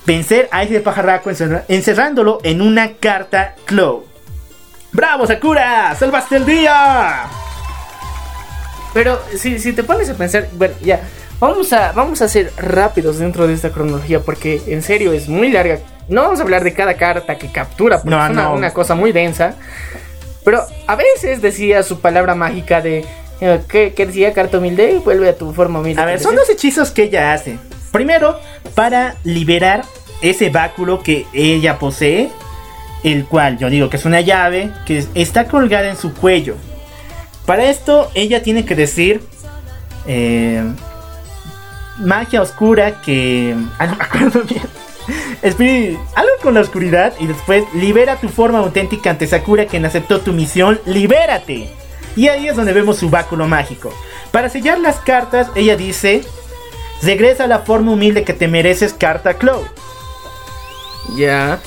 vencer 0.09 0.49
a 0.51 0.63
ese 0.63 0.81
pajarraco 0.81 1.31
encerrándolo 1.69 2.39
en 2.43 2.63
una 2.63 2.95
carta 2.95 3.55
Claw. 3.67 4.05
¡Bravo, 4.91 5.27
Sakura! 5.27 5.95
¡Salvaste 5.95 6.37
el 6.37 6.47
día! 6.47 7.27
Pero 8.95 9.21
si, 9.37 9.59
si 9.59 9.75
te 9.75 9.85
pones 9.85 10.09
a 10.09 10.15
pensar, 10.15 10.49
bueno, 10.55 10.75
ya, 10.83 11.03
vamos 11.39 11.75
a, 11.75 11.93
vamos 11.93 12.23
a 12.23 12.29
ser 12.29 12.51
rápidos 12.57 13.19
dentro 13.19 13.47
de 13.47 13.53
esta 13.53 13.69
cronología 13.69 14.21
porque 14.21 14.63
en 14.69 14.83
serio 14.83 15.13
es 15.13 15.29
muy 15.29 15.51
larga. 15.51 15.81
No 16.09 16.23
vamos 16.23 16.41
a 16.41 16.43
hablar 16.43 16.65
de 16.65 16.73
cada 16.73 16.95
carta 16.95 17.37
que 17.37 17.53
captura, 17.53 17.99
porque 17.99 18.09
No, 18.09 18.25
es 18.25 18.31
una, 18.31 18.45
no. 18.45 18.55
una 18.55 18.73
cosa 18.73 18.95
muy 18.95 19.13
densa. 19.13 19.57
Pero 20.43 20.63
a 20.87 20.97
veces 20.97 21.43
decía 21.43 21.83
su 21.83 22.01
palabra 22.01 22.35
mágica 22.35 22.81
de, 22.81 23.05
eh, 23.43 23.61
¿qué, 23.69 23.93
qué 23.95 24.07
decía 24.07 24.33
carta 24.33 24.57
humilde? 24.57 25.03
Vuelve 25.05 25.29
a 25.29 25.37
tu 25.37 25.53
forma 25.53 25.81
humilde. 25.81 26.01
A 26.01 26.07
ver, 26.07 26.19
son 26.19 26.35
dos 26.35 26.49
hechizos 26.49 26.93
que 26.93 27.03
ella 27.03 27.35
hace. 27.35 27.59
Primero, 27.93 28.41
para 28.75 29.17
liberar 29.25 29.83
ese 30.23 30.51
báculo 30.51 31.03
que 31.03 31.27
ella 31.33 31.79
posee, 31.79 32.31
el 33.05 33.25
cual 33.27 33.59
yo 33.59 33.71
digo 33.71 33.89
que 33.91 33.97
es 33.97 34.05
una 34.05 34.21
llave 34.21 34.71
que 34.87 34.99
es- 34.99 35.09
está 35.15 35.47
colgada 35.47 35.89
en 35.89 35.97
su 35.97 36.13
cuello. 36.15 36.57
Para 37.47 37.65
esto, 37.71 38.11
ella 38.15 38.43
tiene 38.43 38.65
que 38.65 38.75
decir 38.75 39.23
eh, 40.07 40.63
magia 41.99 42.43
oscura 42.43 43.01
que. 43.03 43.55
Ah, 43.79 43.87
no 43.87 43.97
me 43.97 44.05
acuerdo 44.05 44.43
bien. 44.43 44.63
Algo 46.15 46.31
con 46.43 46.55
la 46.55 46.61
oscuridad 46.61 47.15
y 47.19 47.27
después 47.27 47.65
libera 47.75 48.17
tu 48.17 48.29
forma 48.29 48.59
auténtica 48.59 49.11
ante 49.11 49.27
Sakura 49.27 49.67
quien 49.67 49.85
aceptó 49.87 50.21
tu 50.21 50.33
misión. 50.33 50.81
¡Libérate! 50.85 51.71
Y 52.17 52.29
ahí 52.29 52.49
es 52.49 52.57
donde 52.57 52.73
vemos 52.73 52.99
su 52.99 53.09
báculo 53.09 53.47
mágico. 53.47 53.93
Para 54.33 54.49
sellar 54.49 54.79
las 54.81 54.97
cartas, 54.97 55.49
ella 55.55 55.77
dice: 55.77 56.23
Regresa 57.03 57.45
a 57.45 57.49
la 57.49 57.61
forma 57.61 57.93
humilde 57.93 58.25
que 58.25 58.33
te 58.35 58.49
mereces, 58.49 58.93
carta 58.93 59.35
Claw. 59.35 59.63
Ya. 61.17 61.59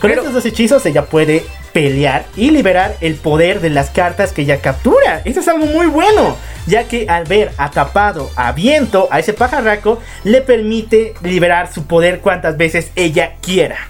Con 0.00 0.10
Pero- 0.10 0.22
estos 0.22 0.34
dos 0.34 0.46
hechizos, 0.46 0.84
ella 0.86 1.06
puede 1.06 1.44
pelear 1.72 2.26
y 2.36 2.50
liberar 2.50 2.96
el 3.00 3.14
poder 3.14 3.60
de 3.60 3.70
las 3.70 3.90
cartas 3.90 4.32
que 4.32 4.42
ella 4.42 4.60
captura. 4.60 5.22
Eso 5.24 5.40
es 5.40 5.48
algo 5.48 5.64
muy 5.66 5.86
bueno, 5.86 6.36
ya 6.66 6.84
que 6.84 7.06
al 7.08 7.24
ver 7.24 7.52
atrapado 7.56 8.30
a 8.36 8.52
viento 8.52 9.08
a 9.10 9.20
ese 9.20 9.32
pajarraco, 9.32 10.00
le 10.24 10.42
permite 10.42 11.14
liberar 11.22 11.72
su 11.72 11.86
poder 11.86 12.20
cuantas 12.20 12.56
veces 12.56 12.90
ella 12.94 13.36
quiera. 13.40 13.88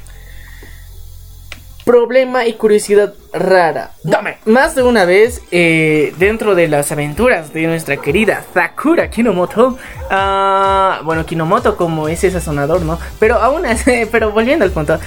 Problema 1.84 2.46
y 2.46 2.52
curiosidad 2.52 3.14
rara. 3.32 3.90
Dame. 4.04 4.38
Más 4.44 4.76
de 4.76 4.84
una 4.84 5.04
vez, 5.04 5.42
eh, 5.50 6.14
dentro 6.16 6.54
de 6.54 6.68
las 6.68 6.92
aventuras 6.92 7.52
de 7.52 7.66
nuestra 7.66 7.96
querida 7.96 8.44
Sakura 8.54 9.10
Kinomoto, 9.10 9.76
ah, 10.08 11.00
bueno, 11.04 11.26
Kinomoto 11.26 11.76
como 11.76 12.08
ese 12.08 12.30
sazonador, 12.30 12.82
¿no? 12.82 13.00
Pero 13.18 13.36
aún 13.36 13.66
así, 13.66 14.02
pero 14.12 14.30
volviendo 14.30 14.64
al 14.64 14.70
punto, 14.70 14.98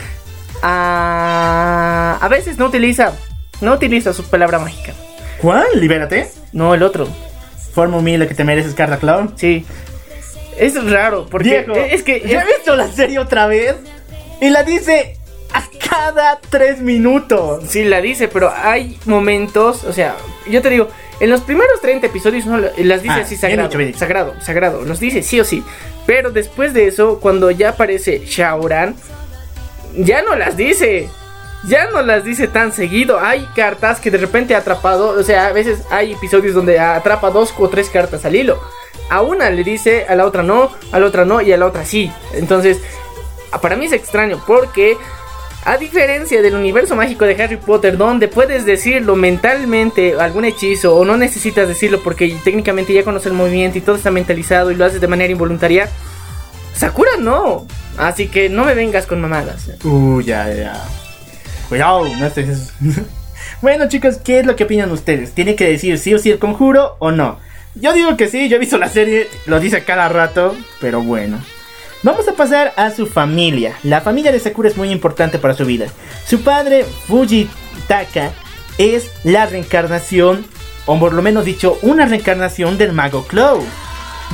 ah, 0.61 2.17
a 2.19 2.27
veces 2.27 2.57
no 2.57 2.65
utiliza, 2.65 3.13
no 3.61 3.73
utiliza 3.73 4.11
su 4.11 4.23
palabra 4.25 4.59
mágica. 4.59 4.93
¿Cuál? 5.41 5.67
Libérate. 5.75 6.29
No, 6.51 6.73
el 6.73 6.83
otro, 6.83 7.07
Forma 7.73 7.97
humilde 7.97 8.27
que 8.27 8.35
te 8.35 8.43
mereces, 8.43 8.73
carta 8.73 8.97
Claw. 8.97 9.31
sí. 9.35 9.65
Es 10.57 10.81
raro, 10.89 11.25
porque 11.29 11.63
Viejo, 11.65 11.73
es 11.75 12.01
que... 12.01 12.21
¿ya 12.21 12.41
he 12.41 12.45
visto 12.45 12.77
la 12.77 12.87
serie 12.87 13.19
otra 13.19 13.45
vez? 13.45 13.75
Y 14.39 14.49
la 14.49 14.63
dice 14.63 15.17
a 15.53 15.63
cada 15.89 16.39
tres 16.49 16.79
minutos. 16.81 17.63
Sí, 17.67 17.83
la 17.85 18.01
dice, 18.01 18.27
pero 18.27 18.51
hay 18.55 18.99
momentos, 19.05 19.83
o 19.83 19.93
sea, 19.93 20.15
yo 20.47 20.61
te 20.61 20.69
digo, 20.69 20.87
en 21.19 21.29
los 21.29 21.41
primeros 21.41 21.79
30 21.81 22.07
episodios 22.07 22.45
no 22.45 22.57
la- 22.57 22.71
las 22.77 23.01
dice 23.01 23.15
Ah, 23.15 23.21
así 23.23 23.35
bien 23.35 23.41
sagrado, 23.41 23.67
dicho, 23.69 23.77
bien 23.77 23.87
dicho. 23.89 23.99
sagrado, 23.99 24.33
sagrado, 24.41 24.81
los 24.83 24.99
dice 24.99 25.21
sí 25.23 25.39
o 25.39 25.45
sí. 25.45 25.63
Pero 26.05 26.31
después 26.31 26.73
de 26.73 26.87
eso, 26.87 27.19
cuando 27.19 27.49
ya 27.51 27.69
aparece 27.69 28.19
Shaoran, 28.25 28.95
ya 29.97 30.21
no 30.21 30.35
las 30.35 30.57
dice. 30.57 31.09
Ya 31.67 31.89
no 31.89 32.03
las 32.03 32.23
dice 32.23 32.47
tan 32.47 32.71
seguido. 32.71 33.19
Hay 33.19 33.47
cartas 33.55 33.99
que 33.99 34.11
de 34.11 34.19
repente 34.19 34.53
ha 34.53 34.59
atrapado. 34.59 35.09
O 35.19 35.23
sea, 35.23 35.47
a 35.47 35.51
veces 35.51 35.79
hay 35.89 36.13
episodios 36.13 36.53
donde 36.53 36.77
atrapa 36.77 37.31
dos 37.31 37.51
o 37.57 37.69
tres 37.69 37.89
cartas 37.89 38.23
al 38.23 38.35
hilo. 38.35 38.61
A 39.09 39.23
una 39.23 39.49
le 39.49 39.63
dice, 39.63 40.05
a 40.07 40.13
la 40.15 40.25
otra 40.27 40.43
no, 40.43 40.69
a 40.91 40.99
la 40.99 41.07
otra 41.07 41.25
no 41.25 41.41
y 41.41 41.51
a 41.51 41.57
la 41.57 41.65
otra 41.65 41.83
sí. 41.85 42.11
Entonces, 42.33 42.81
para 43.63 43.75
mí 43.77 43.85
es 43.85 43.93
extraño 43.93 44.43
porque 44.45 44.95
a 45.65 45.77
diferencia 45.77 46.43
del 46.43 46.53
universo 46.53 46.95
mágico 46.95 47.25
de 47.25 47.41
Harry 47.43 47.57
Potter, 47.57 47.97
donde 47.97 48.27
puedes 48.27 48.65
decirlo 48.65 49.15
mentalmente, 49.15 50.13
algún 50.13 50.45
hechizo, 50.45 50.95
o 50.95 51.03
no 51.03 51.17
necesitas 51.17 51.67
decirlo 51.67 52.01
porque 52.03 52.37
técnicamente 52.43 52.93
ya 52.93 53.03
conoces 53.03 53.27
el 53.27 53.33
movimiento 53.33 53.79
y 53.79 53.81
todo 53.81 53.95
está 53.95 54.11
mentalizado 54.11 54.71
y 54.71 54.75
lo 54.75 54.85
haces 54.85 55.01
de 55.01 55.07
manera 55.07 55.31
involuntaria, 55.31 55.89
Sakura 56.75 57.11
no. 57.19 57.65
Así 57.97 58.27
que 58.27 58.47
no 58.47 58.63
me 58.63 58.75
vengas 58.75 59.07
con 59.07 59.19
mamadas. 59.21 59.71
Uh, 59.83 60.21
ya, 60.21 60.53
ya. 60.53 60.83
Cuidado, 61.67 62.05
no 62.15 62.27
estés. 62.27 62.73
bueno, 63.61 63.87
chicos, 63.87 64.17
¿qué 64.17 64.41
es 64.41 64.45
lo 64.45 64.55
que 64.55 64.65
opinan 64.65 64.91
ustedes? 64.91 65.31
¿Tiene 65.31 65.55
que 65.55 65.67
decir 65.67 65.97
sí 65.97 66.13
o 66.13 66.19
sí 66.19 66.29
el 66.29 66.37
conjuro 66.37 66.95
o 66.99 67.11
no? 67.11 67.39
Yo 67.73 67.91
digo 67.93 68.15
que 68.17 68.27
sí, 68.27 68.49
yo 68.49 68.57
he 68.57 68.59
visto 68.59 68.77
la 68.77 68.89
serie, 68.89 69.27
lo 69.47 69.59
dice 69.59 69.83
cada 69.83 70.09
rato, 70.09 70.55
pero 70.79 71.01
bueno. 71.01 71.41
Vamos 72.05 72.27
a 72.27 72.33
pasar 72.33 72.71
a 72.77 72.91
su 72.91 73.07
familia. 73.07 73.79
La 73.81 73.99
familia 73.99 74.31
de 74.31 74.39
Sakura 74.39 74.69
es 74.69 74.77
muy 74.77 74.91
importante 74.91 75.39
para 75.39 75.55
su 75.55 75.65
vida. 75.65 75.87
Su 76.27 76.41
padre, 76.41 76.85
Fujitaka, 77.07 78.31
es 78.77 79.09
la 79.23 79.47
reencarnación, 79.47 80.45
o 80.85 80.99
por 80.99 81.13
lo 81.13 81.23
menos 81.23 81.45
dicho, 81.45 81.79
una 81.81 82.05
reencarnación 82.05 82.77
del 82.77 82.93
mago 82.93 83.25
Clow. 83.25 83.63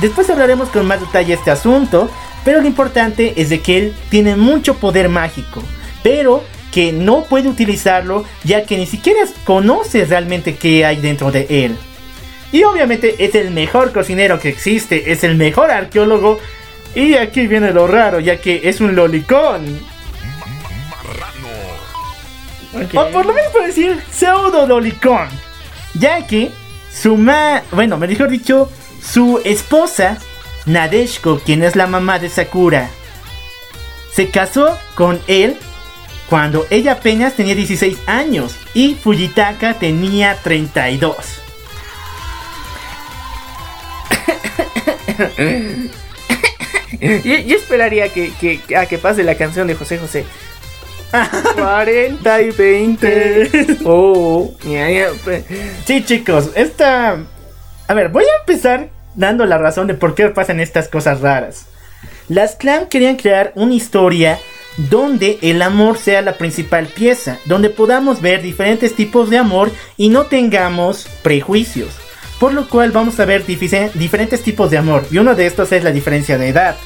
Después 0.02 0.28
hablaremos 0.28 0.68
con 0.68 0.84
más 0.84 1.00
detalle 1.00 1.32
este 1.32 1.50
asunto, 1.50 2.10
pero 2.44 2.60
lo 2.60 2.66
importante 2.66 3.32
es 3.40 3.48
de 3.48 3.62
que 3.62 3.78
él 3.78 3.94
tiene 4.10 4.36
mucho 4.36 4.76
poder 4.76 5.08
mágico, 5.08 5.62
pero 6.02 6.44
que 6.72 6.92
no 6.92 7.24
puede 7.24 7.48
utilizarlo 7.48 8.26
ya 8.44 8.66
que 8.66 8.76
ni 8.76 8.84
siquiera 8.84 9.20
conoce 9.44 10.04
realmente 10.04 10.56
qué 10.56 10.84
hay 10.84 10.96
dentro 10.96 11.32
de 11.32 11.46
él. 11.48 11.78
Y 12.52 12.64
obviamente 12.64 13.24
es 13.24 13.34
el 13.34 13.50
mejor 13.50 13.92
cocinero 13.92 14.38
que 14.38 14.50
existe, 14.50 15.10
es 15.10 15.24
el 15.24 15.36
mejor 15.36 15.70
arqueólogo. 15.70 16.38
Y 16.94 17.14
aquí 17.14 17.46
viene 17.46 17.72
lo 17.72 17.86
raro, 17.86 18.20
ya 18.20 18.40
que 18.40 18.68
es 18.68 18.80
un 18.80 18.94
lolicón. 18.94 19.80
O 22.94 23.06
por 23.10 23.26
lo 23.26 23.32
menos 23.32 23.50
puedo 23.52 23.66
decir 23.66 24.02
pseudo 24.10 24.66
lolicón. 24.66 25.28
Ya 25.94 26.26
que 26.26 26.50
su 26.92 27.16
ma... 27.16 27.62
Bueno, 27.72 27.96
mejor 27.98 28.30
dicho, 28.30 28.70
su 29.02 29.40
esposa, 29.44 30.18
Nadeshko, 30.66 31.40
quien 31.40 31.62
es 31.62 31.76
la 31.76 31.86
mamá 31.86 32.18
de 32.18 32.28
Sakura, 32.28 32.90
se 34.14 34.28
casó 34.30 34.78
con 34.94 35.20
él 35.26 35.56
cuando 36.28 36.66
ella 36.70 36.92
apenas 36.92 37.34
tenía 37.34 37.54
16 37.54 37.98
años 38.06 38.56
y 38.74 38.94
Fujitaka 38.94 39.74
tenía 39.74 40.36
32. 40.42 41.40
Yo, 47.24 47.36
yo 47.38 47.56
esperaría 47.56 48.08
que, 48.10 48.32
que- 48.40 48.76
a 48.76 48.86
que 48.86 48.96
pase 48.98 49.24
la 49.24 49.34
canción 49.34 49.66
de 49.66 49.74
José 49.74 49.98
José. 49.98 50.24
40 51.56 52.42
y 52.42 52.50
20. 52.50 53.76
Oh, 53.84 54.52
ya, 54.64 55.08
pues. 55.24 55.44
Sí, 55.84 56.04
chicos, 56.04 56.50
esta... 56.54 57.18
A 57.88 57.94
ver, 57.94 58.08
voy 58.08 58.24
a 58.24 58.40
empezar 58.40 58.88
dando 59.14 59.44
la 59.44 59.58
razón 59.58 59.86
de 59.88 59.94
por 59.94 60.14
qué 60.14 60.28
pasan 60.28 60.60
estas 60.60 60.88
cosas 60.88 61.20
raras. 61.20 61.66
Las 62.28 62.54
clan 62.56 62.86
querían 62.86 63.16
crear 63.16 63.52
una 63.56 63.74
historia 63.74 64.38
donde 64.76 65.38
el 65.42 65.60
amor 65.60 65.98
sea 65.98 66.22
la 66.22 66.38
principal 66.38 66.86
pieza, 66.86 67.38
donde 67.44 67.68
podamos 67.68 68.22
ver 68.22 68.40
diferentes 68.40 68.94
tipos 68.94 69.28
de 69.28 69.36
amor 69.36 69.70
y 69.98 70.08
no 70.08 70.24
tengamos 70.26 71.08
prejuicios. 71.22 71.90
Por 72.40 72.54
lo 72.54 72.68
cual 72.68 72.90
vamos 72.90 73.20
a 73.20 73.24
ver 73.26 73.44
diferentes 73.44 74.42
tipos 74.42 74.70
de 74.70 74.78
amor. 74.78 75.04
Y 75.10 75.18
uno 75.18 75.34
de 75.34 75.46
estos 75.46 75.70
es 75.72 75.84
la 75.84 75.92
diferencia 75.92 76.38
de 76.38 76.48
edad. 76.48 76.76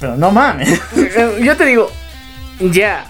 Pero 0.00 0.16
no 0.16 0.30
mames. 0.30 0.80
Yo 1.42 1.56
te 1.56 1.64
digo, 1.66 1.90
ya. 2.60 3.04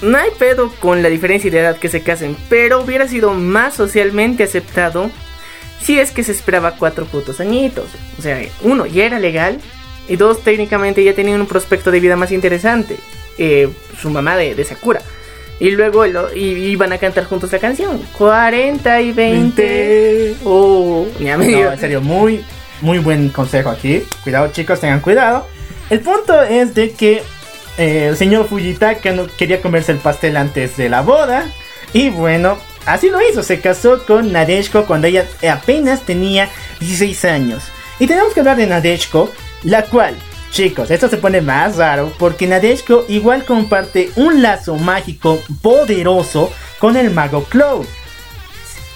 No 0.00 0.18
hay 0.18 0.30
pedo 0.38 0.72
con 0.80 1.02
la 1.02 1.08
diferencia 1.08 1.50
de 1.50 1.60
edad 1.60 1.76
que 1.76 1.88
se 1.88 2.02
casen, 2.02 2.36
pero 2.48 2.80
hubiera 2.82 3.06
sido 3.06 3.34
más 3.34 3.74
socialmente 3.74 4.42
aceptado 4.42 5.10
si 5.80 5.98
es 6.00 6.10
que 6.10 6.24
se 6.24 6.32
esperaba 6.32 6.72
cuatro 6.76 7.04
putos 7.06 7.38
añitos. 7.40 7.86
O 8.18 8.22
sea, 8.22 8.40
uno, 8.62 8.86
ya 8.86 9.04
era 9.04 9.20
legal, 9.20 9.58
y 10.08 10.16
dos, 10.16 10.42
técnicamente 10.42 11.04
ya 11.04 11.14
tenían 11.14 11.40
un 11.40 11.46
prospecto 11.46 11.90
de 11.92 12.00
vida 12.00 12.16
más 12.16 12.32
interesante. 12.32 12.96
Eh, 13.38 13.68
su 14.00 14.10
mamá 14.10 14.36
de, 14.36 14.54
de 14.56 14.64
Sakura. 14.64 15.00
Y 15.60 15.70
luego 15.70 16.04
lo- 16.06 16.34
y, 16.34 16.42
iban 16.66 16.92
a 16.92 16.98
cantar 16.98 17.24
juntos 17.24 17.52
la 17.52 17.60
canción. 17.60 18.00
40 18.18 19.00
y 19.00 19.12
20. 19.12 20.36
Oh, 20.44 21.06
ya 21.20 21.36
me 21.36 21.46
dio. 21.46 21.64
No, 21.66 21.72
en 21.72 21.78
serio, 21.78 22.00
muy, 22.00 22.44
muy 22.80 22.98
buen 22.98 23.28
consejo 23.28 23.70
aquí. 23.70 24.02
Cuidado, 24.24 24.48
chicos, 24.52 24.80
tengan 24.80 24.98
cuidado. 25.00 25.46
El 25.92 26.00
punto 26.00 26.42
es 26.42 26.74
de 26.74 26.92
que 26.92 27.22
eh, 27.76 28.06
el 28.08 28.16
señor 28.16 28.48
Fujitaka 28.48 29.12
no 29.12 29.26
quería 29.26 29.60
comerse 29.60 29.92
el 29.92 29.98
pastel 29.98 30.38
antes 30.38 30.78
de 30.78 30.88
la 30.88 31.02
boda. 31.02 31.44
Y 31.92 32.08
bueno, 32.08 32.56
así 32.86 33.10
lo 33.10 33.18
hizo. 33.20 33.42
Se 33.42 33.60
casó 33.60 34.02
con 34.06 34.32
Nadeshko 34.32 34.86
cuando 34.86 35.06
ella 35.06 35.26
apenas 35.50 36.00
tenía 36.00 36.48
16 36.80 37.26
años. 37.26 37.64
Y 37.98 38.06
tenemos 38.06 38.32
que 38.32 38.40
hablar 38.40 38.56
de 38.56 38.66
Nadeshko, 38.68 39.30
la 39.64 39.84
cual, 39.84 40.16
chicos, 40.50 40.90
esto 40.90 41.10
se 41.10 41.18
pone 41.18 41.42
más 41.42 41.76
raro 41.76 42.10
porque 42.18 42.46
Nadeshko 42.46 43.04
igual 43.08 43.44
comparte 43.44 44.12
un 44.16 44.40
lazo 44.40 44.76
mágico 44.76 45.42
poderoso 45.60 46.50
con 46.78 46.96
el 46.96 47.10
mago 47.10 47.44
Cloud. 47.44 47.84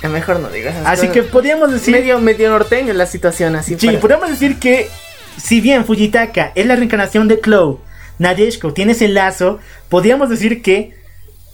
Mejor 0.02 0.40
no 0.40 0.48
digas. 0.48 0.76
Así 0.86 1.08
cosas. 1.08 1.12
que 1.12 1.22
podríamos 1.24 1.72
decir... 1.72 1.92
medio, 1.92 2.18
medio 2.20 2.48
norteño 2.48 2.94
la 2.94 3.04
situación 3.06 3.54
así. 3.56 3.76
Sí, 3.78 3.86
para- 3.88 4.00
podemos 4.00 4.30
decir 4.30 4.58
que 4.58 4.88
si 5.36 5.60
bien 5.60 5.84
Fujitaka 5.84 6.52
es 6.54 6.66
la 6.66 6.76
reencarnación 6.76 7.28
de 7.28 7.40
Clow, 7.40 7.80
Nadeshko 8.18 8.72
tiene 8.72 8.92
ese 8.92 9.08
lazo, 9.08 9.58
podríamos 9.88 10.30
decir 10.30 10.62
que 10.62 10.94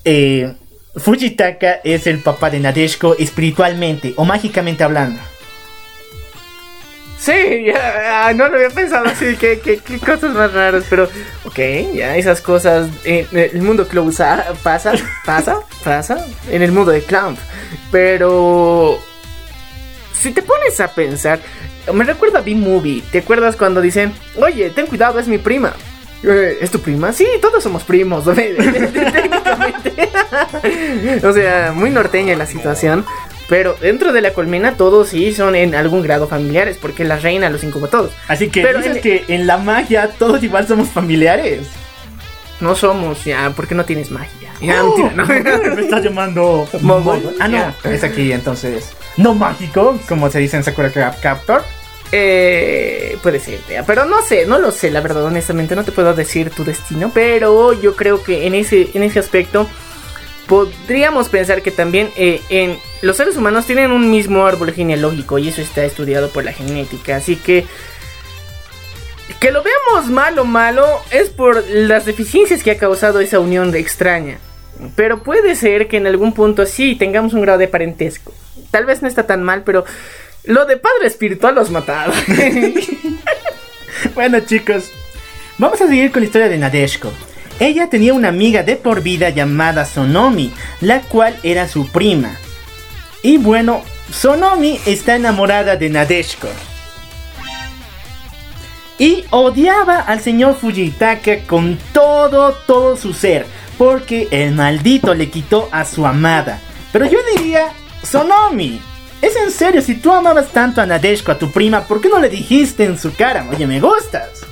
eh, 0.05 0.55
Fujitaka 0.97 1.81
es 1.85 2.07
el 2.07 2.19
papá 2.21 2.51
de 2.51 2.61
Nadeshko 2.61 3.17
espiritualmente 3.19 4.15
o 4.17 4.25
mágicamente 4.25 4.85
hablando. 4.85 5.21
Sí, 7.19 7.67
ya, 7.67 8.27
ah, 8.27 8.33
no 8.33 8.49
lo 8.49 8.57
había 8.57 8.71
pensado 8.71 9.07
así, 9.07 9.37
que, 9.37 9.61
cosas 10.05 10.35
más 10.35 10.53
raras, 10.53 10.83
pero 10.91 11.09
ok, 11.45 11.57
ya 11.95 12.17
esas 12.17 12.41
cosas, 12.41 12.89
eh, 13.05 13.29
el 13.33 13.63
mundo 13.63 13.87
Clown 13.87 14.13
sa- 14.13 14.53
pasa, 14.65 14.95
pasa, 15.25 15.61
pasa, 15.85 16.27
en 16.51 16.63
el 16.63 16.73
mundo 16.73 16.91
de 16.91 17.01
Clown, 17.03 17.37
pero 17.93 18.99
si 20.21 20.33
te 20.33 20.43
pones 20.43 20.81
a 20.81 20.89
pensar, 20.93 21.39
me 21.93 22.05
recuerda 22.05 22.39
a 22.41 22.43
B-Movie, 22.43 23.03
¿te 23.11 23.19
acuerdas 23.19 23.57
cuando 23.57 23.81
dicen, 23.81 24.13
oye, 24.37 24.71
ten 24.71 24.87
cuidado, 24.87 25.19
es 25.19 25.27
mi 25.29 25.39
prima? 25.39 25.73
Eh, 26.23 26.59
¿Es 26.61 26.71
tu 26.71 26.81
prima? 26.81 27.13
Sí, 27.13 27.27
todos 27.41 27.63
somos 27.63 27.83
primos, 27.85 28.25
técnicamente. 28.35 30.09
o 31.27 31.33
sea, 31.33 31.73
muy 31.75 31.91
norteña 31.91 32.37
la 32.37 32.47
situación. 32.47 33.05
Pero 33.49 33.75
dentro 33.81 34.13
de 34.13 34.21
la 34.23 34.33
colmena 34.33 34.77
todos 34.77 35.09
sí 35.11 35.35
son 35.35 35.55
en 35.57 35.75
algún 35.75 36.03
grado 36.03 36.27
familiares, 36.29 36.79
porque 36.81 37.05
la 37.05 37.17
reina 37.19 37.51
los 37.51 37.65
incubó 37.65 37.87
a 37.87 37.91
todos. 37.91 38.13
Así 38.29 38.49
que 38.49 38.63
Pero 38.63 38.79
dices 38.79 38.97
en- 38.97 39.03
que 39.03 39.25
en 39.29 39.47
la 39.47 39.59
magia 39.59 40.09
todos 40.19 40.43
igual 40.43 40.67
somos 40.67 40.89
familiares. 40.89 41.67
No 42.63 42.75
somos, 42.75 43.25
ya, 43.25 43.53
porque 43.55 43.75
no 43.75 43.85
tienes 43.85 44.11
magia. 44.11 44.55
Ya, 44.61 44.83
Oh, 44.83 44.97
mentira, 44.97 45.13
no. 45.15 45.27
me 45.75 45.81
estás 45.83 46.03
llamando 46.03 46.67
Mogul. 46.81 47.37
Ah, 47.41 47.49
no, 47.49 47.75
es 47.91 48.03
aquí 48.05 48.33
entonces. 48.33 48.93
No 49.17 49.35
mágico, 49.35 49.99
como 50.09 50.31
se 50.31 50.39
dice 50.39 50.57
en 50.57 50.65
Sakura 50.65 50.91
Cap- 50.91 51.21
Captor. 51.21 51.63
Eh, 52.13 53.17
puede 53.23 53.41
ser, 53.41 53.59
pero 53.87 54.05
no 54.05 54.21
sé, 54.23 54.45
no 54.47 54.59
lo 54.59 54.71
sé, 54.71 54.91
la 54.91 55.01
verdad, 55.01 55.25
honestamente, 55.25 55.75
no 55.75 55.83
te 55.83 55.93
puedo 55.93 56.13
decir 56.15 56.51
tu 56.51 56.63
destino, 56.63 57.11
pero 57.13 57.73
yo 57.73 57.97
creo 57.97 58.23
que 58.23 58.47
en 58.47 58.55
ese, 58.55 58.91
en 58.93 59.03
ese 59.03 59.19
aspecto 59.19 59.67
podríamos 60.47 61.29
pensar 61.31 61.63
que 61.63 61.71
también 61.71 62.11
eh, 62.17 62.43
en 62.51 62.79
los 63.01 63.17
seres 63.17 63.37
humanos 63.37 63.65
tienen 63.67 63.91
un 63.93 64.11
mismo 64.11 64.45
árbol 64.47 64.73
genealógico 64.73 65.39
y 65.39 65.49
eso 65.49 65.63
está 65.63 65.85
estudiado 65.85 66.29
por 66.31 66.45
la 66.45 66.53
genética, 66.53 67.17
así 67.17 67.37
que 67.37 67.65
que 69.41 69.51
lo 69.51 69.63
veamos 69.63 70.11
malo 70.11 70.45
malo 70.45 70.87
es 71.11 71.31
por 71.31 71.65
las 71.69 72.05
deficiencias 72.07 72.63
que 72.63 72.73
ha 72.73 72.79
causado 72.79 73.21
esa 73.21 73.39
unión 73.39 73.71
de 73.71 73.81
extraña. 73.81 74.39
Pero 74.97 75.23
puede 75.23 75.55
ser 75.55 75.89
que 75.89 75.97
en 75.97 76.07
algún 76.07 76.33
punto 76.33 76.67
sí 76.67 76.97
tengamos 76.97 77.35
un 77.35 77.43
grado 77.43 77.59
de 77.59 77.69
parentesco. 77.69 78.33
Tal 78.71 78.87
vez 78.87 79.03
no 79.03 79.09
está 79.09 79.27
tan 79.27 79.43
mal, 79.43 79.63
pero 79.65 79.85
lo 80.45 80.65
de 80.67 80.77
padre 80.77 81.07
espiritual 81.07 81.55
los 81.55 81.71
mataba. 81.71 82.13
Bueno 84.15 84.41
chicos, 84.41 84.91
vamos 85.59 85.81
a 85.81 85.89
seguir 85.89 86.11
con 86.11 86.23
la 86.23 86.27
historia 86.27 86.49
de 86.49 86.59
Nadeshko. 86.59 87.13
Ella 87.61 87.89
tenía 87.89 88.15
una 88.15 88.29
amiga 88.29 88.63
de 88.63 88.77
por 88.77 89.03
vida 89.03 89.31
llamada 89.31 89.85
Sonomi, 89.85 90.53
la 90.81 91.01
cual 91.03 91.39
era 91.43 91.69
su 91.69 91.87
prima. 91.89 92.37
Y 93.23 93.39
bueno, 93.39 93.83
Sonomi 94.11 94.81
está 94.87 95.15
enamorada 95.15 95.77
de 95.77 95.89
Nadeshko. 95.91 96.49
Y 99.03 99.24
odiaba 99.31 99.99
al 99.99 100.20
señor 100.20 100.55
Fujitaka 100.57 101.39
con 101.47 101.77
todo, 101.93 102.53
todo 102.69 102.97
su 102.97 103.12
ser. 103.12 103.47
Porque 103.77 104.29
el 104.31 104.53
maldito 104.53 105.12
le 105.12 105.29
quitó 105.29 105.69
a 105.73 105.85
su 105.85 106.07
amada. 106.07 106.61
Pero 106.93 107.07
yo 107.07 107.19
diría, 107.37 107.73
Sonomi. 108.05 108.81
Es 109.20 109.35
en 109.35 109.51
serio, 109.51 109.83
si 109.83 109.95
tú 109.97 110.12
amabas 110.12 110.49
tanto 110.53 110.81
a 110.81 110.87
Nadeshko, 110.87 111.33
a 111.33 111.39
tu 111.39 111.51
prima, 111.51 111.83
¿por 111.85 112.01
qué 112.01 112.09
no 112.09 112.20
le 112.20 112.29
dijiste 112.29 112.85
en 112.85 112.97
su 112.97 113.12
cara, 113.15 113.45
oye, 113.51 113.66
me 113.66 113.81
gustas? 113.81 114.45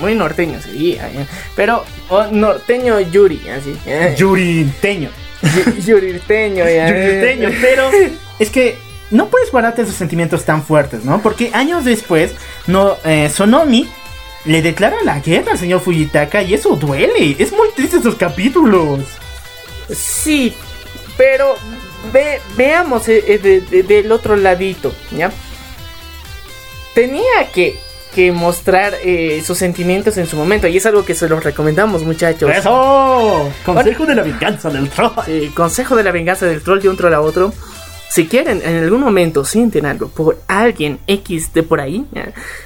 Muy 0.00 0.14
norteño 0.14 0.60
sería, 0.62 1.08
¿eh? 1.10 1.26
pero 1.56 1.84
oh, 2.08 2.24
norteño 2.30 3.00
Yuri, 3.00 3.40
así. 3.50 3.76
¿eh? 3.84 4.14
Yurinteño. 4.16 5.10
Yu- 5.42 5.82
Yurirteño, 5.86 6.64
ya. 6.68 6.86
Pero 7.60 7.90
es 8.38 8.48
que 8.50 8.78
no 9.10 9.28
puedes 9.28 9.50
guardarte 9.50 9.82
esos 9.82 9.94
sentimientos 9.94 10.44
tan 10.44 10.62
fuertes, 10.62 11.04
¿no? 11.04 11.20
Porque 11.22 11.50
años 11.54 11.84
después, 11.84 12.32
no, 12.66 12.96
eh, 13.04 13.30
Sonomi 13.34 13.88
le 14.44 14.62
declara 14.62 14.96
la 15.04 15.20
guerra 15.20 15.52
al 15.52 15.58
señor 15.58 15.80
Fujitaka 15.80 16.42
y 16.42 16.54
eso 16.54 16.76
duele. 16.76 17.36
Es 17.38 17.52
muy 17.52 17.68
triste 17.74 17.98
esos 17.98 18.14
capítulos. 18.16 19.00
Sí, 19.90 20.54
pero 21.16 21.54
ve- 22.12 22.40
veamos 22.56 23.08
eh, 23.08 23.24
eh, 23.26 23.38
de- 23.38 23.60
de- 23.62 23.82
del 23.82 24.12
otro 24.12 24.36
ladito, 24.36 24.92
¿ya? 25.10 25.30
Tenía 26.94 27.50
que, 27.52 27.78
que 28.14 28.32
mostrar 28.32 28.94
eh, 29.02 29.42
sus 29.46 29.58
sentimientos 29.58 30.16
en 30.16 30.26
su 30.26 30.36
momento 30.36 30.66
y 30.66 30.76
es 30.76 30.86
algo 30.86 31.04
que 31.04 31.14
se 31.14 31.28
los 31.28 31.42
recomendamos, 31.44 32.02
muchachos. 32.02 32.50
¡Eso! 32.54 33.50
Consejo 33.64 34.04
de 34.06 34.14
la 34.14 34.22
venganza 34.22 34.68
del 34.70 34.88
troll. 34.90 35.12
Sí, 35.24 35.52
consejo 35.54 35.94
de 35.96 36.02
la 36.02 36.10
venganza 36.12 36.46
del 36.46 36.62
troll 36.62 36.80
de 36.80 36.88
un 36.88 36.96
troll 36.96 37.14
a 37.14 37.20
otro. 37.20 37.52
Si 38.10 38.26
quieren, 38.26 38.62
en 38.64 38.84
algún 38.84 39.00
momento 39.00 39.44
sienten 39.44 39.86
algo 39.86 40.08
por 40.08 40.40
alguien 40.46 40.98
X 41.06 41.52
de 41.52 41.62
por 41.62 41.80
ahí. 41.80 42.06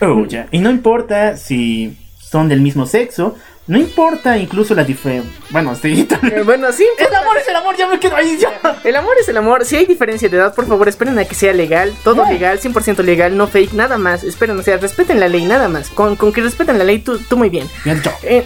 Oh, 0.00 0.24
ya. 0.26 0.48
Y 0.50 0.58
no 0.58 0.70
importa 0.70 1.36
si 1.36 1.96
son 2.18 2.48
del 2.48 2.60
mismo 2.60 2.86
sexo, 2.86 3.36
no 3.66 3.78
importa 3.78 4.36
incluso 4.38 4.74
la 4.74 4.84
diferencia. 4.84 5.30
Bueno, 5.50 5.74
sí. 5.74 6.08
Eh, 6.22 6.42
bueno, 6.44 6.72
sí, 6.72 6.86
El 6.98 7.14
amor 7.14 7.36
es 7.36 7.48
el 7.48 7.56
amor, 7.56 7.76
ya 7.76 7.86
me 7.86 7.98
quedo 7.98 8.16
ahí 8.16 8.38
ya. 8.38 8.78
El 8.84 8.96
amor 8.96 9.14
es 9.20 9.28
el 9.28 9.36
amor. 9.36 9.64
Si 9.64 9.76
hay 9.76 9.86
diferencia 9.86 10.28
de 10.28 10.36
edad, 10.36 10.54
por 10.54 10.66
favor, 10.66 10.88
esperen 10.88 11.18
a 11.18 11.24
que 11.24 11.34
sea 11.34 11.52
legal. 11.52 11.92
Todo 12.04 12.24
legal, 12.26 12.58
100% 12.60 13.02
legal, 13.02 13.36
no 13.36 13.46
fake, 13.46 13.72
nada 13.72 13.98
más. 13.98 14.24
Esperen, 14.24 14.58
o 14.58 14.62
sea, 14.62 14.78
respeten 14.78 15.20
la 15.20 15.28
ley, 15.28 15.44
nada 15.44 15.68
más. 15.68 15.90
Con, 15.90 16.16
con 16.16 16.32
que 16.32 16.40
respeten 16.40 16.78
la 16.78 16.84
ley, 16.84 17.00
tú, 17.00 17.18
tú 17.18 17.36
muy 17.36 17.50
bien. 17.50 17.68
Bien. 17.84 18.00
Eh, 18.22 18.44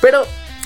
pero, 0.00 0.24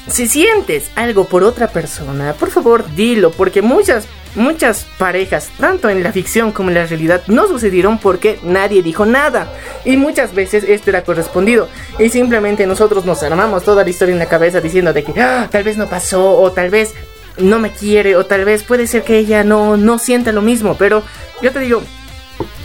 si 0.08 0.26
sientes 0.28 0.90
algo 0.96 1.24
por 1.24 1.44
otra 1.44 1.68
persona, 1.68 2.34
por 2.34 2.50
favor, 2.50 2.84
dilo. 2.94 3.30
Porque 3.30 3.62
muchas, 3.62 4.06
muchas 4.34 4.86
parejas, 4.98 5.50
tanto 5.58 5.88
en 5.88 6.02
la 6.02 6.12
ficción 6.12 6.52
como 6.52 6.68
en 6.68 6.74
la 6.74 6.86
realidad, 6.86 7.22
no 7.26 7.48
sucedieron 7.48 7.98
porque 7.98 8.38
nadie 8.42 8.82
dijo 8.82 9.06
nada. 9.06 9.48
Y 9.84 9.96
muchas 9.96 10.34
veces 10.34 10.64
esto 10.64 10.90
era 10.90 11.04
correspondido. 11.04 11.68
Y 11.98 12.10
simplemente 12.10 12.66
nosotros 12.66 13.04
nos 13.06 13.22
armamos 13.22 13.64
toda 13.64 13.82
la 13.82 13.90
historia 13.90 14.12
en 14.12 14.18
la 14.18 14.26
cabeza 14.26 14.60
diciendo 14.60 14.92
de 14.92 15.04
que 15.04 15.20
"Ah, 15.20 15.48
tal 15.50 15.64
vez 15.64 15.76
no 15.76 15.86
pasó 15.86 16.32
o 16.38 16.52
tal 16.52 16.70
vez 16.70 16.94
no 17.38 17.58
me 17.58 17.70
quiere 17.72 18.14
o 18.16 18.26
tal 18.26 18.44
vez 18.44 18.62
puede 18.62 18.86
ser 18.86 19.02
que 19.02 19.18
ella 19.18 19.42
no, 19.42 19.76
no 19.76 19.98
sienta 19.98 20.32
lo 20.32 20.42
mismo. 20.42 20.76
Pero 20.76 21.02
yo 21.42 21.50
te 21.50 21.60
digo, 21.60 21.82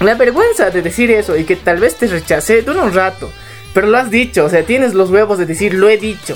la 0.01 0.15
vergüenza 0.15 0.69
de 0.71 0.81
decir 0.81 1.09
eso 1.11 1.37
y 1.37 1.45
que 1.45 1.55
tal 1.55 1.79
vez 1.79 1.95
te 1.95 2.07
rechace 2.07 2.61
dura 2.61 2.83
un 2.83 2.93
rato. 2.93 3.31
Pero 3.73 3.87
lo 3.87 3.97
has 3.97 4.09
dicho, 4.09 4.45
o 4.45 4.49
sea, 4.49 4.63
tienes 4.63 4.93
los 4.93 5.09
huevos 5.09 5.37
de 5.37 5.45
decir 5.45 5.73
lo 5.73 5.89
he 5.89 5.97
dicho. 5.97 6.35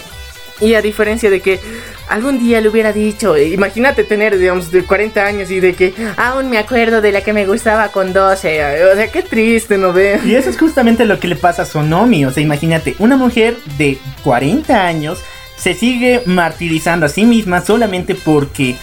Y 0.61 0.75
a 0.75 0.81
diferencia 0.81 1.29
de 1.29 1.39
que 1.41 1.59
algún 2.09 2.39
día 2.39 2.61
lo 2.61 2.69
hubiera 2.69 2.93
dicho, 2.93 3.37
imagínate 3.37 4.03
tener, 4.03 4.37
digamos, 4.37 4.71
de 4.71 4.83
40 4.83 5.25
años 5.25 5.49
y 5.51 5.59
de 5.59 5.73
que 5.73 5.93
aún 6.15 6.49
me 6.49 6.57
acuerdo 6.59 7.01
de 7.01 7.11
la 7.11 7.21
que 7.21 7.33
me 7.33 7.45
gustaba 7.45 7.89
con 7.89 8.13
12. 8.13 8.55
eh, 8.57 8.85
O 8.85 8.95
sea, 8.95 9.07
qué 9.11 9.23
triste, 9.23 9.77
¿no 9.77 9.91
ve? 9.93 10.19
Y 10.23 10.35
eso 10.35 10.49
es 10.49 10.57
justamente 10.57 11.05
lo 11.05 11.19
que 11.19 11.27
le 11.27 11.35
pasa 11.35 11.63
a 11.63 11.65
Sonomi. 11.65 12.25
O 12.25 12.31
sea, 12.31 12.43
imagínate, 12.43 12.95
una 12.99 13.17
mujer 13.17 13.57
de 13.77 13.97
40 14.23 14.85
años 14.85 15.19
se 15.57 15.73
sigue 15.73 16.21
martirizando 16.25 17.05
a 17.05 17.09
sí 17.09 17.25
misma 17.25 17.61
solamente 17.61 18.15
porque 18.15 18.75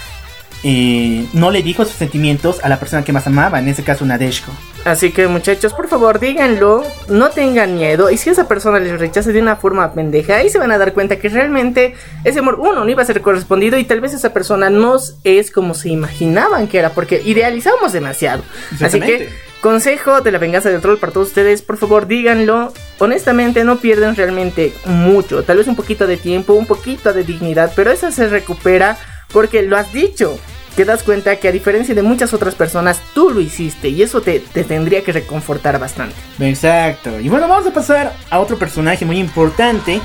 eh, 0.62 1.26
no 1.32 1.50
le 1.50 1.62
dijo 1.62 1.84
sus 1.84 1.94
sentimientos 1.94 2.58
a 2.62 2.68
la 2.68 2.78
persona 2.80 3.04
que 3.04 3.12
más 3.12 3.26
amaba, 3.26 3.58
en 3.58 3.68
ese 3.68 3.82
caso 3.82 4.04
Nadeshko. 4.04 4.52
Así 4.84 5.12
que 5.12 5.26
muchachos, 5.26 5.74
por 5.74 5.88
favor, 5.88 6.20
díganlo, 6.20 6.82
no 7.08 7.30
tengan 7.30 7.74
miedo. 7.74 8.10
Y 8.10 8.16
si 8.16 8.30
esa 8.30 8.48
persona 8.48 8.80
les 8.80 8.98
rechaza 8.98 9.30
de 9.30 9.40
una 9.40 9.56
forma 9.56 9.92
pendeja, 9.92 10.36
ahí 10.36 10.48
se 10.48 10.58
van 10.58 10.72
a 10.72 10.78
dar 10.78 10.94
cuenta 10.94 11.16
que 11.16 11.28
realmente 11.28 11.94
ese 12.24 12.38
amor, 12.38 12.58
uno, 12.58 12.84
no 12.84 12.88
iba 12.88 13.02
a 13.02 13.06
ser 13.06 13.20
correspondido 13.20 13.78
y 13.78 13.84
tal 13.84 14.00
vez 14.00 14.14
esa 14.14 14.32
persona 14.32 14.70
no 14.70 14.96
es 15.24 15.50
como 15.50 15.74
se 15.74 15.90
imaginaban 15.90 16.66
que 16.66 16.78
era, 16.78 16.90
porque 16.90 17.20
idealizamos 17.22 17.92
demasiado. 17.92 18.42
Así 18.80 19.00
que, 19.00 19.28
consejo 19.60 20.22
de 20.22 20.32
la 20.32 20.38
venganza 20.38 20.70
del 20.70 20.80
troll 20.80 20.96
para 20.96 21.12
todos 21.12 21.28
ustedes, 21.28 21.60
por 21.60 21.76
favor, 21.76 22.06
díganlo. 22.06 22.72
Honestamente, 22.98 23.64
no 23.64 23.76
pierden 23.76 24.16
realmente 24.16 24.72
mucho, 24.86 25.42
tal 25.42 25.58
vez 25.58 25.66
un 25.66 25.76
poquito 25.76 26.06
de 26.06 26.16
tiempo, 26.16 26.54
un 26.54 26.66
poquito 26.66 27.12
de 27.12 27.22
dignidad, 27.22 27.72
pero 27.76 27.90
eso 27.90 28.10
se 28.10 28.28
recupera 28.28 28.96
porque 29.30 29.62
lo 29.62 29.76
has 29.76 29.92
dicho 29.92 30.38
te 30.80 30.86
das 30.86 31.02
cuenta 31.02 31.36
que 31.36 31.46
a 31.46 31.52
diferencia 31.52 31.94
de 31.94 32.00
muchas 32.00 32.32
otras 32.32 32.54
personas, 32.54 33.02
tú 33.12 33.28
lo 33.28 33.42
hiciste 33.42 33.90
y 33.90 34.02
eso 34.02 34.22
te, 34.22 34.40
te 34.40 34.64
tendría 34.64 35.04
que 35.04 35.12
reconfortar 35.12 35.78
bastante. 35.78 36.14
Exacto. 36.38 37.20
Y 37.20 37.28
bueno, 37.28 37.48
vamos 37.48 37.66
a 37.66 37.70
pasar 37.74 38.14
a 38.30 38.40
otro 38.40 38.58
personaje 38.58 39.04
muy 39.04 39.18
importante 39.18 40.00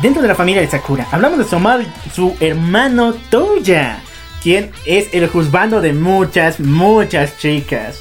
dentro 0.00 0.22
de 0.22 0.28
la 0.28 0.34
familia 0.34 0.62
de 0.62 0.68
Sakura. 0.68 1.06
Hablamos 1.10 1.38
de 1.38 1.44
su, 1.44 1.60
su 2.14 2.34
hermano 2.40 3.12
Touya, 3.28 4.00
quien 4.42 4.70
es 4.86 5.12
el 5.12 5.28
juzgando 5.28 5.82
de 5.82 5.92
muchas, 5.92 6.58
muchas 6.58 7.36
chicas. 7.36 8.00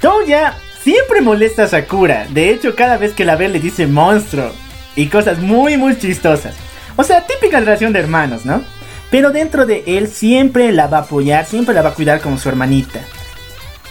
Touya 0.00 0.54
siempre 0.84 1.22
molesta 1.22 1.64
a 1.64 1.66
Sakura. 1.66 2.28
De 2.30 2.50
hecho, 2.50 2.76
cada 2.76 2.98
vez 2.98 3.14
que 3.14 3.24
la 3.24 3.34
ve 3.34 3.48
le 3.48 3.58
dice 3.58 3.88
monstruo 3.88 4.52
y 4.94 5.08
cosas 5.08 5.40
muy, 5.40 5.76
muy 5.76 5.98
chistosas. 5.98 6.54
O 6.94 7.02
sea, 7.02 7.26
típica 7.26 7.58
relación 7.58 7.92
de 7.92 7.98
hermanos, 7.98 8.44
¿no? 8.44 8.62
Pero 9.10 9.30
dentro 9.30 9.66
de 9.66 9.84
él 9.86 10.08
siempre 10.08 10.72
la 10.72 10.86
va 10.86 10.98
a 10.98 11.02
apoyar, 11.02 11.46
siempre 11.46 11.74
la 11.74 11.82
va 11.82 11.90
a 11.90 11.94
cuidar 11.94 12.20
como 12.20 12.38
su 12.38 12.48
hermanita. 12.48 13.00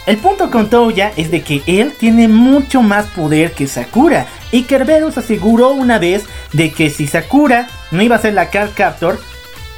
El 0.06 0.16
punto 0.16 0.50
con 0.50 0.70
Touya 0.70 1.12
es 1.16 1.30
de 1.30 1.42
que 1.42 1.62
él 1.66 1.92
tiene 1.98 2.28
mucho 2.28 2.80
más 2.80 3.06
poder 3.06 3.52
que 3.52 3.66
Sakura. 3.66 4.26
Y 4.52 4.62
Kerberos 4.62 5.18
aseguró 5.18 5.70
una 5.70 5.98
vez 5.98 6.24
de 6.54 6.72
que 6.72 6.88
si 6.88 7.06
Sakura 7.06 7.68
no 7.90 8.00
iba 8.02 8.16
a 8.16 8.20
ser 8.20 8.32
la 8.32 8.48
Card 8.48 8.70
Captor, 8.74 9.18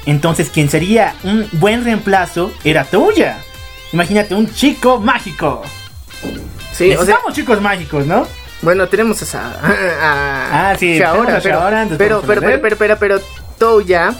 entonces 0.05 0.49
quien 0.49 0.69
sería 0.69 1.15
un 1.23 1.49
buen 1.53 1.83
reemplazo 1.83 2.53
era 2.63 2.85
Touya. 2.85 3.39
Imagínate, 3.91 4.33
un 4.33 4.49
chico 4.53 4.99
mágico. 4.99 5.63
Sí, 6.71 6.91
o 6.93 7.03
sea, 7.03 7.19
chicos 7.33 7.61
mágicos, 7.61 8.05
¿no? 8.05 8.25
bueno, 8.61 8.87
tenemos 8.87 9.21
esa. 9.21 9.49
A, 10.01 10.69
Ah, 10.71 10.75
sí, 10.77 10.97
Shaoran, 10.97 11.35
a 11.35 11.39
pero, 11.41 11.59
pero, 11.59 11.67
a 11.67 11.97
pero, 11.97 12.21
pero, 12.21 12.61
pero, 12.61 12.77
pero, 12.77 12.97
pero, 12.97 13.21
Touya. 13.57 14.13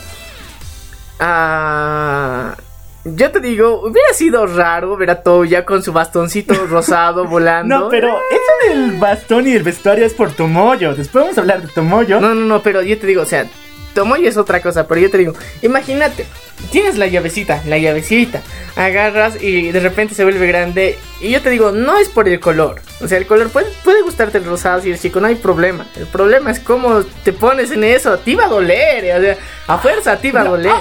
Ah. 1.22 2.56
Yo 3.04 3.32
te 3.32 3.40
digo, 3.40 3.82
hubiera 3.82 4.14
sido 4.14 4.46
raro 4.46 4.96
ver 4.96 5.10
a 5.10 5.24
Touya 5.24 5.66
con 5.66 5.82
su 5.82 5.92
bastoncito 5.92 6.54
rosado 6.70 7.26
volando. 7.26 7.80
No, 7.80 7.90
pero 7.90 8.10
eso 8.10 8.70
del 8.70 8.92
bastón 9.00 9.48
y 9.48 9.54
el 9.54 9.64
vestuario 9.64 10.06
es 10.06 10.14
por 10.14 10.32
Tomoyo. 10.32 10.94
Después 10.94 11.24
vamos 11.24 11.38
a 11.38 11.42
hablar 11.42 11.62
de 11.62 11.68
Tomoyo. 11.70 12.20
No, 12.20 12.36
no, 12.36 12.42
no, 12.46 12.62
pero 12.62 12.82
yo 12.84 12.98
te 13.00 13.08
digo, 13.08 13.24
o 13.24 13.26
sea, 13.26 13.48
Tomoyo 13.94 14.28
es 14.28 14.38
otra 14.38 14.62
cosa, 14.62 14.88
pero 14.88 15.02
yo 15.02 15.10
te 15.10 15.18
digo, 15.18 15.34
imagínate, 15.62 16.26
tienes 16.72 16.98
la 16.98 17.08
llavecita, 17.08 17.62
la 17.66 17.78
llavecita, 17.78 18.42
agarras 18.76 19.42
y 19.42 19.72
de 19.72 19.80
repente 19.80 20.16
se 20.16 20.24
vuelve 20.24 20.48
grande. 20.48 20.98
Y 21.20 21.32
yo 21.32 21.42
te 21.42 21.50
digo, 21.50 21.72
no 21.72 21.98
es 21.98 22.10
por 22.10 22.28
el 22.28 22.40
color. 22.40 22.82
O 23.02 23.08
sea, 23.08 23.18
el 23.18 23.28
color 23.28 23.50
puede, 23.50 23.68
puede 23.84 24.02
gustarte 24.02 24.38
el 24.38 24.46
rosado 24.46 24.82
si 24.82 24.90
eres 24.90 25.02
chico, 25.02 25.20
no 25.20 25.28
hay 25.28 25.36
problema. 25.36 25.86
El 25.98 26.08
problema 26.08 26.52
es 26.52 26.60
cómo 26.60 27.02
te 27.24 27.34
pones 27.34 27.72
en 27.72 27.84
eso. 27.84 28.18
Te 28.20 28.32
iba 28.32 28.46
a 28.46 28.50
doler, 28.50 29.18
o 29.18 29.22
sea, 29.22 29.38
a 29.68 29.78
fuerza 29.78 30.18
te 30.18 30.30
iba 30.30 30.42
a 30.42 30.46
doler. 30.46 30.74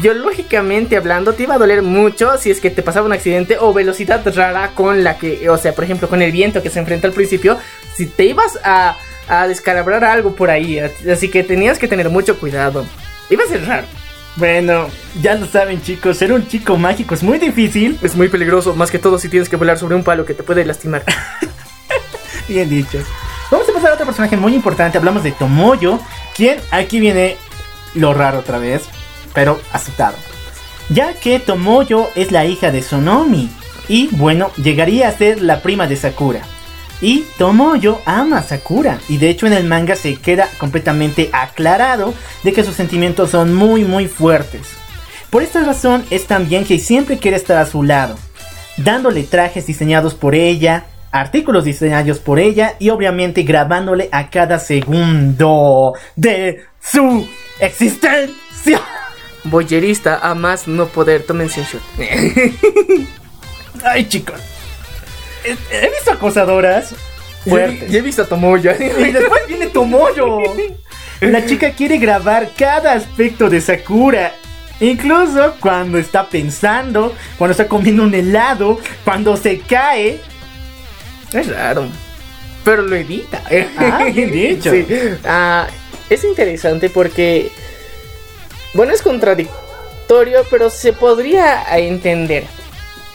Biológicamente 0.00 0.96
hablando, 0.96 1.32
te 1.34 1.44
iba 1.44 1.54
a 1.54 1.58
doler 1.58 1.82
mucho 1.82 2.36
si 2.38 2.50
es 2.50 2.60
que 2.60 2.70
te 2.70 2.82
pasaba 2.82 3.06
un 3.06 3.12
accidente 3.12 3.56
o 3.58 3.72
velocidad 3.72 4.22
rara 4.34 4.72
con 4.74 5.04
la 5.04 5.18
que, 5.18 5.48
o 5.48 5.58
sea, 5.58 5.74
por 5.74 5.84
ejemplo, 5.84 6.08
con 6.08 6.22
el 6.22 6.32
viento 6.32 6.62
que 6.62 6.70
se 6.70 6.78
enfrenta 6.78 7.06
al 7.06 7.14
principio. 7.14 7.58
Si 7.94 8.06
te 8.06 8.24
ibas 8.24 8.58
a, 8.62 8.96
a 9.28 9.46
descalabrar 9.48 10.04
algo 10.04 10.34
por 10.34 10.50
ahí, 10.50 10.78
así 10.78 11.28
que 11.28 11.42
tenías 11.42 11.78
que 11.78 11.88
tener 11.88 12.10
mucho 12.10 12.38
cuidado. 12.38 12.84
Iba 13.30 13.44
a 13.44 13.48
ser 13.48 13.66
raro. 13.66 13.86
Bueno, 14.36 14.88
ya 15.22 15.34
lo 15.34 15.46
saben 15.46 15.80
chicos, 15.80 16.18
ser 16.18 16.30
un 16.30 16.46
chico 16.46 16.76
mágico 16.76 17.14
es 17.14 17.22
muy 17.22 17.38
difícil. 17.38 17.98
Es 18.02 18.14
muy 18.14 18.28
peligroso, 18.28 18.74
más 18.74 18.90
que 18.90 18.98
todo 18.98 19.18
si 19.18 19.28
tienes 19.28 19.48
que 19.48 19.56
volar 19.56 19.78
sobre 19.78 19.94
un 19.94 20.04
palo 20.04 20.26
que 20.26 20.34
te 20.34 20.42
puede 20.42 20.64
lastimar. 20.64 21.04
Bien 22.48 22.68
dicho. 22.68 22.98
Vamos 23.50 23.68
a 23.68 23.72
pasar 23.72 23.90
a 23.90 23.94
otro 23.94 24.06
personaje 24.06 24.36
muy 24.36 24.54
importante. 24.54 24.98
Hablamos 24.98 25.22
de 25.22 25.32
Tomoyo, 25.32 25.98
quien 26.34 26.58
aquí 26.70 27.00
viene 27.00 27.38
lo 27.94 28.12
raro 28.12 28.40
otra 28.40 28.58
vez, 28.58 28.82
pero 29.32 29.58
aceptado. 29.72 30.16
Ya 30.90 31.14
que 31.14 31.40
Tomoyo 31.40 32.10
es 32.14 32.30
la 32.30 32.44
hija 32.44 32.70
de 32.70 32.82
Sonomi. 32.82 33.50
Y 33.88 34.08
bueno, 34.12 34.50
llegaría 34.56 35.08
a 35.08 35.12
ser 35.12 35.40
la 35.40 35.62
prima 35.62 35.86
de 35.86 35.96
Sakura. 35.96 36.42
Y 37.00 37.24
Tomoyo 37.38 38.00
ama 38.06 38.38
a 38.38 38.42
Sakura. 38.42 38.98
Y 39.08 39.18
de 39.18 39.30
hecho 39.30 39.46
en 39.46 39.52
el 39.52 39.64
manga 39.64 39.96
se 39.96 40.16
queda 40.16 40.48
completamente 40.58 41.30
aclarado 41.32 42.14
de 42.42 42.52
que 42.52 42.64
sus 42.64 42.74
sentimientos 42.74 43.30
son 43.30 43.54
muy 43.54 43.84
muy 43.84 44.08
fuertes. 44.08 44.68
Por 45.30 45.42
esta 45.42 45.62
razón 45.62 46.04
es 46.10 46.26
también 46.26 46.64
que 46.64 46.78
siempre 46.78 47.18
quiere 47.18 47.36
estar 47.36 47.58
a 47.58 47.66
su 47.66 47.82
lado 47.82 48.16
dándole 48.76 49.22
trajes 49.24 49.66
diseñados 49.66 50.14
por 50.14 50.34
ella, 50.34 50.86
artículos 51.10 51.64
diseñados 51.64 52.18
por 52.18 52.38
ella 52.38 52.74
y 52.78 52.90
obviamente 52.90 53.42
grabándole 53.42 54.08
a 54.12 54.30
cada 54.30 54.58
segundo 54.58 55.94
de 56.14 56.64
su 56.80 57.26
existencia. 57.60 58.80
Boyerista 59.44 60.18
a 60.22 60.34
más 60.34 60.66
no 60.66 60.86
poder. 60.86 61.22
Tómense 61.22 61.60
un 61.60 61.66
shot. 61.66 61.82
Ay, 63.84 64.08
chicos. 64.08 64.40
He, 65.70 65.90
visto 65.90 66.12
acosadoras 66.12 66.94
fuertes. 67.44 67.90
Ya 67.90 67.98
he 67.98 68.02
visto 68.02 68.22
a 68.22 68.26
Tomoyo. 68.26 68.72
Y 68.80 69.12
después 69.12 69.42
viene 69.46 69.66
Tomoyo. 69.66 70.42
La 71.20 71.46
chica 71.46 71.70
quiere 71.70 71.98
grabar 71.98 72.50
cada 72.56 72.92
aspecto 72.92 73.48
de 73.48 73.60
Sakura. 73.60 74.32
Incluso 74.80 75.54
cuando 75.60 75.96
está 75.96 76.28
pensando, 76.28 77.14
cuando 77.38 77.52
está 77.52 77.66
comiendo 77.66 78.02
un 78.02 78.14
helado, 78.14 78.78
cuando 79.04 79.36
se 79.36 79.60
cae. 79.60 80.20
Es 81.32 81.48
raro. 81.48 81.86
Pero 82.64 82.82
lo 82.82 82.96
edita. 82.96 83.42
Ah, 83.78 84.04
bien 84.12 84.30
dicho. 84.30 84.70
Sí. 84.70 84.86
Ah, 85.24 85.66
es 86.10 86.24
interesante 86.24 86.90
porque. 86.90 87.50
Bueno, 88.74 88.92
es 88.92 89.00
contradictorio, 89.00 90.44
pero 90.50 90.68
se 90.68 90.92
podría 90.92 91.64
entender. 91.78 92.44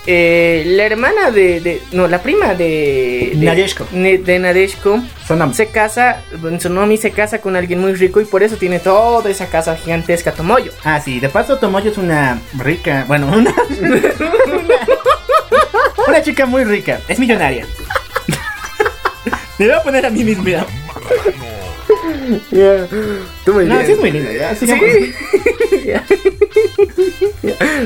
Eh, 0.08 0.64
la 0.66 0.84
hermana 0.86 1.30
de, 1.30 1.60
de- 1.62 1.82
No, 1.92 2.08
la 2.08 2.24
prima 2.24 2.56
de. 2.56 3.34
de 3.36 3.46
Nadeshko. 3.46 3.88
ne- 3.92 4.18
De 4.18 4.40
Nadeshko. 4.40 5.00
Sonam. 5.28 5.54
Se 5.54 5.68
casa. 5.68 6.24
Tsunomi 6.58 6.98
se 6.98 7.12
casa 7.12 7.40
con 7.40 7.56
alguien 7.56 7.80
muy 7.80 7.94
rico 7.94 8.20
y 8.20 8.26
por 8.26 8.42
eso 8.42 8.56
tiene 8.58 8.80
toda 8.80 9.30
esa 9.30 9.46
casa 9.48 9.76
gigantesca 9.76 10.32
Tomoyo. 10.32 10.72
Ah, 10.84 11.00
sí, 11.00 11.20
de 11.20 11.30
paso 11.30 11.58
Tomoyo 11.60 11.92
es 11.92 11.98
una 12.00 12.42
rica, 12.58 13.06
bueno, 13.08 13.28
una, 13.28 13.54
una, 13.80 14.02
una 16.08 16.22
chica 16.24 16.46
muy 16.48 16.64
rica, 16.64 17.00
es 17.08 17.20
millonaria. 17.20 17.66
Me 19.60 19.68
voy 19.68 19.76
a 19.76 19.84
poner 19.84 20.06
a 20.08 20.10
mí 20.10 20.24
mismo. 20.24 20.44
Mira. 22.52 22.88
Tú 23.46 23.54
muy 23.54 23.66
No, 23.66 23.82
sí 23.86 23.92
es 23.92 24.00
muy 24.00 24.12
linda, 24.12 24.32
ya, 24.32 24.56
Sí. 24.56 24.68
Ya. 25.86 26.06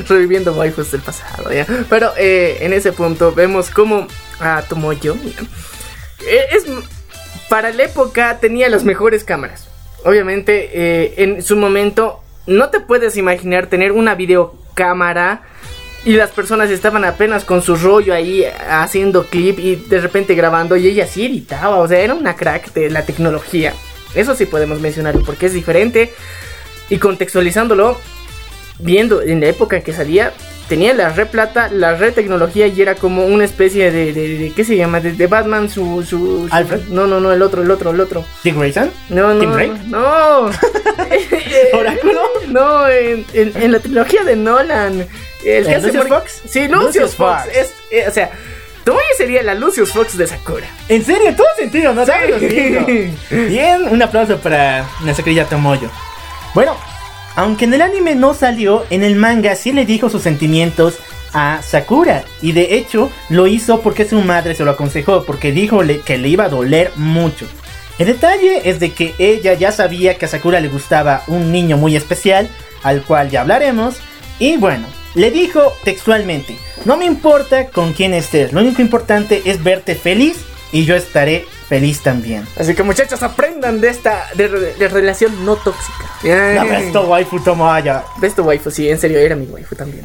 Reviviendo 0.08 0.52
waifus 0.52 0.92
del 0.92 1.00
pasado, 1.00 1.52
ya. 1.52 1.66
Pero 1.88 2.12
eh, 2.18 2.58
en 2.60 2.72
ese 2.72 2.92
punto 2.92 3.32
vemos 3.32 3.70
cómo 3.70 4.06
a 4.38 4.62
Tomoyo 4.62 5.14
ya, 5.14 5.42
eh, 6.26 6.46
es 6.52 6.64
para 7.48 7.72
la 7.72 7.84
época 7.84 8.38
tenía 8.40 8.68
las 8.68 8.84
mejores 8.84 9.24
cámaras. 9.24 9.68
Obviamente 10.04 10.70
eh, 10.72 11.14
en 11.16 11.42
su 11.42 11.56
momento 11.56 12.20
no 12.46 12.68
te 12.68 12.80
puedes 12.80 13.16
imaginar 13.16 13.66
tener 13.66 13.92
una 13.92 14.14
videocámara 14.14 15.42
y 16.04 16.12
las 16.12 16.30
personas 16.30 16.70
estaban 16.70 17.04
apenas 17.04 17.44
con 17.44 17.62
su 17.62 17.74
rollo 17.74 18.14
ahí 18.14 18.44
haciendo 18.68 19.26
clip 19.26 19.58
y 19.58 19.74
de 19.74 20.00
repente 20.00 20.34
grabando 20.34 20.76
y 20.76 20.86
ella 20.86 21.06
sí 21.06 21.26
editaba, 21.26 21.76
o 21.76 21.88
sea, 21.88 21.98
era 21.98 22.14
una 22.14 22.36
crack 22.36 22.72
de 22.72 22.90
la 22.90 23.04
tecnología. 23.04 23.74
Eso 24.16 24.34
sí 24.34 24.46
podemos 24.46 24.80
mencionarlo 24.80 25.22
porque 25.24 25.46
es 25.46 25.52
diferente 25.52 26.12
y 26.90 26.98
contextualizándolo, 26.98 27.98
viendo 28.78 29.22
en 29.22 29.40
la 29.40 29.46
época 29.48 29.76
en 29.76 29.82
que 29.82 29.92
salía, 29.92 30.32
tenía 30.68 30.92
la 30.94 31.10
red 31.10 31.28
plata, 31.28 31.68
la 31.72 31.94
red 31.94 32.12
tecnología 32.12 32.66
y 32.66 32.80
era 32.82 32.94
como 32.96 33.24
una 33.26 33.44
especie 33.44 33.90
de, 33.92 34.12
de- 34.12 34.38
de- 34.38 34.52
¿qué 34.52 34.64
se 34.64 34.76
llama? 34.76 35.00
De, 35.00 35.12
de 35.12 35.26
Batman, 35.28 35.68
su, 35.70 36.02
su, 36.02 36.46
su- 36.48 36.48
Alfred. 36.50 36.80
No, 36.88 37.06
no, 37.06 37.20
no, 37.20 37.32
el 37.32 37.42
otro, 37.42 37.62
el 37.62 37.70
otro, 37.70 37.90
el 37.92 38.00
otro. 38.00 38.24
Dick 38.42 38.56
Grayson, 38.56 38.90
No, 39.10 39.32
no, 39.34 39.40
Tim 39.40 39.52
Drake? 39.52 39.72
no. 39.86 40.50
Oráculo. 41.78 42.20
No, 42.48 42.88
en, 42.88 43.24
en- 43.32 43.52
en 43.62 43.72
la 43.72 43.78
trilogía 43.80 44.24
de 44.24 44.36
Nolan. 44.36 45.06
El 45.44 45.66
¿Eh, 45.66 45.74
Lucius 45.80 45.94
mor- 45.94 46.08
Fox? 46.08 46.42
Sí, 46.48 46.66
Lucius, 46.68 46.84
Lucius 46.86 47.14
Fox. 47.14 47.42
Fox. 47.44 47.56
Es, 47.56 47.74
eh, 47.90 48.04
o 48.08 48.10
sea, 48.10 48.30
Tomoyo 48.86 49.02
sería 49.16 49.42
la 49.42 49.56
Lucius 49.56 49.92
Fox 49.92 50.16
de 50.16 50.28
Sakura. 50.28 50.68
En 50.88 51.04
serio, 51.04 51.34
todo 51.34 51.48
sentido, 51.58 51.92
¿no? 51.92 52.06
Sí. 52.06 53.12
Bien, 53.30 53.88
un 53.90 54.00
aplauso 54.00 54.38
para 54.38 54.86
querida 55.24 55.44
Tomoyo. 55.44 55.90
Bueno, 56.54 56.76
aunque 57.34 57.64
en 57.64 57.74
el 57.74 57.82
anime 57.82 58.14
no 58.14 58.32
salió, 58.32 58.86
en 58.90 59.02
el 59.02 59.16
manga 59.16 59.56
sí 59.56 59.72
le 59.72 59.86
dijo 59.86 60.08
sus 60.08 60.22
sentimientos 60.22 60.98
a 61.32 61.62
Sakura. 61.62 62.22
Y 62.40 62.52
de 62.52 62.76
hecho 62.76 63.10
lo 63.28 63.48
hizo 63.48 63.80
porque 63.80 64.08
su 64.08 64.20
madre 64.20 64.54
se 64.54 64.64
lo 64.64 64.70
aconsejó, 64.70 65.24
porque 65.24 65.50
dijo 65.50 65.80
que 66.04 66.16
le 66.16 66.28
iba 66.28 66.44
a 66.44 66.48
doler 66.48 66.92
mucho. 66.94 67.48
El 67.98 68.06
detalle 68.06 68.70
es 68.70 68.78
de 68.78 68.92
que 68.92 69.16
ella 69.18 69.54
ya 69.54 69.72
sabía 69.72 70.16
que 70.16 70.26
a 70.26 70.28
Sakura 70.28 70.60
le 70.60 70.68
gustaba 70.68 71.24
un 71.26 71.50
niño 71.50 71.76
muy 71.76 71.96
especial, 71.96 72.48
al 72.84 73.02
cual 73.02 73.30
ya 73.30 73.40
hablaremos. 73.40 73.96
Y 74.38 74.58
bueno, 74.58 74.86
le 75.16 75.30
dijo 75.32 75.72
textualmente, 75.82 76.56
no 76.84 76.96
me 76.96 77.04
importa 77.06 77.66
con 77.68 77.92
quién 77.92 78.14
estés, 78.14 78.52
lo 78.52 78.60
único 78.60 78.80
importante 78.82 79.42
es 79.46 79.64
verte 79.64 79.96
feliz 79.96 80.36
y 80.72 80.84
yo 80.84 80.94
estaré 80.94 81.44
feliz 81.68 82.00
también. 82.02 82.46
Así 82.56 82.74
que 82.74 82.82
muchachos, 82.84 83.22
aprendan 83.22 83.80
de 83.80 83.88
esta 83.88 84.26
de, 84.34 84.48
de 84.48 84.88
relación 84.88 85.44
no 85.44 85.56
tóxica. 85.56 86.04
La 86.22 86.64
besto 86.64 87.02
waifu 87.08 87.40
Tomoya. 87.40 88.04
Ves 88.20 88.34
tu 88.36 88.42
waifu, 88.42 88.70
sí, 88.70 88.88
en 88.88 88.98
serio, 89.00 89.18
era 89.18 89.34
mi 89.34 89.46
waifu 89.46 89.74
también. 89.74 90.04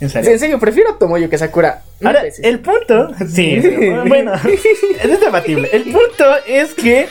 En 0.00 0.10
serio. 0.10 0.30
En 0.30 0.38
serio, 0.38 0.58
prefiero 0.58 0.90
a 0.90 0.98
Tomoyo 0.98 1.30
que 1.30 1.38
Sakura. 1.38 1.82
Ahora, 2.04 2.22
veces. 2.22 2.44
el 2.44 2.60
punto, 2.60 3.08
sí, 3.32 3.58
bueno, 4.06 4.32
es 5.02 5.20
debatible. 5.20 5.70
El 5.72 5.84
punto 5.84 6.24
es 6.46 6.74
que, 6.74 7.08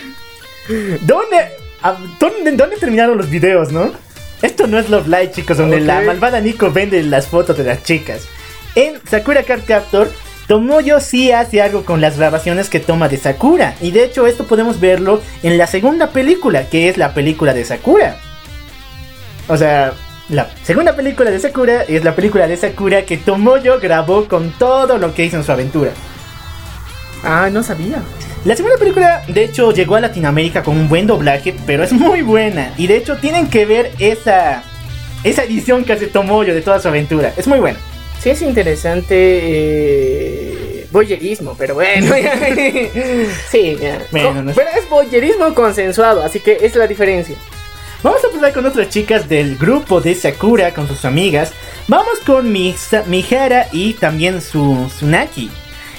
¿dónde, 1.02 1.38
a- 1.82 1.98
dónde, 2.20 2.52
dónde 2.52 2.78
terminaron 2.78 3.18
los 3.18 3.30
videos, 3.30 3.72
no? 3.72 3.92
Esto 4.46 4.68
no 4.68 4.78
es 4.78 4.92
Love 4.92 5.08
Live, 5.08 5.32
chicos, 5.32 5.58
donde 5.58 5.80
la 5.80 6.02
malvada 6.02 6.40
Nico 6.40 6.72
vende 6.72 7.02
las 7.02 7.26
fotos 7.26 7.58
de 7.58 7.64
las 7.64 7.82
chicas. 7.82 8.28
En 8.76 9.02
Sakura 9.10 9.42
Card 9.42 9.64
Captor, 9.66 10.12
Tomoyo 10.48 11.00
sí 11.00 11.32
hace 11.32 11.64
algo 11.64 11.84
con 11.84 12.00
las 12.00 12.20
grabaciones 12.20 12.70
que 12.70 12.80
toma 12.80 13.10
de 13.10 13.18
Sakura. 13.18 13.74
Y 13.82 13.90
de 13.90 14.04
hecho, 14.04 14.28
esto 14.28 14.44
podemos 14.44 14.80
verlo 14.80 15.20
en 15.42 15.58
la 15.58 15.66
segunda 15.66 16.12
película, 16.12 16.70
que 16.70 16.90
es 16.90 16.98
la 17.00 17.16
película 17.16 17.56
de 17.56 17.66
Sakura. 17.66 18.18
O 19.48 19.58
sea, 19.58 19.94
la 20.30 20.48
segunda 20.62 20.96
película 20.96 21.32
de 21.32 21.40
Sakura 21.40 21.82
es 21.82 22.04
la 22.04 22.14
película 22.14 22.46
de 22.48 22.56
Sakura 22.56 23.04
que 23.04 23.18
Tomoyo 23.18 23.80
grabó 23.80 24.28
con 24.28 24.52
todo 24.52 25.00
lo 25.00 25.16
que 25.16 25.26
hizo 25.26 25.38
en 25.38 25.44
su 25.44 25.52
aventura. 25.52 25.90
Ah, 27.24 27.50
no 27.52 27.64
sabía. 27.64 28.02
La 28.44 28.56
segunda 28.56 28.78
película, 28.78 29.24
de 29.28 29.44
hecho, 29.44 29.72
llegó 29.72 29.96
a 29.96 30.02
Latinoamérica 30.02 30.62
con 30.62 30.78
un 30.78 30.88
buen 30.88 31.08
doblaje, 31.08 31.56
pero 31.66 31.84
es 31.84 31.92
muy 31.92 32.22
buena. 32.22 32.74
Y 32.78 32.86
de 32.88 32.98
hecho, 32.98 33.18
tienen 33.18 33.48
que 33.48 33.66
ver 33.66 33.92
esa, 34.00 34.64
esa 35.24 35.44
edición 35.44 35.84
que 35.84 35.94
hace 35.94 36.08
Tomoyo 36.08 36.54
de 36.54 36.62
toda 36.62 36.80
su 36.80 36.88
aventura. 36.88 37.34
Es 37.38 37.48
muy 37.48 37.60
buena. 37.60 37.80
Sí, 38.22 38.30
es 38.30 38.42
interesante. 38.44 39.16
Eh, 39.18 40.88
boyerismo, 40.92 41.56
pero 41.58 41.74
bueno. 41.76 42.14
sí, 43.52 43.78
ya. 43.82 44.00
Bueno, 44.12 44.44
no 44.44 44.54
Pero 44.54 44.70
es 44.80 44.88
boyerismo 44.90 45.54
consensuado, 45.56 46.24
así 46.24 46.40
que 46.40 46.58
es 46.62 46.76
la 46.76 46.88
diferencia. 46.88 47.36
Vamos 48.04 48.24
a 48.24 48.28
empezar 48.28 48.54
con 48.54 48.66
otras 48.68 48.90
chicas 48.90 49.28
del 49.28 49.58
grupo 49.58 50.00
de 50.00 50.14
Sakura 50.14 50.72
con 50.74 50.88
sus 50.88 51.04
amigas. 51.06 51.52
Vamos 51.88 52.20
con 52.26 52.52
Misa- 52.52 53.04
Mihara 53.08 53.68
y 53.72 53.94
también 53.94 54.42
su 54.42 54.86
Tsunaki. 54.90 55.50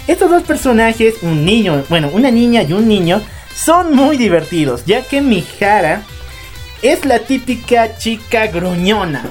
Estos 0.07 0.31
dos 0.31 0.45
personajes, 0.45 1.16
un 1.23 1.45
niño, 1.45 1.85
bueno, 1.89 2.11
una 2.12 2.31
niña 2.31 2.62
y 2.62 2.73
un 2.73 2.87
niño, 2.87 3.20
son 3.55 3.95
muy 3.95 4.16
divertidos, 4.16 4.85
ya 4.85 5.03
que 5.03 5.20
Mihara 5.20 6.03
es 6.83 7.05
la 7.05 7.20
típica 7.20 7.99
chica 7.99 8.47
gruñona. 8.47 9.24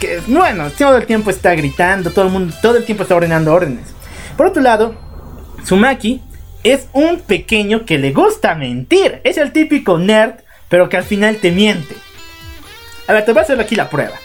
Que, 0.00 0.20
bueno, 0.26 0.70
todo 0.70 0.96
el 0.96 1.06
tiempo 1.06 1.30
está 1.30 1.54
gritando, 1.54 2.10
todo 2.10 2.26
el 2.26 2.32
mundo, 2.32 2.54
todo 2.62 2.78
el 2.78 2.84
tiempo 2.84 3.02
está 3.02 3.16
ordenando 3.16 3.52
órdenes. 3.52 3.88
Por 4.36 4.46
otro 4.46 4.62
lado, 4.62 4.94
Tsumaki 5.64 6.22
es 6.62 6.88
un 6.92 7.20
pequeño 7.20 7.84
que 7.84 7.98
le 7.98 8.12
gusta 8.12 8.54
mentir. 8.54 9.20
Es 9.24 9.36
el 9.36 9.52
típico 9.52 9.98
nerd, 9.98 10.36
pero 10.68 10.88
que 10.88 10.96
al 10.96 11.04
final 11.04 11.36
te 11.36 11.50
miente. 11.50 11.94
A 13.06 13.12
ver, 13.12 13.24
te 13.24 13.32
voy 13.32 13.40
a 13.40 13.42
hacer 13.42 13.60
aquí 13.60 13.74
la 13.74 13.88
prueba. 13.90 14.16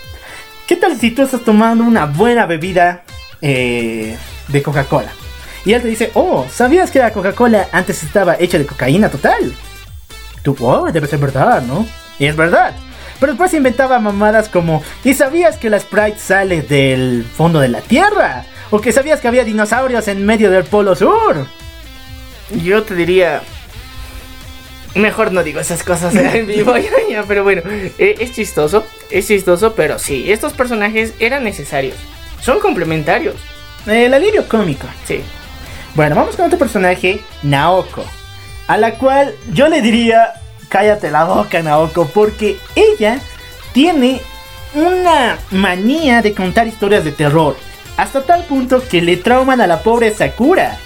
¿Qué 0.67 0.75
tal 0.75 0.97
si 0.97 1.11
tú 1.11 1.21
estás 1.21 1.41
tomando 1.41 1.83
una 1.83 2.05
buena 2.05 2.45
bebida 2.45 3.03
eh, 3.41 4.17
de 4.47 4.63
Coca-Cola? 4.63 5.11
Y 5.65 5.73
él 5.73 5.81
te 5.81 5.87
dice, 5.87 6.11
oh, 6.15 6.45
¿sabías 6.51 6.89
que 6.89 6.99
la 6.99 7.11
Coca-Cola 7.11 7.67
antes 7.71 8.03
estaba 8.03 8.35
hecha 8.39 8.57
de 8.57 8.65
cocaína 8.65 9.09
total? 9.09 9.53
Tú, 10.43 10.55
oh, 10.59 10.91
debe 10.91 11.07
ser 11.07 11.19
verdad, 11.19 11.61
¿no? 11.61 11.85
Y 12.17 12.25
es 12.25 12.35
verdad. 12.35 12.73
Pero 13.19 13.33
después 13.33 13.53
inventaba 13.53 13.99
mamadas 13.99 14.49
como, 14.49 14.81
¿y 15.03 15.13
sabías 15.13 15.57
que 15.57 15.69
la 15.69 15.79
Sprite 15.79 16.17
sale 16.17 16.63
del 16.63 17.23
fondo 17.23 17.59
de 17.59 17.67
la 17.67 17.81
Tierra? 17.81 18.45
¿O 18.71 18.81
que 18.81 18.91
sabías 18.91 19.19
que 19.21 19.27
había 19.27 19.43
dinosaurios 19.43 20.07
en 20.07 20.25
medio 20.25 20.49
del 20.49 20.63
Polo 20.63 20.95
Sur? 20.95 21.45
Yo 22.63 22.81
te 22.83 22.95
diría. 22.95 23.41
Mejor 24.95 25.31
no 25.31 25.43
digo 25.43 25.59
esas 25.59 25.83
cosas 25.83 26.15
en 26.15 26.47
vivo, 26.47 26.73
pero 27.27 27.43
bueno, 27.43 27.61
eh, 27.97 28.15
es 28.19 28.33
chistoso, 28.33 28.85
es 29.09 29.27
chistoso, 29.27 29.73
pero 29.73 29.97
sí, 29.99 30.31
estos 30.31 30.51
personajes 30.51 31.13
eran 31.19 31.45
necesarios, 31.45 31.95
son 32.41 32.59
complementarios, 32.59 33.35
El 33.85 34.13
alivio 34.13 34.45
cómico. 34.49 34.87
sí. 35.05 35.21
Bueno, 35.93 36.15
vamos 36.15 36.35
con 36.35 36.45
otro 36.45 36.57
personaje, 36.57 37.21
Naoko. 37.43 38.05
A 38.67 38.77
la 38.77 38.93
cual 38.93 39.35
yo 39.51 39.67
le 39.67 39.81
diría, 39.81 40.33
cállate 40.69 41.11
la 41.11 41.25
boca, 41.25 41.61
Naoko, 41.61 42.07
porque 42.07 42.57
ella 42.75 43.19
tiene 43.73 44.21
una 44.73 45.37
manía 45.51 46.21
de 46.21 46.33
contar 46.33 46.67
historias 46.67 47.03
de 47.03 47.11
terror. 47.11 47.57
Hasta 47.97 48.23
tal 48.23 48.45
punto 48.45 48.81
que 48.87 49.01
le 49.01 49.17
trauman 49.17 49.59
a 49.59 49.67
la 49.67 49.83
pobre 49.83 50.13
Sakura. 50.13 50.77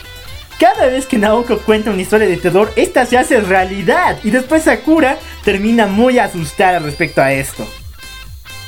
Cada 0.59 0.87
vez 0.87 1.05
que 1.05 1.17
Naoko 1.17 1.59
cuenta 1.59 1.91
una 1.91 2.01
historia 2.01 2.27
de 2.27 2.37
terror, 2.37 2.71
esta 2.75 3.05
se 3.05 3.17
hace 3.17 3.39
realidad. 3.41 4.17
Y 4.23 4.31
después 4.31 4.63
Sakura 4.63 5.17
termina 5.43 5.85
muy 5.85 6.17
asustada 6.17 6.79
respecto 6.79 7.21
a 7.21 7.31
esto. 7.31 7.67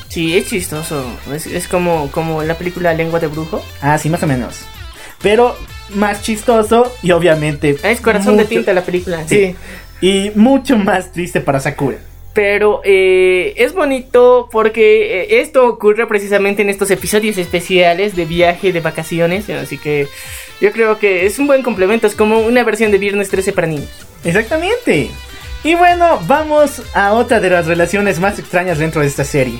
Sí, 0.09 0.37
es 0.37 0.49
chistoso. 0.49 1.03
Es, 1.33 1.47
es 1.47 1.67
como, 1.67 2.11
como 2.11 2.43
la 2.43 2.55
película 2.55 2.93
Lengua 2.93 3.19
de 3.19 3.27
Brujo. 3.27 3.63
Ah, 3.81 3.97
sí, 3.97 4.09
más 4.09 4.21
o 4.21 4.27
menos. 4.27 4.59
Pero 5.21 5.57
más 5.89 6.21
chistoso 6.21 6.91
y 7.01 7.11
obviamente. 7.11 7.77
Es 7.83 8.01
corazón 8.01 8.37
de 8.37 8.45
tinta 8.45 8.73
la 8.73 8.83
película. 8.83 9.27
Sí. 9.27 9.55
Y 10.01 10.31
mucho 10.35 10.77
más 10.77 11.11
triste 11.11 11.41
para 11.41 11.59
Sakura. 11.59 11.97
Pero 12.33 12.81
eh, 12.83 13.55
es 13.57 13.73
bonito 13.73 14.47
porque 14.51 15.21
eh, 15.21 15.41
esto 15.41 15.67
ocurre 15.67 16.05
precisamente 16.05 16.61
en 16.61 16.69
estos 16.69 16.91
episodios 16.91 17.37
especiales 17.39 18.15
de 18.15 18.25
viaje, 18.25 18.71
de 18.71 18.79
vacaciones. 18.79 19.49
Así 19.49 19.79
que 19.79 20.07
yo 20.61 20.71
creo 20.71 20.99
que 20.99 21.25
es 21.25 21.39
un 21.39 21.47
buen 21.47 21.63
complemento. 21.63 22.05
Es 22.05 22.13
como 22.13 22.39
una 22.39 22.63
versión 22.63 22.91
de 22.91 22.99
Viernes 22.99 23.29
13 23.29 23.53
para 23.53 23.67
niños. 23.67 23.89
Exactamente. 24.23 25.09
Y 25.63 25.75
bueno, 25.75 26.19
vamos 26.27 26.83
a 26.93 27.13
otra 27.13 27.39
de 27.39 27.49
las 27.49 27.65
relaciones 27.65 28.19
más 28.19 28.37
extrañas 28.37 28.77
dentro 28.77 29.01
de 29.01 29.07
esta 29.07 29.23
serie. 29.23 29.59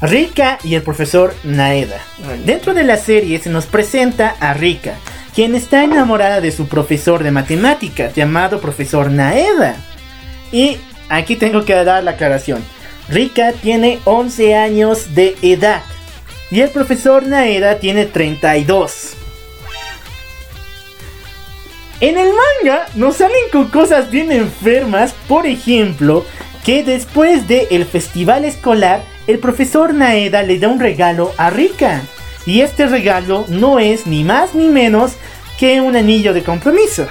Rika 0.00 0.58
y 0.62 0.74
el 0.74 0.82
profesor 0.82 1.34
Naeda. 1.42 2.00
Dentro 2.44 2.74
de 2.74 2.84
la 2.84 2.96
serie 2.96 3.38
se 3.38 3.50
nos 3.50 3.66
presenta 3.66 4.36
a 4.40 4.54
Rika, 4.54 4.94
quien 5.34 5.54
está 5.54 5.84
enamorada 5.84 6.40
de 6.40 6.52
su 6.52 6.68
profesor 6.68 7.22
de 7.22 7.30
matemáticas 7.30 8.14
llamado 8.14 8.60
profesor 8.60 9.10
Naeda. 9.10 9.76
Y 10.52 10.78
aquí 11.08 11.36
tengo 11.36 11.64
que 11.64 11.74
dar 11.74 12.02
la 12.04 12.12
aclaración. 12.12 12.64
Rika 13.08 13.52
tiene 13.52 14.00
11 14.04 14.54
años 14.56 15.14
de 15.14 15.36
edad 15.42 15.82
y 16.50 16.60
el 16.60 16.70
profesor 16.70 17.26
Naeda 17.26 17.78
tiene 17.78 18.06
32. 18.06 19.14
En 22.00 22.16
el 22.16 22.28
manga 22.28 22.86
nos 22.94 23.16
salen 23.16 23.50
con 23.50 23.68
cosas 23.68 24.10
bien 24.10 24.30
enfermas, 24.30 25.14
por 25.26 25.46
ejemplo, 25.46 26.24
que 26.64 26.84
después 26.84 27.48
del 27.48 27.84
festival 27.86 28.44
escolar, 28.44 29.02
el 29.26 29.38
profesor 29.38 29.94
Naeda 29.94 30.42
le 30.42 30.58
da 30.58 30.68
un 30.68 30.78
regalo 30.78 31.32
a 31.36 31.50
Rika. 31.50 32.02
Y 32.48 32.62
este 32.62 32.86
regalo 32.86 33.44
no 33.48 33.78
es 33.78 34.06
ni 34.06 34.24
más 34.24 34.54
ni 34.54 34.68
menos 34.68 35.12
que 35.58 35.82
un 35.82 35.94
anillo 35.96 36.32
de 36.32 36.42
compromiso. 36.42 37.06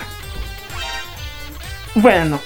Bueno, 1.93 2.39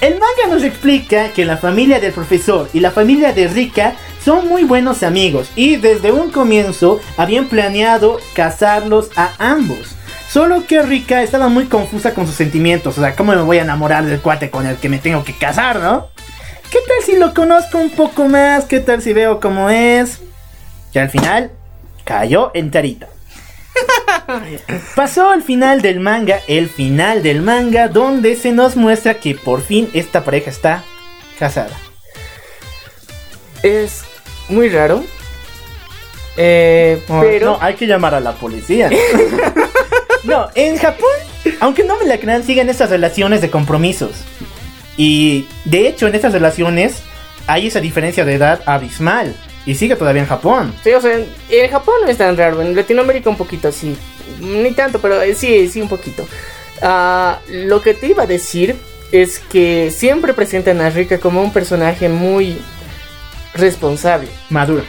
el 0.00 0.14
manga 0.14 0.48
nos 0.48 0.62
explica 0.62 1.28
que 1.28 1.44
la 1.44 1.58
familia 1.58 2.00
del 2.00 2.14
profesor 2.14 2.70
y 2.72 2.80
la 2.80 2.90
familia 2.90 3.34
de 3.34 3.48
Rika 3.48 3.96
son 4.24 4.48
muy 4.48 4.64
buenos 4.64 5.02
amigos 5.02 5.50
y 5.56 5.76
desde 5.76 6.10
un 6.10 6.30
comienzo 6.30 7.02
habían 7.18 7.48
planeado 7.48 8.18
casarlos 8.34 9.10
a 9.14 9.32
ambos. 9.38 9.94
Solo 10.30 10.66
que 10.66 10.80
Rika 10.80 11.22
estaba 11.22 11.48
muy 11.48 11.66
confusa 11.66 12.14
con 12.14 12.26
sus 12.26 12.36
sentimientos, 12.36 12.96
o 12.96 13.02
sea, 13.02 13.14
¿cómo 13.14 13.32
me 13.32 13.42
voy 13.42 13.58
a 13.58 13.62
enamorar 13.62 14.06
del 14.06 14.22
cuate 14.22 14.48
con 14.48 14.66
el 14.66 14.76
que 14.76 14.88
me 14.88 14.98
tengo 14.98 15.22
que 15.22 15.36
casar, 15.36 15.80
no? 15.80 16.08
¿Qué 16.70 16.78
tal 16.88 17.04
si 17.04 17.18
lo 17.18 17.34
conozco 17.34 17.76
un 17.76 17.90
poco 17.90 18.26
más? 18.26 18.64
¿Qué 18.64 18.80
tal 18.80 19.02
si 19.02 19.12
veo 19.12 19.38
cómo 19.38 19.68
es? 19.68 20.22
Y 20.94 20.98
al 20.98 21.10
final, 21.10 21.52
cayó 22.04 22.50
en 22.54 22.70
tarita. 22.70 23.08
Pasó 24.94 25.30
al 25.30 25.42
final 25.42 25.82
del 25.82 26.00
manga, 26.00 26.40
el 26.46 26.68
final 26.68 27.22
del 27.22 27.42
manga, 27.42 27.88
donde 27.88 28.36
se 28.36 28.52
nos 28.52 28.76
muestra 28.76 29.14
que 29.14 29.34
por 29.34 29.62
fin 29.62 29.88
esta 29.94 30.24
pareja 30.24 30.50
está 30.50 30.84
casada. 31.38 31.76
Es 33.62 34.04
muy 34.48 34.68
raro. 34.68 35.04
Eh, 36.36 37.02
pero... 37.20 37.52
No, 37.52 37.58
hay 37.60 37.74
que 37.74 37.86
llamar 37.86 38.14
a 38.14 38.20
la 38.20 38.32
policía. 38.32 38.90
no, 40.24 40.48
en 40.54 40.76
Japón, 40.78 41.10
aunque 41.60 41.84
no 41.84 41.98
me 41.98 42.06
la 42.06 42.18
crean, 42.18 42.42
siguen 42.42 42.68
estas 42.68 42.90
relaciones 42.90 43.40
de 43.40 43.50
compromisos. 43.50 44.12
Y 44.96 45.46
de 45.64 45.88
hecho, 45.88 46.06
en 46.06 46.14
estas 46.14 46.32
relaciones 46.32 47.02
hay 47.46 47.66
esa 47.66 47.80
diferencia 47.80 48.24
de 48.24 48.34
edad 48.34 48.60
abismal. 48.66 49.34
Y 49.66 49.74
sigue 49.76 49.94
todavía 49.96 50.22
en 50.22 50.28
Japón. 50.28 50.74
Sí, 50.82 50.92
o 50.92 51.00
sea, 51.00 51.14
en, 51.16 51.26
en 51.50 51.70
Japón 51.70 51.94
no 52.02 52.08
es 52.08 52.18
tan 52.18 52.36
raro, 52.36 52.60
en 52.62 52.74
Latinoamérica 52.74 53.30
un 53.30 53.36
poquito 53.36 53.70
sí. 53.70 53.96
Ni 54.40 54.72
tanto, 54.72 54.98
pero 55.00 55.22
eh, 55.22 55.34
sí, 55.34 55.68
sí 55.68 55.80
un 55.80 55.88
poquito. 55.88 56.26
Ah, 56.82 57.38
lo 57.48 57.80
que 57.80 57.94
te 57.94 58.08
iba 58.08 58.24
a 58.24 58.26
decir 58.26 58.74
es 59.12 59.38
que 59.38 59.92
siempre 59.94 60.32
presentan 60.32 60.80
a 60.80 60.90
Rika 60.90 61.18
como 61.18 61.42
un 61.42 61.52
personaje 61.52 62.08
muy 62.08 62.56
responsable. 63.54 64.28
Maduro. 64.50 64.82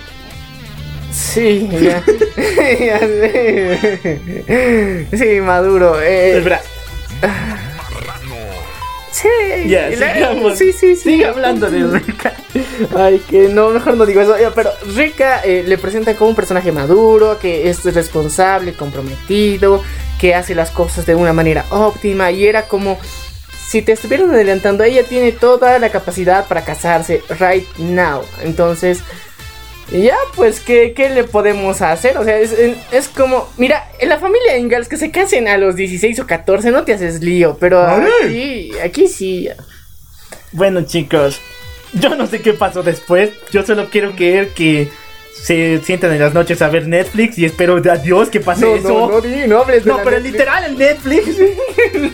Sí, 1.11 1.69
ya. 1.71 2.03
ya. 2.79 2.99
Sí, 5.17 5.39
maduro. 5.41 6.01
eh, 6.01 6.37
Espera, 6.37 6.61
sí, 9.13 9.27
la- 9.69 10.13
sigamos. 10.13 10.57
sí, 10.57 10.73
sí, 10.73 10.95
sí. 10.95 11.01
Sigue 11.11 11.25
hablando 11.25 11.69
de 11.71 11.83
Rika. 11.99 12.33
Ay, 12.97 13.19
que 13.29 13.47
no, 13.47 13.69
mejor 13.69 13.95
no 13.95 14.05
digo 14.05 14.21
eso. 14.21 14.37
Ya, 14.39 14.51
Pero 14.51 14.71
Rika 14.95 15.41
eh, 15.43 15.63
le 15.65 15.77
presenta 15.77 16.15
como 16.15 16.31
un 16.31 16.35
personaje 16.35 16.71
maduro, 16.71 17.39
que 17.39 17.69
es 17.69 17.83
responsable, 17.85 18.73
comprometido, 18.73 19.81
que 20.19 20.35
hace 20.35 20.55
las 20.55 20.71
cosas 20.71 21.05
de 21.05 21.15
una 21.15 21.33
manera 21.33 21.65
óptima. 21.69 22.31
Y 22.31 22.45
era 22.45 22.63
como 22.67 22.99
si 23.67 23.81
te 23.81 23.93
estuvieran 23.93 24.29
adelantando. 24.31 24.83
Ella 24.83 25.03
tiene 25.03 25.31
toda 25.31 25.79
la 25.79 25.89
capacidad 25.89 26.47
para 26.47 26.63
casarse 26.63 27.21
right 27.39 27.67
now. 27.77 28.21
Entonces, 28.43 28.99
ya, 29.91 30.15
pues, 30.35 30.59
¿qué, 30.59 30.93
qué 30.95 31.09
le 31.09 31.23
podemos 31.23 31.81
hacer? 31.81 32.17
O 32.17 32.23
sea, 32.23 32.39
es, 32.39 32.53
es 32.91 33.07
como, 33.07 33.47
mira, 33.57 33.87
en 33.99 34.09
la 34.09 34.17
familia 34.19 34.57
Ingalls 34.57 34.87
que 34.87 34.97
se 34.97 35.11
casen 35.11 35.47
a 35.47 35.57
los 35.57 35.75
16 35.75 36.19
o 36.19 36.27
14, 36.27 36.71
no 36.71 36.83
te 36.83 36.93
haces 36.93 37.21
lío. 37.21 37.57
Pero 37.59 37.81
aquí, 37.81 38.71
aquí 38.83 39.07
sí. 39.07 39.49
Bueno, 40.51 40.83
chicos, 40.83 41.39
yo 41.93 42.15
no 42.15 42.27
sé 42.27 42.41
qué 42.41 42.53
pasó 42.53 42.81
después. 42.83 43.31
Yo 43.51 43.63
solo 43.63 43.89
quiero 43.91 44.15
creer 44.15 44.49
que 44.49 44.89
se 45.35 45.81
sientan 45.83 46.13
en 46.13 46.19
las 46.19 46.33
noches 46.33 46.61
a 46.61 46.69
ver 46.69 46.87
Netflix 46.87 47.37
y 47.37 47.45
espero 47.45 47.75
a 47.91 47.97
Dios 47.97 48.29
que 48.29 48.39
pase 48.39 48.61
No, 48.65 48.75
eso. 48.75 48.87
no, 48.89 49.09
no, 49.09 49.21
di- 49.21 49.47
no 49.47 49.59
hables 49.61 49.83
de 49.83 49.91
No, 49.91 49.97
pero 50.03 50.11
Netflix. 50.19 50.31
literal 50.31 50.63
en 50.65 50.77
Netflix. 50.77 51.27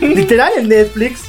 literal 0.00 0.52
en 0.56 0.68
Netflix. 0.68 1.20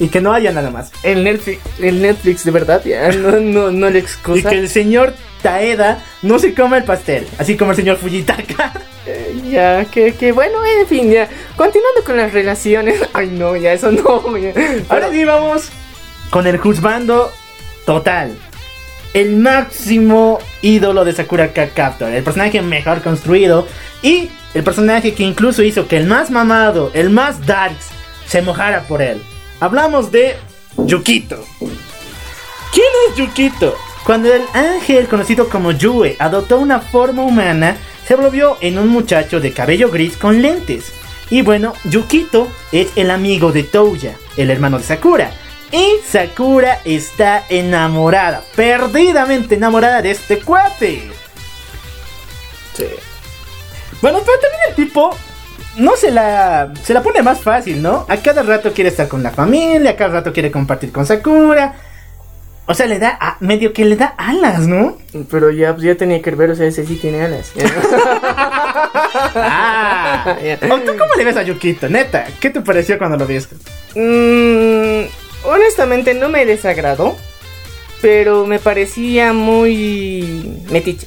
Y 0.00 0.08
que 0.08 0.20
no 0.20 0.32
haya 0.32 0.50
nada 0.50 0.70
más. 0.70 0.90
El 1.02 1.22
Netflix, 1.24 1.60
el 1.78 2.00
Netflix 2.02 2.44
de 2.44 2.50
verdad, 2.50 2.82
ya 2.84 3.12
no, 3.12 3.32
no, 3.38 3.70
no 3.70 3.90
le 3.90 3.98
Y 3.98 4.02
excusa. 4.02 4.48
que 4.48 4.56
el 4.58 4.68
señor 4.68 5.14
Taeda 5.42 6.02
no 6.22 6.38
se 6.38 6.54
coma 6.54 6.78
el 6.78 6.84
pastel. 6.84 7.26
Así 7.38 7.56
como 7.56 7.70
el 7.72 7.76
señor 7.76 7.98
Fujitaka. 7.98 8.72
Eh, 9.06 9.40
Ya, 9.50 9.84
que, 9.84 10.14
que 10.14 10.32
bueno, 10.32 10.58
en 10.64 10.86
fin, 10.86 11.10
ya. 11.10 11.28
Continuando 11.56 12.02
con 12.04 12.16
las 12.16 12.32
relaciones. 12.32 13.00
Ay, 13.12 13.28
no, 13.28 13.54
ya, 13.56 13.72
eso 13.74 13.92
no. 13.92 14.36
ya. 14.38 14.52
Ahora 14.88 15.10
sí 15.10 15.22
vamos 15.24 15.68
con 16.30 16.46
el 16.46 16.56
juzgando 16.58 17.30
total. 17.84 18.36
El 19.12 19.36
máximo 19.36 20.38
ídolo 20.62 21.04
de 21.04 21.12
Sakura 21.12 21.52
Captor. 21.52 22.10
El 22.12 22.22
personaje 22.22 22.62
mejor 22.62 23.02
construido. 23.02 23.66
Y 24.02 24.30
el 24.54 24.62
personaje 24.62 25.12
que 25.14 25.24
incluso 25.24 25.62
hizo 25.62 25.88
que 25.88 25.96
el 25.98 26.06
más 26.06 26.30
mamado, 26.30 26.90
el 26.94 27.10
más 27.10 27.44
darks, 27.46 27.88
se 28.26 28.40
mojara 28.42 28.82
por 28.82 29.02
él. 29.02 29.20
Hablamos 29.60 30.10
de 30.10 30.36
Yukito. 30.78 31.44
¿Quién 32.72 32.86
es 33.08 33.16
Yukito? 33.16 33.76
Cuando 34.06 34.32
el 34.32 34.42
ángel 34.54 35.06
conocido 35.06 35.50
como 35.50 35.72
Yue 35.72 36.16
adoptó 36.18 36.58
una 36.58 36.80
forma 36.80 37.22
humana, 37.22 37.76
se 38.06 38.14
volvió 38.14 38.56
en 38.62 38.78
un 38.78 38.88
muchacho 38.88 39.38
de 39.38 39.52
cabello 39.52 39.90
gris 39.90 40.16
con 40.16 40.40
lentes. 40.40 40.92
Y 41.28 41.42
bueno, 41.42 41.74
Yukito 41.84 42.48
es 42.72 42.88
el 42.96 43.10
amigo 43.10 43.52
de 43.52 43.64
Touya, 43.64 44.16
el 44.38 44.50
hermano 44.50 44.78
de 44.78 44.84
Sakura. 44.84 45.30
Y 45.70 45.96
Sakura 46.08 46.80
está 46.86 47.44
enamorada, 47.50 48.42
perdidamente 48.56 49.56
enamorada 49.56 50.00
de 50.00 50.12
este 50.12 50.38
cuate. 50.38 51.12
Bueno, 54.00 54.20
pero 54.24 54.40
también 54.40 54.62
el 54.70 54.74
tipo 54.74 55.14
no 55.80 55.96
se 55.96 56.10
la 56.10 56.72
se 56.82 56.94
la 56.94 57.02
pone 57.02 57.22
más 57.22 57.40
fácil, 57.40 57.82
¿no? 57.82 58.06
A 58.08 58.16
cada 58.18 58.42
rato 58.42 58.72
quiere 58.72 58.90
estar 58.90 59.08
con 59.08 59.22
la 59.22 59.30
familia, 59.30 59.90
a 59.92 59.96
cada 59.96 60.12
rato 60.14 60.32
quiere 60.32 60.50
compartir 60.50 60.92
con 60.92 61.04
Sakura. 61.06 61.74
O 62.66 62.74
sea, 62.74 62.86
le 62.86 63.00
da 63.00 63.16
a- 63.20 63.36
medio 63.40 63.72
que 63.72 63.84
le 63.84 63.96
da 63.96 64.14
alas, 64.16 64.60
¿no? 64.60 64.96
Pero 65.28 65.50
ya, 65.50 65.72
pues, 65.72 65.82
ya 65.84 65.96
tenía 65.96 66.22
que 66.22 66.30
ver, 66.30 66.50
o 66.50 66.54
sea, 66.54 66.66
ese 66.66 66.86
sí 66.86 66.96
tiene 66.96 67.22
alas. 67.24 67.50
Ah. 69.34 70.36
¿O 70.70 70.78
tú 70.80 70.92
cómo 70.98 71.14
le 71.16 71.24
ves 71.24 71.36
a 71.36 71.42
Yukito? 71.42 71.88
Neta, 71.88 72.26
¿qué 72.40 72.50
te 72.50 72.60
pareció 72.60 72.98
cuando 72.98 73.16
lo 73.16 73.26
viste? 73.26 73.56
Mm, 73.94 75.06
honestamente, 75.44 76.14
no 76.14 76.28
me 76.28 76.46
desagradó. 76.46 77.16
Pero 78.02 78.46
me 78.46 78.58
parecía 78.58 79.32
muy 79.34 80.58
metiche. 80.70 81.06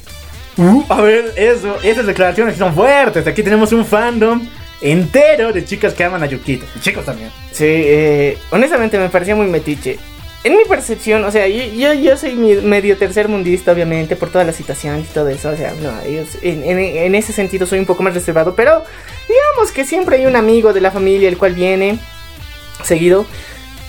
A 0.88 1.00
ver, 1.00 1.32
eso, 1.36 1.76
esas 1.82 2.06
declaraciones 2.06 2.56
son 2.56 2.72
fuertes. 2.72 3.26
Aquí 3.26 3.42
tenemos 3.42 3.72
un 3.72 3.84
fandom 3.84 4.46
entero 4.84 5.52
de 5.52 5.64
chicas 5.64 5.94
que 5.94 6.04
aman 6.04 6.22
a 6.22 6.26
Yukito. 6.26 6.66
Y 6.76 6.80
chicos 6.80 7.04
también. 7.04 7.30
Sí, 7.50 7.64
eh, 7.66 8.38
honestamente 8.50 8.98
me 8.98 9.08
parecía 9.08 9.34
muy 9.34 9.46
metiche. 9.46 9.98
En 10.44 10.58
mi 10.58 10.64
percepción, 10.66 11.24
o 11.24 11.30
sea, 11.30 11.48
yo, 11.48 11.64
yo, 11.72 11.94
yo 11.94 12.18
soy 12.18 12.34
medio 12.34 12.98
tercer 12.98 13.28
mundista, 13.28 13.72
obviamente, 13.72 14.14
por 14.14 14.28
toda 14.30 14.44
la 14.44 14.52
situación 14.52 15.00
y 15.00 15.04
todo 15.04 15.30
eso. 15.30 15.48
O 15.48 15.56
sea, 15.56 15.72
no, 15.80 15.90
en, 16.42 16.62
en- 16.68 16.78
en 16.78 17.14
ese 17.14 17.32
sentido 17.32 17.66
soy 17.66 17.78
un 17.78 17.86
poco 17.86 18.02
más 18.02 18.12
reservado, 18.12 18.54
pero 18.54 18.84
digamos 19.26 19.72
que 19.72 19.86
siempre 19.86 20.16
hay 20.16 20.26
un 20.26 20.36
amigo 20.36 20.74
de 20.74 20.82
la 20.82 20.90
familia 20.90 21.28
el 21.30 21.38
cual 21.38 21.54
viene 21.54 21.98
seguido. 22.84 23.24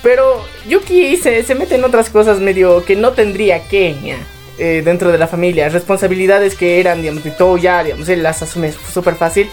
Pero 0.02 0.46
Yuki 0.70 1.18
se, 1.18 1.44
se 1.44 1.56
mete 1.56 1.76
en 1.76 1.84
otras 1.84 2.10
cosas 2.10 2.40
medio 2.40 2.86
que 2.86 2.96
no 2.96 3.12
tendría 3.12 3.68
que 3.68 4.16
eh, 4.58 4.82
dentro 4.86 5.12
de 5.12 5.18
la 5.18 5.28
familia. 5.28 5.68
Responsabilidades 5.68 6.56
que 6.56 6.80
eran, 6.80 7.02
digamos, 7.02 7.24
de 7.26 7.32
todo 7.32 7.58
ya, 7.58 7.84
digamos, 7.84 8.08
él 8.08 8.24
las 8.24 8.42
asume 8.44 8.72
súper 8.94 9.16
fácil. 9.16 9.50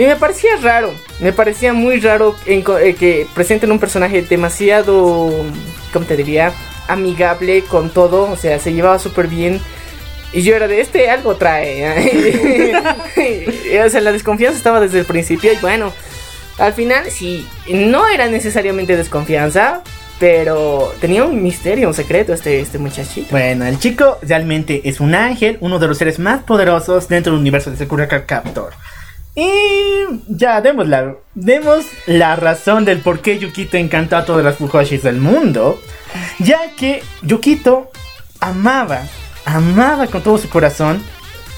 Y 0.00 0.06
me 0.06 0.16
parecía 0.16 0.56
raro, 0.62 0.94
me 1.20 1.30
parecía 1.30 1.74
muy 1.74 2.00
raro 2.00 2.34
eh, 2.46 2.94
que 2.98 3.26
presenten 3.34 3.70
un 3.70 3.78
personaje 3.78 4.22
demasiado, 4.22 5.30
¿cómo 5.92 6.06
te 6.06 6.16
diría? 6.16 6.54
Amigable 6.88 7.62
con 7.64 7.90
todo, 7.90 8.30
o 8.30 8.34
sea, 8.34 8.58
se 8.58 8.72
llevaba 8.72 8.98
súper 8.98 9.26
bien. 9.26 9.60
Y 10.32 10.40
yo 10.40 10.56
era 10.56 10.68
de 10.68 10.80
este, 10.80 11.10
algo 11.10 11.36
trae. 11.36 11.84
Y, 13.70 13.76
o 13.76 13.90
sea, 13.90 14.00
la 14.00 14.12
desconfianza 14.12 14.56
estaba 14.56 14.80
desde 14.80 15.00
el 15.00 15.04
principio 15.04 15.52
y 15.52 15.56
bueno, 15.56 15.92
al 16.56 16.72
final 16.72 17.10
sí, 17.10 17.46
no 17.68 18.08
era 18.08 18.26
necesariamente 18.28 18.96
desconfianza, 18.96 19.82
pero 20.18 20.94
tenía 21.02 21.24
un 21.24 21.42
misterio, 21.42 21.88
un 21.88 21.94
secreto 21.94 22.32
este, 22.32 22.60
este 22.60 22.78
muchachito. 22.78 23.28
Bueno, 23.32 23.66
el 23.66 23.78
chico 23.78 24.16
realmente 24.22 24.80
es 24.88 24.98
un 24.98 25.14
ángel, 25.14 25.58
uno 25.60 25.78
de 25.78 25.88
los 25.88 25.98
seres 25.98 26.18
más 26.18 26.42
poderosos 26.42 27.06
dentro 27.06 27.32
del 27.32 27.40
universo 27.42 27.70
de 27.70 27.76
Sakura 27.76 28.08
Captor. 28.08 28.72
Y 29.34 29.50
ya 30.28 30.60
demos 30.60 30.88
la, 30.88 31.14
la 32.06 32.36
razón 32.36 32.84
del 32.84 32.98
por 32.98 33.20
qué 33.20 33.38
Yukito 33.38 33.76
encantó 33.76 34.16
a 34.16 34.24
todas 34.24 34.44
las 34.44 34.56
Fujoshis 34.56 35.02
del 35.02 35.16
mundo. 35.16 35.80
Ya 36.40 36.74
que 36.76 37.02
Yukito 37.22 37.90
amaba, 38.40 39.02
amaba 39.44 40.08
con 40.08 40.22
todo 40.22 40.38
su 40.38 40.48
corazón 40.48 41.02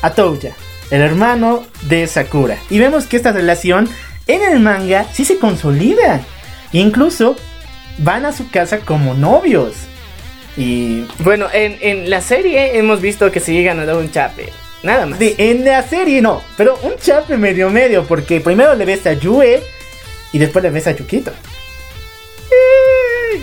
a 0.03 0.11
Touya, 0.11 0.55
el 0.91 1.01
hermano 1.01 1.65
de 1.83 2.07
Sakura. 2.07 2.59
Y 2.69 2.79
vemos 2.79 3.07
que 3.07 3.17
esta 3.17 3.33
relación 3.33 3.89
en 4.27 4.43
el 4.43 4.61
manga 4.61 5.07
sí 5.13 5.25
se 5.25 5.39
consolida. 5.39 6.21
Incluso 6.73 7.37
van 7.99 8.27
a 8.27 8.33
su 8.33 8.51
casa 8.51 8.81
como 8.81 9.15
novios. 9.15 9.75
Y 10.57 11.07
Bueno, 11.21 11.47
en, 11.53 11.79
en 11.81 12.11
la 12.11 12.21
serie 12.21 12.79
hemos 12.79 13.01
visto 13.01 13.31
que 13.33 13.41
se 13.41 13.53
llegan 13.55 13.81
a 13.81 13.87
dar 13.87 13.97
un 13.97 14.11
chape, 14.11 14.51
nada 14.83 15.07
más. 15.07 15.19
de- 15.19 15.35
en 15.39 15.65
la 15.65 15.83
serie 15.83 16.21
no, 16.21 16.43
pero 16.57 16.79
un 16.83 16.97
chape 16.99 17.37
medio 17.37 17.71
medio, 17.71 18.05
porque 18.05 18.41
primero 18.41 18.75
le 18.75 18.85
ves 18.85 19.07
a 19.07 19.13
Yue 19.15 19.63
y 20.33 20.39
después 20.39 20.63
le 20.63 20.71
ves 20.71 20.87
a 20.87 20.93
Yukito. 20.93 21.33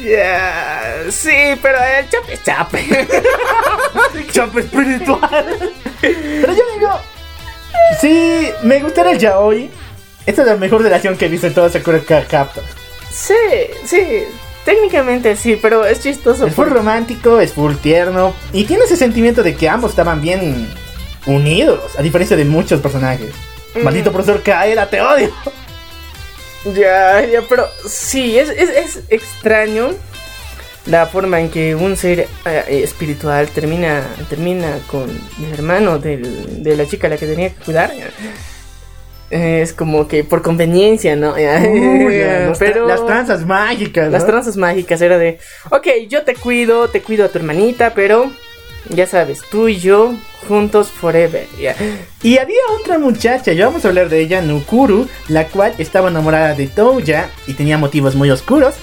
Eh, 0.06 1.08
sí, 1.12 1.32
pero 1.62 1.78
el 1.84 2.10
chape 2.10 2.34
es 2.34 2.44
chape. 2.44 2.84
Chape 4.32 4.60
espiritual. 4.62 5.74
pero 6.02 6.54
yo 6.54 6.64
digo, 6.78 6.92
sí, 8.00 8.50
me 8.64 8.80
gustaría 8.80 9.12
el 9.14 9.20
yaoi. 9.20 9.70
Esta 10.26 10.42
es 10.44 10.48
la 10.48 10.56
mejor 10.56 10.82
relación 10.84 11.18
que 11.18 11.26
he 11.26 11.30
visto 11.30 11.48
en 11.48 11.54
toda 11.54 11.70
Sakura 11.70 12.00
Captor. 12.00 12.64
sí, 13.12 13.34
sí, 13.86 14.24
técnicamente 14.66 15.36
sí, 15.36 15.58
pero 15.62 15.86
es 15.86 16.02
chistoso. 16.02 16.46
Es 16.48 16.54
full 16.54 16.68
romántico, 16.70 17.40
es 17.40 17.54
full 17.54 17.74
tierno 17.76 18.34
y 18.54 18.66
tiene 18.66 18.84
ese 18.86 18.96
sentimiento 18.96 19.42
de 19.44 19.56
que 19.56 19.68
ambos 19.68 19.92
estaban 19.92 20.22
bien 20.22 20.72
unidos, 21.30 21.80
a 21.98 22.02
diferencia 22.02 22.36
de 22.38 22.46
muchos 22.46 22.82
personajes. 22.82 23.32
Mm. 23.76 23.84
Maldito 23.84 24.12
profesor 24.12 24.42
Kaeda, 24.42 24.90
te 24.90 25.00
odio. 25.02 25.32
Ya, 26.76 27.26
ya, 27.26 27.42
pero 27.48 27.68
sí, 27.88 28.38
es, 28.38 28.50
es, 28.50 28.70
es 28.70 29.00
extraño 29.10 29.92
la 30.86 31.06
forma 31.06 31.40
en 31.40 31.50
que 31.50 31.74
un 31.76 31.96
ser 31.96 32.28
eh, 32.46 32.82
espiritual 32.84 33.48
termina, 33.48 34.04
termina 34.30 34.78
con 34.88 35.10
el 35.10 35.54
hermano 35.54 36.00
del- 36.00 36.62
de 36.64 36.76
la 36.76 36.86
chica 36.86 37.08
a 37.08 37.12
la 37.12 37.18
que 37.18 37.28
tenía 37.28 37.50
que 37.50 37.64
cuidar. 37.64 37.92
Eh, 39.32 39.62
Es 39.62 39.74
como 39.74 40.08
que 40.08 40.24
por 40.24 40.42
conveniencia, 40.42 41.16
¿no? 41.16 41.34
Uy, 41.34 41.40
tra- 41.44 42.56
pero 42.60 42.88
las 42.88 43.06
tranzas 43.06 43.46
mágicas. 43.46 44.12
las 44.12 44.26
tranzas 44.26 44.58
mágicas 44.58 45.00
era 45.02 45.18
de, 45.18 45.40
ok, 45.70 45.88
yo 46.10 46.24
te 46.24 46.34
cuido, 46.36 46.90
te 46.90 47.02
cuido 47.02 47.26
a 47.26 47.30
tu 47.30 47.38
hermanita, 47.38 47.94
pero 47.94 48.32
ya 48.88 49.06
sabes, 49.06 49.42
tú 49.50 49.68
y 49.68 49.78
yo 49.78 50.14
juntos 50.48 50.88
forever. 50.88 51.48
Y 52.24 52.38
había 52.38 52.58
otra 52.80 52.98
muchacha, 52.98 53.54
ya 53.54 53.68
vamos 53.68 53.86
a 53.86 53.90
hablar 53.90 54.10
de 54.10 54.22
ella, 54.22 54.42
Nukuru, 54.42 55.08
la 55.28 55.48
cual 55.48 55.74
estaba 55.78 56.10
enamorada 56.10 56.56
de 56.56 56.68
Touya 56.68 57.30
y 57.48 57.54
tenía 57.54 57.78
motivos 57.78 58.16
muy 58.16 58.32
oscuros. 58.32 58.76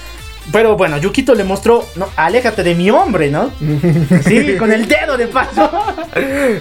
Pero 0.51 0.77
bueno, 0.77 0.97
Yukito 0.97 1.35
le 1.35 1.43
mostró, 1.43 1.85
no, 1.95 2.07
aléjate 2.15 2.63
de 2.63 2.73
mi 2.73 2.89
hombre, 2.89 3.29
¿no? 3.29 3.51
Sí, 4.25 4.55
con 4.59 4.71
el 4.71 4.87
dedo 4.87 5.17
de 5.17 5.27
paso. 5.27 5.69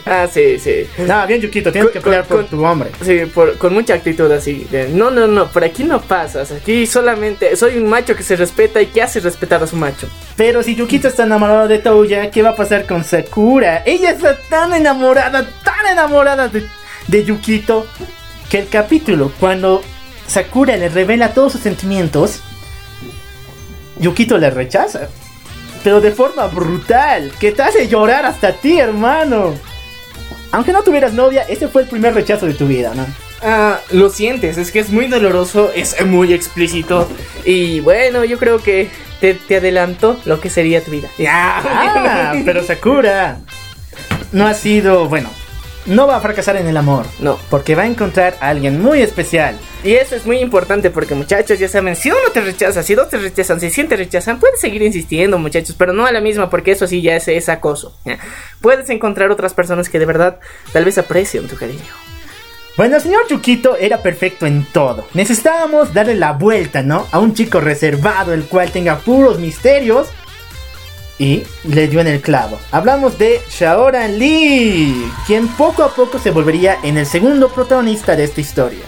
Ah, 0.05 0.27
sí, 0.31 0.59
sí. 0.59 0.87
No, 1.07 1.27
bien 1.27 1.41
Yukito, 1.41 1.73
tienes 1.73 1.91
Con- 1.91 1.93
que 1.95 2.01
pelear 2.01 2.25
con- 2.27 2.39
por 2.39 2.47
tu 2.47 2.65
hombre. 2.65 2.91
Sí, 3.03 3.23
por- 3.33 3.57
con 3.57 3.73
mucha 3.73 3.95
actitud 3.95 4.31
así. 4.31 4.67
de, 4.71 4.89
no, 4.89 5.11
no, 5.11 5.27
no, 5.27 5.47
por 5.49 5.65
aquí 5.65 5.85
no 5.85 6.01
pasas. 6.01 6.53
Aquí 6.53 6.87
solamente 6.87 7.57
soy 7.57 7.79
un 7.79 7.89
macho 7.89 8.15
que 8.15 8.23
se 8.23 8.37
respeta 8.37 8.81
y 8.83 8.87
que 8.87 9.03
hace 9.03 9.21
respetar 9.21 9.63
a 9.63 9.67
su 9.67 9.77
macho. 9.77 10.09
Pero 10.37 10.63
si 10.63 10.75
Yukito 10.75 11.09
está 11.09 11.23
enamorado 11.25 11.69
de 11.69 11.79
Touya, 11.79 12.31
¿qué 12.31 12.43
va 12.43 12.51
a 12.51 12.57
pasar 12.57 12.87
con 12.87 13.03
Sakura? 13.05 13.83
Ella 13.87 14.11
está 14.11 14.37
tan 14.51 14.75
enamorada, 14.75 15.49
tan 15.65 15.87
enamorada 15.91 16.49
de, 16.49 16.67
de 17.07 17.25
Yukito, 17.25 17.87
que 18.51 18.59
el 18.59 18.69
capítulo, 18.69 19.33
cuando 19.41 19.83
Sakura 20.27 20.77
le 20.77 20.89
revela 20.91 21.33
todos 21.33 21.53
sus 21.53 21.63
sentimientos, 21.63 22.41
Yukito 23.99 24.39
le 24.39 24.51
rechaza. 24.51 25.09
Pero 25.83 26.01
de 26.01 26.13
forma 26.13 26.47
brutal, 26.47 27.33
que 27.39 27.53
te 27.53 27.63
hace 27.63 27.89
llorar 27.89 28.27
hasta 28.27 28.53
ti, 28.53 28.79
hermano. 28.79 29.55
Aunque 30.53 30.73
no 30.73 30.83
tuvieras 30.83 31.13
novia, 31.13 31.43
ese 31.49 31.69
fue 31.69 31.83
el 31.83 31.89
primer 31.89 32.15
rechazo 32.15 32.47
de 32.47 32.55
tu 32.55 32.67
vida, 32.67 32.93
¿no? 32.95 33.07
Ah, 33.43 33.81
lo 33.91 34.09
sientes, 34.09 34.57
es 34.59 34.71
que 34.71 34.79
es 34.81 34.91
muy 34.91 35.07
doloroso, 35.07 35.71
es 35.75 36.05
muy 36.05 36.33
explícito. 36.33 37.09
Y 37.45 37.81
bueno, 37.81 38.25
yo 38.25 38.39
creo 38.39 38.59
que 38.59 38.89
te, 39.21 39.35
te 39.35 39.57
adelanto 39.57 40.19
lo 40.25 40.41
que 40.41 40.51
sería 40.51 40.83
tu 40.83 40.91
vida. 40.91 41.09
Ah, 41.29 42.35
pero 42.45 42.65
Sakura 42.65 43.39
no 44.33 44.47
ha 44.47 44.55
sido, 44.55 45.09
bueno, 45.09 45.31
no 45.87 46.07
va 46.07 46.17
a 46.17 46.21
fracasar 46.21 46.57
en 46.57 46.67
el 46.67 46.77
amor. 46.77 47.07
No. 47.21 47.39
Porque 47.51 47.75
va 47.75 47.83
a 47.83 47.87
encontrar 47.87 48.37
a 48.41 48.49
alguien 48.49 48.81
muy 48.81 49.03
especial. 49.03 49.57
Y 49.85 49.95
eso 49.95 50.17
es 50.17 50.27
muy 50.27 50.39
importante 50.39 50.91
porque 50.91 51.15
muchachos 51.15 51.59
ya 51.59 51.69
saben, 51.69 51.97
si 51.97 52.11
uno 52.11 52.31
te 52.33 52.41
rechaza, 52.41 52.83
si 52.83 52.95
dos 52.95 53.09
te 53.09 53.19
rechazan, 53.19 53.61
si 53.61 53.71
cien 53.71 53.89
te 53.89 53.97
rechazan, 53.97 54.41
puedes 54.41 54.61
seguir 54.61 54.83
insistiendo 54.83 55.39
muchachos, 55.39 55.77
pero 55.79 55.93
no 55.93 56.07
a 56.07 56.13
la 56.13 56.21
misma 56.21 56.51
porque 56.51 56.73
eso 56.73 56.87
sí 56.87 57.03
ya 57.03 57.17
es, 57.17 57.29
es 57.29 57.49
acoso. 57.49 57.97
Puedes 58.61 58.91
encontrar 58.91 59.31
otras 59.31 59.55
personas 59.55 59.89
que 59.89 59.99
de 59.99 60.07
verdad 60.07 60.41
tal 60.73 60.85
vez 60.85 60.99
aprecien 60.99 61.47
tu 61.47 61.57
cariño. 61.57 61.81
Bueno, 62.77 62.97
el 62.97 63.03
señor 63.03 63.27
Yukito 63.29 63.77
era 63.77 64.03
perfecto 64.03 64.45
en 64.45 64.65
todo. 64.65 65.07
Necesitábamos 65.15 65.95
darle 65.95 66.15
la 66.15 66.33
vuelta, 66.33 66.83
¿no? 66.83 67.07
A 67.11 67.21
un 67.21 67.33
chico 67.33 67.59
reservado, 67.59 68.35
el 68.35 68.45
cual 68.45 68.71
tenga 68.71 68.99
puros 68.99 69.39
misterios. 69.39 70.09
Y 71.19 71.45
le 71.65 71.89
dio 71.89 72.01
en 72.01 72.09
el 72.09 72.21
clavo. 72.21 72.59
Hablamos 72.73 73.19
de 73.19 73.41
Shaoran 73.51 74.19
Lee, 74.19 75.11
quien 75.27 75.49
poco 75.49 75.83
a 75.83 75.95
poco 75.95 76.19
se 76.19 76.31
volvería 76.31 76.77
en 76.83 76.99
el 76.99 77.07
segundo 77.07 77.49
protagonista 77.49 78.15
de 78.17 78.25
esta 78.25 78.41
historia. 78.43 78.85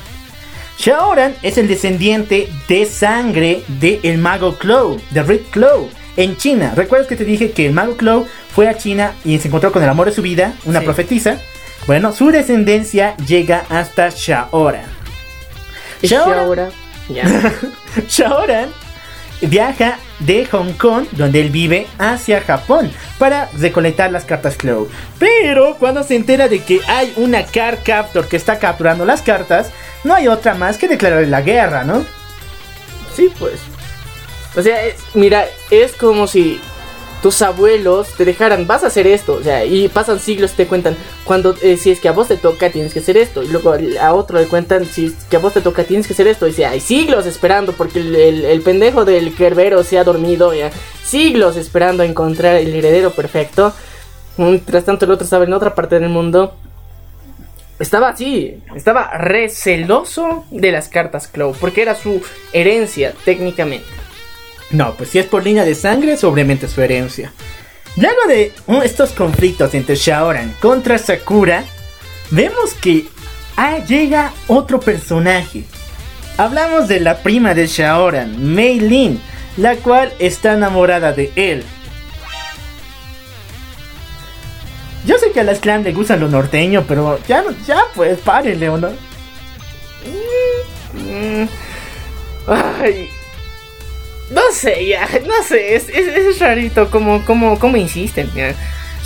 Shaoran 0.78 1.34
es 1.42 1.56
el 1.58 1.66
descendiente 1.68 2.48
de 2.68 2.84
sangre 2.86 3.62
del 3.66 4.00
el 4.02 4.18
mago 4.18 4.56
Clow, 4.58 5.00
de 5.10 5.22
Red 5.22 5.40
Clow, 5.50 5.88
en 6.16 6.36
China. 6.36 6.72
¿Recuerdas 6.76 7.08
que 7.08 7.16
te 7.16 7.24
dije 7.24 7.50
que 7.52 7.66
el 7.66 7.72
mago 7.72 7.96
Clow 7.96 8.26
fue 8.54 8.68
a 8.68 8.76
China 8.76 9.14
y 9.24 9.38
se 9.38 9.48
encontró 9.48 9.72
con 9.72 9.82
el 9.82 9.88
amor 9.88 10.06
de 10.06 10.12
su 10.12 10.22
vida, 10.22 10.52
una 10.66 10.80
Sí. 10.80 10.84
profetisa? 10.84 11.38
Bueno, 11.86 12.12
su 12.12 12.30
descendencia 12.30 13.16
llega 13.26 13.64
hasta 13.70 14.10
Shaoran. 14.10 14.84
Shaoran-. 16.02 16.70
Shaoran 18.08 18.68
viaja 19.40 19.98
de 20.20 20.46
Hong 20.46 20.72
Kong, 20.72 21.06
donde 21.12 21.40
él 21.40 21.50
vive, 21.50 21.86
hacia 21.98 22.40
Japón 22.40 22.90
para 23.18 23.48
recolectar 23.56 24.10
las 24.10 24.24
cartas 24.24 24.56
Clow. 24.56 24.88
Pero 25.18 25.76
cuando 25.78 26.02
se 26.02 26.16
entera 26.16 26.48
de 26.48 26.62
que 26.62 26.80
hay 26.88 27.12
una 27.16 27.44
card 27.44 27.78
captor 27.84 28.28
que 28.28 28.36
está 28.36 28.58
capturando 28.58 29.04
las 29.04 29.22
cartas, 29.22 29.70
no 30.04 30.14
hay 30.14 30.28
otra 30.28 30.54
más 30.54 30.78
que 30.78 30.88
declararle 30.88 31.26
la 31.26 31.42
guerra, 31.42 31.84
¿no? 31.84 32.04
Sí, 33.14 33.30
pues. 33.38 33.60
O 34.56 34.62
sea, 34.62 34.78
mira, 35.14 35.44
es 35.70 35.92
como 35.92 36.26
si 36.26 36.60
tus 37.22 37.42
abuelos 37.42 38.08
te 38.16 38.24
dejaran, 38.24 38.66
vas 38.66 38.84
a 38.84 38.88
hacer 38.88 39.06
esto, 39.06 39.34
o 39.34 39.42
sea, 39.42 39.64
y 39.64 39.88
pasan 39.88 40.20
siglos 40.20 40.52
te 40.52 40.66
cuentan, 40.66 40.96
cuando, 41.24 41.54
eh, 41.62 41.76
si 41.76 41.90
es 41.90 42.00
que 42.00 42.08
a 42.08 42.12
vos 42.12 42.28
te 42.28 42.36
toca, 42.36 42.70
tienes 42.70 42.92
que 42.92 43.00
hacer 43.00 43.16
esto, 43.16 43.42
y 43.42 43.48
luego 43.48 43.74
a 44.00 44.14
otro 44.14 44.38
le 44.38 44.46
cuentan, 44.46 44.86
si 44.86 45.06
es 45.06 45.12
que 45.24 45.36
a 45.36 45.40
vos 45.40 45.54
te 45.54 45.60
toca, 45.60 45.84
tienes 45.84 46.06
que 46.06 46.12
hacer 46.12 46.28
esto, 46.28 46.46
y 46.46 46.50
dice, 46.50 46.66
hay 46.66 46.80
siglos 46.80 47.26
esperando, 47.26 47.72
porque 47.72 47.98
el 47.98 48.62
pendejo 48.62 49.04
del 49.04 49.34
Kerbero 49.34 49.82
se 49.82 49.98
ha 49.98 50.04
dormido, 50.04 50.54
ya, 50.54 50.70
siglos 51.04 51.56
esperando 51.56 52.02
a 52.02 52.06
encontrar 52.06 52.56
el 52.56 52.74
heredero 52.74 53.10
perfecto, 53.10 53.72
mientras 54.36 54.84
tanto 54.84 55.04
el 55.04 55.10
otro 55.10 55.24
estaba 55.24 55.44
en 55.44 55.52
otra 55.52 55.74
parte 55.74 55.98
del 55.98 56.08
mundo, 56.08 56.54
estaba 57.78 58.08
así, 58.08 58.60
estaba 58.74 59.16
receloso 59.18 60.44
de 60.50 60.72
las 60.72 60.88
cartas 60.88 61.28
Clow, 61.28 61.54
porque 61.60 61.82
era 61.82 61.94
su 61.94 62.22
herencia 62.52 63.14
técnicamente. 63.24 63.86
No, 64.70 64.94
pues 64.94 65.10
si 65.10 65.18
es 65.18 65.26
por 65.26 65.44
línea 65.44 65.64
de 65.64 65.74
sangre, 65.74 66.12
es 66.12 66.24
obviamente 66.24 66.68
su 66.68 66.82
herencia. 66.82 67.32
Luego 67.96 68.26
de 68.28 68.52
estos 68.84 69.10
conflictos 69.10 69.74
entre 69.74 69.96
Shaoran 69.96 70.54
contra 70.60 70.98
Sakura, 70.98 71.64
vemos 72.30 72.74
que 72.74 73.06
ah, 73.56 73.78
llega 73.78 74.32
otro 74.46 74.78
personaje. 74.78 75.64
Hablamos 76.36 76.86
de 76.86 77.00
la 77.00 77.22
prima 77.22 77.54
de 77.54 77.66
Shaoran, 77.66 78.54
Mei 78.54 78.78
Lin, 78.78 79.20
la 79.56 79.74
cual 79.76 80.12
está 80.18 80.52
enamorada 80.52 81.12
de 81.12 81.32
él. 81.34 81.64
Yo 85.04 85.16
sé 85.18 85.32
que 85.32 85.40
a 85.40 85.44
las 85.44 85.58
clan 85.58 85.82
le 85.82 85.92
gustan 85.92 86.20
lo 86.20 86.28
norteño, 86.28 86.84
pero 86.86 87.18
ya, 87.26 87.42
ya 87.66 87.80
pues, 87.94 88.18
párenle, 88.20 88.68
¿o 88.68 88.76
no? 88.76 88.90
Mm, 90.92 91.48
Ay. 92.46 93.08
No 94.30 94.42
sé, 94.52 94.86
ya, 94.86 95.08
no 95.26 95.42
sé, 95.42 95.74
es, 95.74 95.88
es, 95.88 96.08
es 96.08 96.38
rarito 96.38 96.90
como, 96.90 97.24
como, 97.24 97.58
como 97.58 97.76
insisten, 97.76 98.30
ya. 98.34 98.54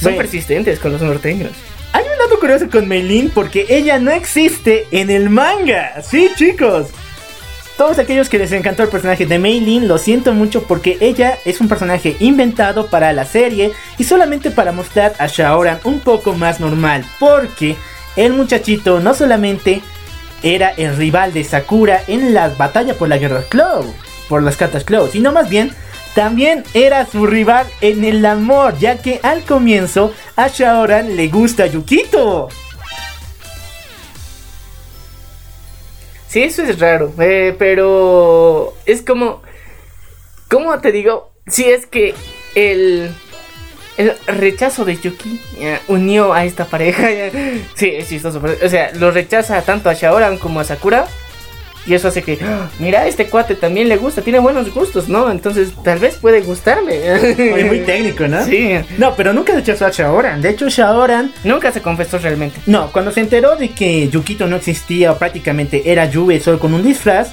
Son 0.01 0.17
persistentes 0.17 0.81
con 0.81 0.93
los 0.93 1.01
norteños. 1.01 1.53
Hay 1.93 2.03
un 2.03 2.19
dato 2.19 2.41
curioso 2.41 2.69
con 2.71 2.89
Meilin 2.89 3.31
porque 3.31 3.67
ella 3.69 3.99
no 3.99 4.11
existe 4.11 4.87
en 4.91 5.11
el 5.11 5.31
manga. 5.31 6.03
Sí, 6.03 6.31
chicos. 6.37 6.89
Todos 7.77 7.99
aquellos 7.99 8.29
que 8.29 8.39
les 8.39 8.53
encantó 8.53 8.83
el 8.83 8.89
personaje 8.89 9.27
de 9.27 9.39
Meilin, 9.39 9.89
lo 9.89 9.99
siento 9.99 10.33
mucho 10.33 10.65
porque 10.65 10.99
ella 11.01 11.39
es 11.45 11.61
un 11.61 11.69
personaje 11.69 12.17
inventado 12.21 12.87
para 12.87 13.13
la 13.13 13.25
serie 13.25 13.73
y 13.99 14.05
solamente 14.05 14.51
para 14.51 14.73
mostrar 14.73 15.15
a 15.19 15.27
Shaoran 15.27 15.81
un 15.85 16.01
poco 16.01 16.33
más 16.33 16.61
normal. 16.61 17.05
Porque 17.19 17.77
el 18.17 18.33
muchachito 18.33 19.01
no 19.01 19.15
solamente 19.15 19.83
era 20.43 20.71
el 20.71 20.97
rival 20.97 21.33
de 21.33 21.45
Sakura 21.45 22.03
en 22.09 22.35
la 22.35 22.49
batalla 22.49 22.95
por 22.95 23.09
la 23.09 23.19
guerra 23.19 23.45
Clow, 23.49 23.95
por 24.33 24.43
las 24.43 24.57
cartas 24.57 24.85
Clow, 24.85 25.09
sino 25.09 25.31
más 25.31 25.51
bien 25.51 25.73
también 26.15 26.65
era 26.73 27.05
su 27.05 27.27
rival 27.27 27.67
en 27.83 28.03
el 28.03 28.25
amor, 28.25 28.79
ya 28.79 28.97
que 28.97 29.21
al 29.23 29.43
comienzo 29.43 30.15
a 30.37 30.49
Shaoran 30.49 31.17
le 31.17 31.29
gusta 31.29 31.67
Yukito. 31.67 32.49
Sí, 36.29 36.45
eso 36.45 36.63
es 36.63 36.79
raro, 36.79 37.13
eh, 37.21 37.55
pero 37.59 38.73
es 38.87 39.03
como, 39.03 39.43
¿cómo 40.49 40.81
te 40.81 40.93
digo? 40.93 41.31
Si 41.47 41.65
es 41.65 41.85
que 41.85 42.15
el, 42.55 43.11
el 43.99 44.15
rechazo 44.27 44.87
de 44.87 44.97
Yuki 44.97 45.43
ya, 45.61 45.79
unió 45.89 46.33
a 46.33 46.47
esta 46.47 46.65
pareja, 46.65 47.07
sí, 47.75 47.91
es 47.93 48.09
chistoso, 48.09 48.41
o 48.65 48.69
sea, 48.71 48.93
lo 48.95 49.11
rechaza 49.11 49.61
tanto 49.61 49.91
a 49.91 49.93
Shaoran 49.93 50.39
como 50.39 50.61
a 50.61 50.65
Sakura. 50.65 51.07
Y 51.85 51.95
eso 51.95 52.09
hace 52.09 52.23
que, 52.23 52.39
¡ah! 52.45 52.69
mira, 52.79 53.07
este 53.09 53.27
cuate 53.27 53.57
también 53.57 53.89
le 53.89 53.97
gusta, 53.97 54.23
tiene 54.23 54.39
buenos 54.39 54.73
gustos, 54.73 55.09
¿no? 55.09 55.31
Entonces 55.31 55.71
tal 55.83 55.99
vez 55.99 56.17
puede 56.17 56.41
gustarme. 56.41 56.93
Oye, 57.13 57.65
muy 57.65 57.81
técnico, 57.87 58.29
¿no? 58.29 58.45
Sí, 58.45 58.75
No, 58.99 59.15
pero 59.17 59.33
nunca 59.33 59.53
rechazó 59.55 59.87
a 59.87 59.91
Shaoran. 59.91 60.41
De 60.41 60.51
hecho, 60.51 60.69
Shaoran 60.69 61.33
nunca 61.43 61.73
se 61.73 61.83
confesó 61.83 62.19
realmente. 62.19 62.61
No, 62.67 62.93
cuando 62.93 63.11
se 63.11 63.21
enteró 63.21 63.57
de 63.57 63.71
que 63.71 64.09
Yukito 64.09 64.47
no 64.47 64.57
existía 64.57 65.11
o 65.13 65.19
prácticamente 65.19 65.91
era 65.91 66.07
Yue 66.09 66.39
solo 66.41 66.59
con 66.61 66.73
un 66.73 66.85
disfraz, 66.85 67.31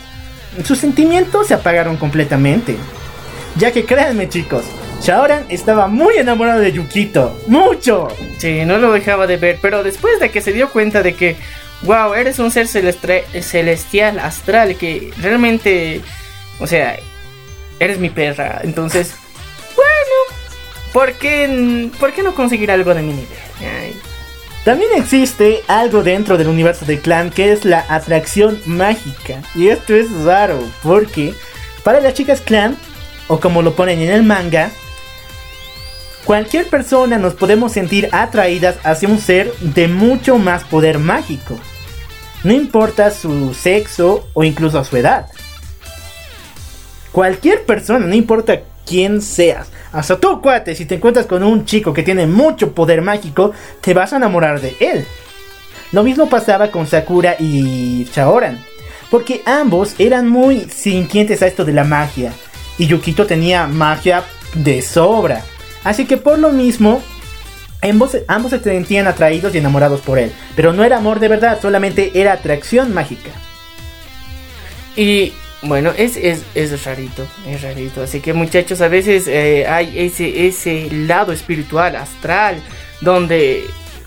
sus 0.64 0.80
sentimientos 0.80 1.48
se 1.48 1.54
apagaron 1.54 1.98
completamente. 1.98 2.76
Ya 3.58 3.72
que 3.72 3.86
créanme 3.86 4.30
chicos, 4.30 4.64
Shaoran 5.02 5.46
estaba 5.50 5.88
muy 5.88 6.18
enamorado 6.18 6.60
de 6.60 6.72
Yukito, 6.72 7.40
mucho. 7.48 8.08
Sí, 8.40 8.66
no 8.66 8.78
lo 8.80 8.92
dejaba 8.94 9.28
de 9.28 9.38
ver, 9.38 9.60
pero 9.62 9.84
después 9.84 10.20
de 10.20 10.30
que 10.32 10.42
se 10.42 10.54
dio 10.54 10.70
cuenta 10.70 11.04
de 11.04 11.14
que, 11.14 11.36
wow, 11.84 12.14
eres 12.14 12.40
un 12.40 12.52
ser 12.52 12.68
celestial, 12.68 14.20
astral, 14.20 14.76
que 14.76 15.12
realmente, 15.22 16.02
o 16.60 16.68
sea, 16.68 16.98
eres 17.80 18.00
mi 18.00 18.10
perra, 18.10 18.62
entonces, 18.64 19.14
bueno, 19.76 20.40
¿por 20.94 21.14
qué, 21.14 21.90
por 22.00 22.14
qué 22.14 22.24
no 22.24 22.36
conseguir 22.36 22.72
algo 22.72 22.94
de 22.94 23.02
mi 23.02 23.14
nivel? 23.14 23.94
También 24.66 24.92
existe 24.98 25.64
algo 25.68 26.04
dentro 26.04 26.38
del 26.38 26.48
universo 26.48 26.86
de 26.86 27.00
clan 27.00 27.30
que 27.32 27.52
es 27.52 27.64
la 27.64 27.86
atracción 27.88 28.60
mágica. 28.66 29.42
Y 29.56 29.70
esto 29.70 29.96
es 29.96 30.12
raro 30.24 30.62
porque 30.84 31.34
para 31.84 32.02
las 32.02 32.14
chicas 32.14 32.42
clan, 32.42 32.78
o 33.28 33.40
como 33.40 33.62
lo 33.62 33.74
ponen 33.74 34.02
en 34.02 34.10
el 34.10 34.24
manga, 34.24 34.70
cualquier 36.30 36.68
persona 36.68 37.18
nos 37.18 37.34
podemos 37.34 37.72
sentir 37.72 38.08
atraídas 38.12 38.78
hacia 38.84 39.10
un 39.10 39.18
ser 39.18 39.52
de 39.62 39.88
mucho 39.88 40.38
más 40.38 40.64
poder 40.64 41.00
mágico. 41.00 41.58
No 42.44 42.54
importa 42.54 43.10
su 43.10 43.56
sexo 43.56 44.28
o 44.34 44.44
incluso 44.44 44.84
su 44.84 44.96
edad. 44.98 45.26
Cualquier 47.12 47.66
persona, 47.66 48.06
no 48.06 48.14
importa 48.14 48.62
quién 48.86 49.24
seas. 49.24 49.72
Hasta 49.92 50.20
tú, 50.20 50.40
cuate, 50.40 50.76
si 50.76 50.86
te 50.86 50.94
encuentras 50.94 51.26
con 51.26 51.42
un 51.42 51.66
chico 51.66 51.96
que 51.96 52.04
tiene 52.04 52.28
mucho 52.28 52.74
poder 52.76 53.02
mágico, 53.02 53.54
te 53.82 53.96
vas 53.96 54.14
a 54.14 54.18
enamorar 54.18 54.62
de 54.62 54.76
él. 54.80 55.08
Lo 55.92 56.04
mismo 56.04 56.30
pasaba 56.30 56.70
con 56.70 56.86
Sakura 56.86 57.38
y 57.40 58.08
Shaoran. 58.14 58.64
Porque 59.10 59.42
ambos 59.48 59.96
eran 59.98 60.30
muy 60.30 60.70
sintientes 60.70 61.42
a 61.42 61.48
esto 61.48 61.66
de 61.66 61.74
la 61.74 61.86
magia. 61.86 62.34
Y 62.78 62.86
Yukito 62.86 63.26
tenía 63.26 63.66
magia 63.66 64.26
de 64.54 64.84
sobra. 64.84 65.44
Así 65.90 66.06
que 66.06 66.18
por 66.18 66.38
lo 66.38 66.52
mismo, 66.52 67.02
ambos, 67.82 68.16
ambos 68.28 68.52
se 68.52 68.60
sentían 68.60 69.08
atraídos 69.08 69.56
y 69.56 69.58
enamorados 69.58 70.02
por 70.02 70.20
él. 70.20 70.32
Pero 70.56 70.72
no 70.72 70.84
era 70.84 70.98
amor 70.98 71.20
de 71.20 71.30
verdad, 71.30 71.60
solamente 71.60 72.12
era 72.14 72.34
atracción 72.34 72.94
mágica. 72.94 73.32
Y 74.96 75.34
bueno, 75.64 75.92
es, 75.98 76.16
es, 76.16 76.44
es 76.54 76.86
rarito, 76.86 77.28
es 77.48 77.64
rarito. 77.64 78.04
Así 78.04 78.20
que 78.20 78.34
muchachos, 78.34 78.82
a 78.82 78.88
veces 78.88 79.28
eh, 79.28 79.66
hay 79.68 79.98
ese, 79.98 80.46
ese 80.46 80.92
lado 80.92 81.32
espiritual, 81.34 81.96
astral, 81.96 82.62
donde 83.02 83.66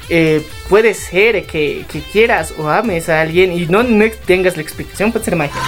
eh, 0.09 0.46
puede 0.68 0.94
ser 0.94 1.46
que, 1.46 1.84
quieras 2.12 2.54
o 2.59 2.68
ames 2.68 3.09
a 3.09 3.22
alguien 3.22 3.50
y 3.50 3.66
no, 3.66 3.82
no 3.82 4.04
tengas 4.24 4.54
la 4.54 4.62
explicación, 4.62 5.10
puede 5.10 5.24
ser 5.24 5.34
magia. 5.34 5.60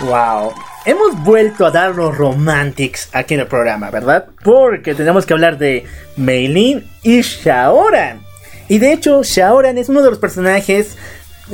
Wow. 0.00 0.52
Hemos 0.84 1.22
vuelto 1.24 1.66
a 1.66 1.70
dar 1.70 1.94
los 1.94 2.16
romantics 2.16 3.08
aquí 3.12 3.34
en 3.34 3.40
el 3.40 3.46
programa, 3.46 3.90
¿verdad? 3.90 4.26
Porque 4.44 4.94
tenemos 4.94 5.26
que 5.26 5.32
hablar 5.32 5.58
de 5.58 5.84
Meilin 6.16 6.86
y 7.02 7.22
Shaoran. 7.22 8.20
Y 8.68 8.78
de 8.78 8.92
hecho, 8.92 9.22
Shaoran 9.22 9.78
es 9.78 9.88
uno 9.88 10.02
de 10.02 10.10
los 10.10 10.18
personajes 10.18 10.96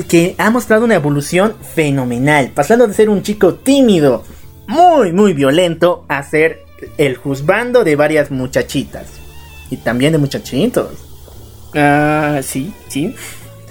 que 0.08 0.34
ha 0.38 0.50
mostrado 0.50 0.84
una 0.84 0.94
evolución 0.94 1.54
fenomenal, 1.74 2.50
pasando 2.54 2.86
de 2.86 2.94
ser 2.94 3.08
un 3.08 3.22
chico 3.22 3.54
tímido, 3.54 4.24
muy, 4.66 5.12
muy 5.12 5.34
violento, 5.34 6.04
a 6.08 6.22
ser 6.22 6.64
el 6.98 7.16
juzgando 7.16 7.84
de 7.84 7.96
varias 7.96 8.30
muchachitas. 8.30 9.06
Y 9.70 9.78
también 9.78 10.12
de 10.12 10.18
muchachitos. 10.18 10.90
Ah, 11.74 12.40
sí, 12.42 12.74
sí. 12.88 13.14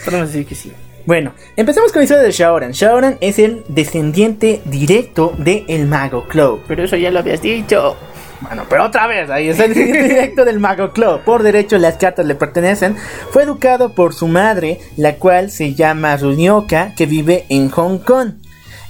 Podemos 0.03 0.27
decir 0.27 0.48
que 0.48 0.56
sí. 0.56 0.72
Bueno, 1.05 1.33
empecemos 1.55 1.91
con 1.91 1.99
la 1.99 2.03
historia 2.03 2.23
de 2.23 2.31
Shaoran. 2.31 2.71
Shaoran 2.71 3.17
es 3.21 3.39
el 3.39 3.63
descendiente 3.67 4.61
directo 4.65 5.33
de 5.37 5.65
el 5.67 5.87
mago 5.87 6.25
Clow. 6.27 6.61
Pero 6.67 6.83
eso 6.83 6.95
ya 6.95 7.11
lo 7.11 7.19
habías 7.19 7.41
dicho. 7.41 7.95
Bueno, 8.41 8.63
pero 8.67 8.85
otra 8.85 9.05
vez, 9.05 9.29
ahí 9.29 9.49
es 9.49 9.59
el 9.59 9.73
directo 9.75 10.43
del 10.45 10.59
Mago 10.59 10.93
Club. 10.93 11.21
Por 11.23 11.43
derecho, 11.43 11.77
las 11.77 11.97
cartas 11.97 12.25
le 12.25 12.33
pertenecen. 12.33 12.95
Fue 13.29 13.43
educado 13.43 13.93
por 13.93 14.15
su 14.15 14.27
madre, 14.27 14.79
la 14.97 15.13
cual 15.17 15.51
se 15.51 15.75
llama 15.75 16.17
Runyoka, 16.17 16.95
que 16.95 17.05
vive 17.05 17.45
en 17.49 17.69
Hong 17.69 17.99
Kong. 17.99 18.31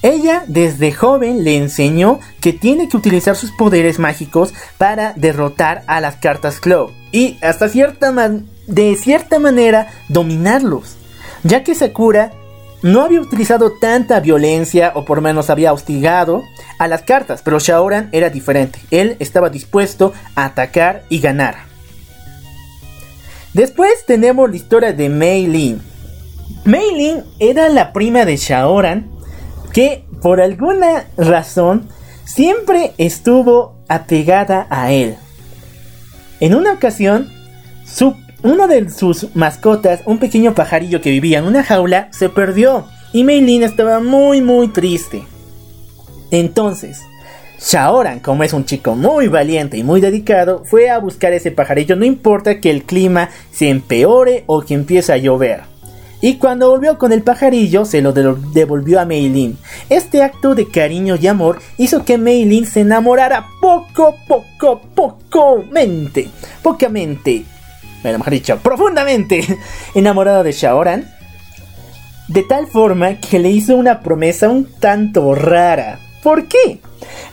Ella, 0.03 0.45
desde 0.47 0.93
joven, 0.93 1.43
le 1.43 1.57
enseñó 1.57 2.21
que 2.39 2.53
tiene 2.53 2.87
que 2.87 2.95
utilizar 2.95 3.35
sus 3.35 3.51
poderes 3.51 3.99
mágicos 3.99 4.53
para 4.77 5.11
derrotar 5.17 5.83
a 5.85 5.99
las 5.99 6.15
cartas 6.15 6.61
Club. 6.61 6.91
Y 7.11 7.37
hasta 7.41 7.67
cierta 7.67 8.13
man- 8.13 8.47
de 8.67 8.95
cierta 8.95 9.37
manera, 9.37 9.89
dominarlos. 10.07 10.95
Ya 11.43 11.63
que 11.63 11.75
Sakura 11.75 12.31
no 12.83 13.01
había 13.01 13.21
utilizado 13.21 13.73
tanta 13.79 14.19
violencia 14.19 14.91
o 14.95 15.05
por 15.05 15.21
menos 15.21 15.49
había 15.49 15.73
hostigado 15.73 16.43
a 16.79 16.87
las 16.87 17.03
cartas, 17.03 17.41
pero 17.43 17.59
Shaoran 17.59 18.09
era 18.11 18.29
diferente. 18.29 18.79
Él 18.89 19.17
estaba 19.19 19.49
dispuesto 19.49 20.13
a 20.35 20.45
atacar 20.45 21.03
y 21.09 21.19
ganar. 21.19 21.55
Después 23.53 24.05
tenemos 24.05 24.49
la 24.49 24.55
historia 24.55 24.93
de 24.93 25.09
Mei 25.09 25.45
Lin. 25.45 25.81
Mei 26.65 26.95
Lin 26.95 27.23
era 27.39 27.69
la 27.69 27.93
prima 27.93 28.25
de 28.25 28.37
Shaoran 28.37 29.11
que 29.73 30.05
por 30.21 30.41
alguna 30.41 31.05
razón 31.17 31.89
siempre 32.25 32.93
estuvo 32.97 33.83
apegada 33.87 34.67
a 34.69 34.91
él. 34.91 35.17
En 36.39 36.55
una 36.55 36.73
ocasión, 36.73 37.29
su, 37.85 38.15
uno 38.43 38.67
de 38.67 38.89
sus 38.89 39.35
mascotas, 39.35 40.01
un 40.05 40.17
pequeño 40.17 40.53
pajarillo 40.53 41.01
que 41.01 41.11
vivía 41.11 41.39
en 41.39 41.45
una 41.45 41.63
jaula, 41.63 42.07
se 42.11 42.29
perdió 42.29 42.85
y 43.13 43.23
Meilin 43.23 43.63
estaba 43.63 43.99
muy 43.99 44.41
muy 44.41 44.69
triste. 44.69 45.23
Entonces, 46.31 47.01
Shaoran, 47.59 48.19
como 48.19 48.43
es 48.43 48.53
un 48.53 48.65
chico 48.65 48.95
muy 48.95 49.27
valiente 49.27 49.77
y 49.77 49.83
muy 49.83 50.01
dedicado, 50.01 50.63
fue 50.65 50.89
a 50.89 50.97
buscar 50.97 51.33
ese 51.33 51.51
pajarillo, 51.51 51.95
no 51.95 52.05
importa 52.05 52.59
que 52.59 52.71
el 52.71 52.83
clima 52.83 53.29
se 53.51 53.69
empeore 53.69 54.43
o 54.47 54.61
que 54.61 54.73
empiece 54.73 55.13
a 55.13 55.17
llover. 55.17 55.61
Y 56.23 56.35
cuando 56.35 56.69
volvió 56.69 56.97
con 56.99 57.11
el 57.11 57.23
pajarillo, 57.23 57.83
se 57.83 58.01
lo 58.01 58.13
de- 58.13 58.35
devolvió 58.53 58.99
a 58.99 59.05
Meilin. 59.05 59.57
Este 59.89 60.21
acto 60.21 60.53
de 60.53 60.67
cariño 60.69 61.15
y 61.19 61.25
amor 61.27 61.59
hizo 61.77 62.05
que 62.05 62.19
Meilin 62.19 62.65
se 62.67 62.81
enamorara 62.81 63.47
poco, 63.59 64.15
poco, 64.27 64.81
poco 64.95 65.63
mente. 65.71 66.29
Pocamente. 66.61 67.43
Bueno, 68.03 68.17
mejor 68.17 68.33
dicho, 68.33 68.57
profundamente 68.57 69.45
enamorada 69.95 70.43
de 70.43 70.51
Shaoran. 70.51 71.09
de 72.27 72.43
tal 72.43 72.67
forma 72.67 73.19
que 73.19 73.39
le 73.39 73.49
hizo 73.49 73.75
una 73.75 74.01
promesa 74.01 74.49
un 74.49 74.65
tanto 74.65 75.35
rara. 75.35 75.99
¿Por 76.23 76.47
qué? 76.47 76.79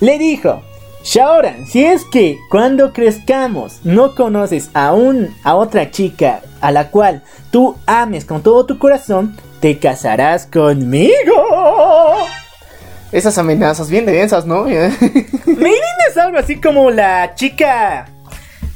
Le 0.01 0.19
dijo, 0.19 0.63
Shaoran, 1.05 1.67
si 1.67 1.85
es 1.85 2.05
que 2.05 2.39
cuando 2.51 2.93
crezcamos 2.93 3.81
no 3.85 4.15
conoces 4.15 4.71
a, 4.75 4.93
un, 4.93 5.35
a 5.45 5.55
otra 5.55 5.91
chica 5.91 6.41
a 6.61 6.73
la 6.73 6.91
cual 6.91 7.23
tú 7.51 7.77
ames 7.87 8.25
con 8.25 8.43
todo 8.43 8.67
tu 8.67 8.79
corazón, 8.79 9.37
te 9.61 9.79
casarás 9.79 10.47
conmigo. 10.47 11.15
Esas 13.13 13.39
amenazas 13.39 13.89
bien 13.89 14.05
densas, 14.05 14.45
¿no? 14.45 14.65
Meirin 14.65 15.99
es 16.11 16.17
algo 16.17 16.39
así 16.39 16.61
como 16.61 16.91
la 16.91 17.35
chica. 17.35 18.07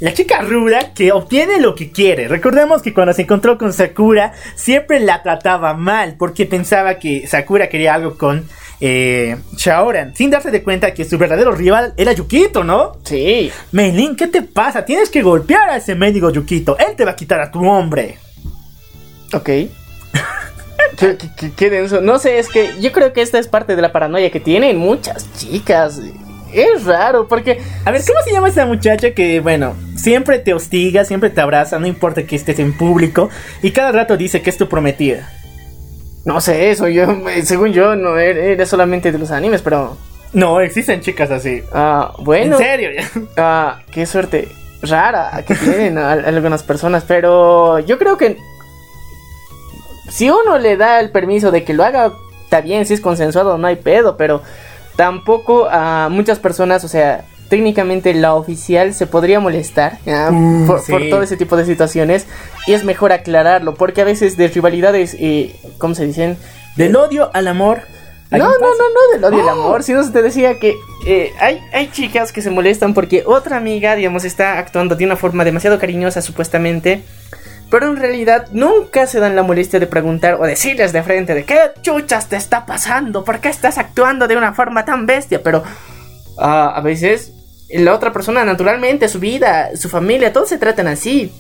La 0.03 0.13
chica 0.13 0.41
ruda 0.41 0.93
que 0.95 1.13
obtiene 1.13 1.61
lo 1.61 1.75
que 1.77 1.93
quiere. 1.93 2.27
Recordemos 2.27 2.83
que 2.83 2.93
cuando 2.93 3.13
se 3.13 3.23
encontró 3.23 3.57
con 3.57 3.73
Sakura, 3.73 4.33
siempre 4.57 4.99
la 4.99 5.23
trataba 5.23 5.75
mal 5.75 6.17
porque 6.19 6.45
pensaba 6.45 6.99
que 6.99 7.27
Sakura 7.29 7.69
quería 7.69 7.95
algo 7.95 8.19
con 8.19 8.45
eh, 8.81 9.37
Shaoran, 9.57 10.13
sin 10.17 10.31
darse 10.31 10.51
de 10.51 10.65
cuenta 10.65 10.93
que 10.93 11.05
su 11.05 11.19
verdadero 11.19 11.53
rival 11.53 11.95
era 11.97 12.13
Yukito, 12.13 12.65
¿no? 12.65 12.99
sí. 13.05 13.53
Meilin, 13.71 14.17
¿qué 14.17 14.27
te 14.27 14.43
pasa? 14.43 14.85
Tienes 14.85 15.09
que 15.09 15.23
golpear 15.23 15.71
a 15.71 15.77
ese 15.77 15.95
médico 15.95 16.31
Yukito. 16.31 16.77
Él 16.79 16.97
te 16.97 17.05
va 17.05 17.13
a 17.13 17.17
quitar 17.17 17.41
a 17.41 17.53
tu 17.53 17.65
hombre. 17.65 18.19
Ok. 19.33 19.45
qué, 20.99 21.17
qué- 21.17 21.31
qué- 21.37 21.53
qué 21.53 21.71
denso. 21.71 22.01
No 22.01 22.19
sé, 22.19 22.41
es 22.41 22.49
que 22.49 22.71
yo 22.81 22.91
creo 22.91 23.13
que 23.13 23.23
esta 23.23 23.39
es 23.39 23.47
parte 23.47 23.77
de 23.77 23.83
la 23.83 23.93
paranoia 23.93 24.31
que 24.33 24.41
tienen 24.41 24.79
muchas 24.79 25.33
chicas. 25.35 26.01
Es 26.53 26.85
raro, 26.85 27.27
porque 27.29 27.61
A 27.85 27.91
ver, 27.91 28.03
¿cómo 28.07 28.21
se 28.25 28.33
llama 28.33 28.49
esa 28.49 28.67
muchacha 28.67 29.13
que, 29.13 29.41
bueno, 29.41 29.75
siempre 29.97 30.39
te 30.39 30.55
hostiga, 30.55 31.05
siempre 31.05 31.31
te 31.31 31.41
abraza, 31.41 31.79
no 31.79 31.87
importa 31.87 32.25
que 32.25 32.37
estés 32.37 32.59
en 32.59 32.77
público, 32.77 33.31
y 33.63 33.71
cada 33.71 33.93
rato 33.93 34.17
dice 34.17 34.43
que 34.43 34.51
es 34.51 34.57
tu 34.59 34.69
prometida? 34.69 35.29
no 36.25 36.41
sé, 36.41 36.71
eso 36.71 36.87
yo, 36.87 37.05
eh, 37.31 37.43
según 37.45 37.73
yo, 37.73 37.97
no 37.97 38.17
era 38.17 38.39
era 38.45 38.65
solamente 38.67 39.11
de 39.11 39.19
los 39.19 39.31
animes, 39.33 39.61
pero 39.61 39.97
No, 40.33 40.61
existen 40.61 41.01
chicas 41.01 41.31
así. 41.33 41.63
ah, 41.73 42.13
bueno, 42.21 42.57
en 42.59 42.63
serio, 42.63 42.91
ya. 42.97 43.11
ah, 43.39 43.81
qué 43.91 44.07
suerte 44.07 44.49
rara 44.83 45.43
que 45.47 45.55
tienen 45.57 45.99
a- 45.99 46.13
algunas 46.13 46.63
personas, 46.63 47.05
pero 47.07 47.79
yo 47.81 47.99
creo 47.99 48.17
que 48.17 48.37
si 50.11 50.31
uno 50.31 50.59
le 50.59 50.77
da 50.77 51.01
el 51.01 51.11
permiso 51.11 51.51
de 51.51 51.65
que 51.65 51.73
lo 51.75 51.85
haga, 51.85 52.13
está 52.45 52.61
bien, 52.61 52.85
si 52.87 52.95
es 52.95 53.01
consensuado, 53.01 53.57
no 53.59 53.67
hay 53.67 53.77
pedo, 53.77 54.17
pero 54.17 54.43
tampoco 54.97 55.69
a 55.71 56.09
muchas 56.11 56.39
personas, 56.39 56.85
o 56.85 56.89
sea, 56.89 57.25
técnicamente 57.49 58.15
la 58.15 58.35
oficial 58.35 58.95
se 58.95 59.07
podría 59.07 59.39
molestar. 59.41 59.99
Uh, 60.07 60.67
por, 60.67 60.81
sí. 60.81 60.93
por 60.93 61.03
todo 61.11 61.23
ese 61.23 61.37
tipo 61.37 61.57
de 61.57 61.65
situaciones 61.67 62.27
y 62.67 62.73
es 62.73 62.85
mejor 62.85 63.13
aclararlo, 63.13 63.75
porque 63.75 64.01
a 64.01 64.05
veces 64.05 64.37
de 64.37 64.49
rivalidades, 64.49 65.15
eh, 65.19 65.55
¿cómo 65.79 65.95
se 65.95 66.07
dicen? 66.07 66.37
Del 66.77 66.97
odio 66.97 67.31
al 67.35 67.49
amor. 67.49 67.83
No, 68.31 68.39
no, 68.39 68.49
no, 68.49 68.59
no, 68.59 69.13
del 69.13 69.25
odio 69.25 69.41
el 69.43 69.49
Oh. 69.49 69.51
amor. 69.67 69.83
Si 69.83 69.93
no 69.93 70.03
se 70.03 70.11
te 70.11 70.23
decía 70.23 70.59
que 70.59 70.75
eh, 71.07 71.31
hay, 71.39 71.61
hay 71.75 71.91
chicas 71.91 72.33
que 72.33 72.41
se 72.41 72.49
molestan 72.51 72.95
porque 72.95 73.25
otra 73.27 73.59
amiga, 73.59 73.95
digamos, 73.95 74.25
está 74.25 74.59
actuando 74.59 74.97
de 74.97 75.05
una 75.05 75.17
forma 75.17 75.45
demasiado 75.45 75.79
cariñosa, 75.79 76.23
supuestamente. 76.23 77.03
Pero 77.73 77.89
en 77.89 77.97
realidad 77.97 78.47
nunca 78.53 79.07
se 79.07 79.19
dan 79.19 79.35
la 79.35 79.43
molestia 79.43 79.81
de 79.81 79.87
preguntar 79.87 80.35
o 80.35 80.45
decirles 80.45 80.93
de 80.93 81.03
frente 81.03 81.35
de 81.35 81.45
qué 81.45 81.59
chuchas 81.81 82.29
te 82.29 82.37
está 82.37 82.67
pasando, 82.67 83.25
por 83.25 83.41
qué 83.41 83.49
estás 83.49 83.79
actuando 83.79 84.29
de 84.29 84.37
una 84.37 84.53
forma 84.53 84.85
tan 84.85 85.07
bestia. 85.07 85.43
Pero 85.43 85.65
ah, 86.39 86.71
a 86.77 86.81
veces 86.83 87.33
la 87.71 87.95
otra 87.95 88.13
persona, 88.13 88.45
naturalmente, 88.45 89.09
su 89.09 89.19
vida, 89.19 89.71
su 89.75 89.89
familia, 89.89 90.35
todos 90.35 90.51
se 90.51 90.59
tratan 90.59 90.87
así. 90.87 91.33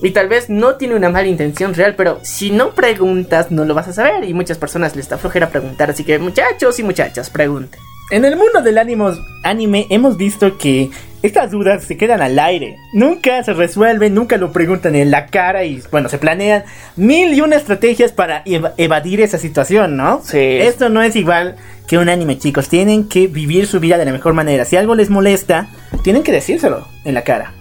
Y 0.00 0.10
tal 0.12 0.28
vez 0.28 0.48
no 0.48 0.76
tiene 0.76 0.94
una 0.94 1.08
mala 1.10 1.26
intención 1.26 1.74
real, 1.74 1.94
pero 1.96 2.20
si 2.22 2.50
no 2.52 2.74
preguntas 2.74 3.50
no 3.50 3.64
lo 3.64 3.74
vas 3.74 3.88
a 3.88 3.92
saber. 3.92 4.22
Y 4.24 4.32
muchas 4.32 4.58
personas 4.58 4.94
les 4.94 5.08
da 5.08 5.18
flojera 5.18 5.48
preguntar. 5.50 5.90
Así 5.90 6.04
que 6.04 6.20
muchachos 6.20 6.78
y 6.78 6.84
muchachas, 6.84 7.30
pregunten. 7.30 7.80
En 8.12 8.24
el 8.24 8.36
mundo 8.36 8.60
del 8.62 8.78
ánimos- 8.78 9.18
anime 9.42 9.86
hemos 9.90 10.16
visto 10.16 10.56
que 10.56 10.90
estas 11.24 11.50
dudas 11.50 11.82
se 11.84 11.96
quedan 11.96 12.20
al 12.20 12.38
aire. 12.38 12.76
Nunca 12.92 13.42
se 13.42 13.54
resuelven, 13.54 14.14
nunca 14.14 14.36
lo 14.36 14.52
preguntan 14.52 14.94
en 14.94 15.10
la 15.10 15.26
cara 15.26 15.64
y 15.64 15.82
bueno, 15.90 16.08
se 16.10 16.18
planean 16.18 16.64
mil 16.96 17.32
y 17.32 17.40
una 17.40 17.56
estrategias 17.56 18.12
para 18.12 18.42
eva- 18.44 18.74
evadir 18.76 19.22
esa 19.22 19.38
situación, 19.38 19.96
¿no? 19.96 20.20
Sí. 20.22 20.38
Esto 20.38 20.90
no 20.90 21.02
es 21.02 21.16
igual 21.16 21.56
que 21.86 21.96
un 21.96 22.10
anime, 22.10 22.36
chicos. 22.38 22.68
Tienen 22.68 23.08
que 23.08 23.26
vivir 23.26 23.66
su 23.66 23.80
vida 23.80 23.96
de 23.96 24.04
la 24.04 24.12
mejor 24.12 24.34
manera. 24.34 24.66
Si 24.66 24.76
algo 24.76 24.94
les 24.94 25.08
molesta, 25.08 25.68
tienen 26.02 26.22
que 26.22 26.32
decírselo 26.32 26.86
en 27.06 27.14
la 27.14 27.22
cara. 27.22 27.54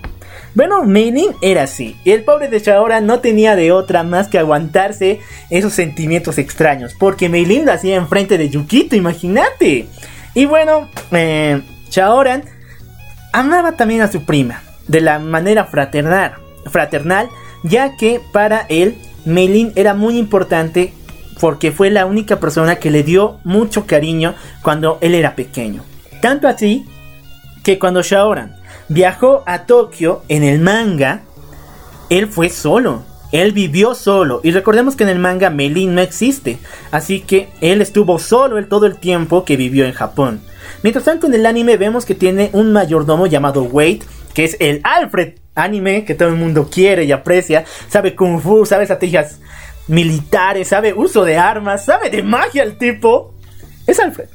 Bueno, 0.56 0.84
Meilin 0.84 1.31
era 1.41 1.64
así. 1.64 1.95
Y 2.03 2.11
el 2.11 2.23
pobre 2.23 2.49
de 2.49 2.60
Shaora 2.60 2.99
no 3.02 3.22
tenía 3.22 3.56
de 3.56 3.72
otra 3.72 4.03
más 4.03 4.27
que 4.27 4.40
aguantarse 4.40 5.19
esos 5.49 5.73
sentimientos 5.73 6.38
extraños. 6.38 6.94
Porque 6.99 7.30
Meilin 7.30 7.65
lo 7.65 7.72
hacía 7.72 7.95
enfrente 7.95 8.38
de 8.38 8.49
Yukito, 8.49 8.95
imagínate. 8.95 9.88
Y 10.35 10.45
bueno, 10.45 10.90
eh, 11.11 11.61
Shaoran 11.90 12.44
amaba 13.34 13.73
también 13.73 14.01
a 14.01 14.11
su 14.11 14.23
prima. 14.23 14.64
De 14.88 15.01
la 15.01 15.19
manera 15.19 15.65
fraternal. 15.65 16.35
Fraternal. 16.65 17.27
Ya 17.64 17.97
que 17.97 18.22
para 18.31 18.65
él, 18.69 18.97
Meilin 19.26 19.73
era 19.76 19.93
muy 19.93 20.18
importante. 20.18 20.93
Porque 21.41 21.73
fue 21.73 21.89
la 21.89 22.05
única 22.05 22.39
persona 22.39 22.77
que 22.77 22.91
le 22.91 23.03
dio 23.03 23.39
mucho 23.43 23.85
cariño 23.85 24.35
cuando 24.61 24.99
él 25.01 25.15
era 25.15 25.35
pequeño. 25.35 25.84
Tanto 26.22 26.47
así 26.47 26.85
que 27.64 27.80
cuando 27.80 28.01
Shaoran 28.01 28.55
viajó 28.88 29.43
a 29.45 29.65
Tokio 29.65 30.23
en 30.30 30.43
el 30.43 30.60
manga, 30.60 31.22
él 32.10 32.27
fue 32.27 32.49
solo. 32.49 33.03
Él 33.31 33.51
vivió 33.51 33.95
solo. 33.95 34.41
Y 34.43 34.51
recordemos 34.51 34.95
que 34.95 35.03
en 35.03 35.10
el 35.10 35.18
manga 35.18 35.49
Melin 35.49 35.95
no 35.95 36.01
existe. 36.01 36.60
Así 36.91 37.22
que 37.22 37.49
él 37.61 37.81
estuvo 37.81 38.19
solo 38.19 38.60
el 38.60 38.68
todo 38.68 38.85
el 38.85 38.97
tiempo 38.97 39.43
que 39.43 39.57
vivió 39.57 39.85
en 39.85 39.93
Japón. 39.93 40.41
Mientras 40.81 41.06
tanto 41.06 41.27
en 41.27 41.34
el 41.34 41.45
anime 41.45 41.77
vemos 41.77 42.06
que 42.06 42.15
tiene 42.15 42.49
un 42.53 42.73
mayordomo 42.73 43.27
llamado 43.27 43.64
Wade. 43.64 44.02
Que 44.34 44.45
es 44.45 44.57
el 44.60 44.81
Alfred 44.84 45.34
anime 45.56 46.06
que 46.06 46.15
todo 46.15 46.30
el 46.30 46.35
mundo 46.35 46.69
quiere 46.72 47.03
y 47.03 47.11
aprecia. 47.11 47.65
Sabe 47.88 48.15
kung 48.15 48.40
fu, 48.40 48.65
sabe 48.65 48.84
estrategias 48.84 49.40
militares, 49.88 50.69
sabe 50.69 50.94
uso 50.94 51.26
de 51.26 51.38
armas, 51.38 51.85
sabe 51.85 52.10
de 52.10 52.23
magia 52.23 52.64
el 52.64 52.77
tipo. 52.77 53.34
Es 53.85 53.99
Alfred. 53.99 54.30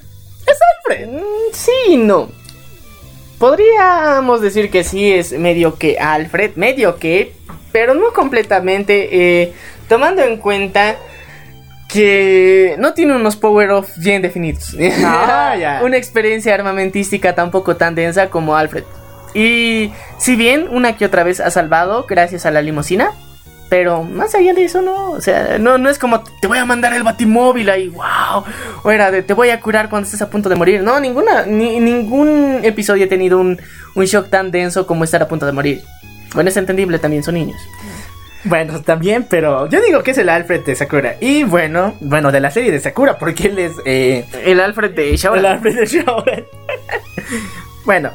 Es 0.46 0.58
Alfred. 0.76 1.08
Mm, 1.08 1.52
sí, 1.52 1.96
no. 1.96 2.30
Podríamos 3.38 4.40
decir 4.40 4.70
que 4.70 4.82
sí 4.82 5.12
es 5.12 5.32
medio 5.32 5.76
que 5.76 5.98
Alfred, 5.98 6.52
medio 6.56 6.96
que, 6.96 7.34
pero 7.70 7.94
no 7.94 8.12
completamente, 8.12 9.42
eh, 9.42 9.52
tomando 9.88 10.22
en 10.22 10.38
cuenta 10.38 10.96
que 11.88 12.76
no 12.78 12.92
tiene 12.92 13.16
unos 13.16 13.36
power-off 13.36 13.96
bien 13.96 14.22
definidos. 14.22 14.76
Ah. 15.04 15.80
Una 15.82 15.96
experiencia 15.96 16.54
armamentística 16.54 17.34
tampoco 17.34 17.76
tan 17.76 17.94
densa 17.94 18.28
como 18.30 18.54
Alfred. 18.54 18.84
Y 19.34 19.92
si 20.18 20.36
bien 20.36 20.68
una 20.70 20.96
que 20.96 21.04
otra 21.04 21.22
vez 21.22 21.40
ha 21.40 21.50
salvado 21.50 22.06
gracias 22.08 22.46
a 22.46 22.50
la 22.50 22.62
limusina, 22.62 23.12
pero 23.68 24.02
más 24.02 24.34
allá 24.34 24.54
de 24.54 24.64
eso 24.64 24.80
no, 24.80 25.10
o 25.10 25.20
sea, 25.20 25.58
no, 25.58 25.76
no 25.76 25.90
es 25.90 25.98
como 25.98 26.22
te 26.40 26.48
voy 26.48 26.58
a 26.58 26.64
mandar 26.64 26.94
el 26.94 27.02
batimóvil 27.02 27.68
ahí, 27.68 27.88
wow, 27.88 28.44
o 28.82 28.90
era 28.90 29.10
de 29.10 29.22
te 29.22 29.34
voy 29.34 29.50
a 29.50 29.60
curar 29.60 29.90
cuando 29.90 30.06
estés 30.06 30.22
a 30.22 30.30
punto 30.30 30.48
de 30.48 30.56
morir. 30.56 30.82
No, 30.82 30.98
ninguna, 31.00 31.44
ni, 31.44 31.78
ningún 31.78 32.60
episodio 32.62 33.04
ha 33.04 33.08
tenido 33.08 33.38
un, 33.38 33.60
un 33.94 34.04
shock 34.04 34.30
tan 34.30 34.50
denso 34.50 34.86
como 34.86 35.04
estar 35.04 35.22
a 35.22 35.28
punto 35.28 35.44
de 35.46 35.52
morir. 35.52 35.82
Bueno, 36.34 36.50
es 36.50 36.56
entendible, 36.56 36.98
también 36.98 37.22
son 37.22 37.34
niños. 37.34 37.60
Bueno, 38.44 38.80
también, 38.82 39.26
pero 39.28 39.68
yo 39.68 39.80
digo 39.82 40.02
que 40.02 40.12
es 40.12 40.18
el 40.18 40.28
Alfred 40.28 40.64
de 40.64 40.74
Sakura. 40.74 41.16
Y 41.20 41.44
bueno, 41.44 41.94
bueno, 42.00 42.30
de 42.30 42.40
la 42.40 42.50
serie 42.50 42.70
de 42.70 42.80
Sakura, 42.80 43.18
porque 43.18 43.48
él 43.48 43.58
es 43.58 43.72
eh, 43.84 44.24
El 44.44 44.60
Alfred 44.60 44.92
de 44.92 45.16
Shaoran. 45.16 45.44
el 45.44 45.50
Alfred 45.50 45.76
de 45.76 45.86
Shaoran. 45.86 46.44
bueno, 47.84 48.10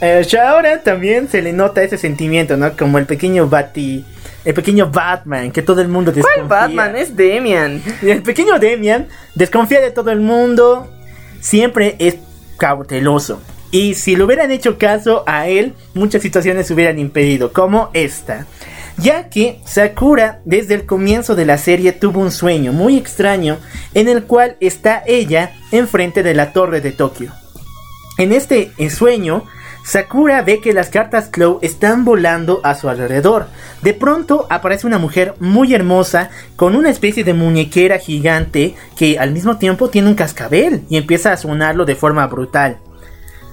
eh, 0.00 0.22
Shaoran 0.26 0.82
también 0.82 1.28
se 1.28 1.40
le 1.40 1.52
nota 1.52 1.82
ese 1.82 1.98
sentimiento, 1.98 2.56
¿no? 2.56 2.76
Como 2.76 2.98
el 2.98 3.06
pequeño 3.06 3.48
Bati, 3.48 4.04
el 4.44 4.54
pequeño 4.54 4.90
Batman, 4.90 5.52
que 5.52 5.62
todo 5.62 5.80
el 5.80 5.88
mundo 5.88 6.10
desconfía. 6.10 6.44
¿Cuál 6.48 6.60
Batman? 6.74 6.96
Es 6.96 7.14
Demian. 7.14 7.82
El 8.02 8.22
pequeño 8.22 8.58
Demian 8.58 9.08
desconfía 9.34 9.80
de 9.80 9.90
todo 9.90 10.10
el 10.10 10.20
mundo, 10.20 10.90
siempre 11.40 11.96
es 11.98 12.16
cauteloso. 12.56 13.40
Y 13.70 13.94
si 13.94 14.16
le 14.16 14.24
hubieran 14.24 14.50
hecho 14.50 14.78
caso 14.78 15.22
a 15.26 15.46
él, 15.46 15.74
muchas 15.94 16.22
situaciones 16.22 16.66
se 16.66 16.74
hubieran 16.74 16.98
impedido, 16.98 17.52
como 17.52 17.90
esta. 17.92 18.46
Ya 18.96 19.28
que 19.28 19.60
Sakura 19.64 20.40
desde 20.44 20.74
el 20.74 20.86
comienzo 20.86 21.34
de 21.34 21.46
la 21.46 21.58
serie 21.58 21.92
tuvo 21.92 22.20
un 22.20 22.30
sueño 22.30 22.72
muy 22.72 22.96
extraño 22.96 23.58
en 23.94 24.08
el 24.08 24.24
cual 24.24 24.56
está 24.60 25.02
ella 25.06 25.52
enfrente 25.72 26.22
de 26.22 26.34
la 26.34 26.52
torre 26.52 26.80
de 26.80 26.92
Tokio. 26.92 27.32
En 28.18 28.32
este 28.32 28.72
eh, 28.76 28.90
sueño, 28.90 29.44
Sakura 29.82 30.42
ve 30.42 30.60
que 30.60 30.74
las 30.74 30.90
cartas 30.90 31.28
Claw 31.28 31.58
están 31.62 32.04
volando 32.04 32.60
a 32.62 32.74
su 32.74 32.88
alrededor. 32.88 33.46
De 33.82 33.94
pronto 33.94 34.46
aparece 34.50 34.86
una 34.86 34.98
mujer 34.98 35.34
muy 35.40 35.74
hermosa 35.74 36.30
con 36.56 36.76
una 36.76 36.90
especie 36.90 37.24
de 37.24 37.34
muñequera 37.34 37.98
gigante 37.98 38.74
que 38.96 39.18
al 39.18 39.32
mismo 39.32 39.56
tiempo 39.56 39.88
tiene 39.88 40.08
un 40.08 40.14
cascabel 40.14 40.84
y 40.90 40.96
empieza 40.96 41.32
a 41.32 41.36
sonarlo 41.36 41.86
de 41.86 41.96
forma 41.96 42.26
brutal. 42.26 42.78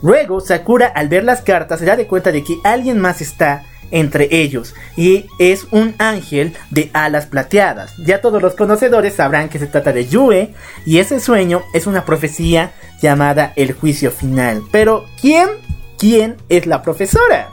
Luego, 0.02 0.42
Sakura 0.42 0.88
al 0.88 1.08
ver 1.08 1.24
las 1.24 1.42
cartas 1.42 1.80
se 1.80 1.86
da 1.86 1.96
de 1.96 2.08
cuenta 2.08 2.32
de 2.32 2.44
que 2.44 2.58
alguien 2.64 3.00
más 3.00 3.22
está 3.22 3.64
entre 3.92 4.28
ellos 4.32 4.76
y 4.96 5.26
es 5.40 5.68
un 5.72 5.96
ángel 5.98 6.54
de 6.70 6.90
alas 6.94 7.26
plateadas. 7.26 7.94
Ya 7.98 8.22
todos 8.22 8.42
los 8.42 8.56
conocedores 8.56 9.16
sabrán 9.16 9.50
que 9.50 9.60
se 9.60 9.68
trata 9.68 9.94
de 9.94 10.08
Yue 10.08 10.54
y 10.86 11.00
ese 11.00 11.20
sueño 11.20 11.64
es 11.74 11.88
una 11.88 12.06
profecía 12.06 12.72
llamada 13.02 13.54
el 13.56 13.74
juicio 13.74 14.12
final. 14.12 14.64
Pero 14.72 15.06
¿quién? 15.22 15.50
¿Quién 15.98 16.38
es 16.50 16.66
la 16.66 16.82
profesora? 16.82 17.50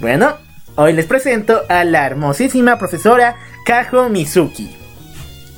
Bueno, 0.00 0.36
hoy 0.76 0.92
les 0.92 1.06
presento 1.06 1.62
a 1.68 1.84
la 1.84 2.06
hermosísima 2.06 2.78
profesora 2.78 3.36
Kajo 3.64 4.08
Mizuki. 4.08 4.76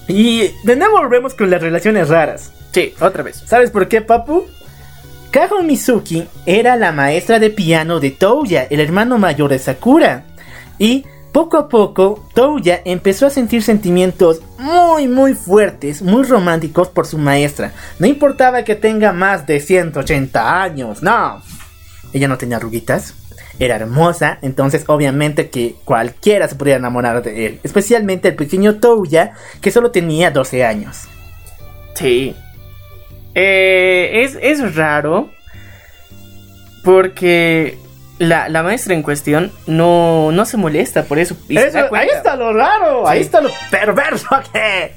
Y 0.08 0.50
de 0.64 0.76
nuevo 0.76 0.98
volvemos 0.98 1.34
con 1.34 1.50
las 1.50 1.62
relaciones 1.62 2.08
raras. 2.08 2.52
Sí, 2.72 2.92
otra 3.00 3.22
vez. 3.22 3.42
¿Sabes 3.46 3.70
por 3.70 3.88
qué, 3.88 4.00
papu? 4.00 4.46
Kaho 5.34 5.64
Mizuki 5.64 6.28
era 6.46 6.76
la 6.76 6.92
maestra 6.92 7.40
de 7.40 7.50
piano 7.50 7.98
de 7.98 8.12
Touya, 8.12 8.68
el 8.70 8.78
hermano 8.78 9.18
mayor 9.18 9.50
de 9.50 9.58
Sakura. 9.58 10.22
Y 10.78 11.04
poco 11.32 11.56
a 11.56 11.68
poco, 11.68 12.24
Touya 12.34 12.80
empezó 12.84 13.26
a 13.26 13.30
sentir 13.30 13.64
sentimientos 13.64 14.42
muy, 14.58 15.08
muy 15.08 15.34
fuertes, 15.34 16.02
muy 16.02 16.22
románticos 16.22 16.86
por 16.86 17.08
su 17.08 17.18
maestra. 17.18 17.72
No 17.98 18.06
importaba 18.06 18.62
que 18.62 18.76
tenga 18.76 19.12
más 19.12 19.44
de 19.44 19.58
180 19.58 20.62
años, 20.62 21.02
no. 21.02 21.42
Ella 22.12 22.28
no 22.28 22.38
tenía 22.38 22.58
arruguitas, 22.58 23.14
era 23.58 23.74
hermosa, 23.74 24.38
entonces 24.40 24.84
obviamente 24.86 25.50
que 25.50 25.74
cualquiera 25.84 26.46
se 26.46 26.54
podía 26.54 26.76
enamorar 26.76 27.24
de 27.24 27.46
él. 27.46 27.60
Especialmente 27.64 28.28
el 28.28 28.36
pequeño 28.36 28.76
Touya, 28.76 29.32
que 29.60 29.72
solo 29.72 29.90
tenía 29.90 30.30
12 30.30 30.64
años. 30.64 31.08
Sí. 31.96 32.36
Eh, 33.34 34.22
es, 34.24 34.38
es 34.40 34.74
raro. 34.74 35.30
Porque 36.84 37.78
la, 38.18 38.48
la 38.48 38.62
maestra 38.62 38.94
en 38.94 39.02
cuestión 39.02 39.50
no, 39.66 40.30
no 40.32 40.44
se 40.44 40.56
molesta 40.56 41.04
por 41.04 41.18
eso. 41.18 41.36
y 41.48 41.56
Eso- 41.58 41.94
ahí 41.94 42.08
está 42.14 42.36
lo 42.36 42.52
raro, 42.52 43.08
ahí 43.08 43.20
está 43.20 43.40
lo 43.40 43.50
perverso 43.70 44.26
que... 44.52 44.92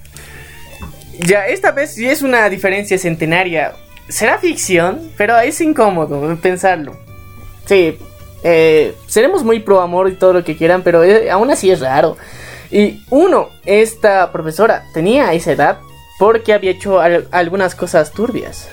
Ya, 1.20 1.48
esta 1.48 1.72
vez 1.72 1.96
sí 1.96 2.08
es 2.08 2.22
una 2.22 2.48
diferencia 2.50 2.98
centenaria. 3.00 3.74
Será 4.08 4.38
ficción, 4.38 5.12
pero 5.18 5.38
es 5.40 5.60
incómodo 5.62 6.38
pensarlo. 6.42 6.96
Sí, 7.66 7.98
eh, 8.44 8.94
seremos 9.08 9.44
muy 9.44 9.60
pro 9.62 9.82
amor 9.82 10.10
y 10.10 10.14
todo 10.14 10.34
lo 10.34 10.44
que 10.44 10.56
quieran, 10.56 10.84
pero 10.84 11.04
eh, 11.04 11.32
aún 11.32 11.50
así 11.50 11.72
es 11.72 11.80
raro. 11.80 12.18
Y 12.70 13.04
uno, 13.10 13.50
esta 13.66 14.32
profesora 14.32 14.84
tenía 14.94 15.34
esa 15.34 15.54
edad 15.54 15.80
porque 16.20 16.54
había 16.54 16.72
hecho 16.72 17.00
al- 17.00 17.28
algunas 17.32 17.76
cosas 17.76 18.12
turbias. 18.12 18.70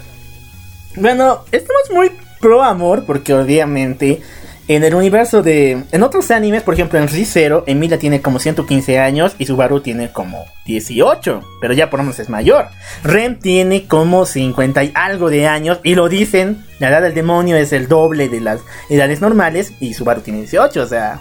Bueno, 0.96 1.44
estamos 1.52 1.82
muy 1.92 2.10
pro 2.40 2.62
amor 2.62 3.04
porque 3.06 3.34
obviamente 3.34 4.20
en 4.66 4.82
el 4.84 4.94
universo 4.94 5.42
de... 5.42 5.82
En 5.92 6.02
otros 6.02 6.30
animes, 6.30 6.62
por 6.62 6.72
ejemplo 6.74 6.98
en 6.98 7.08
Re:Zero, 7.08 7.64
Emilia 7.66 7.98
tiene 7.98 8.22
como 8.22 8.38
115 8.38 8.98
años 8.98 9.34
y 9.38 9.44
Subaru 9.46 9.80
tiene 9.80 10.10
como 10.12 10.44
18, 10.64 11.42
pero 11.60 11.74
ya 11.74 11.90
por 11.90 11.98
lo 12.00 12.04
menos 12.04 12.18
es 12.18 12.30
mayor. 12.30 12.68
Rem 13.02 13.38
tiene 13.38 13.86
como 13.86 14.24
50 14.24 14.84
y 14.84 14.92
algo 14.94 15.28
de 15.28 15.46
años 15.48 15.80
y 15.82 15.94
lo 15.96 16.08
dicen, 16.08 16.64
la 16.78 16.88
edad 16.88 17.02
del 17.02 17.12
demonio 17.14 17.56
es 17.56 17.72
el 17.72 17.88
doble 17.88 18.28
de 18.30 18.40
las 18.40 18.60
edades 18.88 19.20
normales 19.20 19.72
y 19.80 19.92
Subaru 19.94 20.22
tiene 20.22 20.40
18, 20.40 20.82
o 20.82 20.86
sea... 20.86 21.20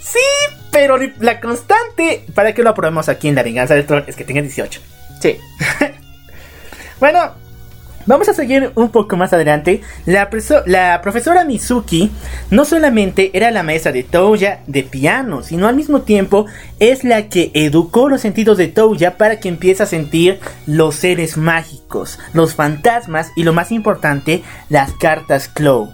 Sí, 0.00 0.18
pero 0.70 0.96
la 1.20 1.40
constante 1.40 2.24
para 2.34 2.54
que 2.54 2.62
lo 2.62 2.70
aprobemos 2.70 3.08
aquí 3.08 3.28
en 3.28 3.34
La 3.34 3.42
Venganza 3.42 3.74
del 3.74 3.84
Troll 3.84 4.04
es 4.06 4.14
que 4.16 4.24
tenga 4.24 4.40
18. 4.42 4.80
Sí, 5.20 5.36
Bueno, 7.00 7.30
vamos 8.06 8.28
a 8.28 8.34
seguir 8.34 8.72
un 8.74 8.90
poco 8.90 9.16
más 9.16 9.32
adelante. 9.32 9.82
La, 10.04 10.28
profesora 11.00 11.44
Mizuki 11.44 12.10
no 12.50 12.64
solamente 12.64 13.30
era 13.34 13.52
la 13.52 13.62
maestra 13.62 13.92
de 13.92 14.02
Touya 14.02 14.60
de 14.66 14.82
piano, 14.82 15.44
sino 15.44 15.68
al 15.68 15.76
mismo 15.76 16.02
tiempo 16.02 16.46
es 16.80 17.04
la 17.04 17.28
que 17.28 17.52
educó 17.54 18.08
los 18.08 18.22
sentidos 18.22 18.58
de 18.58 18.66
Touya 18.66 19.16
para 19.16 19.38
que 19.38 19.48
empiece 19.48 19.84
a 19.84 19.86
sentir 19.86 20.40
los 20.66 20.96
seres 20.96 21.36
mágicos, 21.36 22.18
los 22.32 22.56
fantasmas 22.56 23.30
y 23.36 23.44
lo 23.44 23.52
más 23.52 23.70
importante, 23.70 24.42
las 24.68 24.92
cartas 24.94 25.46
Claw. 25.46 25.92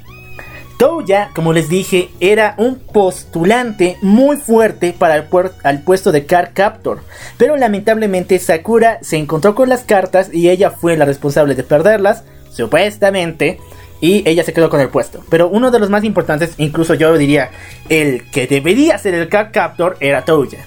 Touya, 0.79 1.31
como 1.35 1.53
les 1.53 1.69
dije, 1.69 2.11
era 2.21 2.55
un 2.59 2.79
postulante 2.81 3.97
muy 4.03 4.37
fuerte 4.37 4.93
para 4.97 5.17
el, 5.17 5.25
al 5.63 5.83
puesto 5.83 6.11
de 6.13 6.27
Card 6.27 6.51
Captor. 6.53 7.01
Pero 7.39 7.57
lamentablemente 7.57 8.39
Sakura 8.39 8.99
se 9.03 9.17
encontró 9.17 9.55
con 9.55 9.69
las 9.69 9.83
cartas 9.85 10.31
y 10.33 10.51
ella 10.51 10.71
fue 10.71 10.97
la 10.97 11.05
responsable 11.05 11.55
de 11.55 11.63
perderlas, 11.63 12.25
supuestamente. 12.51 13.61
Y 14.01 14.29
ella 14.29 14.45
se 14.45 14.53
quedó 14.53 14.69
con 14.69 14.81
el 14.81 14.89
puesto. 14.91 15.25
Pero 15.31 15.49
uno 15.49 15.71
de 15.71 15.79
los 15.79 15.89
más 15.89 16.05
importantes, 16.05 16.55
incluso 16.59 16.95
yo 16.95 17.17
diría, 17.17 17.51
el 17.89 18.29
que 18.31 18.47
debería 18.47 18.99
ser 18.99 19.15
el 19.15 19.29
Card 19.29 19.53
Captor 19.53 19.97
era 20.01 20.25
Touya. 20.25 20.67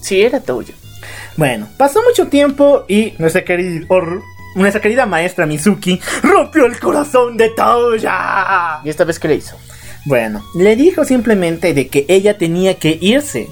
sí, 0.00 0.20
era 0.22 0.40
tuyo. 0.40 0.74
Bueno, 1.36 1.68
pasó 1.78 2.02
mucho 2.02 2.26
tiempo 2.28 2.84
y 2.88 3.14
nuestra 3.18 3.44
querida, 3.44 3.86
or- 3.88 4.20
nuestra 4.54 4.80
querida 4.80 5.06
maestra 5.06 5.46
Mizuki 5.46 6.00
rompió 6.22 6.66
el 6.66 6.78
corazón 6.78 7.36
de 7.36 7.50
Touya. 7.50 8.80
¿Y 8.84 8.88
esta 8.88 9.04
vez 9.04 9.18
qué 9.18 9.28
le 9.28 9.36
hizo? 9.36 9.56
Bueno, 10.04 10.42
le 10.54 10.76
dijo 10.76 11.04
simplemente 11.04 11.74
de 11.74 11.88
que 11.88 12.06
ella 12.08 12.38
tenía 12.38 12.74
que 12.74 12.98
irse 13.00 13.48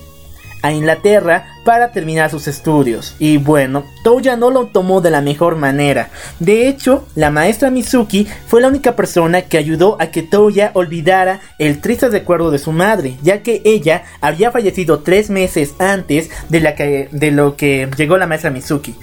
a 0.63 0.73
Inglaterra 0.73 1.47
para 1.65 1.93
terminar 1.93 2.31
sus 2.31 2.49
estudios. 2.49 3.15
Y 3.19 3.37
bueno, 3.37 3.85
Touya 4.03 4.37
no 4.37 4.51
lo 4.51 4.67
tomó 4.67 5.01
de 5.01 5.11
la 5.11 5.21
mejor 5.21 5.57
manera. 5.57 6.11
De 6.41 6.69
hecho, 6.69 7.07
la 7.15 7.31
maestra 7.31 7.71
Mizuki 7.71 8.27
fue 8.47 8.61
la 8.61 8.69
única 8.69 8.97
persona 8.97 9.43
que 9.43 9.59
ayudó 9.59 9.97
a 10.01 10.07
que 10.07 10.23
Touya 10.23 10.71
olvidara 10.75 11.41
el 11.59 11.81
triste 11.81 12.09
recuerdo 12.09 12.51
de 12.51 12.59
su 12.59 12.73
madre, 12.73 13.17
ya 13.23 13.43
que 13.43 13.63
ella 13.65 14.05
había 14.21 14.51
fallecido 14.51 15.01
tres 15.01 15.31
meses 15.31 15.75
antes 15.79 16.31
de, 16.49 16.61
la 16.61 16.75
que, 16.75 17.09
de 17.13 17.31
lo 17.31 17.57
que 17.57 17.89
llegó 17.97 18.17
la 18.17 18.27
maestra 18.27 18.51
Mizuki. 18.51 18.95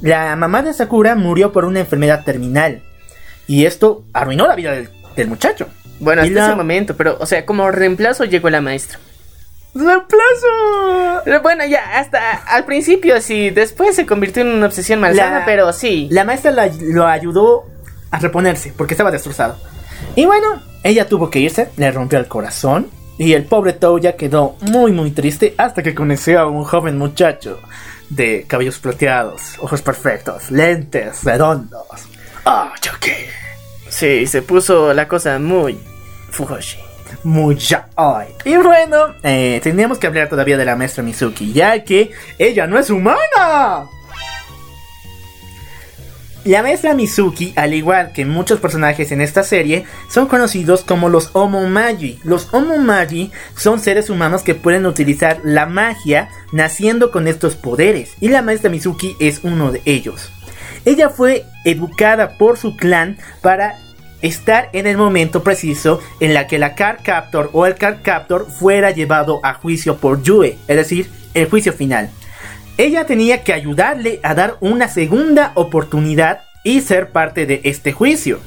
La 0.00 0.34
mamá 0.36 0.62
de 0.62 0.72
Sakura 0.72 1.14
murió 1.14 1.52
por 1.52 1.64
una 1.64 1.80
enfermedad 1.80 2.24
terminal. 2.24 2.82
Y 3.46 3.66
esto 3.66 4.04
arruinó 4.12 4.46
la 4.46 4.54
vida 4.54 4.72
del, 4.72 4.88
del 5.16 5.28
muchacho. 5.28 5.68
Bueno, 5.98 6.22
Y 6.24 6.28
hasta 6.28 6.40
la- 6.40 6.46
ese 6.46 6.56
momento, 6.56 6.96
pero, 6.96 7.16
o 7.20 7.26
sea, 7.26 7.44
como 7.44 7.70
reemplazo 7.70 8.24
llegó 8.24 8.48
la 8.48 8.60
maestra. 8.60 8.98
¡Reemplazo! 9.74 11.42
Bueno, 11.42 11.64
ya, 11.66 11.98
hasta 12.00 12.32
al 12.46 12.64
principio 12.64 13.20
sí, 13.20 13.50
después 13.50 13.94
se 13.96 14.06
convirtió 14.06 14.42
en 14.42 14.48
una 14.48 14.66
obsesión 14.66 15.00
malsana, 15.00 15.40
La- 15.40 15.44
pero 15.44 15.72
sí. 15.72 16.08
La 16.10 16.24
maestra 16.24 16.50
la- 16.50 16.70
lo 16.80 17.06
ayudó 17.06 17.66
a 18.10 18.18
reponerse 18.18 18.72
porque 18.76 18.94
estaba 18.94 19.10
destrozado. 19.10 19.56
Y 20.16 20.24
bueno, 20.26 20.60
ella 20.82 21.06
tuvo 21.06 21.30
que 21.30 21.38
irse, 21.40 21.68
le 21.76 21.90
rompió 21.92 22.18
el 22.18 22.26
corazón. 22.26 22.88
Y 23.18 23.34
el 23.34 23.44
pobre 23.44 23.74
Touya 23.74 24.16
quedó 24.16 24.56
muy 24.62 24.92
muy 24.92 25.10
triste 25.10 25.54
hasta 25.58 25.82
que 25.82 25.94
conoció 25.94 26.40
a 26.40 26.46
un 26.46 26.64
joven 26.64 26.96
muchacho 26.96 27.60
de 28.10 28.44
cabellos 28.46 28.78
plateados, 28.78 29.58
ojos 29.58 29.80
perfectos, 29.80 30.50
lentes 30.50 31.24
redondos. 31.24 31.86
¡Ah, 32.44 32.72
yo 32.82 32.92
qué! 33.00 33.28
Sí, 33.88 34.26
se 34.26 34.42
puso 34.42 34.92
la 34.92 35.08
cosa 35.08 35.38
muy 35.38 35.78
fujoshi. 36.30 36.78
Muy 37.24 37.56
ya 37.56 37.88
hoy. 37.96 38.26
Y 38.44 38.56
bueno, 38.56 39.14
eh, 39.22 39.60
teníamos 39.62 39.98
que 39.98 40.06
hablar 40.06 40.28
todavía 40.28 40.56
de 40.56 40.64
la 40.64 40.76
maestra 40.76 41.02
Mizuki, 41.02 41.52
ya 41.52 41.82
que 41.84 42.12
ella 42.38 42.66
no 42.66 42.78
es 42.78 42.88
humana. 42.88 43.88
La 46.44 46.62
maestra 46.62 46.94
Mizuki, 46.94 47.52
al 47.54 47.74
igual 47.74 48.12
que 48.12 48.24
muchos 48.24 48.60
personajes 48.60 49.12
en 49.12 49.20
esta 49.20 49.42
serie, 49.42 49.84
son 50.08 50.26
conocidos 50.26 50.84
como 50.84 51.10
los 51.10 51.28
Omomagi. 51.34 52.18
Los 52.24 52.48
Omomagi 52.54 53.30
son 53.56 53.78
seres 53.78 54.08
humanos 54.08 54.40
que 54.42 54.54
pueden 54.54 54.86
utilizar 54.86 55.40
la 55.44 55.66
magia 55.66 56.30
naciendo 56.50 57.10
con 57.10 57.28
estos 57.28 57.56
poderes, 57.56 58.14
y 58.20 58.28
la 58.28 58.40
maestra 58.40 58.70
Mizuki 58.70 59.16
es 59.20 59.40
uno 59.42 59.70
de 59.70 59.82
ellos. 59.84 60.32
Ella 60.86 61.10
fue 61.10 61.44
educada 61.66 62.38
por 62.38 62.56
su 62.56 62.74
clan 62.74 63.18
para 63.42 63.78
estar 64.22 64.70
en 64.72 64.86
el 64.86 64.96
momento 64.96 65.42
preciso 65.42 66.00
en 66.20 66.32
la 66.32 66.46
que 66.46 66.58
la 66.58 66.74
Card 66.74 67.00
Captor 67.02 67.50
o 67.52 67.66
el 67.66 67.74
Card 67.74 67.98
Captor 68.02 68.50
fuera 68.50 68.92
llevado 68.92 69.40
a 69.42 69.52
juicio 69.52 69.98
por 69.98 70.22
Yue, 70.22 70.56
es 70.68 70.76
decir, 70.76 71.10
el 71.34 71.50
juicio 71.50 71.74
final. 71.74 72.08
Ella 72.80 73.04
tenía 73.04 73.44
que 73.44 73.52
ayudarle 73.52 74.20
a 74.22 74.34
dar 74.34 74.56
una 74.60 74.88
segunda 74.88 75.52
oportunidad 75.54 76.40
y 76.64 76.80
ser 76.80 77.10
parte 77.10 77.44
de 77.44 77.60
este 77.64 77.92
juicio. 77.92 78.40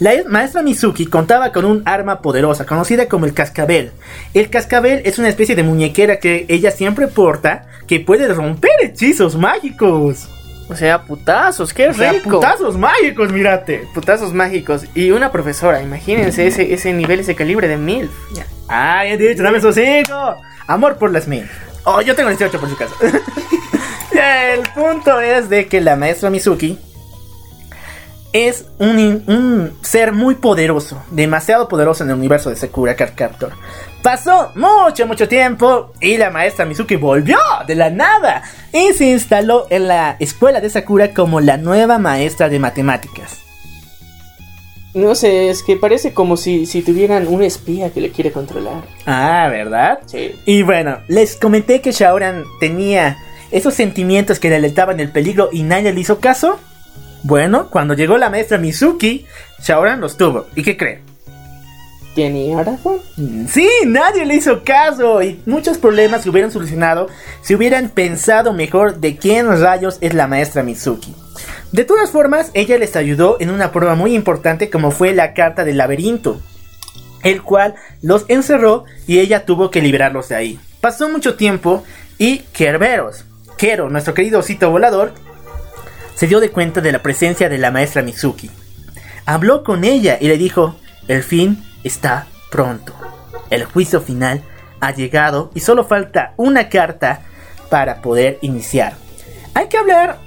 La 0.00 0.10
maestra 0.26 0.60
Mizuki 0.62 1.06
contaba 1.06 1.52
con 1.52 1.64
un 1.64 1.82
arma 1.84 2.20
poderosa 2.20 2.66
conocida 2.66 3.06
como 3.06 3.26
el 3.26 3.34
cascabel. 3.34 3.92
El 4.34 4.50
cascabel 4.50 5.02
es 5.04 5.20
una 5.20 5.28
especie 5.28 5.54
de 5.54 5.62
muñequera 5.62 6.18
que 6.18 6.46
ella 6.48 6.72
siempre 6.72 7.06
porta 7.06 7.66
que 7.86 8.00
puede 8.00 8.26
romper 8.26 8.72
hechizos 8.82 9.36
mágicos. 9.36 10.28
O 10.68 10.74
sea, 10.74 11.04
putazos, 11.04 11.72
qué 11.72 11.90
O 11.90 11.94
sea, 11.94 12.10
rico. 12.10 12.40
putazos 12.40 12.76
mágicos, 12.76 13.32
mírate. 13.32 13.84
Putazos 13.94 14.32
mágicos. 14.34 14.84
Y 14.96 15.12
una 15.12 15.30
profesora, 15.30 15.80
imagínense 15.80 16.44
ese, 16.48 16.74
ese 16.74 16.92
nivel, 16.92 17.20
ese 17.20 17.36
calibre 17.36 17.68
de 17.68 17.76
mil. 17.76 18.10
Ay, 18.66 19.12
he 19.12 19.16
dicho, 19.16 19.44
dame 19.44 19.58
esos 19.58 19.76
cinco. 19.76 20.34
Amor 20.66 20.96
por 20.96 21.12
las 21.12 21.28
mil. 21.28 21.48
Oh, 21.84 22.00
yo 22.00 22.14
tengo 22.14 22.28
18 22.28 22.58
por 22.60 22.68
si 22.68 22.74
acaso. 22.74 22.94
El 24.12 24.62
punto 24.70 25.20
es 25.20 25.48
de 25.48 25.68
que 25.68 25.80
la 25.80 25.96
maestra 25.96 26.30
Mizuki 26.30 26.78
es 28.32 28.66
un, 28.78 29.24
un 29.26 29.78
ser 29.82 30.12
muy 30.12 30.34
poderoso, 30.34 31.02
demasiado 31.10 31.68
poderoso 31.68 32.04
en 32.04 32.10
el 32.10 32.16
universo 32.16 32.50
de 32.50 32.56
Sakura 32.56 32.94
Card 32.94 33.14
Captor. 33.14 33.52
Pasó 34.02 34.52
mucho, 34.54 35.06
mucho 35.06 35.28
tiempo 35.28 35.92
y 36.00 36.16
la 36.16 36.30
maestra 36.30 36.64
Mizuki 36.64 36.96
volvió 36.96 37.38
de 37.66 37.74
la 37.74 37.90
nada 37.90 38.42
y 38.72 38.92
se 38.92 39.06
instaló 39.06 39.66
en 39.70 39.88
la 39.88 40.16
escuela 40.18 40.60
de 40.60 40.70
Sakura 40.70 41.14
como 41.14 41.40
la 41.40 41.56
nueva 41.56 41.98
maestra 41.98 42.48
de 42.48 42.58
matemáticas. 42.58 43.47
No 44.94 45.14
sé, 45.14 45.50
es 45.50 45.62
que 45.62 45.76
parece 45.76 46.14
como 46.14 46.36
si, 46.36 46.66
si 46.66 46.82
tuvieran 46.82 47.28
un 47.28 47.42
espía 47.42 47.90
que 47.90 48.00
le 48.00 48.10
quiere 48.10 48.32
controlar. 48.32 48.82
Ah, 49.06 49.48
¿verdad? 49.50 50.00
Sí. 50.06 50.32
Y 50.46 50.62
bueno, 50.62 50.98
les 51.08 51.36
comenté 51.36 51.80
que 51.80 51.92
Shaoran 51.92 52.44
tenía 52.58 53.18
esos 53.50 53.74
sentimientos 53.74 54.38
que 54.38 54.48
le 54.48 54.56
alentaban 54.56 54.98
el 55.00 55.10
peligro 55.10 55.50
y 55.52 55.62
nadie 55.62 55.92
le 55.92 56.00
hizo 56.00 56.20
caso. 56.20 56.58
Bueno, 57.22 57.68
cuando 57.70 57.94
llegó 57.94 58.16
la 58.16 58.30
maestra 58.30 58.58
Mizuki, 58.58 59.26
Shaoran 59.62 60.00
los 60.00 60.16
tuvo. 60.16 60.46
¿Y 60.54 60.62
qué 60.62 60.76
creen? 60.76 61.00
¿Tenía 62.14 62.64
razón? 62.64 62.98
Sí, 63.48 63.68
nadie 63.86 64.26
le 64.26 64.34
hizo 64.34 64.64
caso 64.64 65.22
y 65.22 65.40
muchos 65.46 65.78
problemas 65.78 66.22
se 66.22 66.30
hubieran 66.30 66.50
solucionado 66.50 67.08
si 67.42 67.54
hubieran 67.54 67.90
pensado 67.90 68.52
mejor 68.52 68.96
de 68.96 69.16
quién 69.16 69.46
rayos 69.60 69.98
es 70.00 70.14
la 70.14 70.26
maestra 70.26 70.62
Mizuki. 70.62 71.14
De 71.72 71.84
todas 71.84 72.10
formas, 72.10 72.50
ella 72.54 72.78
les 72.78 72.96
ayudó 72.96 73.36
en 73.40 73.50
una 73.50 73.72
prueba 73.72 73.94
muy 73.94 74.14
importante 74.14 74.70
como 74.70 74.90
fue 74.90 75.12
la 75.12 75.34
carta 75.34 75.64
del 75.64 75.76
laberinto, 75.76 76.40
el 77.22 77.42
cual 77.42 77.74
los 78.00 78.24
encerró 78.28 78.84
y 79.06 79.18
ella 79.18 79.44
tuvo 79.44 79.70
que 79.70 79.82
liberarlos 79.82 80.30
de 80.30 80.36
ahí. 80.36 80.60
Pasó 80.80 81.08
mucho 81.08 81.36
tiempo 81.36 81.84
y 82.16 82.38
Kerberos, 82.52 83.24
Kero, 83.58 83.90
nuestro 83.90 84.14
querido 84.14 84.40
osito 84.40 84.70
volador, 84.70 85.12
se 86.14 86.26
dio 86.26 86.40
de 86.40 86.50
cuenta 86.50 86.80
de 86.80 86.92
la 86.92 87.02
presencia 87.02 87.48
de 87.48 87.58
la 87.58 87.70
maestra 87.70 88.02
Mizuki. 88.02 88.50
Habló 89.26 89.62
con 89.62 89.84
ella 89.84 90.16
y 90.20 90.28
le 90.28 90.38
dijo, 90.38 90.76
el 91.06 91.22
fin 91.22 91.64
está 91.84 92.26
pronto. 92.50 92.94
El 93.50 93.64
juicio 93.64 94.00
final 94.00 94.42
ha 94.80 94.92
llegado 94.92 95.50
y 95.54 95.60
solo 95.60 95.84
falta 95.84 96.32
una 96.36 96.68
carta 96.70 97.22
para 97.68 98.00
poder 98.00 98.38
iniciar. 98.40 98.94
Hay 99.54 99.68
que 99.68 99.76
hablar 99.76 100.18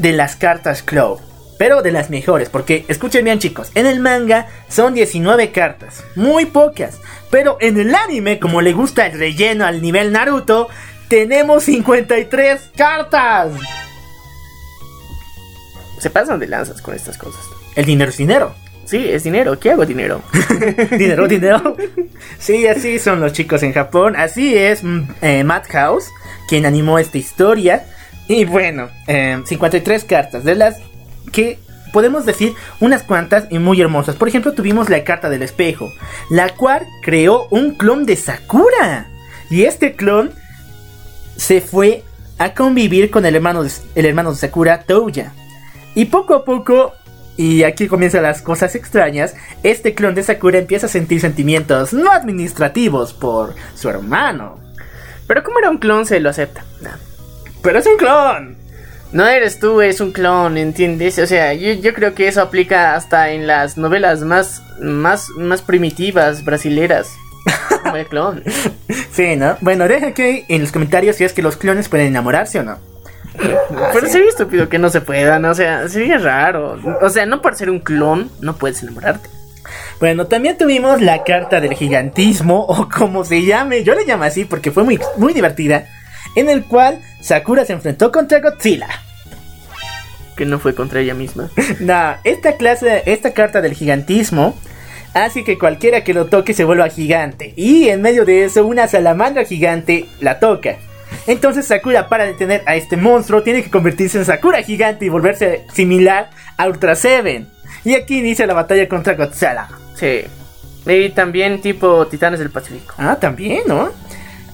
de 0.00 0.12
las 0.12 0.36
cartas 0.36 0.82
Claw, 0.82 1.20
pero 1.58 1.82
de 1.82 1.92
las 1.92 2.08
mejores, 2.08 2.48
porque 2.48 2.86
escuchen 2.88 3.24
bien 3.24 3.38
chicos, 3.38 3.70
en 3.74 3.84
el 3.86 4.00
manga 4.00 4.48
son 4.68 4.94
19 4.94 5.52
cartas, 5.52 6.02
muy 6.16 6.46
pocas, 6.46 6.98
pero 7.30 7.58
en 7.60 7.78
el 7.78 7.94
anime, 7.94 8.38
como 8.38 8.62
le 8.62 8.72
gusta 8.72 9.06
el 9.06 9.18
relleno 9.18 9.66
al 9.66 9.82
nivel 9.82 10.10
Naruto, 10.12 10.68
tenemos 11.08 11.64
53 11.64 12.70
cartas. 12.76 13.52
Se 15.98 16.08
pasan 16.08 16.40
de 16.40 16.46
lanzas 16.46 16.80
con 16.80 16.94
estas 16.94 17.18
cosas. 17.18 17.42
El 17.76 17.84
dinero 17.84 18.10
es 18.10 18.16
dinero. 18.16 18.54
Sí, 18.86 19.08
es 19.08 19.22
dinero. 19.22 19.58
¿Qué 19.60 19.70
hago 19.70 19.84
dinero? 19.84 20.22
dinero, 20.90 21.28
dinero. 21.28 21.76
Sí, 22.38 22.66
así 22.66 22.98
son 22.98 23.20
los 23.20 23.32
chicos 23.34 23.62
en 23.62 23.72
Japón. 23.72 24.16
Así 24.16 24.56
es 24.56 24.82
mm, 24.82 25.00
eh, 25.20 25.44
Madhouse, 25.44 26.06
quien 26.48 26.64
animó 26.64 26.98
esta 26.98 27.18
historia. 27.18 27.84
Y 28.30 28.44
bueno, 28.44 28.90
eh, 29.08 29.42
53 29.44 30.04
cartas, 30.04 30.44
de 30.44 30.54
las 30.54 30.76
que 31.32 31.58
podemos 31.92 32.24
decir 32.24 32.54
unas 32.78 33.02
cuantas 33.02 33.48
y 33.50 33.58
muy 33.58 33.80
hermosas. 33.80 34.14
Por 34.14 34.28
ejemplo, 34.28 34.52
tuvimos 34.52 34.88
la 34.88 35.02
carta 35.02 35.28
del 35.28 35.42
espejo, 35.42 35.92
la 36.30 36.50
cual 36.50 36.86
creó 37.02 37.48
un 37.50 37.74
clon 37.74 38.06
de 38.06 38.14
Sakura. 38.14 39.08
Y 39.50 39.64
este 39.64 39.96
clon 39.96 40.30
se 41.36 41.60
fue 41.60 42.04
a 42.38 42.54
convivir 42.54 43.10
con 43.10 43.26
el 43.26 43.34
hermano 43.34 43.64
de, 43.64 43.72
el 43.96 44.06
hermano 44.06 44.30
de 44.30 44.38
Sakura, 44.38 44.82
Touya. 44.82 45.32
Y 45.96 46.04
poco 46.04 46.34
a 46.34 46.44
poco, 46.44 46.92
y 47.36 47.64
aquí 47.64 47.88
comienzan 47.88 48.22
las 48.22 48.42
cosas 48.42 48.76
extrañas, 48.76 49.34
este 49.64 49.92
clon 49.92 50.14
de 50.14 50.22
Sakura 50.22 50.60
empieza 50.60 50.86
a 50.86 50.88
sentir 50.88 51.20
sentimientos 51.20 51.92
no 51.92 52.12
administrativos 52.12 53.12
por 53.12 53.56
su 53.74 53.88
hermano. 53.88 54.60
Pero 55.26 55.42
como 55.42 55.58
era 55.58 55.68
un 55.68 55.78
clon, 55.78 56.06
se 56.06 56.20
lo 56.20 56.30
acepta. 56.30 56.64
Pero 57.62 57.78
es 57.78 57.86
un 57.86 57.96
clon. 57.96 58.56
No 59.12 59.26
eres 59.26 59.58
tú, 59.58 59.80
es 59.80 60.00
un 60.00 60.12
clon, 60.12 60.56
¿entiendes? 60.56 61.18
O 61.18 61.26
sea, 61.26 61.52
yo, 61.52 61.72
yo 61.72 61.92
creo 61.94 62.14
que 62.14 62.28
eso 62.28 62.40
aplica 62.40 62.94
hasta 62.94 63.30
en 63.30 63.46
las 63.46 63.76
novelas 63.76 64.22
más, 64.22 64.62
más, 64.80 65.28
más 65.30 65.62
primitivas 65.62 66.44
brasileras. 66.44 67.10
Como 67.82 67.96
el 67.96 68.06
clon. 68.06 68.44
Sí, 69.10 69.34
¿no? 69.36 69.56
Bueno, 69.60 69.88
deja 69.88 70.08
aquí 70.08 70.44
en 70.48 70.60
los 70.60 70.70
comentarios 70.70 71.16
si 71.16 71.24
es 71.24 71.32
que 71.32 71.42
los 71.42 71.56
clones 71.56 71.88
pueden 71.88 72.06
enamorarse 72.06 72.60
o 72.60 72.62
no. 72.62 72.78
Pero 73.92 74.08
sería 74.08 74.28
estúpido 74.28 74.68
que 74.68 74.78
no 74.78 74.90
se 74.90 75.00
puedan, 75.00 75.44
o 75.44 75.54
sea, 75.54 75.88
sería 75.88 76.18
raro. 76.18 76.78
O 77.00 77.10
sea, 77.10 77.26
no 77.26 77.42
por 77.42 77.56
ser 77.56 77.70
un 77.70 77.80
clon, 77.80 78.30
no 78.40 78.56
puedes 78.56 78.82
enamorarte. 78.82 79.28
Bueno, 79.98 80.26
también 80.26 80.56
tuvimos 80.56 81.00
la 81.00 81.24
carta 81.24 81.60
del 81.60 81.74
gigantismo, 81.74 82.64
o 82.68 82.88
como 82.88 83.24
se 83.24 83.44
llame, 83.44 83.84
yo 83.84 83.94
le 83.94 84.04
llamo 84.04 84.24
así 84.24 84.44
porque 84.44 84.70
fue 84.70 84.82
muy, 84.82 84.98
muy 85.16 85.32
divertida, 85.32 85.86
en 86.34 86.48
el 86.48 86.64
cual 86.64 87.00
Sakura 87.20 87.64
se 87.64 87.72
enfrentó 87.72 88.12
contra 88.12 88.40
Godzilla. 88.40 88.88
Que 90.36 90.46
no 90.46 90.58
fue 90.58 90.74
contra 90.74 91.00
ella 91.00 91.14
misma. 91.14 91.50
No, 91.80 92.14
esta 92.24 92.56
clase, 92.56 93.02
esta 93.06 93.32
carta 93.32 93.60
del 93.60 93.74
gigantismo 93.74 94.54
hace 95.14 95.44
que 95.44 95.58
cualquiera 95.58 96.04
que 96.04 96.14
lo 96.14 96.26
toque 96.26 96.54
se 96.54 96.64
vuelva 96.64 96.88
gigante. 96.88 97.52
Y 97.56 97.88
en 97.88 98.02
medio 98.02 98.24
de 98.24 98.44
eso, 98.44 98.66
una 98.66 98.88
salamandra 98.88 99.44
gigante 99.44 100.06
la 100.20 100.38
toca. 100.38 100.76
Entonces 101.26 101.66
Sakura 101.66 102.08
para 102.08 102.24
detener 102.24 102.62
a 102.66 102.76
este 102.76 102.96
monstruo 102.96 103.42
tiene 103.42 103.62
que 103.62 103.70
convertirse 103.70 104.18
en 104.18 104.24
Sakura 104.24 104.62
gigante 104.62 105.04
y 105.04 105.08
volverse 105.08 105.66
similar 105.72 106.30
a 106.56 106.66
Ultra 106.68 106.94
Seven. 106.94 107.48
Y 107.84 107.94
aquí 107.94 108.18
inicia 108.18 108.46
la 108.46 108.54
batalla 108.54 108.88
contra 108.88 109.14
Godzilla. 109.14 109.68
Sí. 109.94 110.22
Y 110.86 111.10
también 111.10 111.60
tipo 111.60 112.06
Titanes 112.06 112.40
del 112.40 112.50
Pacífico. 112.50 112.94
Ah, 112.98 113.16
también, 113.20 113.62
¿no? 113.66 113.90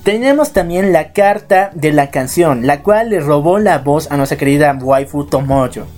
Tenemos 0.07 0.53
también 0.53 0.93
la 0.93 1.13
carta 1.13 1.73
de 1.75 1.93
la 1.93 2.13
canción, 2.13 2.65
la 2.65 2.85
cual 2.85 3.11
le 3.11 3.19
robó 3.19 3.59
la 3.59 3.79
voz 3.79 4.09
a 4.13 4.17
nuestra 4.17 4.39
querida 4.39 4.73
waifu 4.81 5.25
Tomoyo. 5.27 5.89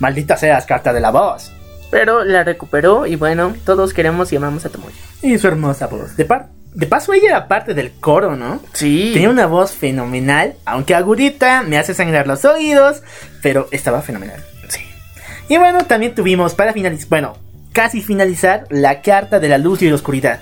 Maldita 0.00 0.36
seas, 0.36 0.66
carta 0.66 0.92
de 0.92 0.98
la 1.00 1.12
voz. 1.12 1.52
Pero 1.88 2.24
la 2.24 2.42
recuperó 2.42 3.06
y 3.06 3.14
bueno, 3.14 3.54
todos 3.64 3.94
queremos 3.94 4.32
y 4.32 4.36
amamos 4.36 4.64
a 4.66 4.68
Tomoyo. 4.70 4.96
Y 5.22 5.38
su 5.38 5.46
hermosa 5.46 5.86
voz. 5.86 6.16
De, 6.16 6.24
par- 6.24 6.48
de 6.74 6.86
paso, 6.88 7.12
ella 7.12 7.28
era 7.28 7.46
parte 7.46 7.72
del 7.72 7.92
coro, 7.92 8.34
¿no? 8.34 8.60
Sí. 8.72 9.12
Tenía 9.14 9.30
una 9.30 9.46
voz 9.46 9.70
fenomenal, 9.70 10.54
aunque 10.64 10.96
agudita, 10.96 11.62
me 11.62 11.78
hace 11.78 11.94
sangrar 11.94 12.26
los 12.26 12.44
oídos, 12.44 13.04
pero 13.42 13.68
estaba 13.70 14.02
fenomenal. 14.02 14.42
Sí. 14.70 14.80
Y 15.48 15.58
bueno, 15.58 15.84
también 15.84 16.16
tuvimos 16.16 16.54
para 16.56 16.72
finalizar, 16.72 17.08
bueno, 17.08 17.36
casi 17.72 18.02
finalizar, 18.02 18.64
la 18.70 19.02
carta 19.02 19.38
de 19.38 19.48
la 19.48 19.58
luz 19.58 19.82
y 19.82 19.88
la 19.88 19.94
oscuridad. 19.94 20.40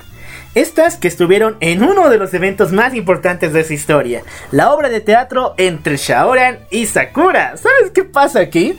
Estas 0.56 0.96
que 0.96 1.06
estuvieron 1.06 1.56
en 1.60 1.84
uno 1.84 2.10
de 2.10 2.18
los 2.18 2.34
eventos 2.34 2.72
más 2.72 2.92
importantes 2.94 3.52
de 3.52 3.62
su 3.62 3.72
historia, 3.72 4.22
la 4.50 4.72
obra 4.72 4.88
de 4.88 5.00
teatro 5.00 5.54
entre 5.58 5.96
Shaoran 5.96 6.58
y 6.70 6.86
Sakura. 6.86 7.56
¿Sabes 7.56 7.92
qué 7.94 8.02
pasa 8.02 8.40
aquí? 8.40 8.76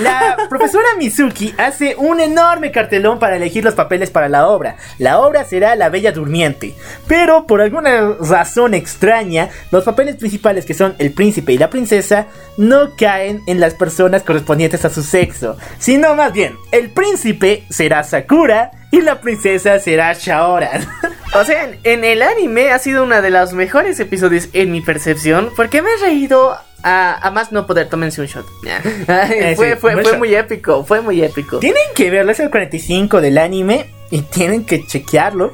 La 0.00 0.36
profesora 0.48 0.88
Mizuki 0.96 1.54
hace 1.58 1.94
un 1.96 2.20
enorme 2.20 2.70
cartelón 2.70 3.18
para 3.18 3.36
elegir 3.36 3.64
los 3.64 3.74
papeles 3.74 4.10
para 4.10 4.28
la 4.28 4.48
obra. 4.48 4.76
La 4.98 5.20
obra 5.20 5.44
será 5.44 5.74
La 5.74 5.88
Bella 5.88 6.12
Durmiente. 6.12 6.74
Pero 7.08 7.46
por 7.46 7.60
alguna 7.60 8.14
razón 8.20 8.74
extraña, 8.74 9.48
los 9.70 9.84
papeles 9.84 10.16
principales 10.16 10.64
que 10.64 10.74
son 10.74 10.94
el 10.98 11.12
príncipe 11.12 11.52
y 11.52 11.58
la 11.58 11.70
princesa 11.70 12.26
no 12.56 12.94
caen 12.96 13.42
en 13.46 13.60
las 13.60 13.74
personas 13.74 14.22
correspondientes 14.22 14.84
a 14.84 14.90
su 14.90 15.02
sexo. 15.02 15.56
Sino 15.78 16.14
más 16.14 16.32
bien, 16.32 16.56
el 16.70 16.90
príncipe 16.90 17.64
será 17.68 18.04
Sakura 18.04 18.70
y 18.90 19.00
la 19.00 19.20
princesa 19.20 19.78
será 19.78 20.12
Shaoran. 20.12 20.86
O 21.34 21.44
sea, 21.44 21.64
en, 21.64 21.78
en 21.84 22.04
el 22.04 22.20
anime 22.20 22.72
ha 22.72 22.78
sido 22.78 23.04
uno 23.04 23.22
de 23.22 23.30
los 23.30 23.54
mejores 23.54 23.98
episodios 23.98 24.50
en 24.52 24.70
mi 24.70 24.82
percepción 24.82 25.48
porque 25.56 25.80
me 25.80 25.88
he 25.94 25.96
reído 25.96 26.58
a, 26.82 27.26
a 27.26 27.30
más 27.30 27.52
no 27.52 27.66
poder. 27.66 27.88
Tómense 27.88 28.20
un 28.20 28.26
shot. 28.26 28.46
Eh, 29.08 29.56
fue 29.56 30.16
muy 30.18 30.34
épico, 30.34 30.84
fue 30.84 31.00
muy 31.00 31.22
épico. 31.22 31.58
Tienen 31.58 31.82
que 31.94 32.10
verlo, 32.10 32.32
es 32.32 32.40
el 32.40 32.50
45 32.50 33.20
del 33.20 33.38
anime 33.38 33.86
y 34.10 34.22
tienen 34.22 34.64
que 34.64 34.86
chequearlo. 34.86 35.52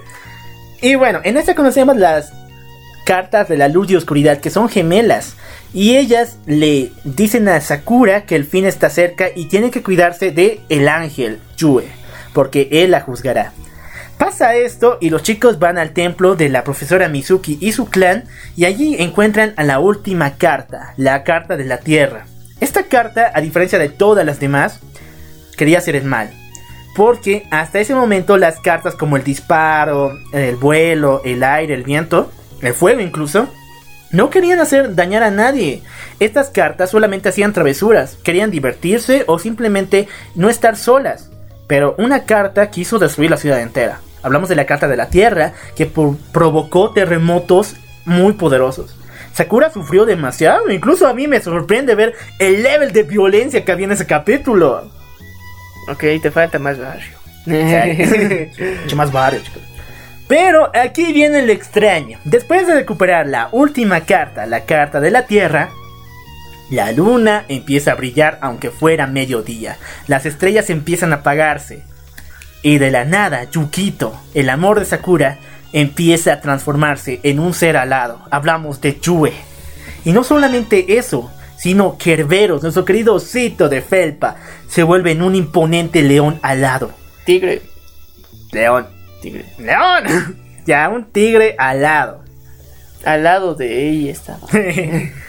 Y 0.80 0.94
bueno, 0.94 1.20
en 1.24 1.36
esta 1.36 1.54
conocemos 1.54 1.96
las 1.96 2.32
cartas 3.04 3.48
de 3.48 3.56
la 3.56 3.68
luz 3.68 3.90
y 3.90 3.96
oscuridad 3.96 4.38
que 4.38 4.50
son 4.50 4.68
gemelas. 4.68 5.34
Y 5.72 5.96
ellas 5.96 6.38
le 6.46 6.92
dicen 7.04 7.48
a 7.48 7.60
Sakura 7.60 8.24
que 8.24 8.36
el 8.36 8.44
fin 8.44 8.64
está 8.66 8.90
cerca 8.90 9.28
y 9.34 9.46
tiene 9.46 9.70
que 9.70 9.82
cuidarse 9.82 10.30
de 10.30 10.60
el 10.68 10.88
ángel 10.88 11.40
Yue, 11.56 11.84
porque 12.32 12.68
él 12.70 12.90
la 12.90 13.00
juzgará. 13.00 13.52
Pasa 14.18 14.56
esto 14.56 14.98
y 15.00 15.10
los 15.10 15.22
chicos 15.22 15.60
van 15.60 15.78
al 15.78 15.92
templo 15.92 16.34
de 16.34 16.48
la 16.48 16.64
profesora 16.64 17.08
Mizuki 17.08 17.56
y 17.60 17.70
su 17.70 17.86
clan 17.88 18.24
y 18.56 18.64
allí 18.64 18.96
encuentran 18.98 19.54
a 19.56 19.62
la 19.62 19.78
última 19.78 20.36
carta, 20.36 20.92
la 20.96 21.22
carta 21.22 21.56
de 21.56 21.64
la 21.64 21.78
tierra. 21.78 22.26
Esta 22.60 22.82
carta, 22.82 23.30
a 23.32 23.40
diferencia 23.40 23.78
de 23.78 23.88
todas 23.88 24.26
las 24.26 24.40
demás, 24.40 24.80
quería 25.56 25.78
hacer 25.78 25.94
el 25.94 26.04
mal. 26.04 26.30
Porque 26.96 27.46
hasta 27.52 27.78
ese 27.78 27.94
momento 27.94 28.36
las 28.36 28.58
cartas 28.58 28.96
como 28.96 29.16
el 29.16 29.22
disparo, 29.22 30.18
el 30.32 30.56
vuelo, 30.56 31.22
el 31.24 31.44
aire, 31.44 31.74
el 31.74 31.84
viento, 31.84 32.32
el 32.60 32.74
fuego 32.74 33.00
incluso, 33.00 33.46
no 34.10 34.30
querían 34.30 34.58
hacer 34.58 34.96
dañar 34.96 35.22
a 35.22 35.30
nadie. 35.30 35.82
Estas 36.18 36.50
cartas 36.50 36.90
solamente 36.90 37.28
hacían 37.28 37.52
travesuras, 37.52 38.16
querían 38.24 38.50
divertirse 38.50 39.22
o 39.28 39.38
simplemente 39.38 40.08
no 40.34 40.48
estar 40.50 40.76
solas. 40.76 41.30
Pero 41.68 41.94
una 41.98 42.24
carta 42.24 42.70
quiso 42.70 42.98
destruir 42.98 43.30
la 43.30 43.36
ciudad 43.36 43.60
entera. 43.60 44.00
Hablamos 44.28 44.50
de 44.50 44.56
la 44.56 44.66
carta 44.66 44.88
de 44.88 44.96
la 44.98 45.08
Tierra 45.08 45.54
que 45.74 45.86
provocó 45.86 46.92
terremotos 46.92 47.76
muy 48.04 48.34
poderosos. 48.34 48.94
Sakura 49.32 49.70
sufrió 49.70 50.04
demasiado, 50.04 50.70
incluso 50.70 51.06
a 51.06 51.14
mí 51.14 51.26
me 51.26 51.40
sorprende 51.40 51.94
ver 51.94 52.14
el 52.38 52.62
level 52.62 52.92
de 52.92 53.04
violencia 53.04 53.64
que 53.64 53.72
había 53.72 53.86
en 53.86 53.92
ese 53.92 54.06
capítulo. 54.06 54.90
Ok, 55.90 56.04
te 56.20 56.30
falta 56.30 56.58
más 56.58 56.78
barrio. 56.78 57.16
Mucho 58.82 58.96
más 58.96 59.10
varios, 59.10 59.44
chicos. 59.44 59.62
Pero 60.28 60.70
aquí 60.74 61.14
viene 61.14 61.38
el 61.38 61.48
extraño. 61.48 62.18
Después 62.24 62.66
de 62.66 62.74
recuperar 62.74 63.26
la 63.26 63.48
última 63.52 64.02
carta, 64.02 64.44
la 64.44 64.66
carta 64.66 65.00
de 65.00 65.10
la 65.10 65.26
Tierra, 65.26 65.70
la 66.70 66.92
luna 66.92 67.46
empieza 67.48 67.92
a 67.92 67.94
brillar 67.94 68.38
aunque 68.42 68.70
fuera 68.70 69.06
mediodía. 69.06 69.78
Las 70.06 70.26
estrellas 70.26 70.68
empiezan 70.68 71.14
a 71.14 71.16
apagarse. 71.16 71.82
Y 72.62 72.78
de 72.78 72.90
la 72.90 73.04
nada, 73.04 73.44
Yukito, 73.44 74.14
el 74.34 74.50
amor 74.50 74.80
de 74.80 74.86
Sakura, 74.86 75.38
empieza 75.72 76.32
a 76.32 76.40
transformarse 76.40 77.20
en 77.22 77.38
un 77.38 77.54
ser 77.54 77.76
alado. 77.76 78.20
Hablamos 78.30 78.80
de 78.80 78.98
Yue. 79.00 79.32
Y 80.04 80.12
no 80.12 80.24
solamente 80.24 80.98
eso, 80.98 81.30
sino 81.56 81.98
Kerberos, 81.98 82.62
nuestro 82.62 82.84
querido 82.84 83.14
osito 83.14 83.68
de 83.68 83.82
felpa, 83.82 84.36
se 84.68 84.82
vuelve 84.82 85.12
en 85.12 85.22
un 85.22 85.34
imponente 85.34 86.02
león 86.02 86.38
alado. 86.42 86.92
Tigre. 87.24 87.62
León. 88.52 88.86
Tigre. 89.20 89.44
¡León! 89.58 90.36
ya, 90.66 90.88
un 90.88 91.04
tigre 91.10 91.54
alado. 91.58 92.22
Al 93.04 93.24
lado 93.24 93.54
de 93.54 93.88
ella 93.88 94.12
estaba. 94.12 94.46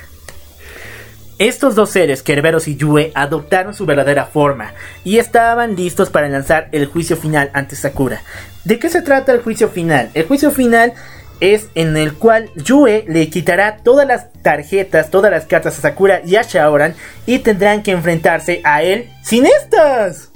Estos 1.39 1.73
dos 1.73 1.91
seres, 1.91 2.21
Kerberos 2.21 2.67
y 2.67 2.75
Yue, 2.75 3.13
adoptaron 3.15 3.73
su 3.73 3.85
verdadera 3.85 4.25
forma 4.25 4.73
y 5.05 5.19
estaban 5.19 5.77
listos 5.77 6.09
para 6.09 6.27
lanzar 6.27 6.67
el 6.73 6.85
juicio 6.85 7.15
final 7.15 7.49
ante 7.53 7.77
Sakura. 7.77 8.21
¿De 8.65 8.77
qué 8.77 8.89
se 8.89 9.01
trata 9.01 9.31
el 9.31 9.41
juicio 9.41 9.69
final? 9.69 10.11
El 10.15 10.27
juicio 10.27 10.51
final 10.51 10.91
es 11.39 11.69
en 11.75 11.95
el 11.95 12.15
cual 12.15 12.49
Yue 12.57 13.05
le 13.07 13.29
quitará 13.29 13.77
todas 13.77 14.05
las 14.05 14.33
tarjetas, 14.41 15.09
todas 15.11 15.31
las 15.31 15.45
cartas 15.45 15.79
a 15.79 15.81
Sakura 15.81 16.21
y 16.25 16.35
a 16.35 16.41
Shaoran 16.41 16.93
y 17.25 17.39
tendrán 17.39 17.83
que 17.83 17.91
enfrentarse 17.91 18.59
a 18.65 18.83
él 18.83 19.09
sin 19.23 19.45
estas. 19.45 20.31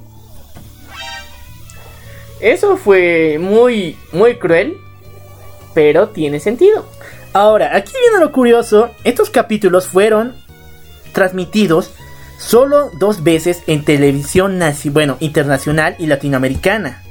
Eso 2.40 2.78
fue 2.78 3.40
muy, 3.42 3.98
muy 4.14 4.36
cruel, 4.36 4.78
pero 5.74 6.08
tiene 6.10 6.40
sentido. 6.40 6.88
Ahora, 7.34 7.76
aquí 7.76 7.92
viene 8.00 8.24
lo 8.24 8.32
curioso. 8.32 8.92
Estos 9.04 9.30
capítulos 9.30 9.88
fueron 9.88 10.43
transmitidos 11.14 11.92
solo 12.38 12.92
dos 13.00 13.24
veces 13.24 13.62
en 13.68 13.86
televisión 13.86 14.60
naci- 14.60 14.92
bueno, 14.92 15.16
internacional 15.22 15.96
y 16.00 16.08
latinoamericana. 16.08 17.02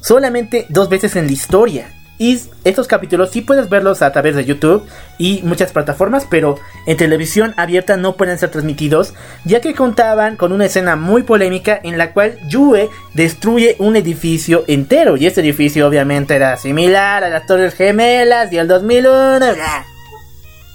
Solamente 0.00 0.66
dos 0.68 0.88
veces 0.88 1.16
en 1.16 1.26
la 1.26 1.32
historia. 1.32 1.92
Y 2.18 2.38
estos 2.62 2.86
capítulos 2.86 3.30
sí 3.32 3.40
puedes 3.40 3.68
verlos 3.68 4.00
a 4.02 4.12
través 4.12 4.36
de 4.36 4.44
YouTube 4.44 4.86
y 5.18 5.40
muchas 5.42 5.72
plataformas, 5.72 6.24
pero 6.30 6.56
en 6.86 6.96
televisión 6.96 7.52
abierta 7.56 7.96
no 7.96 8.16
pueden 8.16 8.38
ser 8.38 8.50
transmitidos, 8.50 9.12
ya 9.44 9.60
que 9.60 9.74
contaban 9.74 10.36
con 10.36 10.52
una 10.52 10.66
escena 10.66 10.94
muy 10.94 11.24
polémica 11.24 11.80
en 11.82 11.98
la 11.98 12.12
cual 12.12 12.38
Yue 12.48 12.90
destruye 13.14 13.74
un 13.80 13.96
edificio 13.96 14.62
entero. 14.68 15.16
Y 15.16 15.26
este 15.26 15.40
edificio 15.40 15.88
obviamente 15.88 16.36
era 16.36 16.56
similar 16.58 17.24
a 17.24 17.28
las 17.28 17.46
Torres 17.46 17.74
Gemelas 17.74 18.52
y 18.52 18.58
el 18.58 18.68
2001. 18.68 19.38
bla. 19.54 19.84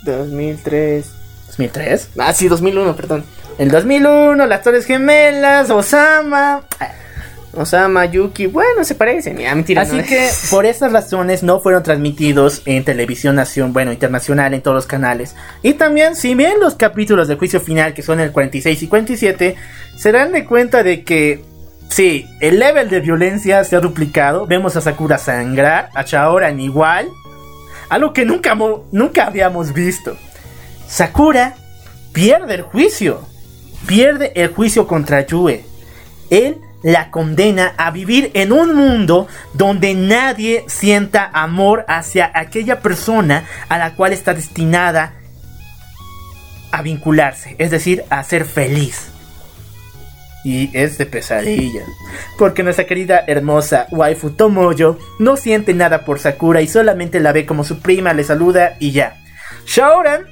2003. 0.04 1.06
¿2003? 1.58 2.08
Ah, 2.18 2.34
sí, 2.34 2.48
2001, 2.48 2.96
perdón. 2.96 3.24
El 3.58 3.72
2001, 3.72 4.46
las 4.46 4.62
Torres 4.62 4.86
Gemelas, 4.86 5.70
Osama. 5.70 6.64
Osama, 7.54 8.06
Yuki, 8.06 8.46
bueno, 8.46 8.84
se 8.84 8.94
parecen. 8.94 9.38
Mentira. 9.38 9.82
Así 9.82 9.98
no. 9.98 10.04
que 10.04 10.30
por 10.52 10.66
estas 10.66 10.92
razones 10.92 11.44
no 11.44 11.60
fueron 11.60 11.84
transmitidos 11.84 12.62
en 12.66 12.84
televisión 12.84 13.36
nación, 13.36 13.74
bueno, 13.74 13.92
internacional 13.92 14.54
en 14.54 14.62
todos 14.62 14.76
los 14.76 14.86
canales. 14.86 15.36
Y 15.64 15.74
también, 15.74 16.16
si 16.16 16.36
bien 16.36 16.60
los 16.60 16.76
capítulos 16.76 17.28
de 17.28 17.36
juicio 17.36 17.60
final, 17.60 17.94
que 17.94 18.04
son 18.04 18.20
el 18.20 18.32
46 18.32 18.84
y 18.84 18.88
47, 18.88 19.56
se 19.96 20.12
dan 20.12 20.32
de 20.32 20.46
cuenta 20.46 20.84
de 20.84 21.04
que, 21.04 21.44
sí, 21.90 22.28
el 22.40 22.60
level 22.60 22.90
de 22.90 23.00
violencia 23.00 23.64
se 23.64 23.76
ha 23.76 23.80
duplicado. 23.80 24.46
Vemos 24.46 24.76
a 24.76 24.82
Sakura 24.82 25.18
sangrar, 25.18 25.90
a 25.96 26.04
Shaoran 26.04 26.60
igual. 26.60 27.08
Algo 27.90 28.14
que 28.14 28.26
nunca, 28.26 28.56
nunca 28.92 29.26
habíamos 29.26 29.74
visto. 29.74 30.16
Sakura 30.88 31.56
pierde 32.14 32.56
el 32.56 32.62
juicio. 32.62 33.28
Pierde 33.86 34.32
el 34.36 34.54
juicio 34.54 34.88
contra 34.88 35.26
Yue. 35.26 35.66
Él 36.30 36.58
la 36.84 37.12
condena 37.12 37.74
a 37.78 37.92
vivir 37.92 38.32
en 38.34 38.52
un 38.52 38.76
mundo 38.76 39.28
donde 39.54 39.94
nadie 39.94 40.64
sienta 40.68 41.30
amor 41.34 41.86
hacia 41.88 42.32
aquella 42.34 42.80
persona 42.82 43.46
a 43.70 43.78
la 43.78 43.96
cual 43.96 44.14
está 44.14 44.34
destinada 44.34 45.14
a 46.72 46.82
vincularse, 46.82 47.56
es 47.58 47.72
decir, 47.72 48.04
a 48.10 48.24
ser 48.24 48.46
feliz. 48.46 49.10
Y 50.44 50.70
es 50.78 50.98
de 50.98 51.06
pesadilla, 51.06 51.82
porque 52.38 52.64
nuestra 52.64 52.86
querida 52.86 53.24
hermosa 53.28 53.88
waifu 53.90 54.30
Tomoyo 54.30 54.98
no 55.20 55.36
siente 55.36 55.74
nada 55.74 56.06
por 56.06 56.20
Sakura 56.20 56.62
y 56.62 56.68
solamente 56.68 57.20
la 57.20 57.34
ve 57.34 57.46
como 57.46 57.64
su 57.64 57.80
prima, 57.80 58.14
le 58.14 58.24
saluda 58.24 58.78
y 58.80 58.92
ya. 58.92 59.18
Shaoran, 59.66 60.26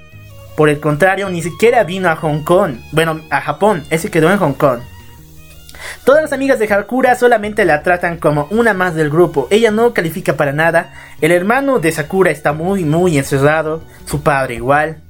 por 0.55 0.69
el 0.69 0.79
contrario, 0.79 1.29
ni 1.29 1.41
siquiera 1.41 1.83
vino 1.83 2.09
a 2.09 2.15
Hong 2.15 2.43
Kong, 2.43 2.77
bueno, 2.91 3.21
a 3.29 3.41
Japón, 3.41 3.83
ese 3.89 4.09
quedó 4.09 4.31
en 4.31 4.37
Hong 4.37 4.53
Kong. 4.53 4.79
Todas 6.03 6.21
las 6.21 6.33
amigas 6.33 6.59
de 6.59 6.71
Hakura 6.71 7.15
solamente 7.15 7.65
la 7.65 7.83
tratan 7.83 8.17
como 8.17 8.47
una 8.51 8.73
más 8.73 8.95
del 8.95 9.09
grupo. 9.09 9.47
Ella 9.49 9.71
no 9.71 9.93
califica 9.93 10.35
para 10.35 10.51
nada. 10.51 10.93
El 11.21 11.31
hermano 11.31 11.79
de 11.79 11.91
Sakura 11.91 12.31
está 12.31 12.53
muy, 12.53 12.83
muy 12.83 13.17
encerrado. 13.17 13.81
Su 14.05 14.21
padre 14.21 14.55
igual. 14.55 15.01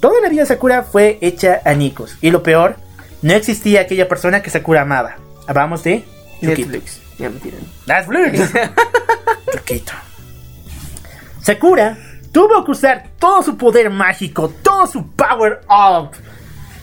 Toda 0.00 0.20
la 0.20 0.28
vida 0.28 0.42
de 0.42 0.48
Sakura 0.48 0.82
fue 0.82 1.18
hecha 1.20 1.60
añicos. 1.64 2.16
Y 2.20 2.30
lo 2.30 2.42
peor, 2.42 2.76
no 3.22 3.34
existía 3.34 3.82
aquella 3.82 4.08
persona 4.08 4.42
que 4.42 4.50
Sakura 4.50 4.82
amaba. 4.82 5.16
Hablamos 5.46 5.84
de. 5.84 6.04
Netflix. 6.40 7.00
Ya, 7.18 7.28
mentira. 7.28 7.58
Netflix. 7.86 8.52
Yukito. 9.54 9.92
Sakura 11.42 11.98
tuvo 12.32 12.64
que 12.64 12.70
usar 12.72 13.04
todo 13.18 13.42
su 13.42 13.56
poder 13.56 13.90
mágico, 13.90 14.52
todo 14.62 14.86
su 14.86 15.06
power 15.12 15.60
up 15.68 16.10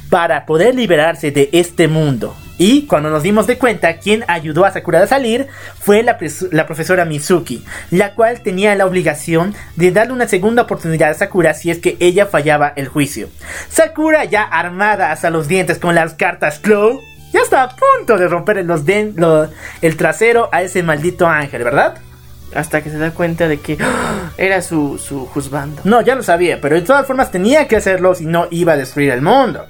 para 0.10 0.46
poder 0.46 0.76
liberarse 0.76 1.32
de 1.32 1.50
este 1.52 1.88
mundo. 1.88 2.36
Y 2.60 2.88
cuando 2.88 3.10
nos 3.12 3.22
dimos 3.22 3.46
de 3.46 3.60
cuenta, 3.60 3.98
quien 3.98 4.24
ayudó 4.28 4.66
a 4.66 4.72
Sakura 4.72 5.04
a 5.04 5.08
salir 5.08 5.48
fue 5.80 6.02
la, 6.02 6.18
profesora 6.66 7.06
Mizuki, 7.06 7.64
la 7.92 8.16
cual 8.16 8.42
tenía 8.42 8.74
la 8.76 8.88
obligación 8.88 9.54
de 9.76 9.92
darle 9.92 10.14
una 10.14 10.28
segunda 10.28 10.64
oportunidad 10.64 11.12
a 11.12 11.14
Sakura 11.14 11.54
si 11.54 11.70
es 11.70 11.78
que 11.78 11.98
ella 12.00 12.26
fallaba 12.26 12.74
el 12.76 12.88
juicio. 12.88 13.30
Sakura, 13.70 14.26
ya 14.26 14.42
armada 14.44 15.12
hasta 15.12 15.30
los 15.30 15.48
dientes 15.48 15.78
con 15.78 15.94
las 15.94 16.16
cartas 16.16 16.58
Claw, 16.58 17.00
ya 17.32 17.42
está 17.42 17.62
a 17.64 17.76
punto 17.76 18.18
de 18.18 18.28
romper 18.28 18.66
los 18.66 18.86
den- 18.86 19.14
lo- 19.18 19.50
el 19.84 19.96
trasero 19.98 20.50
a 20.52 20.64
ese 20.64 20.82
maldito 20.82 21.28
ángel, 21.28 21.64
¿verdad? 21.64 22.00
Hasta 22.56 22.82
que 22.82 22.90
se 22.90 22.98
da 22.98 23.12
cuenta 23.12 23.48
de 23.48 23.60
que 23.60 23.78
¡ah! 23.82 24.32
era 24.38 24.62
su, 24.62 24.98
su 24.98 25.26
juzgando. 25.26 25.82
No, 25.84 26.02
ya 26.02 26.16
lo 26.16 26.24
sabía, 26.24 26.60
pero 26.62 26.76
de 26.76 26.82
todas 26.82 27.06
formas 27.06 27.32
tenía 27.32 27.68
que 27.68 27.76
hacerlo 27.76 28.16
si 28.16 28.26
no 28.26 28.48
iba 28.52 28.74
a 28.74 28.78
destruir 28.78 29.12
el 29.12 29.22
mundo. 29.22 29.66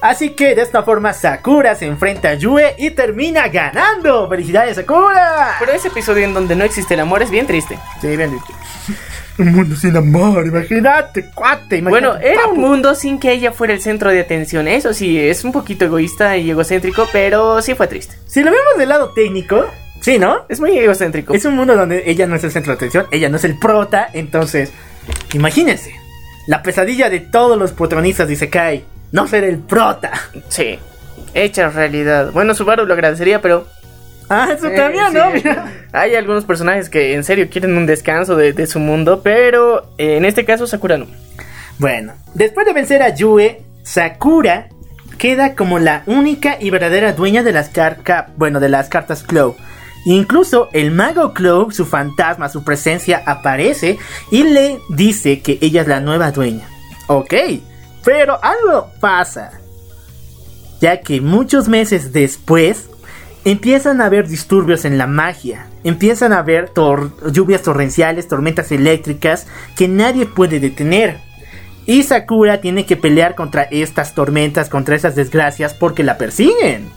Así 0.00 0.30
que 0.30 0.54
de 0.54 0.62
esta 0.62 0.82
forma 0.82 1.12
Sakura 1.12 1.74
se 1.74 1.86
enfrenta 1.86 2.28
a 2.30 2.34
Yue 2.34 2.74
y 2.78 2.90
termina 2.90 3.48
ganando. 3.48 4.28
¡Felicidades 4.28 4.76
Sakura! 4.76 5.56
Pero 5.58 5.72
ese 5.72 5.88
episodio 5.88 6.24
en 6.24 6.34
donde 6.34 6.54
no 6.54 6.64
existe 6.64 6.94
el 6.94 7.00
amor 7.00 7.22
es 7.22 7.30
bien 7.30 7.46
triste. 7.46 7.78
Sí, 8.00 8.16
bien 8.16 8.30
dicho. 8.30 8.52
Un 9.38 9.52
mundo 9.52 9.76
sin 9.76 9.94
amor, 9.94 10.46
imagínate, 10.46 11.30
cuate. 11.34 11.76
imagínate, 11.76 11.90
Bueno, 11.90 12.16
era 12.16 12.46
un 12.46 12.58
mundo 12.58 12.94
sin 12.94 13.18
que 13.18 13.32
ella 13.32 13.52
fuera 13.52 13.74
el 13.74 13.82
centro 13.82 14.10
de 14.10 14.20
atención. 14.20 14.66
Eso 14.66 14.94
sí, 14.94 15.20
es 15.20 15.44
un 15.44 15.52
poquito 15.52 15.84
egoísta 15.84 16.38
y 16.38 16.50
egocéntrico, 16.50 17.06
pero 17.12 17.60
sí 17.60 17.74
fue 17.74 17.86
triste. 17.86 18.16
Si 18.26 18.42
lo 18.42 18.50
vemos 18.50 18.78
del 18.78 18.88
lado 18.88 19.10
técnico, 19.10 19.66
sí, 20.06 20.20
¿no? 20.20 20.46
Es 20.48 20.60
muy 20.60 20.78
egocéntrico. 20.78 21.34
Es 21.34 21.44
un 21.46 21.56
mundo 21.56 21.74
donde 21.74 22.04
ella 22.06 22.28
no 22.28 22.36
es 22.36 22.44
el 22.44 22.52
centro 22.52 22.70
de 22.70 22.76
atención, 22.76 23.06
ella 23.10 23.28
no 23.28 23.38
es 23.38 23.44
el 23.44 23.58
prota, 23.58 24.08
entonces, 24.12 24.70
imagínense, 25.32 25.92
la 26.46 26.62
pesadilla 26.62 27.10
de 27.10 27.18
todos 27.18 27.58
los 27.58 27.72
protagonistas 27.72 28.28
de 28.28 28.34
Isekai, 28.34 28.84
no 29.10 29.26
ser 29.26 29.42
el 29.42 29.58
prota. 29.58 30.12
Sí, 30.48 30.78
hecha 31.34 31.70
realidad. 31.70 32.30
Bueno, 32.30 32.54
Subaru 32.54 32.86
lo 32.86 32.94
agradecería, 32.94 33.42
pero... 33.42 33.66
Ah, 34.28 34.48
eso 34.56 34.68
Sí, 34.70 34.76
también, 34.76 35.06
sí. 35.10 35.16
¿no? 35.16 35.30
Mira. 35.32 35.72
Hay 35.92 36.14
algunos 36.14 36.44
personajes 36.44 36.88
que 36.88 37.14
en 37.14 37.24
serio 37.24 37.48
quieren 37.50 37.76
un 37.76 37.86
descanso 37.86 38.36
de, 38.36 38.52
de 38.52 38.68
su 38.68 38.78
mundo, 38.78 39.22
pero 39.24 39.92
eh, 39.98 40.18
en 40.18 40.24
este 40.24 40.44
caso 40.44 40.68
Sakura 40.68 40.98
no. 40.98 41.06
Bueno, 41.78 42.12
después 42.34 42.64
de 42.64 42.72
vencer 42.72 43.02
a 43.02 43.12
Yue, 43.12 43.60
Sakura 43.82 44.68
queda 45.18 45.56
como 45.56 45.80
la 45.80 46.04
única 46.06 46.58
y 46.60 46.70
verdadera 46.70 47.12
dueña 47.12 47.42
de 47.42 47.50
las 47.50 47.70
cartas, 47.70 48.26
bueno, 48.36 48.60
de 48.60 48.68
las 48.68 48.88
cartas 48.88 49.24
Claw. 49.24 49.56
Incluso 50.06 50.68
el 50.72 50.92
mago 50.92 51.34
Clow, 51.34 51.72
su 51.72 51.84
fantasma, 51.84 52.48
su 52.48 52.62
presencia 52.62 53.24
aparece 53.26 53.98
y 54.30 54.44
le 54.44 54.78
dice 54.88 55.40
que 55.40 55.58
ella 55.60 55.82
es 55.82 55.88
la 55.88 56.00
nueva 56.00 56.30
dueña. 56.30 56.68
Ok, 57.08 57.34
pero 58.04 58.38
algo 58.40 58.92
pasa. 59.00 59.60
Ya 60.80 61.00
que 61.00 61.20
muchos 61.20 61.66
meses 61.66 62.12
después 62.12 62.88
empiezan 63.44 64.00
a 64.00 64.06
haber 64.06 64.28
disturbios 64.28 64.84
en 64.84 64.96
la 64.96 65.08
magia. 65.08 65.66
Empiezan 65.82 66.32
a 66.32 66.38
haber 66.38 66.70
lluvias 67.32 67.62
torrenciales, 67.62 68.28
tormentas 68.28 68.70
eléctricas 68.70 69.48
que 69.76 69.88
nadie 69.88 70.26
puede 70.26 70.60
detener. 70.60 71.18
Y 71.84 72.04
Sakura 72.04 72.60
tiene 72.60 72.86
que 72.86 72.96
pelear 72.96 73.34
contra 73.34 73.62
estas 73.62 74.14
tormentas, 74.14 74.68
contra 74.68 74.94
esas 74.94 75.16
desgracias 75.16 75.74
porque 75.74 76.04
la 76.04 76.16
persiguen. 76.16 76.90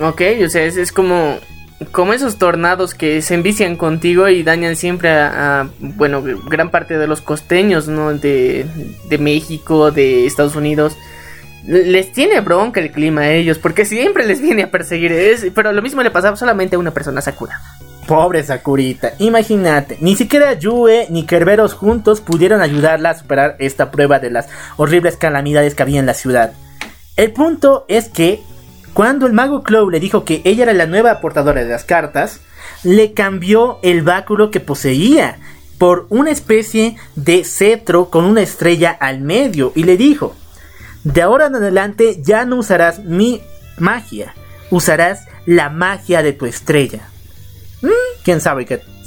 Ok, 0.00 0.22
o 0.44 0.48
sea, 0.48 0.64
es, 0.64 0.78
es 0.78 0.92
como, 0.92 1.38
como 1.92 2.14
esos 2.14 2.38
tornados 2.38 2.94
que 2.94 3.20
se 3.20 3.34
envician 3.34 3.76
contigo 3.76 4.28
y 4.28 4.42
dañan 4.42 4.76
siempre 4.76 5.10
a, 5.10 5.68
bueno, 5.78 6.22
gran 6.46 6.70
parte 6.70 6.96
de 6.96 7.06
los 7.06 7.20
costeños, 7.20 7.86
¿no? 7.86 8.14
De, 8.14 8.64
de 9.08 9.18
México, 9.18 9.90
de 9.90 10.26
Estados 10.26 10.56
Unidos. 10.56 10.96
Les 11.66 12.12
tiene 12.12 12.40
bronca 12.40 12.80
el 12.80 12.90
clima 12.90 13.22
a 13.22 13.32
ellos, 13.32 13.58
porque 13.58 13.84
siempre 13.84 14.26
les 14.26 14.40
viene 14.40 14.62
a 14.62 14.70
perseguir. 14.70 15.12
Es, 15.12 15.46
pero 15.54 15.72
lo 15.72 15.82
mismo 15.82 16.02
le 16.02 16.10
pasaba 16.10 16.34
solamente 16.34 16.76
a 16.76 16.78
una 16.78 16.92
persona, 16.92 17.20
Sakura. 17.20 17.60
Pobre 18.06 18.42
Sakurita, 18.42 19.12
imagínate, 19.18 19.98
ni 20.00 20.16
siquiera 20.16 20.54
Yue 20.54 21.06
ni 21.10 21.26
Kerberos 21.26 21.74
juntos 21.74 22.20
pudieron 22.20 22.60
ayudarla 22.60 23.10
a 23.10 23.18
superar 23.18 23.54
esta 23.60 23.92
prueba 23.92 24.18
de 24.18 24.30
las 24.30 24.48
horribles 24.78 25.16
calamidades 25.16 25.76
que 25.76 25.82
había 25.82 26.00
en 26.00 26.06
la 26.06 26.14
ciudad. 26.14 26.52
El 27.16 27.32
punto 27.32 27.84
es 27.86 28.08
que 28.08 28.42
cuando 28.92 29.26
el 29.26 29.32
mago 29.32 29.62
Clow 29.62 29.90
le 29.90 30.00
dijo 30.00 30.24
que 30.24 30.42
ella 30.44 30.64
era 30.64 30.72
la 30.72 30.86
nueva 30.86 31.20
portadora 31.20 31.62
de 31.62 31.70
las 31.70 31.84
cartas, 31.84 32.40
le 32.82 33.12
cambió 33.12 33.78
el 33.82 34.02
báculo 34.02 34.50
que 34.50 34.60
poseía 34.60 35.38
por 35.78 36.06
una 36.10 36.30
especie 36.30 36.96
de 37.16 37.44
cetro 37.44 38.10
con 38.10 38.24
una 38.24 38.42
estrella 38.42 38.90
al 38.90 39.20
medio 39.20 39.72
y 39.74 39.84
le 39.84 39.96
dijo, 39.96 40.34
de 41.04 41.22
ahora 41.22 41.46
en 41.46 41.54
adelante 41.54 42.20
ya 42.20 42.44
no 42.44 42.56
usarás 42.56 43.04
mi 43.04 43.42
magia, 43.78 44.34
usarás 44.70 45.26
la 45.46 45.70
magia 45.70 46.22
de 46.22 46.32
tu 46.32 46.46
estrella. 46.46 47.08
Mm, 47.82 48.22
quién 48.24 48.40
sabe 48.40 48.66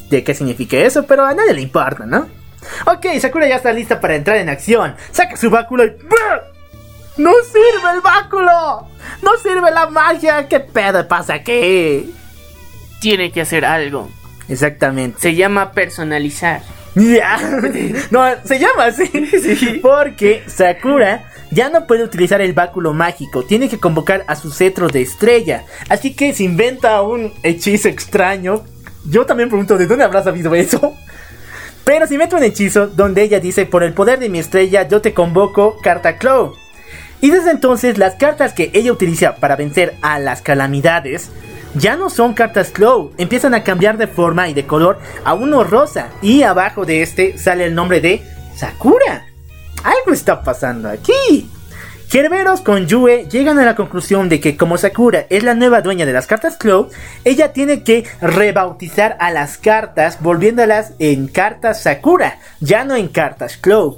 de 0.10 0.24
qué 0.24 0.34
significa 0.34 0.78
eso, 0.78 1.06
pero 1.06 1.26
a 1.26 1.34
nadie 1.34 1.54
le 1.54 1.62
importa, 1.62 2.06
¿no? 2.06 2.28
Ok, 2.86 3.06
Sakura 3.20 3.48
ya 3.48 3.58
está 3.58 3.72
lista 3.72 4.00
para 4.00 4.16
entrar 4.16 4.38
en 4.38 4.50
acción. 4.50 4.96
Saca 5.12 5.38
su 5.38 5.50
báculo 5.50 5.84
y. 5.86 5.90
¡Brr! 5.90 6.53
¡No 7.18 7.32
sirve 7.44 7.92
el 7.94 8.02
báculo! 8.02 8.88
¡No 9.22 9.38
sirve 9.38 9.72
la 9.72 9.88
magia! 9.88 10.48
¿Qué 10.48 10.60
pedo 10.60 11.08
pasa 11.08 11.36
aquí? 11.36 12.14
Tiene 13.00 13.32
que 13.32 13.42
hacer 13.42 13.66
algo. 13.66 14.10
Exactamente. 14.50 15.20
Se 15.20 15.36
llama 15.36 15.72
personalizar. 15.72 16.62
Ya. 16.96 17.40
No, 18.12 18.24
se 18.44 18.60
llama 18.60 18.86
así. 18.86 19.10
Porque 19.82 20.44
Sakura 20.48 21.30
ya 21.52 21.70
no 21.70 21.86
puede 21.86 22.04
utilizar 22.04 22.42
el 22.42 22.54
báculo 22.54 22.94
mágico. 22.94 23.44
Tiene 23.44 23.70
que 23.70 23.80
convocar 23.80 24.24
a 24.28 24.36
su 24.36 24.52
cetro 24.52 24.88
de 24.88 25.02
estrella. 25.02 25.66
Así 25.90 26.16
que 26.16 26.34
se 26.34 26.44
inventa 26.44 27.02
un 27.02 27.34
hechizo 27.44 27.90
extraño. 27.90 28.64
Yo 29.06 29.26
también 29.26 29.50
pregunto, 29.50 29.78
¿de 29.78 29.86
dónde 29.86 30.04
habrá 30.04 30.24
sabido 30.24 30.56
eso? 30.56 30.96
Pero 31.84 32.08
se 32.08 32.14
inventa 32.14 32.38
un 32.38 32.44
hechizo 32.44 32.88
donde 32.88 33.24
ella 33.24 33.40
dice, 33.40 33.66
por 33.66 33.84
el 33.84 33.94
poder 33.94 34.20
de 34.20 34.30
mi 34.30 34.40
estrella, 34.40 34.88
yo 34.88 35.02
te 35.02 35.14
convoco, 35.14 35.78
carta 35.82 36.18
Claw. 36.18 36.56
Y 37.22 37.32
desde 37.32 37.52
entonces 37.52 37.98
las 37.98 38.16
cartas 38.16 38.54
que 38.54 38.70
ella 38.74 38.92
utiliza 38.92 39.36
para 39.36 39.56
vencer 39.56 39.96
a 40.02 40.20
las 40.20 40.42
calamidades 40.42 41.30
ya 41.76 41.96
no 41.96 42.10
son 42.10 42.34
cartas 42.34 42.70
Claw, 42.70 43.12
empiezan 43.18 43.54
a 43.54 43.64
cambiar 43.64 43.98
de 43.98 44.08
forma 44.08 44.48
y 44.48 44.54
de 44.54 44.68
color 44.68 45.00
a 45.24 45.34
uno 45.34 45.64
rosa 45.64 46.10
y 46.22 46.44
abajo 46.44 46.86
de 46.86 47.02
este 47.02 47.38
sale 47.38 47.66
el 47.66 47.76
nombre 47.76 48.00
de 48.00 48.22
Sakura. 48.56 49.26
Algo 49.84 50.14
está 50.14 50.44
pasando 50.44 50.90
aquí. 50.90 51.50
Kerberos 52.12 52.62
con 52.62 52.86
Yue 52.86 53.28
llegan 53.28 53.58
a 53.58 53.66
la 53.66 53.76
conclusión 53.76 54.30
de 54.30 54.40
que 54.40 54.56
como 54.56 54.78
Sakura 54.78 55.26
es 55.32 55.42
la 55.42 55.56
nueva 55.56 55.82
dueña 55.82 56.06
de 56.06 56.14
las 56.14 56.28
cartas 56.28 56.58
Claw, 56.58 56.90
ella 57.24 57.54
tiene 57.54 57.82
que 57.82 58.06
rebautizar 58.22 59.18
a 59.20 59.32
las 59.32 59.58
cartas 59.58 60.22
volviéndolas 60.22 60.94
en 61.00 61.28
cartas 61.28 61.82
Sakura, 61.82 62.38
ya 62.60 62.84
no 62.84 62.96
en 62.96 63.08
cartas 63.08 63.58
Claw. 63.58 63.98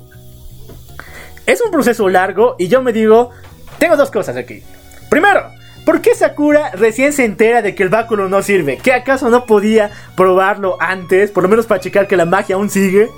Es 1.45 1.61
un 1.61 1.72
proceso 1.72 2.09
largo 2.09 2.55
y 2.57 2.67
yo 2.67 2.81
me 2.81 2.91
digo, 2.91 3.30
tengo 3.77 3.95
dos 3.95 4.09
cosas 4.09 4.35
aquí. 4.35 4.63
Primero, 5.09 5.51
¿por 5.85 6.01
qué 6.01 6.15
Sakura 6.15 6.72
recién 6.72 7.13
se 7.13 7.23
entera 7.23 7.61
de 7.61 7.76
que 7.76 7.84
el 7.84 7.89
báculo 7.89 8.27
no 8.30 8.41
sirve? 8.41 8.77
¿Que 8.77 8.93
acaso 8.93 9.30
no 9.30 9.45
podía 9.45 9.91
probarlo 10.15 10.77
antes, 10.80 11.31
por 11.31 11.43
lo 11.43 11.49
menos 11.49 11.67
para 11.67 11.81
checar 11.81 12.07
que 12.07 12.17
la 12.17 12.26
magia 12.26 12.55
aún 12.55 12.69
sigue? 12.69 13.09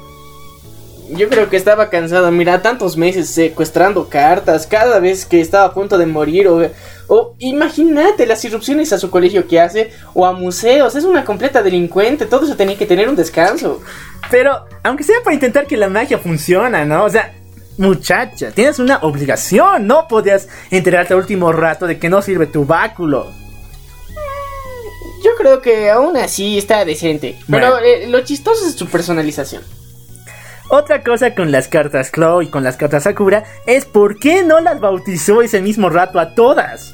Yo 1.09 1.29
creo 1.29 1.49
que 1.49 1.55
estaba 1.55 1.89
cansado, 1.89 2.29
mira, 2.31 2.61
tantos 2.61 2.97
meses 2.97 3.29
secuestrando 3.29 4.09
cartas, 4.09 4.67
cada 4.67 4.99
vez 4.99 5.25
que 5.25 5.39
estaba 5.39 5.63
a 5.63 5.73
punto 5.73 5.97
de 5.97 6.05
morir, 6.05 6.49
o, 6.49 6.69
o 7.07 7.33
imagínate 7.39 8.25
las 8.25 8.43
irrupciones 8.43 8.91
a 8.91 8.99
su 8.99 9.09
colegio 9.09 9.47
que 9.47 9.61
hace, 9.61 9.91
o 10.13 10.25
a 10.25 10.33
museos, 10.33 10.97
es 10.97 11.05
una 11.05 11.23
completa 11.23 11.63
delincuente, 11.63 12.25
todo 12.25 12.43
eso 12.43 12.57
tenía 12.57 12.77
que 12.77 12.85
tener 12.85 13.07
un 13.07 13.15
descanso. 13.15 13.81
Pero, 14.29 14.65
aunque 14.83 15.05
sea 15.05 15.23
para 15.23 15.33
intentar 15.33 15.65
que 15.65 15.77
la 15.77 15.87
magia 15.87 16.17
funcione, 16.17 16.85
¿no? 16.85 17.05
O 17.05 17.09
sea, 17.09 17.33
muchacha, 17.77 18.51
tienes 18.51 18.79
una 18.79 18.97
obligación, 18.99 19.87
no 19.87 20.07
podías 20.07 20.47
enterarte 20.71 21.13
al 21.13 21.19
último 21.19 21.51
rato 21.51 21.87
de 21.87 21.99
que 21.99 22.09
no 22.09 22.21
sirve 22.21 22.47
tu 22.47 22.65
báculo. 22.65 23.31
Yo 25.23 25.31
creo 25.37 25.61
que 25.61 25.89
aún 25.89 26.15
así 26.17 26.57
está 26.57 26.85
decente, 26.85 27.37
pero 27.49 27.79
eh, 27.79 28.07
lo 28.07 28.21
chistoso 28.21 28.67
es 28.67 28.75
su 28.75 28.87
personalización. 28.87 29.63
Otra 30.69 31.01
cosa 31.01 31.33
con 31.33 31.51
las 31.51 31.67
cartas 31.67 32.11
Claw 32.11 32.41
y 32.41 32.49
con 32.49 32.63
las 32.63 32.75
cartas 32.75 33.03
Sakura 33.03 33.45
es 33.65 33.85
por 33.85 34.19
qué 34.19 34.43
no 34.43 34.59
las 34.59 34.79
bautizó 34.81 35.41
ese 35.41 35.61
mismo 35.61 35.89
rato 35.89 36.19
a 36.19 36.35
todas. 36.35 36.93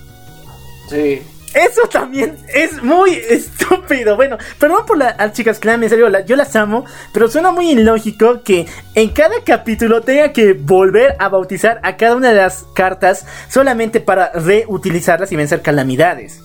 Sí. 0.90 1.22
Eso 1.54 1.88
también 1.88 2.38
es 2.54 2.82
muy 2.82 3.12
estúpido. 3.30 4.16
Bueno, 4.16 4.38
perdón 4.60 4.86
por 4.86 4.98
las 4.98 5.34
chicas 5.34 5.60
clan, 5.60 5.84
en 5.84 5.90
serio, 5.90 6.10
yo 6.26 6.36
las 6.36 6.56
amo, 6.56 6.86
pero 7.14 7.28
suena 7.28 7.52
muy 7.52 7.72
ilógico 7.72 8.42
que 8.44 8.66
en 8.96 9.10
cada 9.10 9.44
capítulo 9.44 10.02
tenga 10.02 10.34
que 10.34 10.54
volver 10.54 11.16
a 11.20 11.30
bautizar 11.30 11.80
a 11.84 11.96
cada 11.96 12.16
una 12.16 12.30
de 12.30 12.36
las 12.36 12.66
cartas 12.76 13.26
solamente 13.50 14.00
para 14.00 14.32
reutilizarlas 14.34 15.32
y 15.32 15.36
vencer 15.36 15.62
calamidades. 15.62 16.42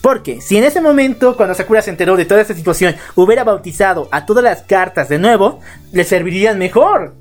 Porque 0.00 0.40
si 0.40 0.56
en 0.56 0.64
ese 0.64 0.80
momento, 0.80 1.36
cuando 1.36 1.54
Sakura 1.54 1.82
se 1.82 1.90
enteró 1.90 2.16
de 2.16 2.24
toda 2.24 2.40
esta 2.40 2.54
situación, 2.54 2.94
hubiera 3.16 3.44
bautizado 3.44 4.08
a 4.12 4.24
todas 4.24 4.44
las 4.44 4.62
cartas 4.62 5.08
de 5.08 5.18
nuevo, 5.18 5.60
le 5.92 6.04
servirían 6.04 6.58
mejor. 6.58 7.14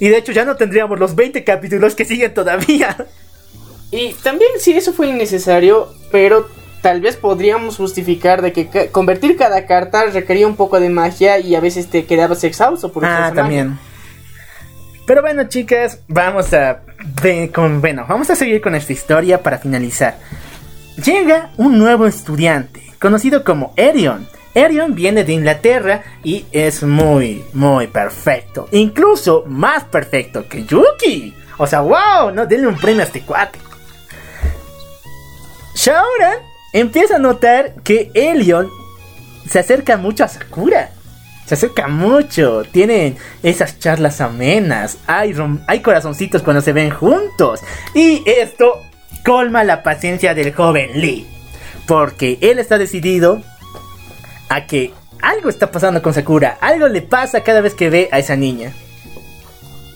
Y 0.00 0.08
de 0.08 0.16
hecho 0.16 0.32
ya 0.32 0.44
no 0.44 0.56
tendríamos 0.56 0.98
los 0.98 1.14
20 1.14 1.44
capítulos 1.44 1.94
que 1.94 2.04
siguen 2.04 2.34
todavía. 2.34 2.96
Y 3.92 4.14
también 4.14 4.50
si 4.58 4.72
eso 4.72 4.92
fue 4.92 5.08
innecesario, 5.08 5.94
pero 6.10 6.48
tal 6.82 7.00
vez 7.00 7.16
podríamos 7.16 7.76
justificar 7.76 8.42
de 8.42 8.52
que 8.52 8.90
convertir 8.90 9.36
cada 9.36 9.66
carta 9.66 10.04
requería 10.06 10.46
un 10.46 10.56
poco 10.56 10.80
de 10.80 10.90
magia 10.90 11.38
y 11.38 11.54
a 11.54 11.60
veces 11.60 11.88
te 11.88 12.04
quedabas 12.04 12.44
exhausto 12.44 12.92
por 12.92 13.04
Ah, 13.04 13.20
magia. 13.20 13.34
también. 13.34 13.78
Pero 15.06 15.22
bueno, 15.22 15.44
chicas, 15.48 16.00
vamos 16.08 16.52
a 16.52 16.80
con 17.54 17.80
bueno, 17.80 18.04
vamos 18.08 18.30
a 18.30 18.36
seguir 18.36 18.60
con 18.60 18.74
esta 18.74 18.92
historia 18.92 19.42
para 19.42 19.58
finalizar. 19.58 20.16
Llega 21.02 21.50
un 21.56 21.78
nuevo 21.78 22.06
estudiante, 22.06 22.82
conocido 23.00 23.42
como 23.44 23.72
Erion. 23.76 24.28
Erion 24.54 24.94
viene 24.94 25.24
de 25.24 25.32
Inglaterra 25.32 26.02
y 26.22 26.44
es 26.52 26.82
muy, 26.82 27.42
muy 27.54 27.86
perfecto. 27.86 28.68
Incluso 28.72 29.44
más 29.46 29.84
perfecto 29.84 30.46
que 30.46 30.64
Yuki. 30.64 31.34
O 31.58 31.66
sea, 31.66 31.80
wow, 31.80 32.30
no, 32.34 32.44
denle 32.46 32.66
un 32.66 32.76
premio 32.76 33.00
a 33.02 33.06
este 33.06 33.22
cuate. 33.22 33.58
Shaoran 35.74 36.38
empieza 36.72 37.16
a 37.16 37.18
notar 37.18 37.74
que 37.84 38.10
Elion 38.14 38.68
se 39.48 39.58
acerca 39.58 39.96
mucho 39.96 40.24
a 40.24 40.28
Sakura. 40.28 40.90
Se 41.46 41.54
acerca 41.54 41.88
mucho, 41.88 42.62
tienen 42.70 43.16
esas 43.42 43.78
charlas 43.78 44.20
amenas, 44.20 44.98
hay, 45.06 45.34
hay 45.66 45.80
corazoncitos 45.80 46.42
cuando 46.42 46.62
se 46.62 46.72
ven 46.72 46.90
juntos. 46.90 47.60
Y 47.94 48.22
esto 48.26 48.80
colma 49.24 49.64
la 49.64 49.82
paciencia 49.82 50.34
del 50.34 50.54
joven 50.54 51.00
Lee. 51.00 51.26
Porque 51.86 52.38
él 52.40 52.58
está 52.58 52.78
decidido 52.78 53.42
a 54.48 54.66
que 54.66 54.94
algo 55.20 55.48
está 55.48 55.70
pasando 55.70 56.00
con 56.00 56.14
Sakura. 56.14 56.58
Algo 56.60 56.88
le 56.88 57.02
pasa 57.02 57.42
cada 57.42 57.60
vez 57.60 57.74
que 57.74 57.90
ve 57.90 58.08
a 58.12 58.18
esa 58.18 58.36
niña. 58.36 58.72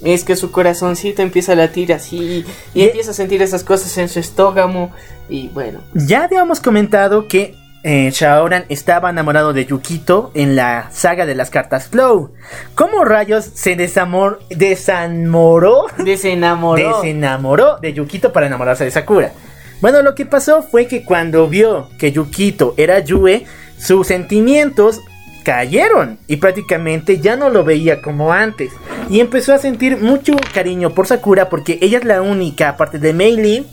Es 0.07 0.24
que 0.24 0.37
su 0.37 0.51
corazoncito 0.53 1.20
empieza 1.23 1.53
a 1.53 1.57
latir 1.57 1.93
así 1.93 2.45
y 2.74 2.81
Y- 2.81 2.85
empieza 2.85 3.11
a 3.11 3.15
sentir 3.15 3.43
esas 3.43 3.65
cosas 3.65 3.97
en 3.99 4.09
su 4.09 4.20
estómago 4.20 4.91
y 5.28 5.49
bueno. 5.49 5.81
Ya 5.95 6.24
habíamos 6.24 6.61
comentado 6.61 7.27
que 7.28 7.55
eh, 7.83 8.11
Shaoran 8.12 8.65
estaba 8.69 9.11
enamorado 9.11 9.53
de 9.53 9.65
Yukito 9.66 10.31
en 10.35 10.57
la 10.57 10.89
saga 10.93 11.24
de 11.27 11.35
las 11.35 11.51
cartas 11.51 11.87
Flow. 11.89 12.33
¿Cómo 12.74 13.05
rayos 13.05 13.45
se 13.45 13.77
desamor 13.77 14.41
desamoró? 14.51 15.87
Desenamoró. 15.99 16.97
Desenamoró 17.03 17.78
de 17.78 17.93
Yukito 17.93 18.33
para 18.33 18.47
enamorarse 18.47 18.85
de 18.85 18.91
Sakura. 18.91 19.33
Bueno, 19.81 20.03
lo 20.03 20.15
que 20.15 20.27
pasó 20.27 20.62
fue 20.62 20.87
que 20.87 21.05
cuando 21.05 21.49
vio 21.49 21.89
que 21.99 22.11
Yukito 22.12 22.74
era 22.77 22.99
Yue, 23.01 23.45
sus 23.78 24.07
sentimientos 24.07 25.01
cayeron 25.47 26.18
y 26.27 26.39
prácticamente 26.39 27.20
ya 27.20 27.36
no 27.36 27.51
lo 27.51 27.62
veía 27.62 28.02
como 28.02 28.32
antes. 28.32 28.73
Y 29.09 29.20
empezó 29.20 29.55
a 29.55 29.59
sentir 29.59 29.97
mucho 29.98 30.35
cariño 30.52 30.90
por 30.90 31.06
Sakura 31.06 31.48
porque 31.48 31.78
ella 31.81 31.98
es 31.98 32.05
la 32.05 32.20
única, 32.20 32.70
aparte 32.70 32.98
de 32.98 33.12
Meilin, 33.12 33.64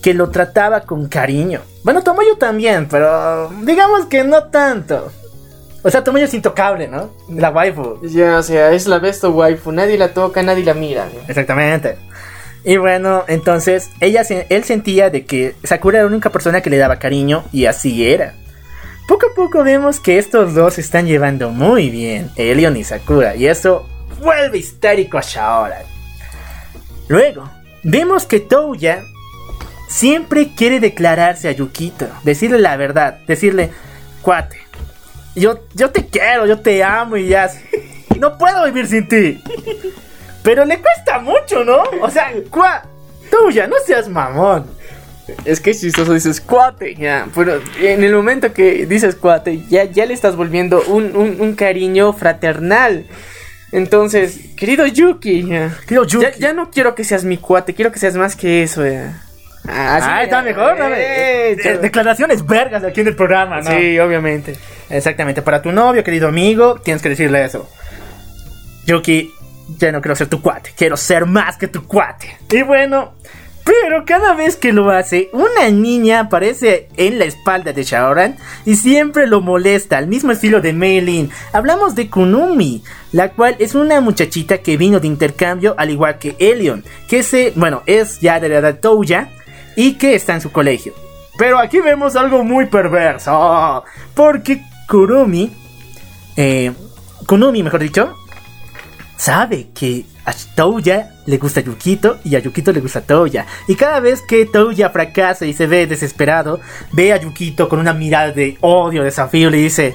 que 0.00 0.14
lo 0.14 0.30
trataba 0.30 0.82
con 0.82 1.08
cariño. 1.08 1.62
Bueno, 1.82 2.04
Tomoyo 2.04 2.36
también, 2.36 2.86
pero 2.88 3.50
digamos 3.64 4.06
que 4.06 4.22
no 4.22 4.44
tanto. 4.44 5.10
O 5.82 5.90
sea, 5.90 6.04
Tomoyo 6.04 6.26
es 6.26 6.34
intocable, 6.34 6.86
¿no? 6.86 7.10
La 7.28 7.50
waifu. 7.50 7.98
Ya, 8.06 8.38
o 8.38 8.42
sea, 8.44 8.70
es 8.70 8.86
la 8.86 9.00
besto 9.00 9.30
waifu. 9.32 9.72
Nadie 9.72 9.98
la 9.98 10.14
toca, 10.14 10.44
nadie 10.44 10.64
la 10.64 10.74
mira. 10.74 11.08
Exactamente. 11.26 11.96
Y 12.62 12.76
bueno, 12.76 13.24
entonces 13.26 13.90
ella 14.00 14.22
él 14.48 14.62
sentía 14.62 15.10
de 15.10 15.24
que 15.24 15.56
Sakura 15.64 15.98
era 15.98 16.04
la 16.04 16.12
única 16.12 16.30
persona 16.30 16.60
que 16.60 16.70
le 16.70 16.78
daba 16.78 17.00
cariño 17.00 17.42
y 17.50 17.66
así 17.66 18.06
era. 18.06 18.34
Poco 19.06 19.26
a 19.30 19.34
poco 19.34 19.62
vemos 19.62 20.00
que 20.00 20.18
estos 20.18 20.54
dos 20.54 20.74
se 20.74 20.80
están 20.80 21.06
llevando 21.06 21.50
muy 21.50 21.90
bien, 21.90 22.30
Elion 22.34 22.76
y 22.76 22.82
Sakura, 22.82 23.36
y 23.36 23.46
eso 23.46 23.88
vuelve 24.20 24.58
histérico 24.58 25.16
a 25.18 25.20
Shaoran. 25.20 25.84
Luego, 27.06 27.48
vemos 27.84 28.26
que 28.26 28.40
Touya 28.40 29.04
siempre 29.88 30.54
quiere 30.56 30.80
declararse 30.80 31.48
a 31.48 31.52
Yukito, 31.52 32.08
decirle 32.24 32.58
la 32.58 32.76
verdad, 32.76 33.20
decirle, 33.28 33.70
cuate, 34.22 34.58
yo, 35.36 35.60
yo 35.74 35.90
te 35.90 36.06
quiero, 36.06 36.46
yo 36.46 36.58
te 36.58 36.82
amo 36.82 37.16
y 37.16 37.28
ya, 37.28 37.48
no 38.18 38.36
puedo 38.36 38.64
vivir 38.64 38.88
sin 38.88 39.06
ti. 39.06 39.40
Pero 40.42 40.64
le 40.64 40.80
cuesta 40.80 41.20
mucho, 41.20 41.64
¿no? 41.64 41.82
O 42.02 42.10
sea, 42.10 42.32
cua... 42.50 42.82
Touya, 43.30 43.66
no 43.66 43.76
seas 43.84 44.08
mamón. 44.08 44.75
Es 45.44 45.60
que 45.60 45.70
es 45.70 45.80
chistoso, 45.80 46.12
dices 46.14 46.40
cuate, 46.40 46.94
ya. 46.94 47.26
Pero 47.34 47.60
en 47.80 48.04
el 48.04 48.14
momento 48.14 48.52
que 48.52 48.86
dices 48.86 49.14
cuate, 49.16 49.62
ya, 49.68 49.84
ya 49.84 50.06
le 50.06 50.14
estás 50.14 50.36
volviendo 50.36 50.82
un, 50.86 51.16
un, 51.16 51.40
un 51.40 51.54
cariño 51.54 52.12
fraternal. 52.12 53.06
Entonces, 53.72 54.38
querido 54.56 54.86
Yuki, 54.86 55.46
ya. 55.48 55.76
Querido 55.82 56.04
Yuki. 56.04 56.24
Ya, 56.26 56.32
ya 56.38 56.52
no 56.52 56.70
quiero 56.70 56.94
que 56.94 57.02
seas 57.04 57.24
mi 57.24 57.36
cuate, 57.38 57.74
quiero 57.74 57.90
que 57.92 57.98
seas 57.98 58.14
más 58.16 58.36
que 58.36 58.62
eso, 58.62 58.86
ya. 58.86 59.22
Ah, 59.68 59.98
Ah, 60.00 60.22
está 60.22 60.42
mejor, 60.42 60.78
¿no? 60.78 60.86
Eh, 60.88 61.52
Eh, 61.52 61.56
de- 61.56 61.78
declaraciones 61.78 62.46
vergas 62.46 62.84
aquí 62.84 63.00
en 63.00 63.08
el 63.08 63.16
programa, 63.16 63.60
¿no? 63.60 63.70
Sí, 63.72 63.98
obviamente. 63.98 64.56
Exactamente. 64.88 65.42
Para 65.42 65.60
tu 65.60 65.72
novio, 65.72 66.04
querido 66.04 66.28
amigo, 66.28 66.76
tienes 66.84 67.02
que 67.02 67.08
decirle 67.08 67.44
eso. 67.44 67.68
Yuki, 68.86 69.32
ya 69.78 69.90
no 69.90 70.00
quiero 70.00 70.14
ser 70.14 70.28
tu 70.28 70.40
cuate, 70.40 70.70
quiero 70.76 70.96
ser 70.96 71.26
más 71.26 71.56
que 71.56 71.66
tu 71.66 71.84
cuate. 71.86 72.36
Y 72.52 72.62
bueno, 72.62 73.14
pero 73.66 74.04
cada 74.04 74.34
vez 74.34 74.54
que 74.54 74.72
lo 74.72 74.90
hace, 74.90 75.28
una 75.32 75.68
niña 75.70 76.20
aparece 76.20 76.88
en 76.96 77.18
la 77.18 77.24
espalda 77.24 77.72
de 77.72 77.82
Shaoran 77.82 78.36
y 78.64 78.76
siempre 78.76 79.26
lo 79.26 79.40
molesta, 79.40 79.98
al 79.98 80.06
mismo 80.06 80.30
estilo 80.30 80.60
de 80.60 80.72
Meilin. 80.72 81.30
Hablamos 81.52 81.96
de 81.96 82.08
Kunumi, 82.08 82.84
la 83.10 83.32
cual 83.32 83.56
es 83.58 83.74
una 83.74 84.00
muchachita 84.00 84.58
que 84.58 84.76
vino 84.76 85.00
de 85.00 85.08
intercambio, 85.08 85.74
al 85.78 85.90
igual 85.90 86.18
que 86.18 86.36
Elion, 86.38 86.84
que 87.08 87.24
se, 87.24 87.52
bueno, 87.56 87.82
es 87.86 88.20
ya 88.20 88.38
de 88.38 88.48
la 88.48 88.58
edad 88.58 88.78
Touya 88.78 89.30
y 89.74 89.94
que 89.94 90.14
está 90.14 90.34
en 90.34 90.42
su 90.42 90.52
colegio. 90.52 90.94
Pero 91.36 91.58
aquí 91.58 91.80
vemos 91.80 92.14
algo 92.14 92.44
muy 92.44 92.66
perverso, 92.66 93.82
porque 94.14 94.62
Kurumi, 94.88 95.50
eh, 96.36 96.72
Kunumi, 97.26 97.64
mejor 97.64 97.80
dicho, 97.80 98.14
sabe 99.16 99.70
que 99.74 100.04
a 100.26 100.32
Touya 100.56 101.12
le 101.26 101.38
gusta 101.38 101.60
Yukito 101.60 102.18
y 102.24 102.34
a 102.34 102.40
Yukito 102.40 102.72
le 102.72 102.80
gusta 102.80 103.00
Touya. 103.00 103.46
Y 103.68 103.76
cada 103.76 104.00
vez 104.00 104.22
que 104.22 104.44
Touya 104.44 104.90
fracasa 104.90 105.46
y 105.46 105.52
se 105.52 105.66
ve 105.66 105.86
desesperado, 105.86 106.60
ve 106.92 107.12
a 107.12 107.16
Yukito 107.16 107.68
con 107.68 107.78
una 107.78 107.94
mirada 107.94 108.32
de 108.32 108.58
odio, 108.60 109.04
desafío, 109.04 109.50
le 109.50 109.58
dice: 109.58 109.94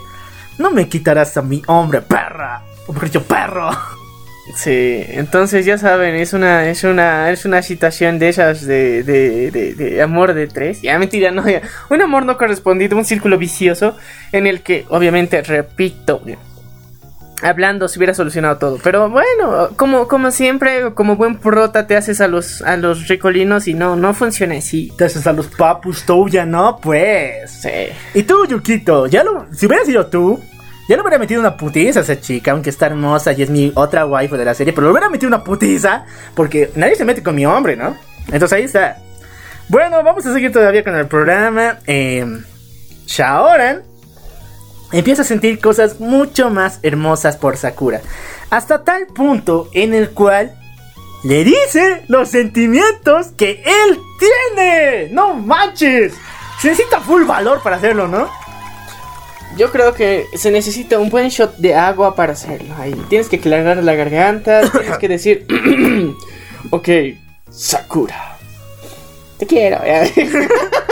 No 0.57 0.71
me 0.71 0.87
quitarás 0.87 1.35
a 1.35 1.41
mi 1.41 1.61
hombre, 1.67 2.01
perra. 2.01 2.63
O 2.87 2.93
mejor 2.93 3.09
dicho, 3.09 3.23
perro. 3.23 3.69
Sí, 4.55 5.03
entonces 5.09 5.65
ya 5.65 5.77
saben, 5.77 6.15
es 6.15 6.33
una, 6.33 6.69
es 6.69 6.83
una, 6.83 7.31
es 7.31 7.45
una 7.45 7.61
situación 7.61 8.17
de 8.17 8.29
esas 8.29 8.65
de, 8.65 9.03
de, 9.03 9.51
de, 9.51 9.73
de 9.75 10.01
amor 10.01 10.33
de 10.33 10.47
tres. 10.47 10.81
Ya 10.81 10.97
mentira, 10.97 11.31
no, 11.31 11.47
ya. 11.47 11.61
un 11.89 12.01
amor 12.01 12.25
no 12.25 12.37
correspondido, 12.37 12.97
un 12.97 13.05
círculo 13.05 13.37
vicioso 13.37 13.95
en 14.31 14.47
el 14.47 14.61
que, 14.61 14.85
obviamente, 14.89 15.41
repito, 15.41 16.21
hablando 17.41 17.87
se 17.87 17.99
hubiera 17.99 18.13
solucionado 18.13 18.57
todo. 18.57 18.79
Pero 18.83 19.09
bueno, 19.09 19.69
como, 19.75 20.07
como 20.07 20.31
siempre, 20.31 20.93
como 20.93 21.15
buen 21.15 21.37
prota 21.37 21.87
te 21.87 21.95
haces 21.95 22.21
a 22.21 22.27
los, 22.27 22.61
a 22.61 22.77
los 22.77 23.07
ricolinos 23.07 23.67
y 23.67 23.73
no, 23.73 23.95
no 23.95 24.13
funciona 24.13 24.55
así. 24.55 24.91
Te 24.97 25.05
haces 25.05 25.27
a 25.27 25.33
los 25.33 25.47
papus, 25.47 26.03
Touya, 26.03 26.45
¿no? 26.45 26.79
Pues. 26.81 27.51
Sí. 27.51 27.69
Y 28.13 28.23
tú, 28.23 28.45
Yukito, 28.45 29.07
ya 29.07 29.23
lo, 29.23 29.47
si 29.53 29.65
hubiera 29.65 29.83
sido 29.85 30.07
tú, 30.07 30.39
ya 30.87 30.95
le 30.95 31.01
hubiera 31.01 31.17
metido 31.17 31.39
una 31.39 31.57
putiza 31.57 31.99
a 31.99 32.03
esa 32.03 32.19
chica, 32.19 32.51
aunque 32.51 32.69
está 32.69 32.87
hermosa 32.87 33.33
y 33.33 33.43
es 33.43 33.49
mi 33.49 33.71
otra 33.75 34.05
waifu 34.05 34.35
de 34.35 34.45
la 34.45 34.53
serie, 34.53 34.73
pero 34.73 34.87
le 34.87 34.91
hubiera 34.91 35.09
metido 35.09 35.27
una 35.27 35.43
putiza, 35.43 36.05
porque 36.35 36.71
nadie 36.75 36.95
se 36.95 37.05
mete 37.05 37.23
con 37.23 37.35
mi 37.35 37.45
hombre, 37.45 37.75
¿no? 37.75 37.95
Entonces 38.27 38.53
ahí 38.53 38.63
está. 38.63 38.97
Bueno, 39.67 40.03
vamos 40.03 40.25
a 40.25 40.33
seguir 40.33 40.51
todavía 40.51 40.83
con 40.83 40.95
el 40.95 41.07
programa. 41.07 41.79
Eh, 41.87 42.25
Shaoran 43.05 43.90
empieza 44.91 45.21
a 45.21 45.25
sentir 45.25 45.59
cosas 45.59 45.99
mucho 45.99 46.49
más 46.49 46.79
hermosas 46.83 47.37
por 47.37 47.57
Sakura. 47.57 48.01
Hasta 48.49 48.83
tal 48.83 49.07
punto 49.07 49.69
en 49.73 49.93
el 49.93 50.11
cual 50.11 50.57
le 51.23 51.43
dice 51.43 52.03
los 52.07 52.29
sentimientos 52.29 53.27
que 53.37 53.63
él 53.63 53.99
tiene. 54.19 55.09
No 55.11 55.35
manches. 55.35 56.13
Se 56.59 56.69
necesita 56.69 56.99
full 56.99 57.23
valor 57.23 57.61
para 57.63 57.77
hacerlo, 57.77 58.07
¿no? 58.07 58.29
Yo 59.57 59.71
creo 59.71 59.93
que 59.93 60.27
se 60.33 60.49
necesita 60.51 60.97
un 60.97 61.09
buen 61.09 61.29
shot 61.29 61.57
de 61.57 61.75
agua 61.75 62.15
para 62.15 62.33
hacerlo. 62.33 62.73
Ahí 62.77 62.93
tienes 63.09 63.27
que 63.27 63.35
aclarar 63.37 63.83
la 63.83 63.95
garganta, 63.95 64.61
tienes 64.71 64.97
que 64.97 65.07
decir, 65.07 65.47
ok, 66.69 66.89
Sakura, 67.49 68.37
te 69.37 69.45
quiero. 69.45 69.81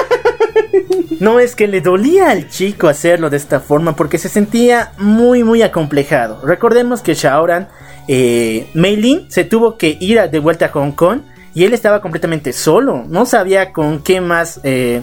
No 1.20 1.40
es 1.40 1.56
que 1.56 1.68
le 1.68 1.82
dolía 1.82 2.30
al 2.30 2.50
chico 2.50 2.88
hacerlo 2.88 3.30
de 3.30 3.38
esta 3.38 3.60
forma 3.60 3.96
porque 3.96 4.18
se 4.18 4.30
sentía 4.30 4.94
muy 4.98 5.44
muy 5.44 5.62
acomplejado. 5.62 6.42
Recordemos 6.46 7.02
que 7.02 7.14
Shaoran, 7.14 7.68
eh, 8.08 8.70
Meilin 8.74 9.30
se 9.30 9.44
tuvo 9.44 9.78
que 9.78 9.98
ir 10.00 10.22
de 10.22 10.40
vuelta 10.40 10.66
a 10.66 10.70
Hong 10.70 10.92
Kong 10.92 11.22
y 11.54 11.66
él 11.66 11.74
estaba 11.74 12.02
completamente 12.02 12.54
solo. 12.54 13.06
No 13.08 13.26
sabía 13.26 13.74
con 13.74 14.02
qué 14.02 14.22
más, 14.22 14.60
eh, 14.64 15.02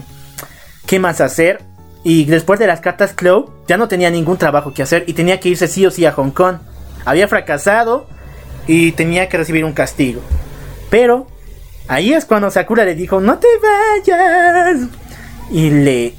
qué 0.85 0.99
más 0.99 1.21
hacer. 1.21 1.61
Y 2.03 2.25
después 2.25 2.59
de 2.59 2.67
las 2.67 2.79
cartas 2.79 3.13
Clow 3.13 3.51
ya 3.67 3.77
no 3.77 3.87
tenía 3.87 4.09
ningún 4.09 4.37
trabajo 4.37 4.73
que 4.73 4.81
hacer 4.81 5.03
y 5.07 5.13
tenía 5.13 5.39
que 5.39 5.49
irse 5.49 5.67
sí 5.67 5.85
o 5.85 5.91
sí 5.91 6.05
a 6.05 6.13
Hong 6.13 6.31
Kong. 6.31 6.57
Había 7.05 7.27
fracasado 7.27 8.07
y 8.65 8.91
tenía 8.93 9.29
que 9.29 9.37
recibir 9.37 9.65
un 9.65 9.73
castigo. 9.73 10.21
Pero 10.89 11.27
ahí 11.87 12.13
es 12.13 12.25
cuando 12.25 12.49
Sakura 12.49 12.85
le 12.85 12.95
dijo, 12.95 13.19
no 13.19 13.37
te 13.39 13.47
vayas. 13.61 14.89
Y 15.49 15.69
le, 15.69 16.13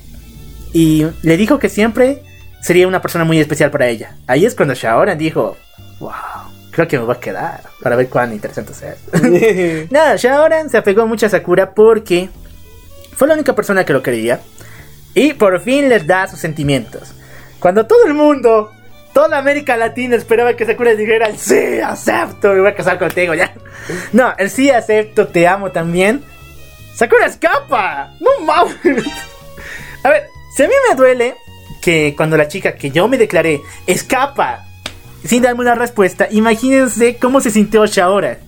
y 0.73 1.07
le 1.23 1.37
dijo 1.37 1.59
que 1.59 1.69
siempre 1.69 2.23
sería 2.63 2.89
una 2.89 3.03
persona 3.03 3.25
muy 3.25 3.39
especial 3.39 3.71
para 3.71 3.89
ella. 3.89 4.17
Ahí 4.27 4.47
es 4.47 4.55
cuando 4.55 4.75
Shaoran 4.75 5.19
dijo, 5.19 5.57
wow, 6.01 6.13
creo 6.71 6.89
que 6.89 6.99
me 6.99 7.05
voy 7.05 7.17
a 7.17 7.21
quedar 7.21 7.63
para 7.83 7.97
ver 7.97 8.09
cuán 8.09 8.33
interesante 8.33 8.73
es. 8.73 9.91
Nada, 9.91 10.17
Shaoran 10.17 10.71
se 10.71 10.79
apegó 10.79 11.07
mucho 11.07 11.27
a 11.27 11.29
Sakura 11.29 11.75
porque 11.75 12.31
fue 13.15 13.29
la 13.29 13.35
única 13.35 13.55
persona 13.55 13.85
que 13.85 13.93
lo 13.93 14.03
quería. 14.03 14.41
Y 15.15 15.33
por 15.33 15.61
fin 15.61 15.89
les 15.89 16.07
da 16.07 16.29
sus 16.29 16.39
sentimientos. 16.39 17.15
Cuando 17.59 17.87
todo 17.87 18.07
el 18.07 18.15
mundo, 18.15 18.71
toda 19.13 19.39
América 19.39 19.77
Latina 19.77 20.15
esperaba 20.15 20.55
que 20.55 20.65
Sakura 20.65 20.95
dijera 20.95 21.31
sí, 21.37 21.81
acepto, 21.81 22.53
me 22.53 22.61
voy 22.61 22.71
a 22.71 22.75
casar 22.75 22.99
contigo 22.99 23.35
ya. 23.35 23.53
No, 24.13 24.33
el 24.39 24.51
sí, 24.51 24.71
acepto, 24.71 25.27
te 25.27 25.49
amo 25.49 25.73
también. 25.73 26.23
Sakura 26.99 27.27
escapa. 27.27 28.13
No 28.19 28.45
mames. 28.45 29.05
A 30.03 30.09
ver, 30.09 30.25
si 30.57 30.65
a 30.65 30.67
mí 30.67 30.75
me 30.89 30.97
duele 30.97 31.37
que 31.81 32.15
cuando 32.17 32.37
la 32.37 32.49
chica 32.49 32.75
que 32.75 32.91
yo 32.91 33.07
me 33.07 33.17
declaré 33.17 33.61
escapa 33.87 34.67
sin 35.25 35.43
darme 35.43 35.61
una 35.61 35.77
respuesta, 35.77 36.27
imagínense 36.29 37.17
cómo 37.17 37.41
se 37.41 37.53
sintió 37.53 37.87
Shaoran. 37.87 38.39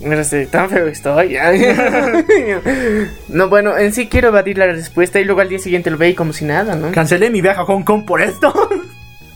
Mira, 0.00 0.24
sí, 0.24 0.46
tan 0.46 0.68
feo 0.68 0.88
estoy. 0.88 1.38
no, 3.28 3.48
bueno, 3.48 3.78
en 3.78 3.92
sí 3.92 4.08
quiero 4.08 4.28
evadir 4.28 4.58
la 4.58 4.66
respuesta 4.66 5.20
y 5.20 5.24
luego 5.24 5.42
al 5.42 5.48
día 5.48 5.60
siguiente 5.60 5.92
lo 5.92 5.96
ve 5.96 6.08
y 6.08 6.14
como 6.14 6.32
si 6.32 6.44
nada, 6.44 6.74
¿no? 6.74 6.90
Cancelé 6.90 7.30
mi 7.30 7.40
viaje 7.40 7.60
a 7.60 7.64
Hong 7.66 7.84
Kong 7.84 8.04
por 8.04 8.20
esto. 8.20 8.52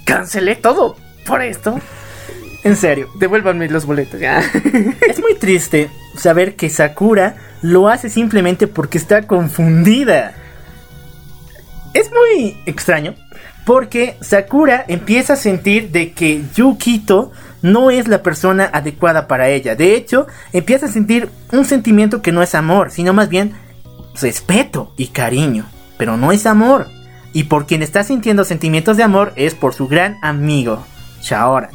Cancelé 0.04 0.56
todo 0.56 0.96
por 1.24 1.40
esto. 1.40 1.78
En 2.64 2.76
serio. 2.76 3.08
Devuélvanme 3.14 3.68
los 3.68 3.86
boletos, 3.86 4.20
ya. 4.20 4.40
Es 5.08 5.20
muy 5.20 5.34
triste 5.34 5.90
saber 6.16 6.56
que 6.56 6.70
Sakura 6.70 7.36
lo 7.62 7.88
hace 7.88 8.08
simplemente 8.08 8.66
porque 8.66 8.98
está 8.98 9.26
confundida. 9.26 10.34
Es 11.92 12.10
muy 12.10 12.56
extraño 12.66 13.14
porque 13.64 14.16
Sakura 14.20 14.84
empieza 14.88 15.34
a 15.34 15.36
sentir 15.36 15.90
de 15.90 16.12
que 16.12 16.42
Yukito 16.54 17.32
no 17.62 17.90
es 17.90 18.08
la 18.08 18.22
persona 18.22 18.68
adecuada 18.72 19.26
para 19.26 19.48
ella. 19.48 19.74
De 19.74 19.94
hecho, 19.94 20.26
empieza 20.52 20.86
a 20.86 20.90
sentir 20.90 21.30
un 21.52 21.64
sentimiento 21.64 22.20
que 22.20 22.32
no 22.32 22.42
es 22.42 22.54
amor, 22.54 22.90
sino 22.90 23.12
más 23.12 23.28
bien 23.28 23.54
respeto 24.20 24.92
y 24.96 25.08
cariño, 25.08 25.66
pero 25.96 26.16
no 26.16 26.32
es 26.32 26.46
amor. 26.46 26.88
Y 27.32 27.44
por 27.44 27.66
quien 27.66 27.82
está 27.82 28.04
sintiendo 28.04 28.44
sentimientos 28.44 28.96
de 28.96 29.02
amor 29.02 29.32
es 29.36 29.54
por 29.54 29.74
su 29.74 29.88
gran 29.88 30.18
amigo, 30.22 30.84
Shaoran. 31.22 31.70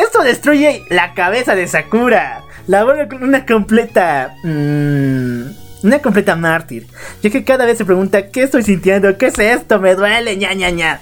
Esto 0.00 0.22
destruye 0.22 0.82
la 0.88 1.12
cabeza 1.12 1.54
de 1.54 1.66
Sakura. 1.66 2.42
La 2.66 2.84
vuelve 2.84 3.08
una 3.16 3.44
completa... 3.44 4.34
mm, 4.42 5.42
una 5.82 5.98
completa 6.00 6.36
mártir. 6.36 6.86
Ya 7.22 7.30
que 7.30 7.44
cada 7.44 7.66
vez 7.66 7.78
se 7.78 7.84
pregunta, 7.84 8.28
¿qué 8.28 8.44
estoy 8.44 8.62
sintiendo? 8.62 9.16
¿Qué 9.18 9.26
es 9.26 9.38
esto? 9.38 9.78
Me 9.78 9.94
duele, 9.94 10.36
ña, 10.36 10.54
ña, 10.54 10.70
ña. 10.70 11.00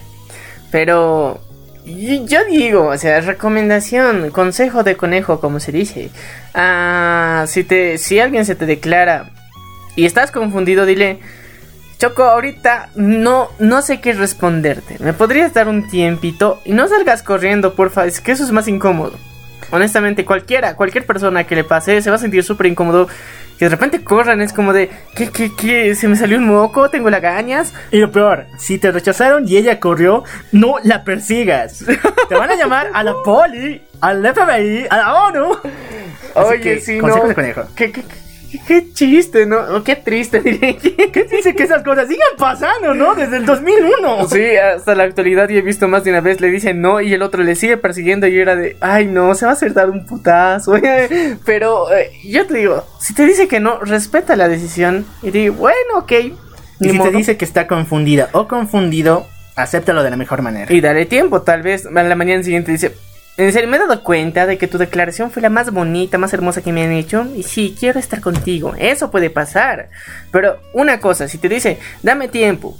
Pero 0.72 1.40
yo 1.84 2.44
digo, 2.50 2.88
o 2.88 2.98
sea, 2.98 3.20
recomendación, 3.20 4.30
consejo 4.30 4.82
de 4.82 4.96
conejo, 4.96 5.40
como 5.40 5.60
se 5.60 5.72
dice. 5.72 6.10
Ah, 6.54 7.44
si 7.46 7.64
te, 7.64 7.98
si 7.98 8.18
alguien 8.18 8.44
se 8.44 8.54
te 8.56 8.66
declara 8.66 9.30
y 9.96 10.06
estás 10.06 10.30
confundido, 10.30 10.86
dile, 10.86 11.20
Choco, 11.98 12.22
ahorita 12.22 12.90
no, 12.94 13.48
no 13.58 13.82
sé 13.82 14.00
qué 14.00 14.12
responderte. 14.12 14.96
¿Me 15.00 15.12
podrías 15.12 15.52
dar 15.52 15.66
un 15.68 15.88
tiempito? 15.88 16.60
Y 16.64 16.72
no 16.72 16.86
salgas 16.86 17.22
corriendo, 17.24 17.74
porfa, 17.74 18.06
es 18.06 18.20
que 18.20 18.32
eso 18.32 18.44
es 18.44 18.52
más 18.52 18.68
incómodo. 18.68 19.18
Honestamente, 19.70 20.24
cualquiera, 20.24 20.76
cualquier 20.76 21.04
persona 21.04 21.44
que 21.44 21.56
le 21.56 21.64
pase 21.64 22.00
se 22.00 22.08
va 22.10 22.16
a 22.16 22.20
sentir 22.20 22.44
súper 22.44 22.66
incómodo. 22.66 23.08
Que 23.58 23.64
de 23.64 23.70
repente 23.70 24.04
corran, 24.04 24.40
es 24.40 24.52
como 24.52 24.72
de, 24.72 24.88
¿qué, 25.16 25.30
qué, 25.30 25.50
qué? 25.56 25.92
¿Se 25.96 26.06
me 26.06 26.14
salió 26.14 26.38
un 26.38 26.46
moco? 26.46 26.88
¿Tengo 26.88 27.10
lagañas? 27.10 27.74
Y 27.90 27.98
lo 27.98 28.12
peor, 28.12 28.46
si 28.56 28.78
te 28.78 28.92
rechazaron 28.92 29.48
y 29.48 29.56
ella 29.56 29.80
corrió, 29.80 30.22
no 30.52 30.76
la 30.84 31.02
persigas. 31.02 31.84
Te 32.28 32.34
van 32.36 32.48
a 32.52 32.54
llamar 32.54 32.90
a 32.94 33.02
la 33.02 33.14
poli, 33.24 33.82
al 34.00 34.22
FBI, 34.24 34.86
a 34.88 34.96
la 34.98 35.14
ONU. 35.24 35.52
Así 36.36 36.48
Oye, 36.48 36.60
que, 36.60 37.00
consejo 37.00 37.26
no. 37.26 37.34
conejo. 37.34 37.62
¿Qué, 37.74 37.90
qué, 37.90 38.02
qué- 38.02 38.27
qué 38.66 38.92
chiste, 38.92 39.46
¿no? 39.46 39.58
O 39.76 39.82
Qué 39.82 39.96
triste, 39.96 40.40
diré. 40.44 40.76
¿Qué 40.76 41.24
dice 41.24 41.54
que 41.54 41.64
esas 41.64 41.82
cosas 41.82 42.08
siguen 42.08 42.22
pasando, 42.38 42.94
no? 42.94 43.14
Desde 43.14 43.38
el 43.38 43.46
2001. 43.46 44.28
Sí, 44.28 44.56
hasta 44.56 44.94
la 44.94 45.04
actualidad 45.04 45.48
yo 45.48 45.58
he 45.58 45.62
visto 45.62 45.88
más 45.88 46.04
de 46.04 46.10
una 46.10 46.20
vez, 46.20 46.40
le 46.40 46.50
dicen 46.50 46.80
no 46.80 47.00
y 47.00 47.12
el 47.12 47.22
otro 47.22 47.42
le 47.42 47.54
sigue 47.54 47.76
persiguiendo 47.76 48.26
y 48.26 48.38
era 48.38 48.56
de, 48.56 48.76
ay 48.80 49.06
no, 49.06 49.34
se 49.34 49.44
va 49.44 49.52
a 49.52 49.54
hacer 49.54 49.74
dar 49.74 49.90
un 49.90 50.06
putazo. 50.06 50.74
Pero 51.44 51.92
eh, 51.92 52.10
yo 52.24 52.46
te 52.46 52.58
digo, 52.58 52.84
si 53.00 53.14
te 53.14 53.24
dice 53.26 53.48
que 53.48 53.60
no, 53.60 53.80
respeta 53.80 54.36
la 54.36 54.48
decisión 54.48 55.06
y 55.22 55.30
di, 55.30 55.48
bueno, 55.48 55.98
ok. 55.98 56.12
Y 56.80 56.90
si 56.90 56.92
modo. 56.92 57.10
te 57.10 57.16
dice 57.16 57.36
que 57.36 57.44
está 57.44 57.66
confundida 57.66 58.28
o 58.32 58.46
confundido, 58.46 59.26
acéptalo 59.56 60.02
de 60.02 60.10
la 60.10 60.16
mejor 60.16 60.42
manera. 60.42 60.72
Y 60.72 60.80
dale 60.80 61.06
tiempo, 61.06 61.42
tal 61.42 61.62
vez 61.62 61.86
a 61.86 61.90
la 61.90 62.14
mañana 62.14 62.42
siguiente 62.42 62.72
dice, 62.72 62.94
en 63.38 63.52
serio, 63.52 63.68
me 63.68 63.76
he 63.76 63.80
dado 63.80 64.02
cuenta 64.02 64.46
de 64.46 64.58
que 64.58 64.66
tu 64.66 64.78
declaración 64.78 65.30
fue 65.30 65.40
la 65.40 65.48
más 65.48 65.72
bonita, 65.72 66.18
más 66.18 66.32
hermosa 66.32 66.60
que 66.60 66.72
me 66.72 66.82
han 66.82 66.90
hecho. 66.90 67.24
Y 67.36 67.44
sí, 67.44 67.76
quiero 67.78 68.00
estar 68.00 68.20
contigo. 68.20 68.74
Eso 68.76 69.12
puede 69.12 69.30
pasar. 69.30 69.90
Pero 70.32 70.58
una 70.72 70.98
cosa, 70.98 71.28
si 71.28 71.38
te 71.38 71.48
dice, 71.48 71.78
dame 72.02 72.26
tiempo, 72.26 72.76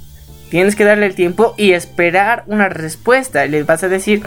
tienes 0.49 0.75
que 0.75 0.83
darle 0.83 1.05
el 1.05 1.15
tiempo 1.15 1.55
y 1.57 1.71
esperar 1.71 2.43
una 2.47 2.67
respuesta. 2.67 3.45
Le 3.45 3.63
vas 3.63 3.83
a 3.83 3.87
decir, 3.87 4.21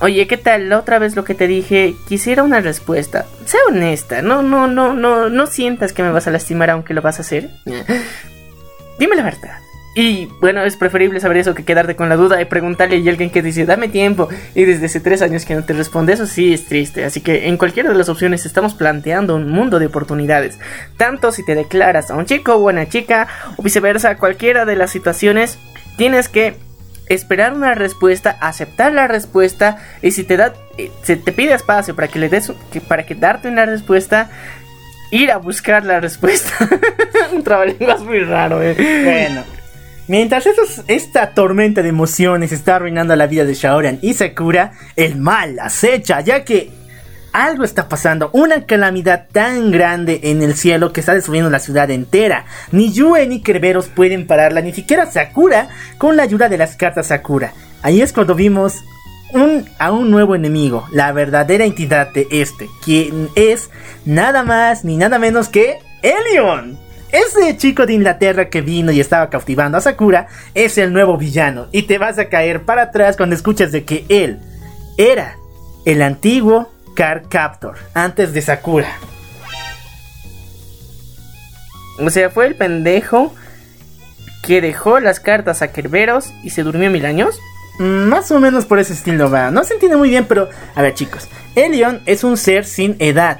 oye, 0.00 0.26
¿qué 0.26 0.38
tal? 0.38 0.70
La 0.70 0.78
otra 0.78 0.98
vez 0.98 1.16
lo 1.16 1.24
que 1.24 1.34
te 1.34 1.48
dije, 1.48 1.94
quisiera 2.08 2.42
una 2.42 2.62
respuesta. 2.62 3.26
Sé 3.44 3.58
honesta, 3.68 4.22
no, 4.22 4.42
no, 4.42 4.68
no, 4.68 4.94
no, 4.94 5.28
no 5.28 5.46
sientas 5.46 5.92
que 5.92 6.02
me 6.02 6.12
vas 6.12 6.26
a 6.28 6.30
lastimar 6.30 6.70
aunque 6.70 6.94
lo 6.94 7.02
vas 7.02 7.18
a 7.18 7.22
hacer. 7.22 7.50
Dime 8.98 9.16
la 9.16 9.22
verdad. 9.22 9.63
Y 9.94 10.26
bueno, 10.40 10.62
es 10.64 10.76
preferible 10.76 11.20
saber 11.20 11.36
eso 11.36 11.54
que 11.54 11.64
quedarte 11.64 11.94
con 11.94 12.08
la 12.08 12.16
duda 12.16 12.40
y 12.40 12.46
preguntarle 12.46 12.96
y 12.96 13.08
alguien 13.08 13.30
que 13.30 13.42
dice, 13.42 13.64
dame 13.64 13.88
tiempo. 13.88 14.28
Y 14.54 14.64
desde 14.64 14.86
hace 14.86 14.98
tres 14.98 15.22
años 15.22 15.44
que 15.44 15.54
no 15.54 15.64
te 15.64 15.72
responde, 15.72 16.12
eso 16.12 16.26
sí 16.26 16.52
es 16.52 16.66
triste. 16.66 17.04
Así 17.04 17.20
que 17.20 17.46
en 17.46 17.56
cualquiera 17.56 17.90
de 17.90 17.96
las 17.96 18.08
opciones 18.08 18.44
estamos 18.44 18.74
planteando 18.74 19.36
un 19.36 19.50
mundo 19.50 19.78
de 19.78 19.86
oportunidades. 19.86 20.58
Tanto 20.96 21.30
si 21.30 21.44
te 21.44 21.54
declaras 21.54 22.10
a 22.10 22.16
un 22.16 22.26
chico 22.26 22.54
o 22.54 22.68
a 22.68 22.72
una 22.72 22.88
chica, 22.88 23.28
o 23.56 23.62
viceversa, 23.62 24.16
cualquiera 24.16 24.64
de 24.64 24.74
las 24.74 24.90
situaciones, 24.90 25.58
tienes 25.96 26.28
que 26.28 26.56
esperar 27.08 27.52
una 27.52 27.74
respuesta, 27.74 28.36
aceptar 28.40 28.92
la 28.92 29.06
respuesta. 29.06 29.78
Y 30.02 30.10
si 30.10 30.24
te 30.24 30.36
da, 30.36 30.54
eh, 30.76 30.90
se 31.02 31.14
te 31.14 31.30
pide 31.30 31.54
espacio 31.54 31.94
para 31.94 32.08
que 32.08 32.18
le 32.18 32.28
des, 32.28 32.52
para 32.88 33.06
que 33.06 33.14
darte 33.14 33.46
una 33.46 33.64
respuesta, 33.64 34.28
ir 35.12 35.30
a 35.30 35.36
buscar 35.36 35.84
la 35.84 36.00
respuesta. 36.00 36.68
un 37.32 37.44
trabalenguas 37.44 38.02
muy 38.02 38.20
raro, 38.20 38.60
eh. 38.60 38.74
Bueno, 38.74 39.44
mientras 40.08 40.46
esta 40.88 41.30
tormenta 41.30 41.82
de 41.82 41.88
emociones 41.88 42.52
está 42.52 42.76
arruinando 42.76 43.14
la 43.16 43.26
vida 43.26 43.44
de 43.44 43.54
Shaoran 43.54 43.98
y 44.02 44.14
Sakura, 44.14 44.72
el 44.96 45.16
mal 45.16 45.58
acecha, 45.58 46.20
ya 46.20 46.44
que 46.44 46.70
algo 47.34 47.64
está 47.64 47.88
pasando, 47.88 48.30
una 48.32 48.64
calamidad 48.64 49.26
tan 49.32 49.72
grande 49.72 50.20
en 50.22 50.40
el 50.40 50.54
cielo 50.54 50.92
que 50.92 51.00
está 51.00 51.14
destruyendo 51.14 51.50
la 51.50 51.58
ciudad 51.58 51.90
entera. 51.90 52.46
Ni 52.70 52.92
Yue 52.92 53.26
ni 53.26 53.42
Kerberos 53.42 53.88
pueden 53.88 54.28
pararla, 54.28 54.60
ni 54.60 54.72
siquiera 54.72 55.10
Sakura 55.10 55.68
con 55.98 56.16
la 56.16 56.22
ayuda 56.22 56.48
de 56.48 56.58
las 56.58 56.76
cartas 56.76 57.08
Sakura. 57.08 57.52
Ahí 57.82 58.00
es 58.00 58.12
cuando 58.12 58.36
vimos 58.36 58.84
un, 59.32 59.68
a 59.80 59.90
un 59.90 60.12
nuevo 60.12 60.36
enemigo, 60.36 60.86
la 60.92 61.10
verdadera 61.10 61.64
entidad 61.64 62.12
de 62.12 62.28
este, 62.30 62.68
quien 62.84 63.28
es 63.34 63.68
nada 64.04 64.44
más 64.44 64.84
ni 64.84 64.96
nada 64.96 65.18
menos 65.18 65.48
que 65.48 65.78
Elion. 66.02 66.83
Ese 67.14 67.56
chico 67.56 67.86
de 67.86 67.92
Inglaterra 67.92 68.50
que 68.50 68.60
vino 68.60 68.90
y 68.90 68.98
estaba 68.98 69.30
cautivando 69.30 69.78
a 69.78 69.80
Sakura 69.80 70.26
es 70.52 70.78
el 70.78 70.92
nuevo 70.92 71.16
villano 71.16 71.68
y 71.70 71.82
te 71.82 71.96
vas 71.96 72.18
a 72.18 72.28
caer 72.28 72.64
para 72.64 72.82
atrás 72.82 73.16
cuando 73.16 73.36
escuchas 73.36 73.70
de 73.70 73.84
que 73.84 74.04
él 74.08 74.40
era 74.98 75.36
el 75.84 76.02
antiguo 76.02 76.72
Card 76.96 77.28
Captor 77.28 77.76
antes 77.94 78.32
de 78.32 78.42
Sakura. 78.42 78.88
O 82.00 82.10
sea, 82.10 82.30
fue 82.30 82.48
el 82.48 82.56
pendejo 82.56 83.32
que 84.42 84.60
dejó 84.60 84.98
las 84.98 85.20
cartas 85.20 85.62
a 85.62 85.70
Kerberos 85.70 86.32
y 86.42 86.50
se 86.50 86.64
durmió 86.64 86.90
mil 86.90 87.06
años. 87.06 87.38
Mm, 87.78 88.08
Más 88.08 88.32
o 88.32 88.40
menos 88.40 88.66
por 88.66 88.80
ese 88.80 88.92
estilo 88.92 89.30
va. 89.30 89.52
No 89.52 89.62
se 89.62 89.74
entiende 89.74 89.96
muy 89.96 90.10
bien, 90.10 90.24
pero 90.24 90.48
a 90.74 90.82
ver 90.82 90.94
chicos. 90.94 91.28
Elion 91.54 92.02
es 92.06 92.24
un 92.24 92.36
ser 92.36 92.64
sin 92.64 92.96
edad. 92.98 93.38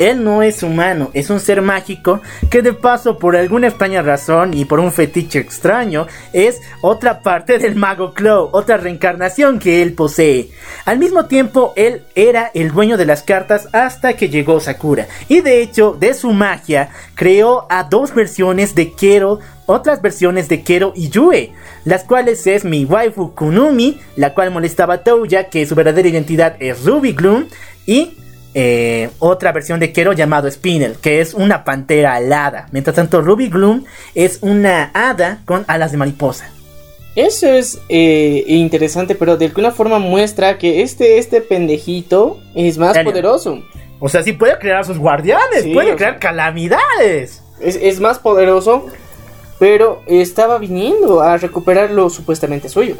Él 0.00 0.24
no 0.24 0.42
es 0.42 0.62
humano, 0.62 1.10
es 1.12 1.28
un 1.28 1.40
ser 1.40 1.60
mágico 1.60 2.22
que 2.48 2.62
de 2.62 2.72
paso 2.72 3.18
por 3.18 3.36
alguna 3.36 3.68
extraña 3.68 4.00
razón 4.00 4.54
y 4.54 4.64
por 4.64 4.80
un 4.80 4.92
fetiche 4.92 5.38
extraño 5.38 6.06
es 6.32 6.58
otra 6.80 7.20
parte 7.20 7.58
del 7.58 7.74
mago 7.74 8.14
Claw, 8.14 8.48
otra 8.52 8.78
reencarnación 8.78 9.58
que 9.58 9.82
él 9.82 9.92
posee. 9.92 10.52
Al 10.86 10.98
mismo 10.98 11.26
tiempo 11.26 11.74
él 11.76 12.02
era 12.14 12.50
el 12.54 12.72
dueño 12.72 12.96
de 12.96 13.04
las 13.04 13.22
cartas 13.22 13.68
hasta 13.72 14.14
que 14.14 14.30
llegó 14.30 14.58
Sakura 14.58 15.06
y 15.28 15.42
de 15.42 15.60
hecho 15.60 15.94
de 16.00 16.14
su 16.14 16.32
magia 16.32 16.88
creó 17.14 17.66
a 17.68 17.84
dos 17.84 18.14
versiones 18.14 18.74
de 18.74 18.92
Kero, 18.94 19.40
otras 19.66 20.00
versiones 20.00 20.48
de 20.48 20.62
Kero 20.62 20.94
y 20.96 21.10
Yue, 21.10 21.52
las 21.84 22.04
cuales 22.04 22.46
es 22.46 22.64
mi 22.64 22.86
waifu 22.86 23.34
Kunumi, 23.34 24.00
la 24.16 24.32
cual 24.32 24.50
molestaba 24.50 24.94
a 24.94 25.04
Touya 25.04 25.50
que 25.50 25.66
su 25.66 25.74
verdadera 25.74 26.08
identidad 26.08 26.56
es 26.58 26.86
Ruby 26.86 27.12
Gloom 27.12 27.48
y 27.84 28.16
eh, 28.54 29.10
otra 29.18 29.52
versión 29.52 29.78
de 29.80 29.92
Kero 29.92 30.12
llamado 30.12 30.50
Spinel, 30.50 30.96
que 31.00 31.20
es 31.20 31.34
una 31.34 31.64
pantera 31.64 32.14
alada. 32.14 32.66
Mientras 32.72 32.96
tanto, 32.96 33.20
Ruby 33.22 33.48
Gloom 33.48 33.84
es 34.14 34.38
una 34.42 34.90
hada 34.94 35.42
con 35.44 35.64
alas 35.68 35.92
de 35.92 35.98
mariposa. 35.98 36.50
Eso 37.16 37.48
es 37.48 37.78
eh, 37.88 38.44
interesante, 38.46 39.14
pero 39.14 39.36
de 39.36 39.46
alguna 39.46 39.72
forma 39.72 39.98
muestra 39.98 40.58
que 40.58 40.82
este, 40.82 41.18
este 41.18 41.40
pendejito 41.40 42.40
es 42.54 42.78
más 42.78 42.96
poderoso. 42.98 43.62
O 43.98 44.08
sea, 44.08 44.22
sí 44.22 44.32
puede 44.32 44.58
crear 44.58 44.78
a 44.80 44.84
sus 44.84 44.96
guardianes, 44.98 45.62
Sí, 45.64 45.72
puede 45.74 45.94
crear 45.96 46.12
sea- 46.14 46.20
calamidades. 46.20 47.42
Es, 47.60 47.76
es 47.76 48.00
más 48.00 48.18
poderoso, 48.18 48.86
pero 49.58 50.02
estaba 50.06 50.58
viniendo 50.58 51.20
a 51.20 51.36
recuperar 51.36 51.90
lo 51.90 52.08
supuestamente 52.08 52.68
suyo. 52.68 52.96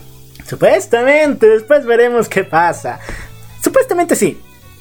Supuestamente, 0.47 1.49
después 1.49 1.87
veremos 1.87 2.29
qué 2.29 2.43
pasa. 2.45 2.99
Supuestamente 3.63 4.17
sí. 4.17 4.39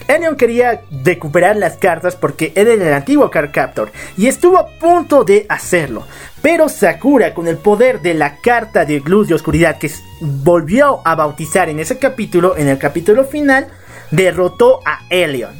Elion 0.09 0.35
quería 0.35 0.81
recuperar 1.03 1.55
las 1.55 1.77
cartas 1.77 2.15
porque 2.15 2.51
era 2.55 2.73
el 2.73 2.93
antiguo 2.93 3.29
Card 3.29 3.51
Captor 3.51 3.91
y 4.17 4.25
estuvo 4.25 4.57
a 4.57 4.67
punto 4.67 5.23
de 5.23 5.45
hacerlo. 5.47 6.03
Pero 6.41 6.67
Sakura, 6.67 7.35
con 7.35 7.47
el 7.47 7.57
poder 7.57 8.01
de 8.01 8.15
la 8.15 8.37
carta 8.37 8.85
de 8.85 9.01
luz 9.01 9.27
de 9.27 9.35
oscuridad 9.35 9.77
que 9.77 9.91
volvió 10.19 11.01
a 11.05 11.13
bautizar 11.13 11.69
en 11.69 11.79
ese 11.79 11.99
capítulo, 11.99 12.57
en 12.57 12.67
el 12.67 12.79
capítulo 12.79 13.23
final, 13.23 13.67
derrotó 14.09 14.79
a 14.83 15.01
Elion. 15.11 15.53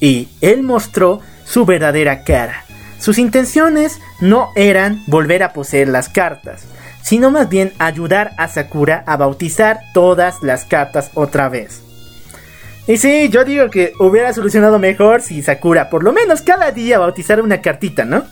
Y 0.00 0.30
él 0.40 0.62
mostró 0.62 1.20
su 1.44 1.66
verdadera 1.66 2.24
cara. 2.24 2.64
Sus 2.98 3.18
intenciones 3.18 4.00
no 4.18 4.48
eran 4.56 5.02
volver 5.08 5.42
a 5.42 5.52
poseer 5.52 5.88
las 5.88 6.08
cartas, 6.08 6.64
sino 7.02 7.30
más 7.30 7.50
bien 7.50 7.74
ayudar 7.78 8.32
a 8.38 8.48
Sakura 8.48 9.04
a 9.06 9.18
bautizar 9.18 9.80
todas 9.92 10.42
las 10.42 10.64
cartas 10.64 11.10
otra 11.12 11.50
vez. 11.50 11.83
Y 12.86 12.98
sí, 12.98 13.30
yo 13.30 13.44
digo 13.44 13.70
que 13.70 13.92
hubiera 13.98 14.32
solucionado 14.32 14.78
mejor 14.78 15.22
si 15.22 15.42
Sakura 15.42 15.88
por 15.88 16.04
lo 16.04 16.12
menos 16.12 16.42
cada 16.42 16.70
día 16.70 16.98
bautizara 16.98 17.42
una 17.42 17.62
cartita, 17.62 18.04
¿no? 18.04 18.24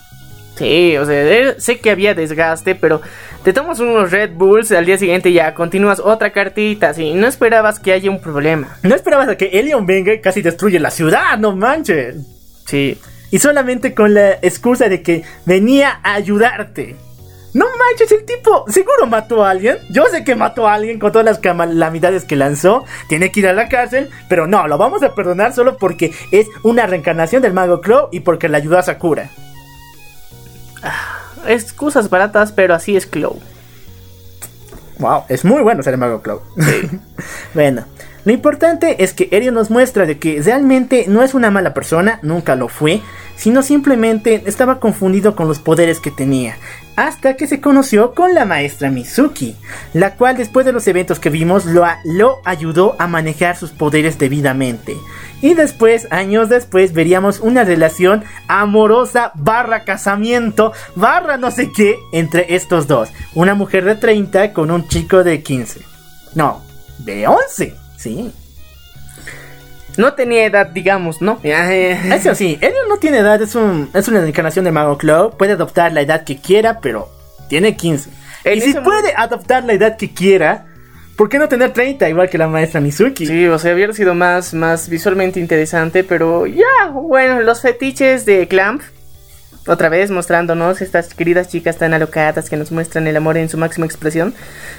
Sí, 0.57 0.97
o 0.99 1.07
sea, 1.07 1.59
sé 1.59 1.79
que 1.79 1.91
había 1.91 2.15
desgaste, 2.15 2.75
pero 2.75 3.01
te 3.43 3.55
tomas 3.55 3.81
unos 3.81 4.11
Red 4.11 4.33
Bulls 4.35 4.71
al 4.73 4.85
día 4.85 4.99
siguiente 4.99 5.33
ya 5.33 5.55
continúas 5.55 5.99
otra 5.99 6.31
cartita, 6.31 6.91
así, 6.91 7.15
no 7.15 7.27
esperabas 7.27 7.81
que 7.81 7.93
haya 7.93 8.11
un 8.11 8.21
problema. 8.21 8.77
No 8.83 8.95
esperabas 8.95 9.29
a 9.29 9.37
que 9.37 9.47
Elion 9.47 9.87
venga 9.87 10.13
y 10.13 10.21
casi 10.21 10.43
destruye 10.43 10.79
la 10.79 10.91
ciudad, 10.91 11.39
no 11.39 11.57
manches. 11.57 12.17
Sí. 12.67 12.99
Y 13.31 13.39
solamente 13.39 13.95
con 13.95 14.13
la 14.13 14.33
excusa 14.43 14.91
de 14.91 15.03
que 15.03 15.23
venía 15.47 16.01
a 16.03 16.15
ayudarte. 16.15 16.97
No 17.55 17.67
manches, 17.67 18.11
el 18.13 18.25
tipo 18.25 18.65
seguro 18.69 19.07
mató 19.07 19.45
a 19.45 19.51
alguien. 19.51 19.79
Yo 19.91 20.07
sé 20.07 20.25
que 20.25 20.35
mató 20.35 20.67
a 20.67 20.75
alguien 20.75 20.99
con 20.99 21.13
todas 21.13 21.25
las 21.25 21.39
calamidades 21.39 22.25
que 22.25 22.37
lanzó. 22.37 22.85
Tiene 23.09 23.31
que 23.31 23.41
ir 23.41 23.49
a 23.49 23.53
la 23.53 23.69
cárcel. 23.69 24.09
Pero 24.29 24.47
no, 24.47 24.67
lo 24.69 24.79
vamos 24.79 25.03
a 25.03 25.15
perdonar 25.15 25.53
solo 25.53 25.77
porque 25.77 26.13
es 26.31 26.47
una 26.63 26.87
reencarnación 26.87 27.43
del 27.43 27.53
mago 27.53 27.81
Claw 27.81 28.09
y 28.11 28.21
porque 28.21 28.49
le 28.49 28.57
ayudó 28.57 28.79
a 28.79 28.83
Sakura. 28.83 29.31
Excusas 31.47 32.09
baratas, 32.09 32.53
pero 32.53 32.75
así 32.75 32.97
es 32.97 33.07
Clow. 33.07 33.39
Wow, 34.99 35.25
es 35.29 35.45
muy 35.45 35.63
bueno 35.63 35.83
ser 35.83 35.95
el 35.95 36.01
mago 36.01 36.23
Claw. 36.23 36.41
bueno, 37.55 37.85
lo 38.25 38.33
importante 38.33 39.03
es 39.03 39.13
que 39.13 39.29
Erio 39.33 39.51
nos 39.51 39.69
muestra 39.69 40.07
de 40.07 40.19
que 40.19 40.41
realmente 40.41 41.07
no 41.09 41.23
es 41.23 41.35
una 41.35 41.51
mala 41.51 41.75
persona, 41.75 42.21
nunca 42.23 42.55
lo 42.55 42.69
fue, 42.69 43.01
sino 43.37 43.63
simplemente 43.63 44.45
estaba 44.47 44.79
confundido 44.79 45.35
con 45.35 45.49
los 45.49 45.59
poderes 45.59 45.99
que 45.99 46.13
tenía, 46.13 46.57
hasta 46.97 47.37
que 47.37 47.47
se 47.47 47.61
conoció 47.61 48.15
con 48.15 48.35
la 48.35 48.45
maestra 48.45 48.91
Mizuki, 48.91 49.57
la 49.93 50.15
cual 50.17 50.37
después 50.37 50.67
de 50.67 50.73
los 50.73 50.87
eventos 50.87 51.19
que 51.19 51.31
vimos 51.31 51.65
lo, 51.65 51.87
ayudó 52.45 52.97
a 52.99 53.07
manejar 53.07 53.57
sus 53.57 53.71
poderes 53.71 54.19
debidamente. 54.19 54.97
Y 55.41 55.55
después, 55.55 56.07
años 56.11 56.49
después, 56.49 56.93
veríamos 56.93 57.41
una 57.41 57.65
relación 57.65 58.25
amorosa 58.47 59.33
barra 59.35 59.85
casamiento 59.85 60.73
barra 60.95 61.37
no 61.37 61.51
sé 61.51 61.71
qué 61.73 61.97
entre 62.13 62.55
estos 62.55 62.87
dos. 62.87 63.09
Una 63.35 63.55
mujer 63.55 63.85
de 63.85 63.97
30 63.97 64.53
con 64.53 64.71
un 64.71 64.87
chico 64.89 65.25
de 65.25 65.43
15. 65.43 65.81
No, 66.35 66.63
de 66.99 67.27
11. 67.27 67.75
Sí. 67.97 68.33
No 69.97 70.15
tenía 70.15 70.45
edad, 70.45 70.69
digamos, 70.69 71.21
¿no? 71.21 71.39
Eso 71.43 72.35
sí, 72.35 72.59
él 72.61 72.73
no 72.89 72.97
tiene 72.97 73.19
edad, 73.19 73.41
es, 73.43 73.55
un, 73.55 73.91
es 73.95 74.09
una 74.09 74.27
encarnación 74.27 74.65
de 74.65 74.73
Mago 74.73 74.99
Claw. 74.99 75.37
Puede 75.37 75.53
adoptar 75.53 75.93
la 75.93 76.01
edad 76.01 76.25
que 76.25 76.39
quiera, 76.39 76.81
pero 76.81 77.09
tiene 77.49 77.77
15. 77.77 78.11
En 78.45 78.59
y 78.59 78.61
si 78.61 78.75
puede 78.75 79.15
adoptar 79.17 79.65
la 79.65 79.75
edad 79.75 79.97
que 79.97 80.13
quiera, 80.13 80.67
¿por 81.17 81.29
qué 81.29 81.39
no 81.39 81.49
tener 81.49 81.73
30 81.73 82.09
igual 82.09 82.29
que 82.29 82.39
la 82.39 82.49
maestra 82.49 82.81
Mizuki? 82.81 83.27
Sí, 83.27 83.47
o 83.47 83.59
sea, 83.59 83.75
hubiera 83.75 83.93
sido 83.93 84.15
más, 84.15 84.55
más 84.55 84.89
visualmente 84.89 85.39
interesante, 85.39 86.03
pero 86.03 86.47
ya, 86.47 86.89
bueno, 86.91 87.41
los 87.41 87.61
fetiches 87.61 88.25
de 88.25 88.49
Clamp. 88.49 88.83
Otra 89.69 89.89
vez 89.89 90.11
mostrándonos 90.11 90.83
estas 90.83 91.15
queridas 91.15 91.49
chicas 91.49 91.77
tan 91.77 91.95
alocadas 91.95 92.51
que 92.51 92.57
nos 92.57 92.73
muestran 92.73 93.07
el 93.07 93.17
amor 93.17 93.37
en 93.37 93.49
su 93.49 93.59
máxima 93.59 93.87
expresión. 93.87 94.35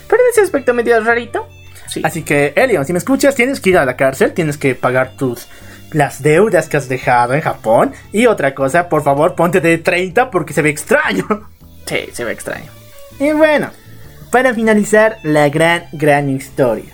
Pero 0.10 0.22
en 0.22 0.30
ese 0.32 0.42
aspecto 0.42 0.74
medio 0.74 1.00
rarito. 1.02 1.48
Sí. 1.94 2.02
Así 2.04 2.24
que, 2.24 2.54
Elion, 2.56 2.86
si 2.86 2.94
me 2.94 3.00
escuchas, 3.00 3.36
tienes 3.36 3.60
que 3.60 3.70
ir 3.70 3.78
a 3.78 3.86
la 3.86 3.96
cárcel, 3.96 4.34
tienes 4.34 4.58
que 4.58 4.74
pagar 4.74 5.12
tus 5.16 5.48
las 5.92 6.24
deudas 6.24 6.68
que 6.68 6.78
has 6.78 6.90
dejado 6.90 7.34
en 7.34 7.42
Japón. 7.42 7.94
Y 8.12 8.26
otra 8.26 8.54
cosa, 8.56 8.90
por 8.90 9.04
favor, 9.04 9.36
ponte 9.36 9.62
de 9.62 9.78
30 9.78 10.32
porque 10.32 10.54
se 10.54 10.62
ve 10.62 10.70
extraño. 10.70 11.26
Sí, 11.86 12.08
se 12.14 12.24
ve 12.24 12.32
extraño. 12.32 12.72
Y 13.20 13.34
bueno, 13.34 13.70
para 14.32 14.54
finalizar 14.54 15.18
la 15.22 15.50
gran, 15.50 15.84
gran 15.92 16.30
historia. 16.30 16.94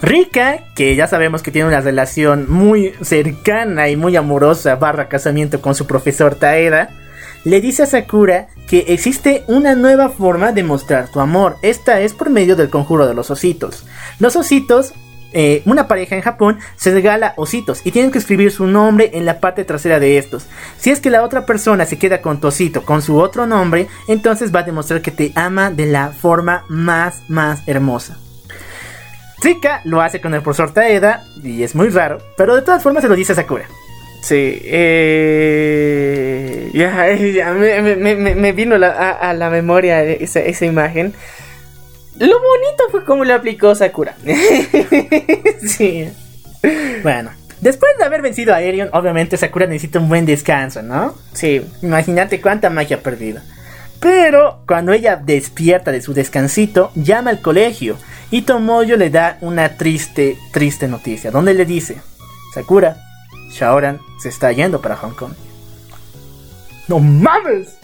Rika, 0.00 0.60
que 0.74 0.96
ya 0.96 1.06
sabemos 1.06 1.42
que 1.42 1.50
tiene 1.50 1.68
una 1.68 1.82
relación 1.82 2.50
muy 2.50 2.94
cercana 3.02 3.90
y 3.90 3.96
muy 3.96 4.16
amorosa 4.16 4.76
barra 4.76 5.10
casamiento 5.10 5.60
con 5.60 5.74
su 5.74 5.86
profesor 5.86 6.36
Taeda, 6.36 6.88
le 7.44 7.60
dice 7.60 7.82
a 7.82 7.86
Sakura 7.86 8.48
que 8.68 8.86
existe 8.88 9.44
una 9.48 9.74
nueva 9.74 10.10
forma 10.10 10.52
de 10.52 10.62
mostrar 10.62 11.08
tu 11.08 11.20
amor. 11.20 11.56
Esta 11.62 12.00
es 12.00 12.12
por 12.12 12.30
medio 12.30 12.56
del 12.56 12.70
conjuro 12.70 13.06
de 13.06 13.14
los 13.14 13.30
ositos. 13.30 13.84
Los 14.18 14.36
ositos, 14.36 14.92
eh, 15.32 15.62
una 15.64 15.88
pareja 15.88 16.16
en 16.16 16.22
Japón 16.22 16.58
se 16.76 16.92
regala 16.92 17.34
ositos 17.36 17.80
y 17.84 17.90
tienen 17.90 18.10
que 18.10 18.18
escribir 18.18 18.52
su 18.52 18.66
nombre 18.66 19.10
en 19.14 19.24
la 19.24 19.40
parte 19.40 19.64
trasera 19.64 19.98
de 19.98 20.18
estos. 20.18 20.46
Si 20.78 20.90
es 20.90 21.00
que 21.00 21.10
la 21.10 21.22
otra 21.22 21.46
persona 21.46 21.86
se 21.86 21.98
queda 21.98 22.20
con 22.20 22.40
tu 22.40 22.48
osito 22.48 22.84
con 22.84 23.02
su 23.02 23.18
otro 23.18 23.46
nombre, 23.46 23.88
entonces 24.08 24.54
va 24.54 24.60
a 24.60 24.64
demostrar 24.64 25.02
que 25.02 25.10
te 25.10 25.32
ama 25.34 25.70
de 25.70 25.86
la 25.86 26.08
forma 26.10 26.64
más, 26.68 27.22
más 27.28 27.66
hermosa. 27.66 28.18
Rika 29.42 29.80
lo 29.84 30.02
hace 30.02 30.20
con 30.20 30.34
el 30.34 30.42
profesor 30.42 30.72
Taeda 30.72 31.24
y 31.42 31.62
es 31.62 31.74
muy 31.74 31.88
raro, 31.88 32.18
pero 32.36 32.54
de 32.54 32.62
todas 32.62 32.82
formas 32.82 33.02
se 33.02 33.08
lo 33.08 33.16
dice 33.16 33.32
a 33.32 33.36
Sakura. 33.36 33.66
Sí, 34.22 34.60
eh, 35.60 36.70
ya, 36.74 37.08
eh, 37.10 37.32
ya 37.32 37.52
me, 37.52 37.80
me- 37.96 38.16
me- 38.16 38.34
me 38.34 38.52
vino 38.52 38.76
la- 38.78 38.90
a, 38.92 39.10
a 39.30 39.34
la 39.34 39.50
memoria 39.50 40.02
esa, 40.04 40.40
esa 40.40 40.64
imagen. 40.66 41.14
Lo 42.18 42.38
bonito 42.38 42.84
fue 42.90 43.04
cómo 43.04 43.24
lo 43.24 43.34
aplicó 43.34 43.74
Sakura. 43.74 44.14
sí. 45.66 46.08
Bueno, 47.02 47.30
después 47.62 47.92
de 47.98 48.04
haber 48.04 48.20
vencido 48.20 48.54
a 48.54 48.60
Erion, 48.60 48.90
obviamente 48.92 49.38
Sakura 49.38 49.66
necesita 49.66 49.98
un 50.00 50.08
buen 50.10 50.26
descanso, 50.26 50.82
¿no? 50.82 51.14
Sí, 51.32 51.62
Imagínate 51.82 52.40
cuánta 52.42 52.68
magia 52.68 52.96
ha 52.98 53.00
perdido. 53.00 53.40
Pero 54.00 54.62
cuando 54.66 54.92
ella 54.92 55.16
despierta 55.16 55.92
de 55.92 56.02
su 56.02 56.12
descansito, 56.12 56.90
llama 56.94 57.30
al 57.30 57.40
colegio 57.40 57.96
y 58.30 58.42
Tomoyo 58.42 58.96
le 58.96 59.08
da 59.10 59.38
una 59.40 59.76
triste, 59.76 60.36
triste 60.52 60.88
noticia, 60.88 61.30
donde 61.30 61.54
le 61.54 61.64
dice, 61.64 61.96
Sakura, 62.54 62.96
Shaoran 63.50 64.00
se 64.18 64.28
está 64.28 64.52
yendo 64.52 64.80
para 64.80 64.96
Hong 64.96 65.14
Kong. 65.14 65.32
¡No 66.88 66.98
mames! 66.98 67.76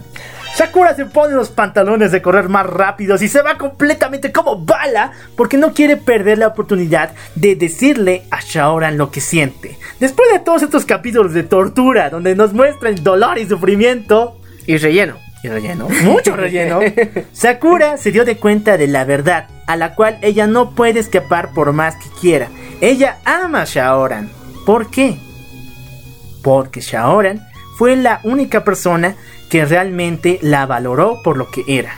Sakura 0.57 0.97
se 0.97 1.05
pone 1.05 1.35
los 1.35 1.51
pantalones 1.51 2.13
de 2.13 2.23
correr 2.23 2.49
más 2.49 2.65
rápidos 2.65 3.21
y 3.21 3.29
se 3.29 3.43
va 3.43 3.59
completamente 3.59 4.33
como 4.33 4.65
bala 4.65 5.13
porque 5.37 5.59
no 5.59 5.75
quiere 5.75 5.99
perder 5.99 6.39
la 6.39 6.47
oportunidad 6.47 7.11
de 7.35 7.57
decirle 7.57 8.23
a 8.31 8.41
Shaoran 8.41 8.97
lo 8.97 9.11
que 9.11 9.21
siente. 9.21 9.77
Después 10.01 10.33
de 10.33 10.39
todos 10.39 10.63
estos 10.63 10.87
capítulos 10.87 11.35
de 11.35 11.43
tortura 11.43 12.09
donde 12.09 12.35
nos 12.35 12.55
muestran 12.55 12.95
dolor 13.05 13.37
y 13.37 13.47
sufrimiento, 13.47 14.41
y 14.67 14.79
relleno. 14.79 15.19
y 15.43 15.49
relleno, 15.49 15.91
mucho 16.05 16.35
relleno, 16.35 16.81
Sakura 17.35 17.99
se 17.99 18.11
dio 18.11 18.25
de 18.25 18.39
cuenta 18.39 18.79
de 18.79 18.87
la 18.87 19.05
verdad, 19.05 19.49
a 19.67 19.77
la 19.77 19.95
cual 19.95 20.19
ella 20.23 20.47
no 20.47 20.71
puede 20.71 21.01
escapar 21.01 21.51
por 21.53 21.75
más 21.75 21.97
que 21.97 22.09
quiera. 22.19 22.49
Ella 22.81 23.19
ama 23.27 23.61
a 23.61 23.67
Shaoran. 23.67 24.31
¿Por 24.65 24.91
qué? 24.91 25.19
Porque 26.47 26.81
Shaoran 26.81 27.45
fue 27.77 27.97
la 27.97 28.21
única 28.23 28.63
persona 28.63 29.17
que 29.51 29.65
realmente 29.65 30.39
la 30.43 30.65
valoró 30.65 31.21
por 31.25 31.37
lo 31.37 31.51
que 31.51 31.65
era. 31.67 31.93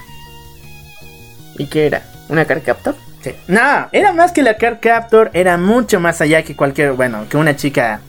¿Y 1.58 1.66
qué 1.66 1.84
era? 1.86 2.02
¿Una 2.30 2.46
car 2.46 2.62
captor? 2.62 2.94
Sí. 3.20 3.32
No, 3.46 3.88
era 3.92 4.14
más 4.14 4.32
que 4.32 4.42
la 4.42 4.56
Card 4.56 4.78
Captor, 4.80 5.30
era 5.34 5.58
mucho 5.58 6.00
más 6.00 6.22
allá 6.22 6.44
que 6.44 6.56
cualquier, 6.56 6.92
bueno, 6.92 7.26
que 7.28 7.36
una 7.36 7.56
chica 7.56 8.00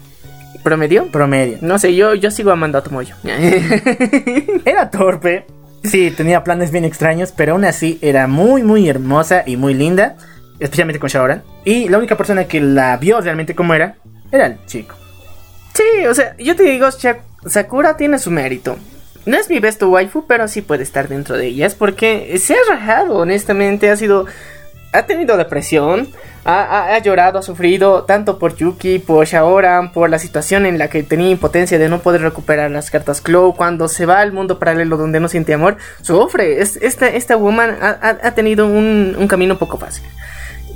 ¿Promedio? 0.64 1.12
promedio. 1.12 1.58
No 1.60 1.78
sé, 1.78 1.94
yo, 1.94 2.14
yo 2.14 2.32
sigo 2.32 2.52
amando 2.52 2.78
a 2.78 2.84
Tomoyo. 2.84 3.16
Era 4.66 4.90
torpe. 4.90 5.46
Sí, 5.84 6.10
tenía 6.12 6.46
planes 6.46 6.72
bien 6.72 6.86
extraños, 6.86 7.34
pero 7.36 7.52
aún 7.52 7.66
así 7.66 8.00
era 8.02 8.28
muy, 8.28 8.64
muy 8.64 8.88
hermosa 8.88 9.44
y 9.46 9.58
muy 9.58 9.74
linda. 9.74 10.16
Especialmente 10.58 11.00
con 11.00 11.10
Shaoran. 11.10 11.44
Y 11.66 11.90
la 11.90 11.98
única 11.98 12.16
persona 12.16 12.46
que 12.46 12.62
la 12.62 12.96
vio 12.96 13.20
realmente 13.20 13.56
como 13.56 13.74
era, 13.74 13.96
era 14.32 14.46
el 14.46 14.66
chico. 14.66 14.99
Sí, 15.74 16.06
o 16.08 16.14
sea, 16.14 16.36
yo 16.38 16.56
te 16.56 16.64
digo, 16.64 16.88
Sakura 17.46 17.98
tiene 17.98 18.20
su 18.20 18.32
mérito. 18.32 18.78
No 19.26 19.38
es 19.38 19.50
mi 19.50 19.60
best 19.60 19.82
waifu, 19.84 20.26
pero 20.26 20.48
sí 20.48 20.62
puede 20.62 20.84
estar 20.84 21.08
dentro 21.08 21.38
de 21.38 21.48
ellas 21.48 21.76
porque 21.76 22.38
se 22.40 22.54
ha 22.54 22.58
rajado, 22.70 23.18
honestamente, 23.18 23.90
ha 23.90 23.96
sido... 23.96 24.26
Ha 24.92 25.04
tenido 25.06 25.38
depresión, 25.38 26.08
ha, 26.46 26.98
llorado, 27.04 27.38
ha 27.38 27.42
sufrido 27.44 28.06
tanto 28.06 28.40
por 28.40 28.56
Yuki, 28.56 28.98
por 28.98 29.28
Shaoran, 29.28 29.92
por 29.92 30.10
la 30.10 30.18
situación 30.18 30.66
en 30.66 30.80
la 30.80 30.90
que 30.90 31.04
tenía 31.04 31.30
impotencia 31.30 31.78
de 31.78 31.88
no 31.90 32.00
poder 32.00 32.22
recuperar 32.24 32.72
las 32.72 32.90
cartas 32.90 33.22
Claw. 33.22 33.56
Cuando 33.56 33.88
se 33.88 34.08
va 34.08 34.20
al 34.20 34.32
mundo 34.32 34.58
paralelo 34.58 34.98
donde 34.98 35.20
no 35.20 35.28
siente 35.28 35.54
amor, 35.54 35.78
sufre. 36.02 36.60
Es- 36.60 36.78
esta, 36.78 37.08
esta 37.08 37.36
woman 37.38 37.78
ha- 37.80 38.18
ha 38.24 38.32
tenido 38.34 38.66
un, 38.66 39.16
un 39.16 39.28
camino 39.28 39.60
poco 39.60 39.78
fácil. 39.78 40.06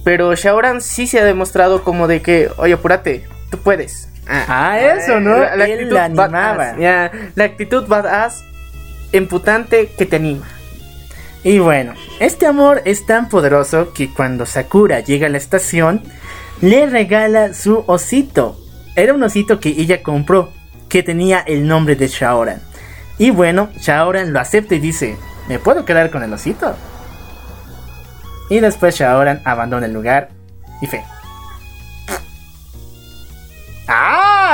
Pero 0.04 0.36
Shaoran 0.36 0.82
sí 0.82 1.08
se 1.08 1.20
ha 1.20 1.26
demostrado 1.26 1.84
como 1.84 2.08
de 2.08 2.22
que, 2.22 2.52
oye, 2.58 2.74
apúrate, 2.74 3.26
tú 3.50 3.58
puedes. 3.58 4.10
Ah, 4.27 4.80
eso, 4.80 5.19
¿no? 5.19 5.43
Él 5.43 5.93
la 5.93 6.06
animaba. 6.06 6.27
badass, 6.27 6.80
ya, 6.80 7.11
la 7.35 7.43
actitud 7.43 7.88
badass, 7.88 8.43
emputante 9.11 9.92
que 9.98 10.06
te 10.06 10.16
anima. 10.16 10.48
Y 11.43 11.60
bueno, 11.60 11.93
este 12.19 12.48
amor 12.48 12.82
es 12.85 13.06
tan 13.06 13.27
poderoso 13.27 13.93
que 13.93 14.14
cuando 14.14 14.45
Sakura 14.45 15.02
llega 15.02 15.27
a 15.27 15.30
la 15.30 15.38
estación, 15.38 16.02
le 16.61 16.85
regala 16.85 17.53
su 17.53 17.84
osito. 17.88 18.58
Era 18.95 19.14
un 19.14 19.24
osito 19.24 19.60
que 19.60 19.69
ella 19.69 20.02
compró, 20.02 20.52
que 20.88 21.03
tenía 21.03 21.40
el 21.40 21.68
nombre 21.68 21.95
de 21.95 22.08
Shaoran. 22.08 22.61
Y 23.18 23.32
bueno, 23.32 23.69
Shaoran 23.77 24.32
lo 24.32 24.40
acepta 24.40 24.76
y 24.76 24.80
dice, 24.80 25.18
¿me 25.50 25.60
puedo 25.60 25.84
quedar 25.84 26.10
con 26.11 26.24
el 26.24 26.32
osito? 26.32 26.76
Y 28.50 28.60
después 28.60 28.95
Shaoran 28.95 29.42
abandona 29.43 29.85
el 29.85 29.93
lugar 29.93 30.30
y 30.82 30.88
fe. 30.88 31.03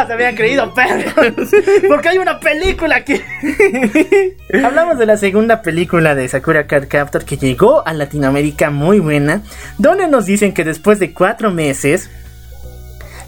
Se 0.08 0.14
habían 0.14 0.36
creído 0.36 0.74
perros. 0.76 1.50
Porque 1.88 2.10
hay 2.10 2.18
una 2.18 2.40
película 2.40 3.03
que. 3.03 3.24
Hablamos 4.64 4.98
de 4.98 5.06
la 5.06 5.18
segunda 5.18 5.61
película 5.61 6.16
de 6.16 6.28
Sakura 6.28 6.68
Card 6.68 6.88
Captor 6.88 7.26
que 7.26 7.38
llegó 7.38 7.86
a 7.88 7.94
Latinoamérica 7.94 8.69
muy 8.69 9.00
buena. 9.00 9.42
Donde 9.78 10.08
nos 10.08 10.26
dicen 10.26 10.53
que 10.53 10.64
después 10.64 11.00
de 11.00 11.14
cuatro 11.14 11.52
meses. 11.52 12.10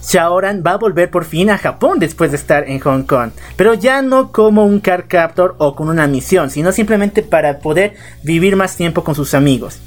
Shaoran 0.03 0.64
va 0.66 0.72
a 0.72 0.77
volver 0.77 1.11
por 1.11 1.25
fin 1.25 1.51
a 1.51 1.59
Japón 1.59 2.00
después 2.00 2.32
de 2.32 2.38
estar 2.38 2.67
en 2.67 2.80
Hong 2.80 3.03
Kong, 3.03 3.30
pero 3.56 3.75
ya 3.75 4.01
no 4.01 4.32
como 4.32 4.66
un 4.66 4.80
car 4.80 5.08
captor 5.08 5.53
o 5.59 5.75
con 5.75 5.90
una 5.90 6.08
misión, 6.08 6.50
sino 6.50 6.72
simplemente 6.72 7.22
para 7.22 7.59
poder 7.59 7.93
vivir 8.24 8.56
más 8.56 8.75
tiempo 8.75 9.03
con 9.03 9.14
sus 9.14 9.35
amigos. 9.35 9.80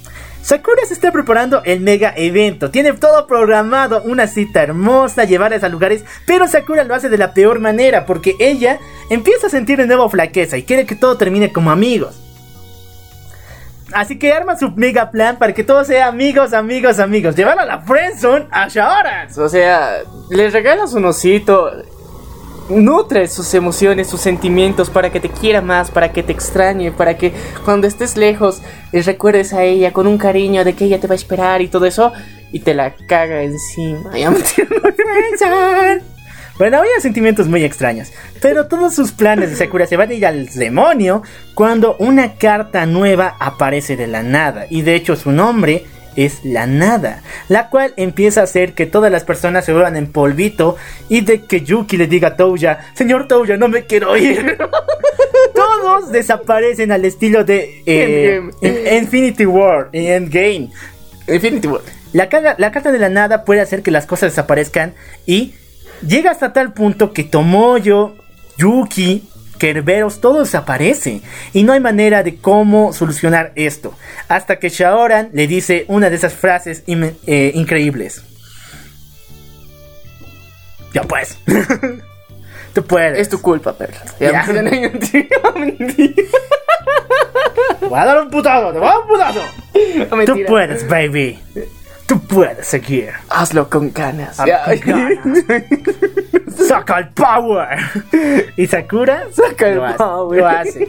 Sakura 0.44 0.84
se 0.84 0.92
está 0.92 1.10
preparando 1.10 1.62
el 1.64 1.80
mega 1.80 2.12
evento, 2.14 2.70
tiene 2.70 2.92
todo 2.92 3.26
programado, 3.26 4.02
una 4.02 4.26
cita 4.26 4.62
hermosa, 4.62 5.24
llevarles 5.24 5.64
a 5.64 5.70
lugares, 5.70 6.04
pero 6.26 6.46
Sakura 6.46 6.84
lo 6.84 6.94
hace 6.94 7.08
de 7.08 7.16
la 7.16 7.32
peor 7.32 7.60
manera 7.60 8.04
porque 8.04 8.36
ella 8.38 8.78
empieza 9.08 9.46
a 9.46 9.50
sentir 9.50 9.78
de 9.78 9.86
nuevo 9.86 10.06
flaqueza 10.10 10.58
y 10.58 10.64
quiere 10.64 10.84
que 10.84 10.96
todo 10.96 11.16
termine 11.16 11.50
como 11.50 11.70
amigos. 11.70 12.20
Así 13.94 14.18
que 14.18 14.34
arma 14.34 14.58
su 14.58 14.70
mega 14.72 15.10
plan 15.10 15.38
para 15.38 15.54
que 15.54 15.64
todo 15.64 15.82
sea 15.82 16.08
amigos, 16.08 16.52
amigos, 16.52 16.98
amigos. 16.98 17.36
Llevar 17.36 17.58
a 17.58 17.64
la 17.64 17.80
friendzone 17.80 18.46
a 18.50 18.68
Shaoran. 18.68 19.28
O 19.38 19.48
sea, 19.48 20.02
le 20.28 20.50
regalas 20.50 20.92
un 20.92 21.06
osito. 21.06 21.70
Nutre 22.68 23.28
sus 23.28 23.52
emociones, 23.54 24.08
sus 24.08 24.20
sentimientos 24.20 24.88
para 24.88 25.10
que 25.10 25.20
te 25.20 25.28
quiera 25.28 25.60
más, 25.60 25.90
para 25.90 26.12
que 26.12 26.22
te 26.22 26.32
extrañe, 26.32 26.92
para 26.92 27.18
que 27.18 27.32
cuando 27.64 27.86
estés 27.86 28.16
lejos 28.16 28.62
le 28.92 29.02
recuerdes 29.02 29.52
a 29.52 29.64
ella 29.64 29.92
con 29.92 30.06
un 30.06 30.16
cariño 30.16 30.64
de 30.64 30.74
que 30.74 30.86
ella 30.86 31.00
te 31.00 31.06
va 31.06 31.12
a 31.12 31.16
esperar 31.16 31.60
y 31.60 31.68
todo 31.68 31.84
eso 31.84 32.12
y 32.52 32.60
te 32.60 32.72
la 32.74 32.94
caga 32.94 33.42
encima. 33.42 34.10
Ya 34.18 34.30
me. 34.30 34.40
Bueno, 36.56 36.78
había 36.78 37.00
sentimientos 37.00 37.48
muy 37.48 37.64
extraños, 37.64 38.12
pero 38.40 38.68
todos 38.68 38.94
sus 38.94 39.10
planes 39.10 39.50
de 39.50 39.56
Sakura 39.56 39.88
se 39.88 39.96
van 39.96 40.10
a 40.10 40.14
ir 40.14 40.24
al 40.24 40.46
demonio 40.46 41.24
cuando 41.54 41.96
una 41.98 42.34
carta 42.34 42.86
nueva 42.86 43.34
aparece 43.40 43.96
de 43.96 44.06
la 44.06 44.22
nada, 44.22 44.66
y 44.70 44.82
de 44.82 44.94
hecho 44.94 45.16
su 45.16 45.32
nombre 45.32 45.84
es 46.16 46.44
la 46.44 46.66
nada, 46.66 47.22
la 47.48 47.68
cual 47.68 47.92
empieza 47.96 48.40
a 48.40 48.44
hacer 48.44 48.74
que 48.74 48.86
todas 48.86 49.10
las 49.10 49.24
personas 49.24 49.64
se 49.64 49.72
vuelvan 49.72 49.96
en 49.96 50.10
polvito 50.10 50.76
y 51.08 51.22
de 51.22 51.42
que 51.42 51.62
Yuki 51.62 51.96
le 51.96 52.06
diga 52.06 52.28
a 52.28 52.36
Touya, 52.36 52.80
señor 52.94 53.28
Touya, 53.28 53.56
no 53.56 53.68
me 53.68 53.84
quiero 53.84 54.16
ir. 54.16 54.58
Todos 55.54 56.10
desaparecen 56.10 56.92
al 56.92 57.04
estilo 57.04 57.44
de 57.44 57.82
eh, 57.86 58.40
Endgame. 58.60 58.96
Infinity 58.98 59.46
War 59.46 59.88
y 59.92 60.06
Endgame. 60.06 60.70
Infinity 61.28 61.68
War. 61.68 61.80
La, 62.12 62.28
la 62.58 62.72
carta 62.72 62.92
de 62.92 62.98
la 62.98 63.08
nada 63.08 63.44
puede 63.44 63.60
hacer 63.60 63.82
que 63.82 63.90
las 63.90 64.06
cosas 64.06 64.32
desaparezcan 64.32 64.94
y 65.26 65.54
llega 66.06 66.30
hasta 66.30 66.52
tal 66.52 66.72
punto 66.72 67.12
que 67.12 67.24
Tomoyo, 67.24 68.14
Yuki, 68.56 69.28
Kerberos, 69.64 70.20
todo 70.20 70.40
desaparece. 70.40 71.22
Y 71.54 71.62
no 71.62 71.72
hay 71.72 71.80
manera 71.80 72.22
de 72.22 72.36
cómo 72.36 72.92
solucionar 72.92 73.52
esto. 73.54 73.94
Hasta 74.28 74.58
que 74.58 74.68
Shaoran 74.68 75.30
le 75.32 75.46
dice 75.46 75.86
una 75.88 76.10
de 76.10 76.16
esas 76.16 76.34
frases 76.34 76.84
im- 76.86 77.14
eh, 77.26 77.50
increíbles. 77.54 78.22
Ya 80.92 81.02
pues. 81.04 81.38
Tú 82.74 82.84
puedes. 82.84 83.18
Es 83.20 83.28
tu 83.30 83.40
culpa, 83.40 83.72
Perla. 83.78 84.02
Ya. 84.20 84.32
Ya, 84.32 84.52
me 84.52 84.90
voy 87.88 87.98
a 87.98 88.04
dar 88.04 88.20
un 88.22 88.30
putazo, 88.30 88.70
te 88.72 88.78
voy 88.78 88.88
a 88.88 88.90
dar 88.90 89.00
un 89.00 89.08
putazo. 89.08 89.40
Tú 90.10 90.16
mentira. 90.16 90.48
puedes, 90.48 90.86
baby. 90.88 91.38
Tú 92.14 92.20
puedes 92.28 92.64
seguir. 92.68 93.10
Hazlo 93.28 93.68
con 93.68 93.92
ganas. 93.92 94.38
Hazlo 94.38 94.46
Ya. 94.46 94.64
con 94.64 94.80
ganas. 94.80 95.44
¡Saca 96.68 96.98
el 96.98 97.08
power! 97.08 97.78
Y 98.56 98.68
Sakura 98.68 99.24
Saca 99.32 99.68
el 99.68 99.74
lo 99.78 99.84
hace, 99.84 99.98
power. 99.98 100.40
lo 100.40 100.48
hace. 100.48 100.88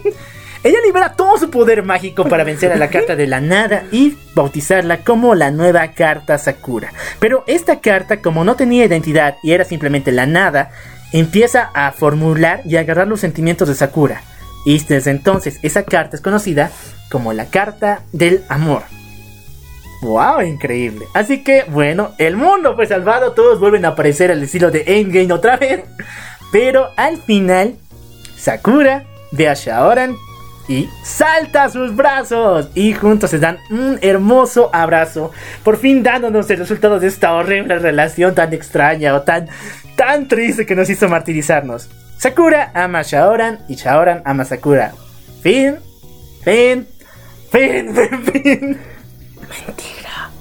Ella 0.64 0.78
libera 0.86 1.14
todo 1.14 1.36
su 1.40 1.50
poder 1.50 1.82
mágico 1.82 2.26
para 2.26 2.44
vencer 2.44 2.72
a 2.72 2.76
la 2.76 2.90
carta 2.90 3.16
de 3.16 3.26
la 3.26 3.42
nada 3.42 3.86
y 3.92 4.16
bautizarla 4.36 4.98
como 5.00 5.34
la 5.34 5.50
nueva 5.50 5.88
carta 5.94 6.38
Sakura. 6.38 6.94
Pero 7.20 7.44
esta 7.48 7.80
carta, 7.80 8.22
como 8.22 8.44
no 8.44 8.56
tenía 8.56 8.86
identidad 8.86 9.38
y 9.42 9.54
era 9.54 9.64
simplemente 9.64 10.12
la 10.12 10.28
nada, 10.28 10.70
empieza 11.12 11.72
a 11.74 11.92
formular 11.92 12.62
y 12.66 12.76
agarrar 12.78 13.08
los 13.08 13.20
sentimientos 13.20 13.68
de 13.68 13.74
Sakura. 13.74 14.22
Y 14.64 14.78
desde 14.84 15.10
entonces 15.10 15.58
esa 15.64 15.82
carta 15.82 16.16
es 16.18 16.22
conocida 16.22 16.70
como 17.12 17.34
la 17.34 17.46
carta 17.46 18.02
del 18.12 18.44
amor. 18.48 18.84
¡Wow! 20.06 20.42
Increíble. 20.42 21.08
Así 21.16 21.44
que, 21.44 21.66
bueno, 21.68 22.12
el 22.20 22.38
mundo 22.38 22.76
fue 22.76 22.86
salvado. 22.86 23.32
Todos 23.32 23.60
vuelven 23.60 23.86
a 23.86 23.90
aparecer 23.90 24.32
al 24.32 24.44
estilo 24.44 24.70
de 24.70 24.84
Endgame 24.86 25.34
otra 25.34 25.58
vez. 25.58 25.84
Pero 26.52 26.92
al 26.96 27.18
final, 27.18 27.76
Sakura 28.38 29.04
ve 29.32 29.50
a 29.50 29.56
Shaoran 29.56 30.16
y 30.68 30.88
salta 31.04 31.64
a 31.64 31.70
sus 31.72 31.96
brazos. 31.96 32.70
Y 32.76 32.94
juntos 32.94 33.32
se 33.32 33.40
dan 33.40 33.58
un 33.72 33.98
hermoso 34.04 34.70
abrazo. 34.72 35.32
Por 35.64 35.78
fin 35.78 36.04
dándonos 36.04 36.48
el 36.52 36.60
resultado 36.60 37.00
de 37.00 37.08
esta 37.08 37.34
horrible 37.34 37.80
relación 37.80 38.36
tan 38.36 38.54
extraña 38.54 39.16
o 39.16 39.24
tan, 39.24 39.48
tan 39.96 40.28
triste 40.28 40.68
que 40.68 40.76
nos 40.76 40.88
hizo 40.88 41.10
martirizarnos. 41.10 41.90
Sakura 42.20 42.70
ama 42.76 43.00
a 43.00 43.04
Shaoran 43.04 43.66
y 43.68 43.74
Shaoran 43.74 44.22
ama 44.24 44.44
a 44.44 44.46
Sakura. 44.46 44.94
Fin, 45.42 45.78
fin, 46.44 46.88
fin, 47.50 47.96
fin, 47.96 48.24
fin. 48.24 48.95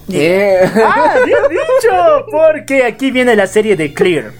Yeah. 0.08 0.70
¡Ah, 0.84 1.16
bien 1.24 1.38
dicho! 1.50 2.26
Porque 2.30 2.84
aquí 2.84 3.10
viene 3.10 3.34
la 3.36 3.46
serie 3.46 3.74
de 3.76 3.94
Clear. 3.94 4.32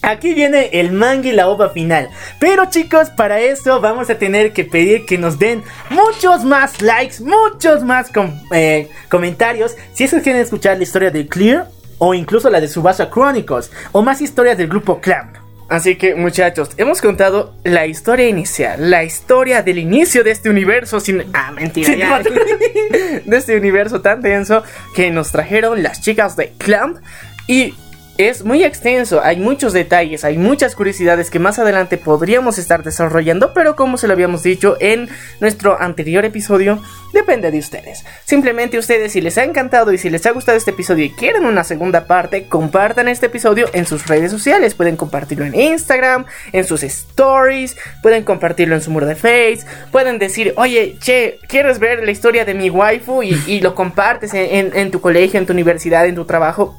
Aquí 0.00 0.32
viene 0.32 0.70
el 0.72 0.92
manga 0.92 1.28
y 1.28 1.32
la 1.32 1.48
ova 1.48 1.70
final. 1.70 2.08
Pero 2.38 2.66
chicos, 2.70 3.10
para 3.10 3.40
eso 3.40 3.80
vamos 3.80 4.08
a 4.08 4.14
tener 4.16 4.52
que 4.52 4.64
pedir 4.64 5.04
que 5.04 5.18
nos 5.18 5.38
den 5.38 5.62
muchos 5.90 6.44
más 6.44 6.80
likes, 6.80 7.16
muchos 7.20 7.82
más 7.84 8.10
com- 8.10 8.32
eh, 8.52 8.88
comentarios. 9.10 9.76
Si 9.92 10.04
es 10.04 10.12
que 10.12 10.22
quieren 10.22 10.40
escuchar 10.40 10.76
la 10.78 10.84
historia 10.84 11.10
de 11.10 11.26
Clear 11.26 11.68
o 11.98 12.14
incluso 12.14 12.48
la 12.48 12.60
de 12.60 12.68
Subasa 12.68 13.10
Chronicles 13.10 13.70
o 13.92 14.00
más 14.02 14.20
historias 14.22 14.56
del 14.56 14.68
grupo 14.68 15.00
Clamp. 15.00 15.36
Así 15.68 15.96
que 15.96 16.14
muchachos, 16.14 16.70
hemos 16.78 17.02
contado 17.02 17.54
la 17.62 17.86
historia 17.86 18.26
inicial, 18.26 18.90
la 18.90 19.04
historia 19.04 19.62
del 19.62 19.78
inicio 19.78 20.24
de 20.24 20.30
este 20.30 20.48
universo 20.48 20.98
sin... 20.98 21.24
Ah, 21.34 21.52
mentira. 21.52 21.94
ya. 21.94 22.22
de 23.24 23.36
este 23.36 23.56
universo 23.56 24.00
tan 24.00 24.22
denso 24.22 24.62
que 24.94 25.10
nos 25.10 25.30
trajeron 25.30 25.82
las 25.82 26.00
chicas 26.00 26.36
de 26.36 26.52
Clamp 26.56 26.98
y 27.46 27.74
es 28.18 28.44
muy 28.44 28.64
extenso, 28.64 29.22
hay 29.22 29.36
muchos 29.36 29.72
detalles, 29.72 30.24
hay 30.24 30.36
muchas 30.36 30.74
curiosidades 30.74 31.30
que 31.30 31.38
más 31.38 31.60
adelante 31.60 31.98
podríamos 31.98 32.58
estar 32.58 32.82
desarrollando, 32.82 33.54
pero 33.54 33.76
como 33.76 33.96
se 33.96 34.08
lo 34.08 34.12
habíamos 34.12 34.42
dicho 34.42 34.76
en 34.80 35.08
nuestro 35.38 35.80
anterior 35.80 36.24
episodio, 36.24 36.82
depende 37.12 37.52
de 37.52 37.60
ustedes. 37.60 38.04
Simplemente 38.24 38.76
ustedes 38.76 39.12
si 39.12 39.20
les 39.20 39.38
ha 39.38 39.44
encantado 39.44 39.92
y 39.92 39.98
si 39.98 40.10
les 40.10 40.26
ha 40.26 40.32
gustado 40.32 40.58
este 40.58 40.72
episodio 40.72 41.04
y 41.04 41.10
quieren 41.10 41.44
una 41.44 41.62
segunda 41.62 42.08
parte, 42.08 42.48
compartan 42.48 43.06
este 43.06 43.26
episodio 43.26 43.68
en 43.72 43.86
sus 43.86 44.08
redes 44.08 44.32
sociales, 44.32 44.74
pueden 44.74 44.96
compartirlo 44.96 45.44
en 45.44 45.54
Instagram, 45.54 46.26
en 46.50 46.64
sus 46.64 46.82
stories, 46.82 47.76
pueden 48.02 48.24
compartirlo 48.24 48.74
en 48.74 48.80
su 48.80 48.90
muro 48.90 49.06
de 49.06 49.14
Face, 49.14 49.60
pueden 49.92 50.18
decir, 50.18 50.54
oye, 50.56 50.96
che, 50.98 51.38
¿quieres 51.48 51.78
ver 51.78 52.02
la 52.04 52.10
historia 52.10 52.44
de 52.44 52.54
mi 52.54 52.68
waifu? 52.68 53.22
Y, 53.22 53.60
lo 53.60 53.76
compartes 53.76 54.34
en 54.34 54.90
tu 54.90 55.00
colegio, 55.00 55.38
en 55.38 55.46
tu 55.46 55.52
universidad, 55.52 56.06
en 56.06 56.16
tu 56.16 56.24
trabajo 56.24 56.76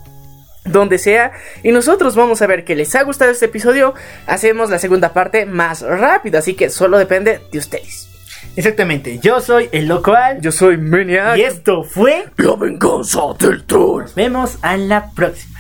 donde 0.66 0.98
sea. 0.98 1.32
Y 1.64 1.72
nosotros 1.72 2.16
vamos 2.16 2.42
a 2.42 2.48
ver 2.48 2.64
que 2.66 2.76
les 2.76 2.94
ha 2.96 3.04
gustado 3.04 3.32
este 3.32 3.46
episodio. 3.46 3.94
Hacemos 4.28 4.70
la 4.70 4.80
segunda 4.80 5.14
parte 5.14 5.46
más 5.46 5.82
rápido. 5.82 6.40
Así 6.40 6.54
que 6.54 6.70
solo 6.70 6.98
depende 6.98 7.42
de 7.52 7.58
ustedes. 7.58 8.08
Exactamente, 8.56 9.20
yo 9.20 9.42
soy 9.42 9.70
el 9.72 9.88
local 9.88 10.40
Yo 10.42 10.52
soy 10.52 10.78
Maniac. 10.78 11.38
y 11.38 11.44
esto 11.44 11.84
fue... 11.84 12.26
La 12.38 12.56
venganza 12.56 13.22
del 13.38 13.64
troll. 13.66 14.04
Nos 14.04 14.16
vemos 14.16 14.58
a 14.62 14.76
la 14.78 15.12
próxima. 15.12 15.60